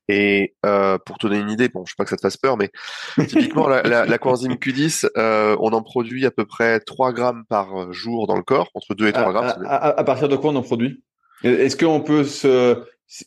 Et 0.07 0.55
euh, 0.65 0.97
pour 1.05 1.17
te 1.17 1.27
donner 1.27 1.39
une 1.39 1.49
idée, 1.49 1.69
bon, 1.69 1.85
je 1.85 1.91
sais 1.91 1.95
pas 1.97 2.03
que 2.03 2.09
ça 2.09 2.17
te 2.17 2.21
fasse 2.21 2.37
peur, 2.37 2.57
mais 2.57 2.71
typiquement 3.27 3.67
la, 3.67 3.81
la, 3.83 4.05
la, 4.05 4.17
coenzyme 4.17 4.53
Q10, 4.53 5.09
euh, 5.17 5.55
on 5.59 5.73
en 5.73 5.81
produit 5.81 6.25
à 6.25 6.31
peu 6.31 6.45
près 6.45 6.79
3 6.79 7.13
grammes 7.13 7.45
par 7.49 7.91
jour 7.91 8.27
dans 8.27 8.35
le 8.35 8.43
corps, 8.43 8.69
entre 8.73 8.95
2 8.95 9.07
et 9.07 9.13
3 9.13 9.31
grammes. 9.31 9.65
À, 9.67 10.03
partir 10.03 10.29
de 10.29 10.35
quoi 10.35 10.51
on 10.51 10.55
en 10.55 10.61
produit? 10.61 11.03
Est-ce 11.43 11.75
qu'on 11.75 12.01
peut 12.01 12.23
se 12.23 12.83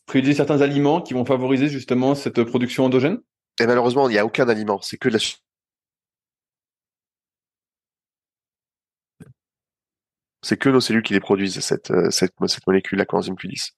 privilégier 0.07 0.37
certains 0.37 0.61
aliments 0.61 1.01
qui 1.01 1.15
vont 1.15 1.25
favoriser 1.25 1.69
justement 1.69 2.15
cette 2.15 2.43
production 2.45 2.85
endogène? 2.85 3.19
Et 3.61 3.67
malheureusement, 3.67 4.09
il 4.09 4.13
n'y 4.13 4.19
a 4.19 4.25
aucun 4.25 4.49
aliment, 4.49 4.81
c'est 4.83 4.97
que 4.97 5.09
de 5.09 5.15
la 5.15 5.21
c'est 10.43 10.57
que 10.57 10.69
nos 10.69 10.81
cellules 10.81 11.03
qui 11.03 11.13
les 11.13 11.21
produisent 11.21 11.61
cette, 11.61 11.91
euh, 11.91 12.11
cette, 12.11 12.33
cette 12.47 12.67
molécule, 12.67 12.99
la 12.99 13.05
coenzyme 13.05 13.35
Q10. 13.35 13.73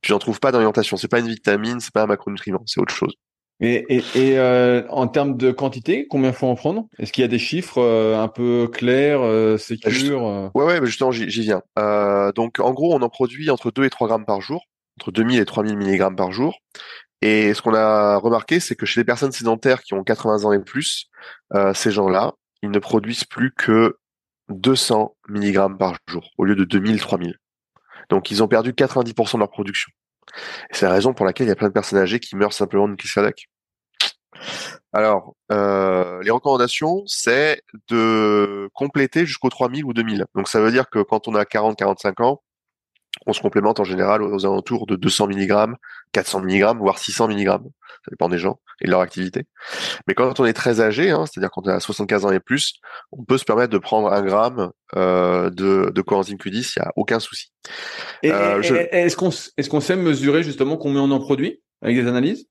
Puis 0.00 0.10
j'en 0.10 0.18
trouve 0.18 0.40
pas 0.40 0.52
d'orientation. 0.52 0.96
C'est 0.96 1.08
pas 1.08 1.20
une 1.20 1.28
vitamine, 1.28 1.80
c'est 1.80 1.92
pas 1.92 2.02
un 2.02 2.06
macronutriment, 2.06 2.62
c'est 2.66 2.80
autre 2.80 2.94
chose. 2.94 3.14
Et, 3.60 3.86
et, 3.88 4.04
et 4.14 4.38
euh, 4.38 4.86
en 4.90 5.08
termes 5.08 5.36
de 5.36 5.50
quantité, 5.50 6.06
combien 6.08 6.32
faut 6.32 6.46
en 6.46 6.56
prendre? 6.56 6.86
Est-ce 6.98 7.12
qu'il 7.12 7.22
y 7.22 7.24
a 7.24 7.28
des 7.28 7.38
chiffres 7.38 7.78
euh, 7.78 8.20
un 8.20 8.28
peu 8.28 8.68
clairs, 8.70 9.22
euh, 9.22 9.56
sécures 9.56 10.26
euh? 10.26 10.48
Ouais, 10.54 10.64
ouais, 10.64 10.80
mais 10.80 10.86
justement, 10.86 11.10
j'y 11.10 11.26
viens. 11.26 11.62
Donc, 12.34 12.60
en 12.60 12.72
gros, 12.72 12.94
on 12.94 13.00
en 13.00 13.08
produit 13.08 13.48
entre 13.50 13.70
2 13.70 13.84
et 13.84 13.90
3 13.90 14.08
grammes 14.08 14.26
par 14.26 14.40
jour, 14.40 14.66
entre 15.00 15.10
2000 15.10 15.40
et 15.40 15.44
3000 15.46 15.76
milligrammes 15.76 16.16
par 16.16 16.32
jour. 16.32 16.58
Et 17.22 17.54
ce 17.54 17.62
qu'on 17.62 17.74
a 17.74 18.18
remarqué, 18.18 18.60
c'est 18.60 18.76
que 18.76 18.84
chez 18.84 19.00
les 19.00 19.04
personnes 19.04 19.32
sédentaires 19.32 19.82
qui 19.82 19.94
ont 19.94 20.04
80 20.04 20.44
ans 20.44 20.52
et 20.52 20.62
plus, 20.62 21.06
ces 21.72 21.90
gens-là, 21.90 22.34
ils 22.62 22.70
ne 22.70 22.78
produisent 22.78 23.24
plus 23.24 23.52
que 23.56 23.96
200 24.50 25.16
milligrammes 25.28 25.78
par 25.78 25.96
jour 26.08 26.28
au 26.36 26.44
lieu 26.44 26.54
de 26.56 26.64
2000, 26.64 27.00
3000. 27.00 27.36
Donc 28.08 28.30
ils 28.30 28.42
ont 28.42 28.48
perdu 28.48 28.72
90% 28.72 29.34
de 29.34 29.38
leur 29.38 29.50
production. 29.50 29.90
c'est 30.70 30.86
la 30.86 30.92
raison 30.92 31.14
pour 31.14 31.26
laquelle 31.26 31.46
il 31.46 31.50
y 31.50 31.52
a 31.52 31.56
plein 31.56 31.68
de 31.68 31.72
personnes 31.72 31.98
âgées 31.98 32.20
qui 32.20 32.36
meurent 32.36 32.52
simplement 32.52 32.86
d'une 32.86 32.96
crise 32.96 33.12
cardiaque. 33.12 33.48
Alors, 34.92 35.34
euh, 35.52 36.22
les 36.22 36.30
recommandations, 36.30 37.02
c'est 37.06 37.62
de 37.88 38.68
compléter 38.74 39.26
jusqu'au 39.26 39.48
3000 39.48 39.84
ou 39.84 39.92
2000. 39.92 40.24
Donc 40.34 40.48
ça 40.48 40.60
veut 40.60 40.70
dire 40.70 40.88
que 40.90 41.02
quand 41.02 41.28
on 41.28 41.34
a 41.34 41.44
40-45 41.44 42.22
ans, 42.22 42.42
on 43.26 43.32
se 43.32 43.40
complémente 43.40 43.80
en 43.80 43.84
général 43.84 44.22
aux 44.22 44.44
alentours 44.44 44.86
de 44.86 44.96
200 44.96 45.28
mg, 45.28 45.74
400 46.12 46.42
mg, 46.42 46.78
voire 46.78 46.98
600 46.98 47.28
mg. 47.28 47.46
Ça 47.46 48.10
dépend 48.10 48.28
des 48.28 48.38
gens 48.38 48.60
et 48.80 48.86
de 48.86 48.90
leur 48.90 49.00
activité. 49.00 49.46
Mais 50.06 50.14
quand 50.14 50.38
on 50.38 50.44
est 50.44 50.52
très 50.52 50.80
âgé, 50.80 51.10
hein, 51.10 51.24
c'est-à-dire 51.26 51.50
quand 51.50 51.66
on 51.66 51.70
a 51.70 51.80
75 51.80 52.24
ans 52.24 52.30
et 52.30 52.40
plus, 52.40 52.74
on 53.10 53.24
peut 53.24 53.38
se 53.38 53.44
permettre 53.44 53.72
de 53.72 53.78
prendre 53.78 54.12
un 54.12 54.22
gramme 54.22 54.70
euh, 54.96 55.50
de, 55.50 55.90
de 55.94 56.02
coenzyme 56.02 56.36
Q10, 56.36 56.74
il 56.76 56.82
n'y 56.82 56.86
a 56.86 56.92
aucun 56.96 57.18
souci. 57.18 57.52
Euh, 58.24 58.60
est-ce 58.92 59.16
qu'on 59.16 59.80
sait 59.80 59.96
mesurer 59.96 60.42
justement 60.42 60.76
combien 60.76 61.02
on 61.02 61.10
en 61.10 61.18
produit 61.18 61.60
avec 61.82 61.96
des 61.96 62.06
analyses? 62.06 62.46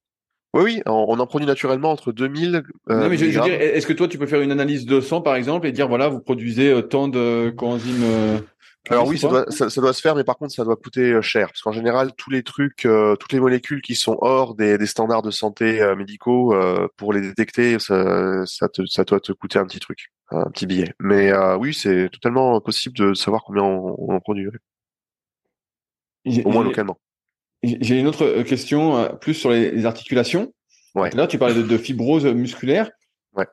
Oui, 0.53 0.63
oui, 0.63 0.81
on, 0.85 1.19
en 1.19 1.27
produit 1.27 1.45
naturellement 1.45 1.91
entre 1.91 2.13
2000. 2.13 2.63
Euh, 2.89 3.01
non, 3.01 3.09
mais 3.09 3.17
je, 3.17 3.29
je 3.29 3.39
veux 3.39 3.45
dire, 3.45 3.59
est-ce 3.59 3.85
que 3.85 3.91
toi, 3.91 4.07
tu 4.07 4.17
peux 4.17 4.25
faire 4.25 4.39
une 4.39 4.53
analyse 4.53 4.85
de 4.85 5.01
sang, 5.01 5.19
par 5.21 5.35
exemple, 5.35 5.67
et 5.67 5.73
dire 5.73 5.89
voilà, 5.89 6.07
vous 6.07 6.21
produisez 6.21 6.81
tant 6.89 7.09
de 7.09 7.53
coenzymes 7.57 8.41
alors 8.89 9.07
oui, 9.07 9.17
ça 9.17 9.29
doit, 9.29 9.45
ça, 9.49 9.81
doit, 9.81 9.93
se 9.93 10.01
faire, 10.01 10.15
mais 10.15 10.23
par 10.23 10.37
contre, 10.37 10.53
ça 10.53 10.63
doit 10.63 10.75
coûter 10.75 11.11
euh, 11.11 11.21
cher, 11.21 11.47
parce 11.47 11.61
qu'en 11.61 11.71
général, 11.71 12.13
tous 12.15 12.29
les 12.29 12.43
trucs, 12.43 12.85
euh, 12.85 13.15
toutes 13.15 13.33
les 13.33 13.39
molécules 13.39 13.81
qui 13.81 13.95
sont 13.95 14.17
hors 14.21 14.53
des, 14.53 14.77
des 14.77 14.85
standards 14.85 15.23
de 15.23 15.31
santé 15.31 15.81
euh, 15.81 15.95
médicaux, 15.95 16.55
pour 16.97 17.13
les 17.13 17.21
détecter, 17.21 17.79
ça, 17.79 18.45
ça, 18.45 18.69
te, 18.69 18.85
ça 18.85 19.03
doit 19.03 19.19
te 19.19 19.31
coûter 19.31 19.57
un 19.59 19.65
petit 19.65 19.79
truc, 19.79 20.11
un 20.29 20.49
petit 20.51 20.67
billet. 20.67 20.93
Mais 20.99 21.33
oui, 21.55 21.73
c'est 21.73 22.09
totalement 22.09 22.59
possible 22.61 22.95
de 22.97 23.13
savoir 23.13 23.43
combien 23.43 23.63
on, 23.63 24.13
en 24.13 24.19
produit, 24.19 24.47
au 26.43 26.51
moins 26.51 26.63
localement. 26.63 26.99
J'ai 27.63 27.99
une 27.99 28.07
autre 28.07 28.43
question, 28.43 29.17
plus 29.19 29.33
sur 29.33 29.49
les, 29.49 29.85
articulations. 29.85 30.53
Ouais. 30.93 31.09
Là, 31.11 31.27
tu 31.27 31.39
parlais 31.39 31.55
de, 31.55 31.63
de 31.63 31.77
fibrose 31.77 32.25
musculaire. 32.25 32.91
Ouais. 33.33 33.47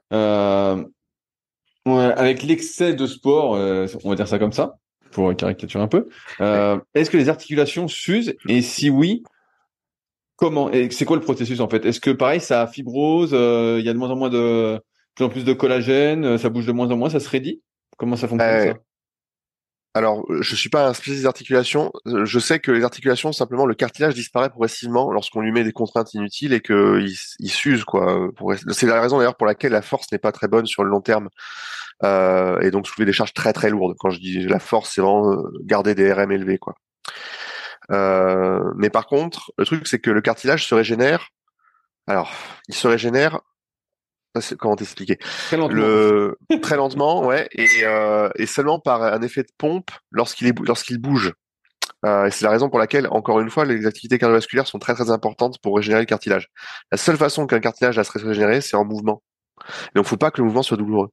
avec 1.86 2.42
l'excès 2.42 2.94
de 2.94 3.06
sport, 3.06 3.52
on 3.52 4.10
va 4.10 4.14
dire 4.14 4.28
ça 4.28 4.38
comme 4.38 4.52
ça 4.52 4.76
pour 5.12 5.34
caricaturer 5.36 5.82
un 5.82 5.88
peu. 5.88 6.08
Euh, 6.40 6.78
est-ce 6.94 7.10
que 7.10 7.16
les 7.16 7.28
articulations 7.28 7.86
s'usent 7.86 8.34
et 8.48 8.62
si 8.62 8.90
oui, 8.90 9.22
comment 10.36 10.70
Et 10.70 10.90
c'est 10.90 11.04
quoi 11.04 11.16
le 11.16 11.22
processus 11.22 11.60
en 11.60 11.68
fait? 11.68 11.84
Est-ce 11.86 12.00
que 12.00 12.10
pareil, 12.10 12.40
ça 12.40 12.66
fibrose 12.66 13.30
euh, 13.32 13.76
Il 13.78 13.86
y 13.86 13.88
a 13.88 13.92
de 13.92 13.98
moins 13.98 14.10
en 14.10 14.16
moins 14.16 14.30
de 14.30 14.80
plus 15.14 15.24
en 15.24 15.28
plus 15.28 15.44
de 15.44 15.52
collagène, 15.52 16.38
ça 16.38 16.48
bouge 16.48 16.66
de 16.66 16.72
moins 16.72 16.90
en 16.90 16.96
moins, 16.96 17.10
ça 17.10 17.20
se 17.20 17.28
raidit 17.28 17.62
Comment 17.96 18.16
ça 18.16 18.26
fonctionne 18.26 18.72
ça? 18.72 18.78
Alors, 19.94 20.24
je 20.40 20.56
suis 20.56 20.70
pas 20.70 20.88
un 20.88 20.94
spécialiste 20.94 21.24
d'articulation. 21.24 21.92
Je 22.06 22.38
sais 22.38 22.60
que 22.60 22.72
les 22.72 22.82
articulations, 22.82 23.30
simplement, 23.32 23.66
le 23.66 23.74
cartilage 23.74 24.14
disparaît 24.14 24.48
progressivement 24.48 25.12
lorsqu'on 25.12 25.42
lui 25.42 25.52
met 25.52 25.64
des 25.64 25.72
contraintes 25.72 26.14
inutiles 26.14 26.54
et 26.54 26.60
qu'il 26.60 27.14
il 27.40 27.50
s'use, 27.50 27.84
quoi. 27.84 28.30
C'est 28.70 28.86
la 28.86 29.02
raison 29.02 29.18
d'ailleurs 29.18 29.36
pour 29.36 29.46
laquelle 29.46 29.72
la 29.72 29.82
force 29.82 30.10
n'est 30.10 30.18
pas 30.18 30.32
très 30.32 30.48
bonne 30.48 30.64
sur 30.64 30.82
le 30.82 30.88
long 30.88 31.02
terme. 31.02 31.28
Euh, 32.04 32.58
et 32.60 32.70
donc 32.70 32.86
soulever 32.88 33.04
des 33.04 33.12
charges 33.12 33.34
très 33.34 33.52
très 33.52 33.68
lourdes. 33.68 33.94
Quand 33.98 34.10
je 34.10 34.18
dis 34.18 34.44
la 34.44 34.58
force, 34.58 34.92
c'est 34.94 35.02
vraiment 35.02 35.36
garder 35.60 35.94
des 35.94 36.10
RM 36.10 36.32
élevés, 36.32 36.58
quoi. 36.58 36.74
Euh, 37.90 38.72
mais 38.76 38.88
par 38.88 39.06
contre, 39.06 39.52
le 39.58 39.66
truc, 39.66 39.86
c'est 39.86 39.98
que 39.98 40.10
le 40.10 40.22
cartilage 40.22 40.66
se 40.66 40.74
régénère. 40.74 41.28
Alors, 42.06 42.32
il 42.68 42.74
se 42.74 42.88
régénère 42.88 43.40
comment 44.58 44.76
t'expliquer? 44.76 45.16
Très 45.16 45.56
lentement. 45.56 45.74
Le... 45.74 46.38
très 46.62 46.76
lentement, 46.76 47.24
ouais, 47.26 47.48
et, 47.52 47.68
euh, 47.84 48.28
et 48.36 48.46
seulement 48.46 48.78
par 48.78 49.02
un 49.02 49.22
effet 49.22 49.42
de 49.42 49.52
pompe 49.58 49.90
lorsqu'il 50.10 50.46
est 50.46 50.58
lorsqu'il 50.60 50.98
bouge. 50.98 51.32
Euh, 52.04 52.26
et 52.26 52.30
c'est 52.30 52.44
la 52.44 52.50
raison 52.50 52.68
pour 52.68 52.78
laquelle, 52.78 53.06
encore 53.10 53.40
une 53.40 53.50
fois, 53.50 53.64
les 53.64 53.86
activités 53.86 54.18
cardiovasculaires 54.18 54.66
sont 54.66 54.78
très 54.78 54.94
très 54.94 55.10
importantes 55.10 55.58
pour 55.60 55.76
régénérer 55.76 56.02
le 56.02 56.06
cartilage. 56.06 56.48
La 56.90 56.98
seule 56.98 57.16
façon 57.16 57.46
qu'un 57.46 57.60
cartilage 57.60 57.96
va 57.96 58.04
se 58.04 58.12
régénérer, 58.12 58.60
c'est 58.60 58.76
en 58.76 58.84
mouvement. 58.84 59.22
Donc, 59.94 60.06
faut 60.06 60.16
pas 60.16 60.30
que 60.30 60.40
le 60.40 60.46
mouvement 60.46 60.62
soit 60.62 60.76
douloureux. 60.76 61.10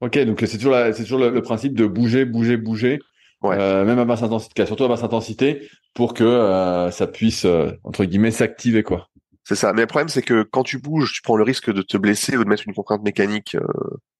Ok, 0.00 0.18
donc 0.18 0.42
c'est 0.46 0.58
toujours 0.58 0.76
c'est 0.92 1.02
toujours 1.02 1.18
le, 1.18 1.42
principe 1.42 1.74
de 1.74 1.84
bouger, 1.86 2.24
bouger, 2.24 2.56
bouger, 2.56 3.00
ouais. 3.42 3.56
euh, 3.58 3.84
même 3.84 3.98
à 3.98 4.04
basse 4.04 4.22
intensité, 4.22 4.64
surtout 4.64 4.84
à 4.84 4.88
basse 4.88 5.02
intensité, 5.02 5.68
pour 5.92 6.14
que 6.14 6.88
ça 6.92 7.06
puisse 7.08 7.44
entre 7.82 8.04
guillemets 8.04 8.30
s'activer 8.30 8.84
quoi. 8.84 9.08
C'est 9.48 9.54
ça. 9.54 9.72
Mais 9.72 9.80
le 9.80 9.86
problème, 9.86 10.10
c'est 10.10 10.20
que 10.20 10.42
quand 10.42 10.62
tu 10.62 10.76
bouges, 10.76 11.10
tu 11.14 11.22
prends 11.22 11.36
le 11.36 11.42
risque 11.42 11.72
de 11.72 11.80
te 11.80 11.96
blesser 11.96 12.36
ou 12.36 12.44
de 12.44 12.48
mettre 12.50 12.64
une 12.66 12.74
contrainte 12.74 13.02
mécanique 13.02 13.54
euh, 13.54 13.66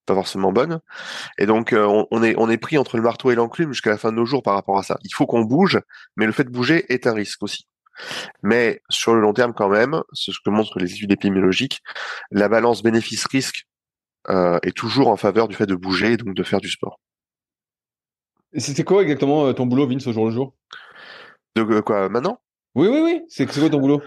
pas 0.07 0.15
forcément 0.15 0.53
bonne. 0.53 0.81
Et 1.37 1.45
donc, 1.45 1.75
euh, 1.75 2.07
on, 2.11 2.23
est 2.23 2.35
on 2.39 2.49
est 2.49 2.57
pris 2.57 2.79
entre 2.79 2.97
le 2.97 3.03
marteau 3.03 3.31
et 3.31 3.35
l'enclume 3.35 3.75
jusqu'à 3.75 3.91
la 3.91 3.99
fin 3.99 4.11
de 4.11 4.17
nos 4.17 4.25
jours 4.25 4.43
par 4.43 4.55
rapport 4.55 4.79
à 4.79 4.83
ça. 4.83 4.97
Il 5.05 5.13
faut 5.13 5.27
qu'on 5.27 5.43
bouge, 5.43 5.81
mais 6.17 6.25
le 6.25 6.33
fait 6.33 6.45
de 6.45 6.49
bouger 6.49 6.91
est 6.91 7.07
un 7.07 7.13
risque 7.13 7.43
aussi. 7.43 7.67
Mais 8.43 8.81
sur 8.89 9.15
le 9.15 9.21
long 9.21 9.35
terme, 9.35 9.53
quand 9.53 9.69
même, 9.69 10.03
c'est 10.15 10.33
ce 10.33 10.39
que 10.43 10.49
montrent 10.49 10.79
les 10.79 10.95
études 10.95 11.13
épidémiologiques, 11.13 11.83
la 12.31 12.49
balance 12.49 12.83
bénéfice-risque 12.83 13.67
euh, 14.31 14.59
est 14.63 14.75
toujours 14.75 15.09
en 15.09 15.19
faveur 15.19 15.47
du 15.47 15.55
fait 15.55 15.67
de 15.67 15.75
bouger 15.75 16.13
et 16.13 16.17
donc 16.17 16.35
de 16.35 16.43
faire 16.43 16.63
du 16.63 16.71
sport. 16.71 17.01
C'était 18.57 18.85
quoi 18.85 19.03
exactement 19.03 19.53
ton 19.53 19.67
boulot, 19.67 19.87
Vince, 19.87 20.07
au 20.07 20.13
jour 20.15 20.25
le 20.25 20.31
jour? 20.31 20.55
De 21.55 21.81
quoi 21.81 22.09
maintenant? 22.09 22.41
Oui, 22.75 22.89
oui, 22.89 23.01
oui. 23.03 23.23
C'est 23.29 23.45
quoi 23.45 23.69
ton 23.69 23.81
boulot? 23.81 24.01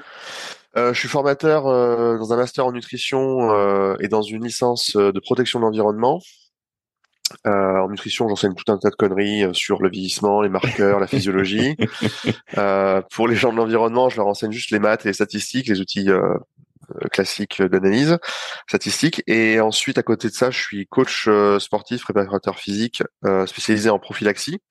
Euh, 0.78 0.94
je 0.94 1.00
suis 1.00 1.10
formateur 1.10 1.68
euh, 1.68 2.18
dans 2.18 2.32
un 2.32 2.38
master 2.38 2.66
en 2.66 2.72
nutrition 2.72 3.52
euh, 3.52 3.96
et 4.00 4.08
dans 4.08 4.22
une 4.22 4.44
licence 4.44 4.96
de 4.96 5.20
protection 5.20 5.60
de 5.60 5.66
l'environnement. 5.66 6.22
en 7.46 7.90
nutrition, 7.90 8.30
j'enseigne 8.30 8.54
tout 8.56 8.72
un 8.72 8.78
tas 8.78 8.90
de 8.90 8.96
conneries 8.96 9.44
sur 9.54 9.82
le 9.82 9.90
vieillissement, 9.90 10.42
les 10.42 10.50
marqueurs, 10.50 11.00
la 11.00 11.08
physiologie. 11.08 11.76
pour 13.12 13.28
les 13.28 13.36
gens 13.36 13.52
de 13.52 13.58
l'environnement, 13.58 14.10
je 14.10 14.18
leur 14.18 14.28
enseigne 14.28 14.52
juste 14.52 14.72
les 14.72 14.80
maths 14.80 15.06
et 15.06 15.10
les 15.10 15.14
statistiques, 15.14 15.68
les 15.68 15.82
outils 15.82 16.10
classiques 17.12 17.62
d'analyse 17.62 18.18
statistique. 18.68 19.24
Et 19.28 19.60
ensuite, 19.60 19.98
à 19.98 20.04
côté 20.04 20.30
de 20.30 20.34
ça, 20.34 20.52
je 20.52 20.60
suis 20.60 20.88
coach 20.88 21.30
sportif, 21.60 22.04
préparateur 22.04 22.60
physique, 22.60 23.04
spécialisé 23.46 23.90
en 23.90 24.00
prophylaxie. 24.00 24.62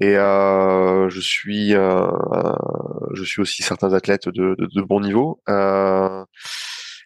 Et 0.00 0.16
euh, 0.16 1.10
je 1.10 1.20
suis 1.20 1.74
euh, 1.74 2.10
je 3.12 3.22
suis 3.22 3.42
aussi 3.42 3.62
certains 3.62 3.92
athlètes 3.92 4.28
de, 4.28 4.56
de, 4.58 4.66
de 4.66 4.82
bon 4.82 5.00
niveau. 5.00 5.40
Euh, 5.48 6.24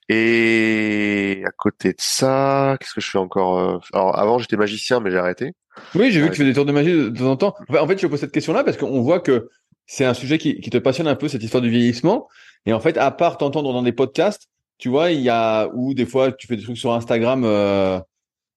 et 0.09 1.43
à 1.45 1.51
côté 1.51 1.89
de 1.91 2.01
ça, 2.01 2.77
qu'est-ce 2.79 2.95
que 2.95 3.01
je 3.01 3.11
fais 3.11 3.19
encore 3.19 3.59
euh, 3.59 3.79
Alors 3.93 4.17
avant 4.19 4.39
j'étais 4.39 4.57
magicien 4.57 5.01
mais 5.01 5.11
j'ai 5.11 5.19
arrêté. 5.19 5.53
Oui, 5.97 6.13
j'ai 6.13 6.21
vu 6.21 6.27
que 6.29 6.33
tu 6.33 6.39
fais 6.39 6.45
des 6.45 6.55
tours 6.55 6.67
de 6.67 6.73
magie 6.73 6.93
de 6.93 7.09
temps 7.09 7.33
en 7.33 7.37
temps. 7.37 7.55
En 7.69 7.87
fait, 7.89 7.99
je 8.01 8.07
pose 8.07 8.21
cette 8.21 8.33
question-là 8.33 8.63
parce 8.63 8.77
qu'on 8.77 9.01
voit 9.01 9.19
que 9.19 9.49
c'est 9.87 10.05
un 10.05 10.15
sujet 10.15 10.39
qui, 10.39 10.61
qui, 10.61 10.71
te 10.71 10.79
passionne 10.79 11.09
un 11.09 11.17
peu 11.17 11.27
cette 11.27 11.43
histoire 11.43 11.63
du 11.63 11.71
vieillissement. 11.71 12.29
Et 12.65 12.73
en 12.73 12.81
fait, 12.81 12.97
à 12.97 13.11
part 13.11 13.39
t'entendre 13.39 13.73
dans 13.73 13.83
des 13.83 13.93
podcasts, 13.93 14.49
tu 14.79 14.89
vois, 14.89 15.11
il 15.11 15.21
y 15.21 15.29
a 15.29 15.69
où 15.75 15.95
des 15.95 16.07
fois 16.07 16.33
tu 16.33 16.47
fais 16.47 16.57
des 16.57 16.63
trucs 16.63 16.79
sur 16.79 16.93
Instagram, 16.93 17.43
euh, 17.45 18.01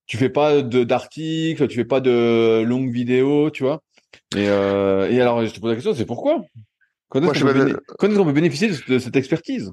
tu 0.06 0.18
fais 0.18 0.30
pas 0.30 0.62
de 0.62 0.84
d'articles, 0.84 1.68
tu 1.68 1.76
fais 1.76 1.86
pas 1.86 2.02
de 2.02 2.64
longues 2.66 2.92
vidéos, 2.92 3.50
tu 3.50 3.64
vois. 3.64 3.82
Et, 4.36 4.50
euh, 4.50 5.10
et 5.10 5.22
alors, 5.22 5.46
je 5.46 5.54
te 5.54 5.60
pose 5.60 5.70
la 5.70 5.76
question, 5.76 5.94
c'est 5.94 6.06
pourquoi? 6.06 6.42
Quand 7.10 7.22
est-ce 7.22 7.44
qu'on 7.98 8.26
peut, 8.26 8.32
bénéficier 8.32 8.70
de, 8.88 9.00
cette 9.00 9.16
expertise? 9.16 9.72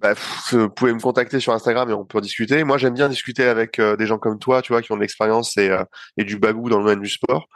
Bah, 0.00 0.14
vous 0.50 0.68
pouvez 0.70 0.92
me 0.92 0.98
contacter 0.98 1.38
sur 1.38 1.52
Instagram 1.52 1.88
et 1.88 1.92
on 1.92 2.04
peut 2.04 2.18
en 2.18 2.22
discuter. 2.22 2.64
Moi, 2.64 2.76
j'aime 2.76 2.94
bien 2.94 3.08
discuter 3.08 3.44
avec 3.44 3.78
euh, 3.78 3.94
des 3.94 4.06
gens 4.06 4.18
comme 4.18 4.38
toi, 4.38 4.60
tu 4.60 4.72
vois, 4.72 4.82
qui 4.82 4.90
ont 4.90 4.96
de 4.96 5.00
l'expérience 5.00 5.56
et, 5.58 5.70
euh, 5.70 5.84
et 6.16 6.24
du 6.24 6.38
bagou 6.38 6.68
dans 6.68 6.78
le 6.78 6.84
domaine 6.84 7.00
du 7.00 7.08
sport. 7.08 7.46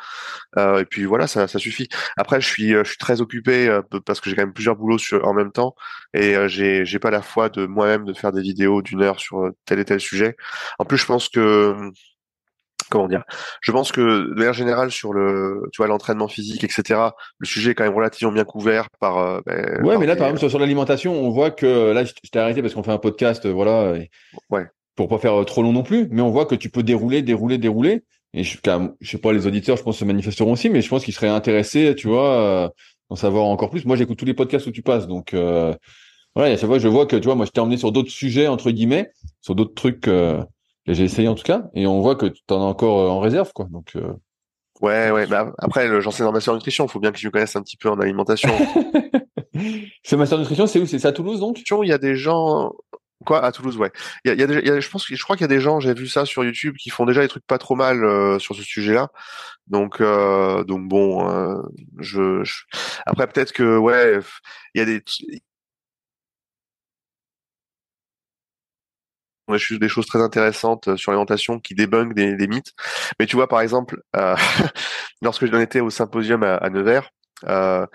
Euh, 0.57 0.81
et 0.81 0.85
puis 0.85 1.07
voilà, 1.07 1.27
ça, 1.27 1.49
ça 1.49 1.59
suffit. 1.59 1.89
Après, 2.17 2.41
je 2.41 2.47
suis, 2.47 2.71
je 2.71 2.85
suis 2.85 2.99
très 2.99 3.21
occupé 3.21 3.81
parce 4.05 4.21
que 4.21 4.31
j'ai 4.31 4.37
quand 4.37 4.43
même 4.43 4.53
plusieurs 4.53 4.77
boulots 4.77 4.99
sur, 4.99 5.27
en 5.27 5.35
même 5.35 5.51
temps 5.51 5.75
et 6.15 6.37
j'ai, 6.49 6.85
j'ai 6.85 6.99
pas 7.01 7.11
la 7.11 7.23
foi 7.23 7.49
de 7.49 7.67
moi-même 7.67 8.05
de 8.05 8.13
faire 8.13 8.33
des 8.33 8.43
vidéos 8.43 8.81
d'une 8.81 9.03
heure 9.03 9.19
sur 9.19 9.51
tel 9.65 9.81
et 9.81 9.85
tel 9.85 10.01
sujet. 10.01 10.37
En 10.79 10.85
plus, 10.85 10.99
je 10.99 11.07
pense 11.07 11.29
que 11.29 11.91
comment 12.91 13.09
dire 13.09 13.25
Je 13.61 13.73
pense 13.73 13.93
que 13.93 14.01
de 14.01 14.35
manière 14.35 14.53
générale 14.53 14.91
sur 14.91 15.13
le, 15.13 15.63
tu 15.73 15.79
vois, 15.79 15.87
l'entraînement 15.87 16.29
physique, 16.29 16.65
etc. 16.65 17.01
Le 17.39 17.47
sujet 17.47 17.73
est 17.73 17.75
quand 17.75 17.85
même 17.85 17.95
relativement 17.95 18.33
bien 18.33 18.45
couvert 18.45 18.89
par. 19.01 19.19
Euh, 19.19 19.41
ben, 19.47 19.85
ouais, 19.85 19.99
mais 19.99 20.07
là, 20.07 20.17
par 20.17 20.29
exemple, 20.29 20.49
sur, 20.49 20.59
l'alimentation, 20.59 21.15
on 21.15 21.31
voit 21.31 21.51
que 21.51 21.93
là, 21.93 22.05
je, 22.05 22.13
t'ai 22.13 22.39
arrêté 22.39 22.63
parce 22.63 22.75
qu'on 22.75 22.83
fait 22.83 22.93
un 22.93 22.99
podcast, 22.99 23.47
euh, 23.47 23.53
voilà. 23.53 23.95
ouais. 24.51 24.67
Pour 24.95 25.09
pas 25.09 25.19
faire 25.19 25.41
euh, 25.41 25.45
trop 25.45 25.63
long 25.63 25.73
non 25.73 25.83
plus, 25.83 26.09
mais 26.11 26.23
on 26.23 26.31
voit 26.31 26.47
que 26.47 26.55
tu 26.55 26.71
peux 26.71 26.83
dérouler, 26.83 27.23
dérouler, 27.23 27.59
dérouler. 27.59 28.05
Et 28.33 28.45
je, 28.45 28.59
je 29.01 29.11
sais 29.11 29.19
pas, 29.19 29.33
les 29.33 29.47
auditeurs, 29.47 29.77
je 29.77 29.83
pense, 29.83 29.99
se 29.99 30.05
manifesteront 30.05 30.53
aussi, 30.53 30.71
mais 30.71 30.83
je 30.83 30.89
pense 30.89 31.05
qu'ils 31.05 31.15
seraient 31.15 31.29
intéressés, 31.29 31.95
tu 31.97 32.09
vois, 32.09 32.73
d'en 33.11 33.17
savoir 33.17 33.45
encore 33.45 33.71
plus. 33.71 33.85
Moi, 33.85 33.97
j'écoute 33.97 34.19
tous 34.19 34.25
les 34.25 34.35
podcasts 34.35 34.67
où 34.67 34.73
tu 34.73 34.83
passes, 34.83 35.07
donc. 35.07 35.35
Euh, 35.35 35.75
voilà, 36.35 36.53
à 36.53 36.57
chaque 36.59 36.69
fois, 36.69 36.79
je 36.79 36.89
vois 36.89 37.07
que, 37.07 37.17
tu 37.17 37.25
vois, 37.25 37.35
moi, 37.35 37.47
je 37.47 37.51
t'ai 37.51 37.61
emmené 37.61 37.79
sur 37.79 37.93
d'autres 37.93 38.11
sujets, 38.11 38.47
entre 38.47 38.71
guillemets, 38.71 39.11
sur 39.41 39.55
d'autres 39.55 39.73
trucs 39.73 40.07
j'ai 40.95 41.05
essayé 41.05 41.29
en 41.29 41.35
tout 41.35 41.43
cas, 41.43 41.65
et 41.75 41.87
on 41.87 42.01
voit 42.01 42.17
que 42.17 42.27
tu 42.27 42.43
en 42.51 42.61
as 42.61 42.65
encore 42.65 43.01
euh, 43.01 43.09
en 43.09 43.21
réserve, 43.21 43.53
quoi. 43.53 43.67
Donc. 43.71 43.97
Euh... 43.97 44.13
Ouais, 44.81 45.11
ouais. 45.11 45.27
Bah, 45.27 45.53
après, 45.59 46.01
j'enseigne 46.01 46.27
en 46.27 46.33
master 46.33 46.55
nutrition. 46.55 46.87
Il 46.87 46.91
faut 46.91 47.01
bien 47.01 47.11
que 47.11 47.19
je 47.19 47.27
me 47.27 47.33
connaisse 47.33 47.57
un 47.57 47.63
petit 47.63 47.79
peu 47.79 47.89
en 47.89 47.99
alimentation. 47.99 48.51
Ce 50.05 50.17
master 50.17 50.39
nutrition, 50.39 50.67
c'est 50.67 50.79
où? 50.81 50.87
C'est 50.87 51.05
à 51.07 51.13
Toulouse, 51.13 51.41
donc? 51.41 51.59
Il 51.59 51.89
y 51.89 51.93
a 51.93 51.99
des 51.99 52.15
gens. 52.15 52.73
Quoi? 53.25 53.43
À 53.43 53.53
Toulouse, 53.53 53.79
ouais. 53.79 53.91
Il 54.25 54.29
y 54.29 54.31
a, 54.31 54.35
il 54.35 54.41
y 54.41 54.45
a, 54.45 54.61
il 54.61 54.67
y 54.67 54.71
a 54.71 54.79
je 54.79 54.91
pense, 54.91 55.07
je 55.09 55.23
crois 55.23 55.37
qu'il 55.37 55.45
y 55.45 55.51
a 55.51 55.55
des 55.55 55.61
gens, 55.61 55.81
j'ai 55.81 55.95
vu 55.95 56.07
ça 56.07 56.27
sur 56.27 56.45
YouTube, 56.45 56.77
qui 56.77 56.91
font 56.91 57.07
déjà 57.07 57.23
des 57.23 57.29
trucs 57.29 57.47
pas 57.47 57.57
trop 57.57 57.75
mal 57.75 58.05
euh, 58.05 58.39
sur 58.39 58.55
ce 58.55 58.63
sujet-là. 58.63 59.09
Donc, 59.67 60.01
euh, 60.01 60.63
donc 60.65 60.87
bon, 60.87 61.29
euh, 61.29 61.57
je, 61.99 62.45
je, 62.45 62.65
après 63.07 63.27
peut-être 63.27 63.53
que 63.53 63.79
ouais, 63.79 64.21
il 64.75 64.79
y 64.79 64.83
a 64.83 64.85
des, 64.85 65.03
on 69.49 69.55
a 69.55 69.59
juste 69.59 69.81
des 69.81 69.89
choses 69.89 70.07
très 70.07 70.21
intéressantes 70.21 70.89
euh, 70.89 70.97
sur 70.97 71.13
l'alimentation 71.13 71.59
qui 71.61 71.75
débunkent 71.75 72.15
des, 72.15 72.35
des, 72.37 72.47
mythes. 72.47 72.73
Mais 73.19 73.27
tu 73.27 73.37
vois, 73.37 73.49
par 73.49 73.61
exemple, 73.61 74.03
euh, 74.17 74.37
lorsque 75.23 75.47
j'en 75.47 75.61
étais 75.61 75.81
au 75.81 75.91
symposium 75.91 76.43
à, 76.43 76.57
à 76.57 76.71
Nevers, 76.71 77.11
euh, 77.45 77.87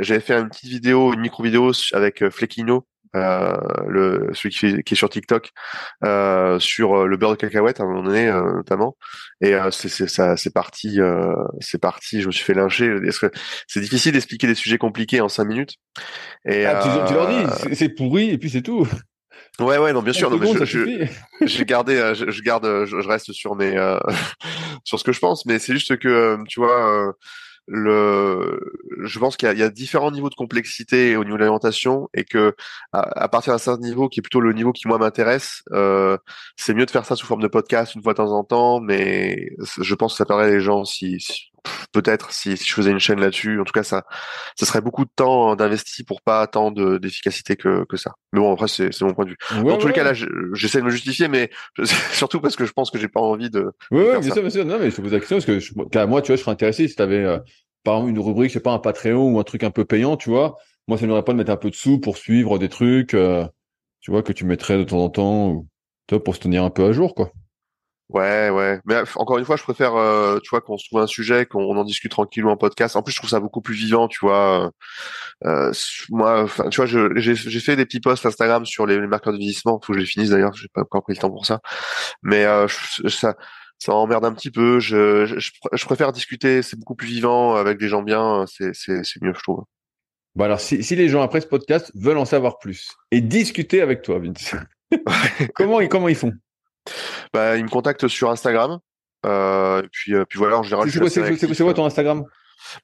j'avais 0.00 0.20
fait 0.20 0.34
une 0.34 0.48
petite 0.48 0.70
vidéo, 0.70 1.12
une 1.12 1.20
micro-vidéo 1.20 1.72
avec 1.92 2.22
euh, 2.22 2.30
Flequino, 2.30 2.86
euh, 3.14 3.54
le, 3.88 4.30
celui 4.32 4.50
qui, 4.50 4.58
fait, 4.58 4.82
qui, 4.82 4.94
est 4.94 4.96
sur 4.96 5.10
TikTok, 5.10 5.50
euh, 6.04 6.58
sur 6.58 7.06
le 7.06 7.16
beurre 7.18 7.32
de 7.32 7.36
cacahuète 7.36 7.80
à 7.80 7.82
un 7.84 7.86
moment 7.86 8.02
donné 8.02 8.30
notamment. 8.30 8.96
Et 9.42 9.54
c'est 9.70 10.08
ça, 10.08 10.36
c'est 10.38 10.54
parti, 10.54 10.98
c'est 11.60 11.80
parti. 11.80 12.22
Je 12.22 12.28
me 12.28 12.32
suis 12.32 12.44
fait 12.44 12.54
lyncher. 12.54 12.96
C'est 13.66 13.80
difficile 13.80 14.12
d'expliquer 14.12 14.46
des 14.46 14.54
sujets 14.54 14.78
compliqués 14.78 15.20
en 15.20 15.28
cinq 15.28 15.44
minutes? 15.44 15.74
Et 16.46 16.64
ah, 16.64 16.80
tu, 16.82 17.08
tu, 17.08 17.14
leur 17.14 17.28
dis, 17.28 17.76
c'est 17.76 17.90
pourri 17.90 18.30
et 18.30 18.38
puis 18.38 18.48
c'est 18.48 18.62
tout. 18.62 18.88
Ouais, 19.60 19.78
ouais, 19.78 19.92
non, 19.92 20.02
bien 20.02 20.12
sûr. 20.12 20.30
Non, 20.30 20.38
mais 20.38 20.64
je, 20.64 21.06
j'ai 21.42 21.64
gardé, 21.64 21.96
euh, 21.96 22.14
je, 22.14 22.30
je 22.30 22.42
garde, 22.42 22.64
euh, 22.64 22.86
je, 22.86 22.96
reste 22.96 23.32
sur 23.32 23.54
mes, 23.54 23.76
euh, 23.76 23.98
sur 24.84 24.98
ce 24.98 25.04
que 25.04 25.12
je 25.12 25.20
pense, 25.20 25.44
mais 25.46 25.58
c'est 25.58 25.74
juste 25.74 25.98
que, 25.98 26.38
tu 26.48 26.60
vois, 26.60 27.14
le, 27.68 28.60
je 29.04 29.18
pense 29.18 29.36
qu'il 29.36 29.50
y, 29.52 29.58
y, 29.58 29.62
a 29.62 29.70
différents 29.70 30.10
niveaux 30.10 30.30
de 30.30 30.34
complexité 30.34 31.16
au 31.16 31.24
niveau 31.24 31.36
de 31.36 31.40
l'alimentation 31.40 32.08
et 32.14 32.24
que 32.24 32.54
à, 32.92 33.28
partir 33.28 33.52
d'un 33.52 33.58
certain 33.58 33.80
niveau, 33.80 34.08
qui 34.08 34.20
est 34.20 34.22
plutôt 34.22 34.40
le 34.40 34.52
niveau 34.52 34.72
qui 34.72 34.88
moi 34.88 34.98
m'intéresse, 34.98 35.62
euh, 35.72 36.16
c'est 36.56 36.74
mieux 36.74 36.86
de 36.86 36.90
faire 36.90 37.04
ça 37.04 37.14
sous 37.14 37.26
forme 37.26 37.42
de 37.42 37.48
podcast 37.48 37.94
une 37.94 38.02
fois 38.02 38.14
de 38.14 38.18
temps 38.18 38.32
en 38.32 38.44
temps, 38.44 38.80
mais 38.80 39.50
je 39.80 39.94
pense 39.94 40.14
que 40.14 40.18
ça 40.18 40.24
permet 40.24 40.50
les 40.50 40.60
gens 40.60 40.84
si, 40.84 41.20
si 41.20 41.51
peut-être 41.92 42.32
si, 42.32 42.56
si, 42.56 42.68
je 42.68 42.74
faisais 42.74 42.90
une 42.90 42.98
chaîne 42.98 43.20
là-dessus. 43.20 43.60
En 43.60 43.64
tout 43.64 43.72
cas, 43.72 43.82
ça, 43.82 44.04
ça 44.56 44.66
serait 44.66 44.80
beaucoup 44.80 45.04
de 45.04 45.10
temps 45.14 45.54
d'investi 45.56 46.04
pour 46.04 46.22
pas 46.22 46.46
tant 46.46 46.70
d'efficacité 46.70 47.56
que, 47.56 47.84
que 47.84 47.96
ça. 47.96 48.12
Mais 48.32 48.40
bon, 48.40 48.52
après, 48.52 48.68
c'est 48.68 49.00
mon 49.02 49.14
point 49.14 49.24
de 49.24 49.30
vue. 49.30 49.70
en 49.70 49.76
tout 49.76 49.88
cas, 49.90 50.04
là, 50.04 50.12
j'essaie 50.54 50.78
de 50.78 50.84
me 50.84 50.90
justifier, 50.90 51.28
mais 51.28 51.50
surtout 52.12 52.40
parce 52.40 52.56
que 52.56 52.64
je 52.64 52.72
pense 52.72 52.90
que 52.90 52.98
j'ai 52.98 53.08
pas 53.08 53.20
envie 53.20 53.50
de. 53.50 53.72
Oui, 53.90 54.02
oui, 54.02 54.20
bien 54.20 54.32
sûr, 54.32 54.42
bien 54.42 54.50
sûr. 54.50 54.64
Non, 54.64 54.78
mais 54.78 54.90
je 54.90 54.96
te 54.96 55.00
pose 55.00 55.12
la 55.12 55.18
question 55.18 55.36
parce 55.36 55.46
que 55.46 55.60
je, 55.60 55.72
moi, 55.74 56.22
tu 56.22 56.28
vois, 56.28 56.36
je 56.36 56.40
serais 56.40 56.52
intéressé 56.52 56.88
si 56.88 56.96
tu 56.96 57.02
avais, 57.02 57.24
euh, 57.24 57.38
par 57.84 57.96
exemple, 57.96 58.10
une 58.10 58.18
rubrique, 58.18 58.50
je 58.50 58.54
sais 58.54 58.60
pas, 58.60 58.72
un 58.72 58.78
Patreon 58.78 59.32
ou 59.32 59.38
un 59.38 59.44
truc 59.44 59.64
un 59.64 59.70
peu 59.70 59.84
payant, 59.84 60.16
tu 60.16 60.30
vois. 60.30 60.56
Moi, 60.88 60.98
ça 60.98 61.06
n'aurait 61.06 61.22
pas 61.22 61.32
de 61.32 61.38
mettre 61.38 61.52
un 61.52 61.56
peu 61.56 61.70
de 61.70 61.74
sous 61.74 62.00
pour 62.00 62.16
suivre 62.16 62.58
des 62.58 62.68
trucs, 62.68 63.14
euh, 63.14 63.46
tu 64.00 64.10
vois, 64.10 64.22
que 64.22 64.32
tu 64.32 64.44
mettrais 64.44 64.78
de 64.78 64.84
temps 64.84 65.04
en 65.04 65.10
temps, 65.10 65.48
ou, 65.50 65.68
pour 66.24 66.34
se 66.34 66.40
tenir 66.40 66.64
un 66.64 66.70
peu 66.70 66.84
à 66.84 66.92
jour, 66.92 67.14
quoi. 67.14 67.32
Ouais, 68.12 68.50
ouais. 68.50 68.78
Mais 68.84 68.96
encore 69.16 69.38
une 69.38 69.44
fois, 69.46 69.56
je 69.56 69.62
préfère, 69.62 69.94
euh, 69.96 70.38
tu 70.42 70.50
vois, 70.50 70.60
qu'on 70.60 70.76
se 70.76 70.86
trouve 70.86 71.00
un 71.00 71.06
sujet, 71.06 71.46
qu'on 71.46 71.74
en 71.76 71.84
discute 71.84 72.10
tranquillement 72.10 72.52
en 72.52 72.56
podcast. 72.58 72.94
En 72.94 73.02
plus, 73.02 73.12
je 73.12 73.16
trouve 73.16 73.30
ça 73.30 73.40
beaucoup 73.40 73.62
plus 73.62 73.74
vivant, 73.74 74.06
tu 74.06 74.18
vois. 74.20 74.70
Euh, 75.46 75.72
moi, 76.10 76.42
enfin, 76.42 76.68
tu 76.68 76.82
vois, 76.82 76.86
j'ai 77.16 77.34
fait 77.34 77.74
des 77.74 77.86
petits 77.86 78.00
posts 78.00 78.26
Instagram 78.26 78.66
sur 78.66 78.84
les, 78.86 78.98
marqueurs 79.06 79.32
de 79.32 79.38
vieillissement. 79.38 79.80
Faut 79.82 79.94
que 79.94 79.98
je 79.98 80.00
les 80.00 80.06
finisse 80.06 80.28
d'ailleurs. 80.28 80.52
J'ai 80.52 80.68
pas 80.74 80.82
encore 80.82 81.02
pris 81.04 81.14
le 81.14 81.20
temps 81.20 81.30
pour 81.30 81.46
ça. 81.46 81.60
Mais 82.22 82.44
euh, 82.44 82.66
ça, 83.08 83.34
ça 83.78 83.94
emmerde 83.94 84.26
un 84.26 84.34
petit 84.34 84.50
peu. 84.50 84.78
Je, 84.78 85.24
je, 85.24 85.50
je 85.72 85.84
préfère 85.86 86.12
discuter. 86.12 86.60
C'est 86.60 86.78
beaucoup 86.78 86.94
plus 86.94 87.08
vivant 87.08 87.54
avec 87.56 87.78
des 87.78 87.88
gens 87.88 88.02
bien. 88.02 88.44
C'est, 88.46 88.72
mieux, 89.22 89.32
je 89.34 89.42
trouve. 89.42 89.64
Bon 90.34 90.44
alors, 90.44 90.60
si, 90.60 90.82
si 90.82 90.96
les 90.96 91.08
gens 91.08 91.22
après 91.22 91.40
ce 91.40 91.46
podcast 91.46 91.90
veulent 91.94 92.18
en 92.18 92.24
savoir 92.26 92.58
plus 92.58 92.90
et 93.10 93.22
discuter 93.22 93.80
avec 93.80 94.02
toi, 94.02 94.18
Vince, 94.18 94.54
comment, 95.54 95.86
comment 95.88 96.08
ils 96.08 96.16
font? 96.16 96.32
Bah, 97.32 97.56
il 97.56 97.64
me 97.64 97.68
contacte 97.68 98.08
sur 98.08 98.30
Instagram. 98.30 98.78
Euh, 99.24 99.82
puis, 99.92 100.14
euh, 100.14 100.24
puis 100.24 100.38
voilà, 100.38 100.58
en 100.58 100.62
général. 100.62 100.90
C'est 100.90 101.62
quoi, 101.62 101.74
ton 101.74 101.86
Instagram? 101.86 102.24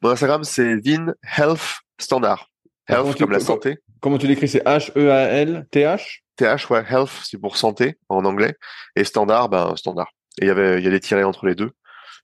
Mon 0.03 0.11
Instagram, 0.11 0.45
c'est 0.45 0.77
Vin 0.77 1.15
Health 1.37 1.81
Standard. 1.99 2.51
Health 2.89 3.19
comme 3.19 3.33
la 3.33 3.41
santé. 3.41 3.79
Comment 4.01 4.19
tu 4.19 4.27
l'écris? 4.27 4.49
C'est 4.49 4.65
H-E-A-L-T-H? 4.65 6.25
T-H, 6.37 6.71
ouais. 6.71 6.85
Health, 6.89 7.11
c'est 7.25 7.39
pour 7.39 7.57
santé 7.57 7.99
en 8.09 8.25
anglais. 8.25 8.57
Et 8.97 9.05
standard, 9.05 9.49
ben 9.49 9.75
standard. 9.77 10.11
Et 10.41 10.45
il 10.45 10.49
y 10.49 10.51
avait, 10.51 10.79
il 10.79 10.85
y 10.85 10.87
a 10.87 10.91
des 10.91 11.01
tirets 11.01 11.25
entre 11.25 11.47
les 11.47 11.55
deux. 11.55 11.73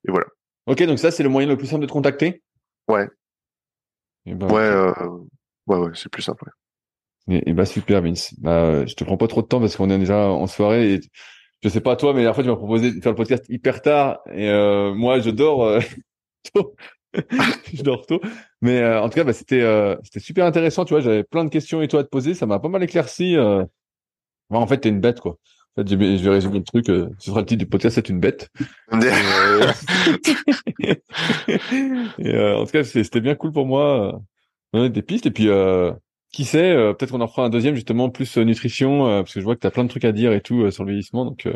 Et 0.07 0.11
voilà. 0.11 0.27
Ok, 0.66 0.83
donc 0.85 0.99
ça, 0.99 1.11
c'est 1.11 1.22
le 1.22 1.29
moyen 1.29 1.49
le 1.49 1.57
plus 1.57 1.66
simple 1.66 1.83
de 1.83 1.87
te 1.87 1.93
contacter? 1.93 2.43
Ouais. 2.89 3.09
Ben, 4.25 4.51
ouais, 4.51 4.62
euh, 4.62 4.93
ouais, 5.66 5.79
ouais, 5.79 5.91
c'est 5.95 6.09
plus 6.09 6.22
simple. 6.22 6.49
Et, 7.29 7.51
et, 7.51 7.53
bah 7.53 7.66
super 7.66 8.03
Vince. 8.03 8.35
Bah, 8.39 8.87
je 8.87 8.95
te 8.95 9.05
prends 9.05 9.16
pas 9.16 9.29
trop 9.29 9.43
de 9.43 9.47
temps 9.47 9.61
parce 9.61 9.77
qu'on 9.77 9.91
est 9.91 9.99
déjà 9.99 10.29
en 10.29 10.47
soirée 10.47 10.95
et 10.95 11.01
je 11.63 11.69
sais 11.69 11.81
pas 11.81 11.97
toi, 11.97 12.13
mais 12.13 12.25
la 12.25 12.35
fois 12.35 12.43
tu 12.43 12.51
m'as 12.51 12.57
proposé 12.57 12.93
de 12.93 13.01
faire 13.01 13.13
le 13.13 13.17
podcast 13.17 13.45
hyper 13.49 13.83
tard 13.83 14.21
et 14.33 14.49
euh, 14.49 14.95
moi 14.95 15.21
je 15.21 15.31
dors 15.31 15.65
euh, 15.65 15.81
tôt. 16.55 16.75
je 17.73 17.83
dors 17.83 18.07
tôt. 18.07 18.21
Mais 18.61 18.81
euh, 18.81 19.01
en 19.01 19.09
tout 19.09 19.15
cas, 19.15 19.25
bah, 19.25 19.33
c'était 19.33 19.63
euh, 19.63 19.97
c'était 20.03 20.21
super 20.21 20.45
intéressant. 20.47 20.85
Tu 20.85 20.95
vois, 20.95 21.01
j'avais 21.01 21.25
plein 21.25 21.45
de 21.45 21.51
questions 21.51 21.83
et 21.83 21.89
toi 21.89 22.01
à 22.01 22.05
te 22.05 22.09
poser. 22.09 22.35
Ça 22.35 22.47
m'a 22.47 22.59
pas 22.59 22.69
mal 22.69 22.83
éclairci. 22.83 23.37
Euh... 23.37 23.65
en 24.51 24.67
fait, 24.67 24.79
t'es 24.79 24.89
une 24.89 25.01
bête 25.01 25.21
quoi. 25.21 25.39
En 25.77 25.83
fait, 25.83 25.89
je 25.89 25.97
vais 25.97 26.31
résumer 26.31 26.59
le 26.59 26.65
truc. 26.65 26.87
ce 26.87 27.11
sera 27.19 27.41
le 27.41 27.47
titre 27.47 27.59
du 27.59 27.67
podcast. 27.67 27.97
C'est 27.97 28.09
une 28.09 28.21
bête. 28.21 28.49
et, 28.93 28.97
en 32.39 32.65
tout 32.65 32.73
cas, 32.73 32.85
c'était 32.85 33.21
bien 33.21 33.35
cool 33.35 33.53
pour 33.53 33.67
moi. 33.67 34.21
On 34.73 34.83
a 34.83 34.89
des 34.89 35.03
pistes 35.03 35.27
et 35.27 35.31
puis 35.31 35.49
qui 36.35 36.45
sait, 36.45 36.74
euh, 36.74 36.93
peut-être 36.93 37.12
qu'on 37.12 37.20
en 37.20 37.28
fera 37.28 37.45
un 37.45 37.49
deuxième 37.49 37.76
justement 37.76 38.11
plus 38.11 38.39
euh, 38.39 38.43
nutrition, 38.43 39.07
euh, 39.07 39.22
parce 39.22 39.35
que 39.35 39.41
je 39.41 39.45
vois 39.45 39.55
que 39.55 39.61
tu 39.61 39.66
as 39.66 39.70
plein 39.70 39.85
de 39.85 39.89
trucs 39.89 40.05
à 40.05 40.12
dire 40.12 40.32
et 40.32 40.41
tout 40.41 40.68
sur 40.70 40.85
le 40.85 40.91
vieillissement. 40.91 41.24
Donc, 41.24 41.49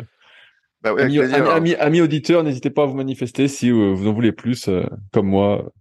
bah 0.82 0.94
amis, 0.96 1.74
hein. 1.74 2.00
auditeurs, 2.00 2.44
n'hésitez 2.44 2.70
pas 2.70 2.84
à 2.84 2.86
vous 2.86 2.94
manifester 2.94 3.48
si 3.48 3.70
vous 3.70 4.06
en 4.06 4.12
voulez 4.12 4.30
plus, 4.30 4.70
comme 5.12 5.26
moi, 5.26 5.72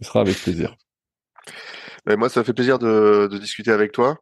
ce 0.00 0.08
sera 0.08 0.20
avec 0.20 0.36
plaisir. 0.36 0.76
moi, 2.06 2.28
ça 2.28 2.44
fait 2.44 2.52
plaisir 2.52 2.78
de, 2.78 3.28
discuter 3.38 3.70
avec 3.70 3.92
toi. 3.92 4.18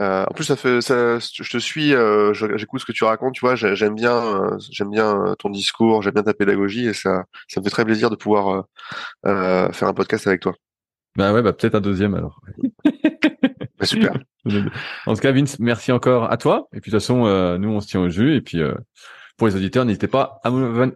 en 0.00 0.32
plus, 0.34 0.44
ça 0.44 0.56
fait, 0.56 0.80
ça, 0.80 1.20
je 1.20 1.48
te 1.48 1.58
suis, 1.58 1.94
j'écoute 2.56 2.80
ce 2.80 2.86
que 2.86 2.92
tu 2.92 3.04
racontes, 3.04 3.34
tu 3.34 3.42
vois, 3.42 3.54
j'aime 3.54 3.94
bien, 3.94 4.58
j'aime 4.72 4.90
bien 4.90 5.36
ton 5.38 5.50
discours, 5.50 6.02
j'aime 6.02 6.14
bien 6.14 6.24
ta 6.24 6.34
pédagogie, 6.34 6.88
et 6.88 6.94
ça, 6.94 7.26
ça 7.46 7.60
me 7.60 7.64
fait 7.64 7.70
très 7.70 7.84
plaisir 7.84 8.10
de 8.10 8.16
pouvoir 8.16 8.64
faire 9.24 9.86
un 9.86 9.94
podcast 9.94 10.26
avec 10.26 10.40
toi. 10.40 10.56
Bah 11.16 11.32
ouais, 11.32 11.40
bah 11.40 11.52
peut-être 11.52 11.76
un 11.76 11.80
deuxième 11.80 12.14
alors. 12.14 12.40
bah 13.78 13.86
super. 13.86 14.18
En 15.06 15.14
tout 15.14 15.20
cas, 15.20 15.32
Vince, 15.32 15.58
merci 15.58 15.90
encore 15.90 16.30
à 16.30 16.36
toi. 16.36 16.68
Et 16.72 16.80
puis 16.80 16.92
de 16.92 16.96
toute 16.96 17.02
façon, 17.02 17.26
euh, 17.26 17.58
nous 17.58 17.68
on 17.68 17.80
se 17.80 17.88
tient 17.88 18.00
au 18.00 18.08
jeu. 18.08 18.34
Et 18.34 18.40
puis 18.40 18.60
euh, 18.60 18.74
pour 19.36 19.48
les 19.48 19.56
auditeurs, 19.56 19.84
n'hésitez 19.84 20.06
pas 20.06 20.40
à, 20.44 20.50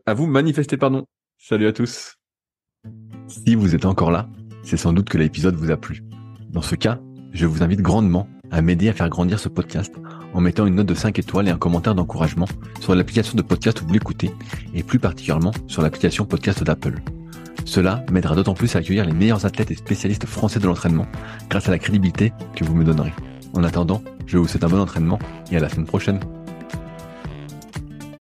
à 0.07 0.15
vous 0.15 0.27
manifester, 0.27 0.77
pardon. 0.77 1.07
Salut 1.39 1.67
à 1.67 1.73
tous. 1.73 2.17
Si 3.27 3.55
vous 3.55 3.75
êtes 3.75 3.87
encore 3.87 4.11
là, 4.11 4.29
c'est 4.63 4.77
sans 4.77 4.93
doute 4.93 5.09
que 5.09 5.19
l'épisode 5.19 5.57
vous 5.57 5.71
a 5.71 5.77
plu. 5.77 6.03
Dans 6.49 6.63
ce 6.63 6.75
cas, 6.75 7.01
je 7.33 7.47
vous 7.47 7.63
invite 7.63 7.81
grandement 7.81 8.29
à 8.51 8.63
m'aider 8.63 8.89
à 8.89 8.93
faire 8.93 9.09
grandir 9.09 9.39
ce 9.39 9.49
podcast 9.49 9.95
en 10.35 10.41
mettant 10.41 10.67
une 10.67 10.77
note 10.77 10.87
de 10.87 10.95
5 10.95 11.19
étoiles 11.19 11.49
et 11.49 11.51
un 11.51 11.59
commentaire 11.59 11.95
d'encouragement 11.95 12.47
sur 12.81 12.95
l'application 12.95 13.37
de 13.37 13.43
podcast 13.43 13.81
où 13.83 13.87
vous 13.87 13.93
l'écoutez 13.93 14.31
et 14.75 14.83
plus 14.83 14.99
particulièrement 14.99 15.53
sur 15.67 15.83
l'application 15.83 16.25
podcast 16.25 16.63
d'Apple. 16.63 17.01
Cela 17.65 18.05
m'aidera 18.11 18.35
d'autant 18.35 18.55
plus 18.55 18.75
à 18.75 18.79
accueillir 18.81 19.05
les 19.05 19.13
meilleurs 19.13 19.47
athlètes 19.47 19.71
et 19.71 19.77
spécialistes 19.77 20.27
français 20.27 20.59
de 20.59 20.67
l'entraînement 20.67 21.07
grâce 21.49 21.69
à 21.69 21.71
la 21.71 21.79
crédibilité 21.79 22.33
que 22.57 22.65
vous 22.65 22.75
me 22.75 22.85
donnerez. 22.85 23.13
En 23.53 23.65
attendant, 23.65 24.03
je 24.27 24.39
vous 24.39 24.49
souhaite 24.49 24.65
un 24.65 24.69
bon 24.69 24.81
entraînement 24.81 25.19
et 25.51 25.57
à 25.57 25.61
la 25.61 25.69
semaine 25.69 25.87
prochaine. 25.87 26.21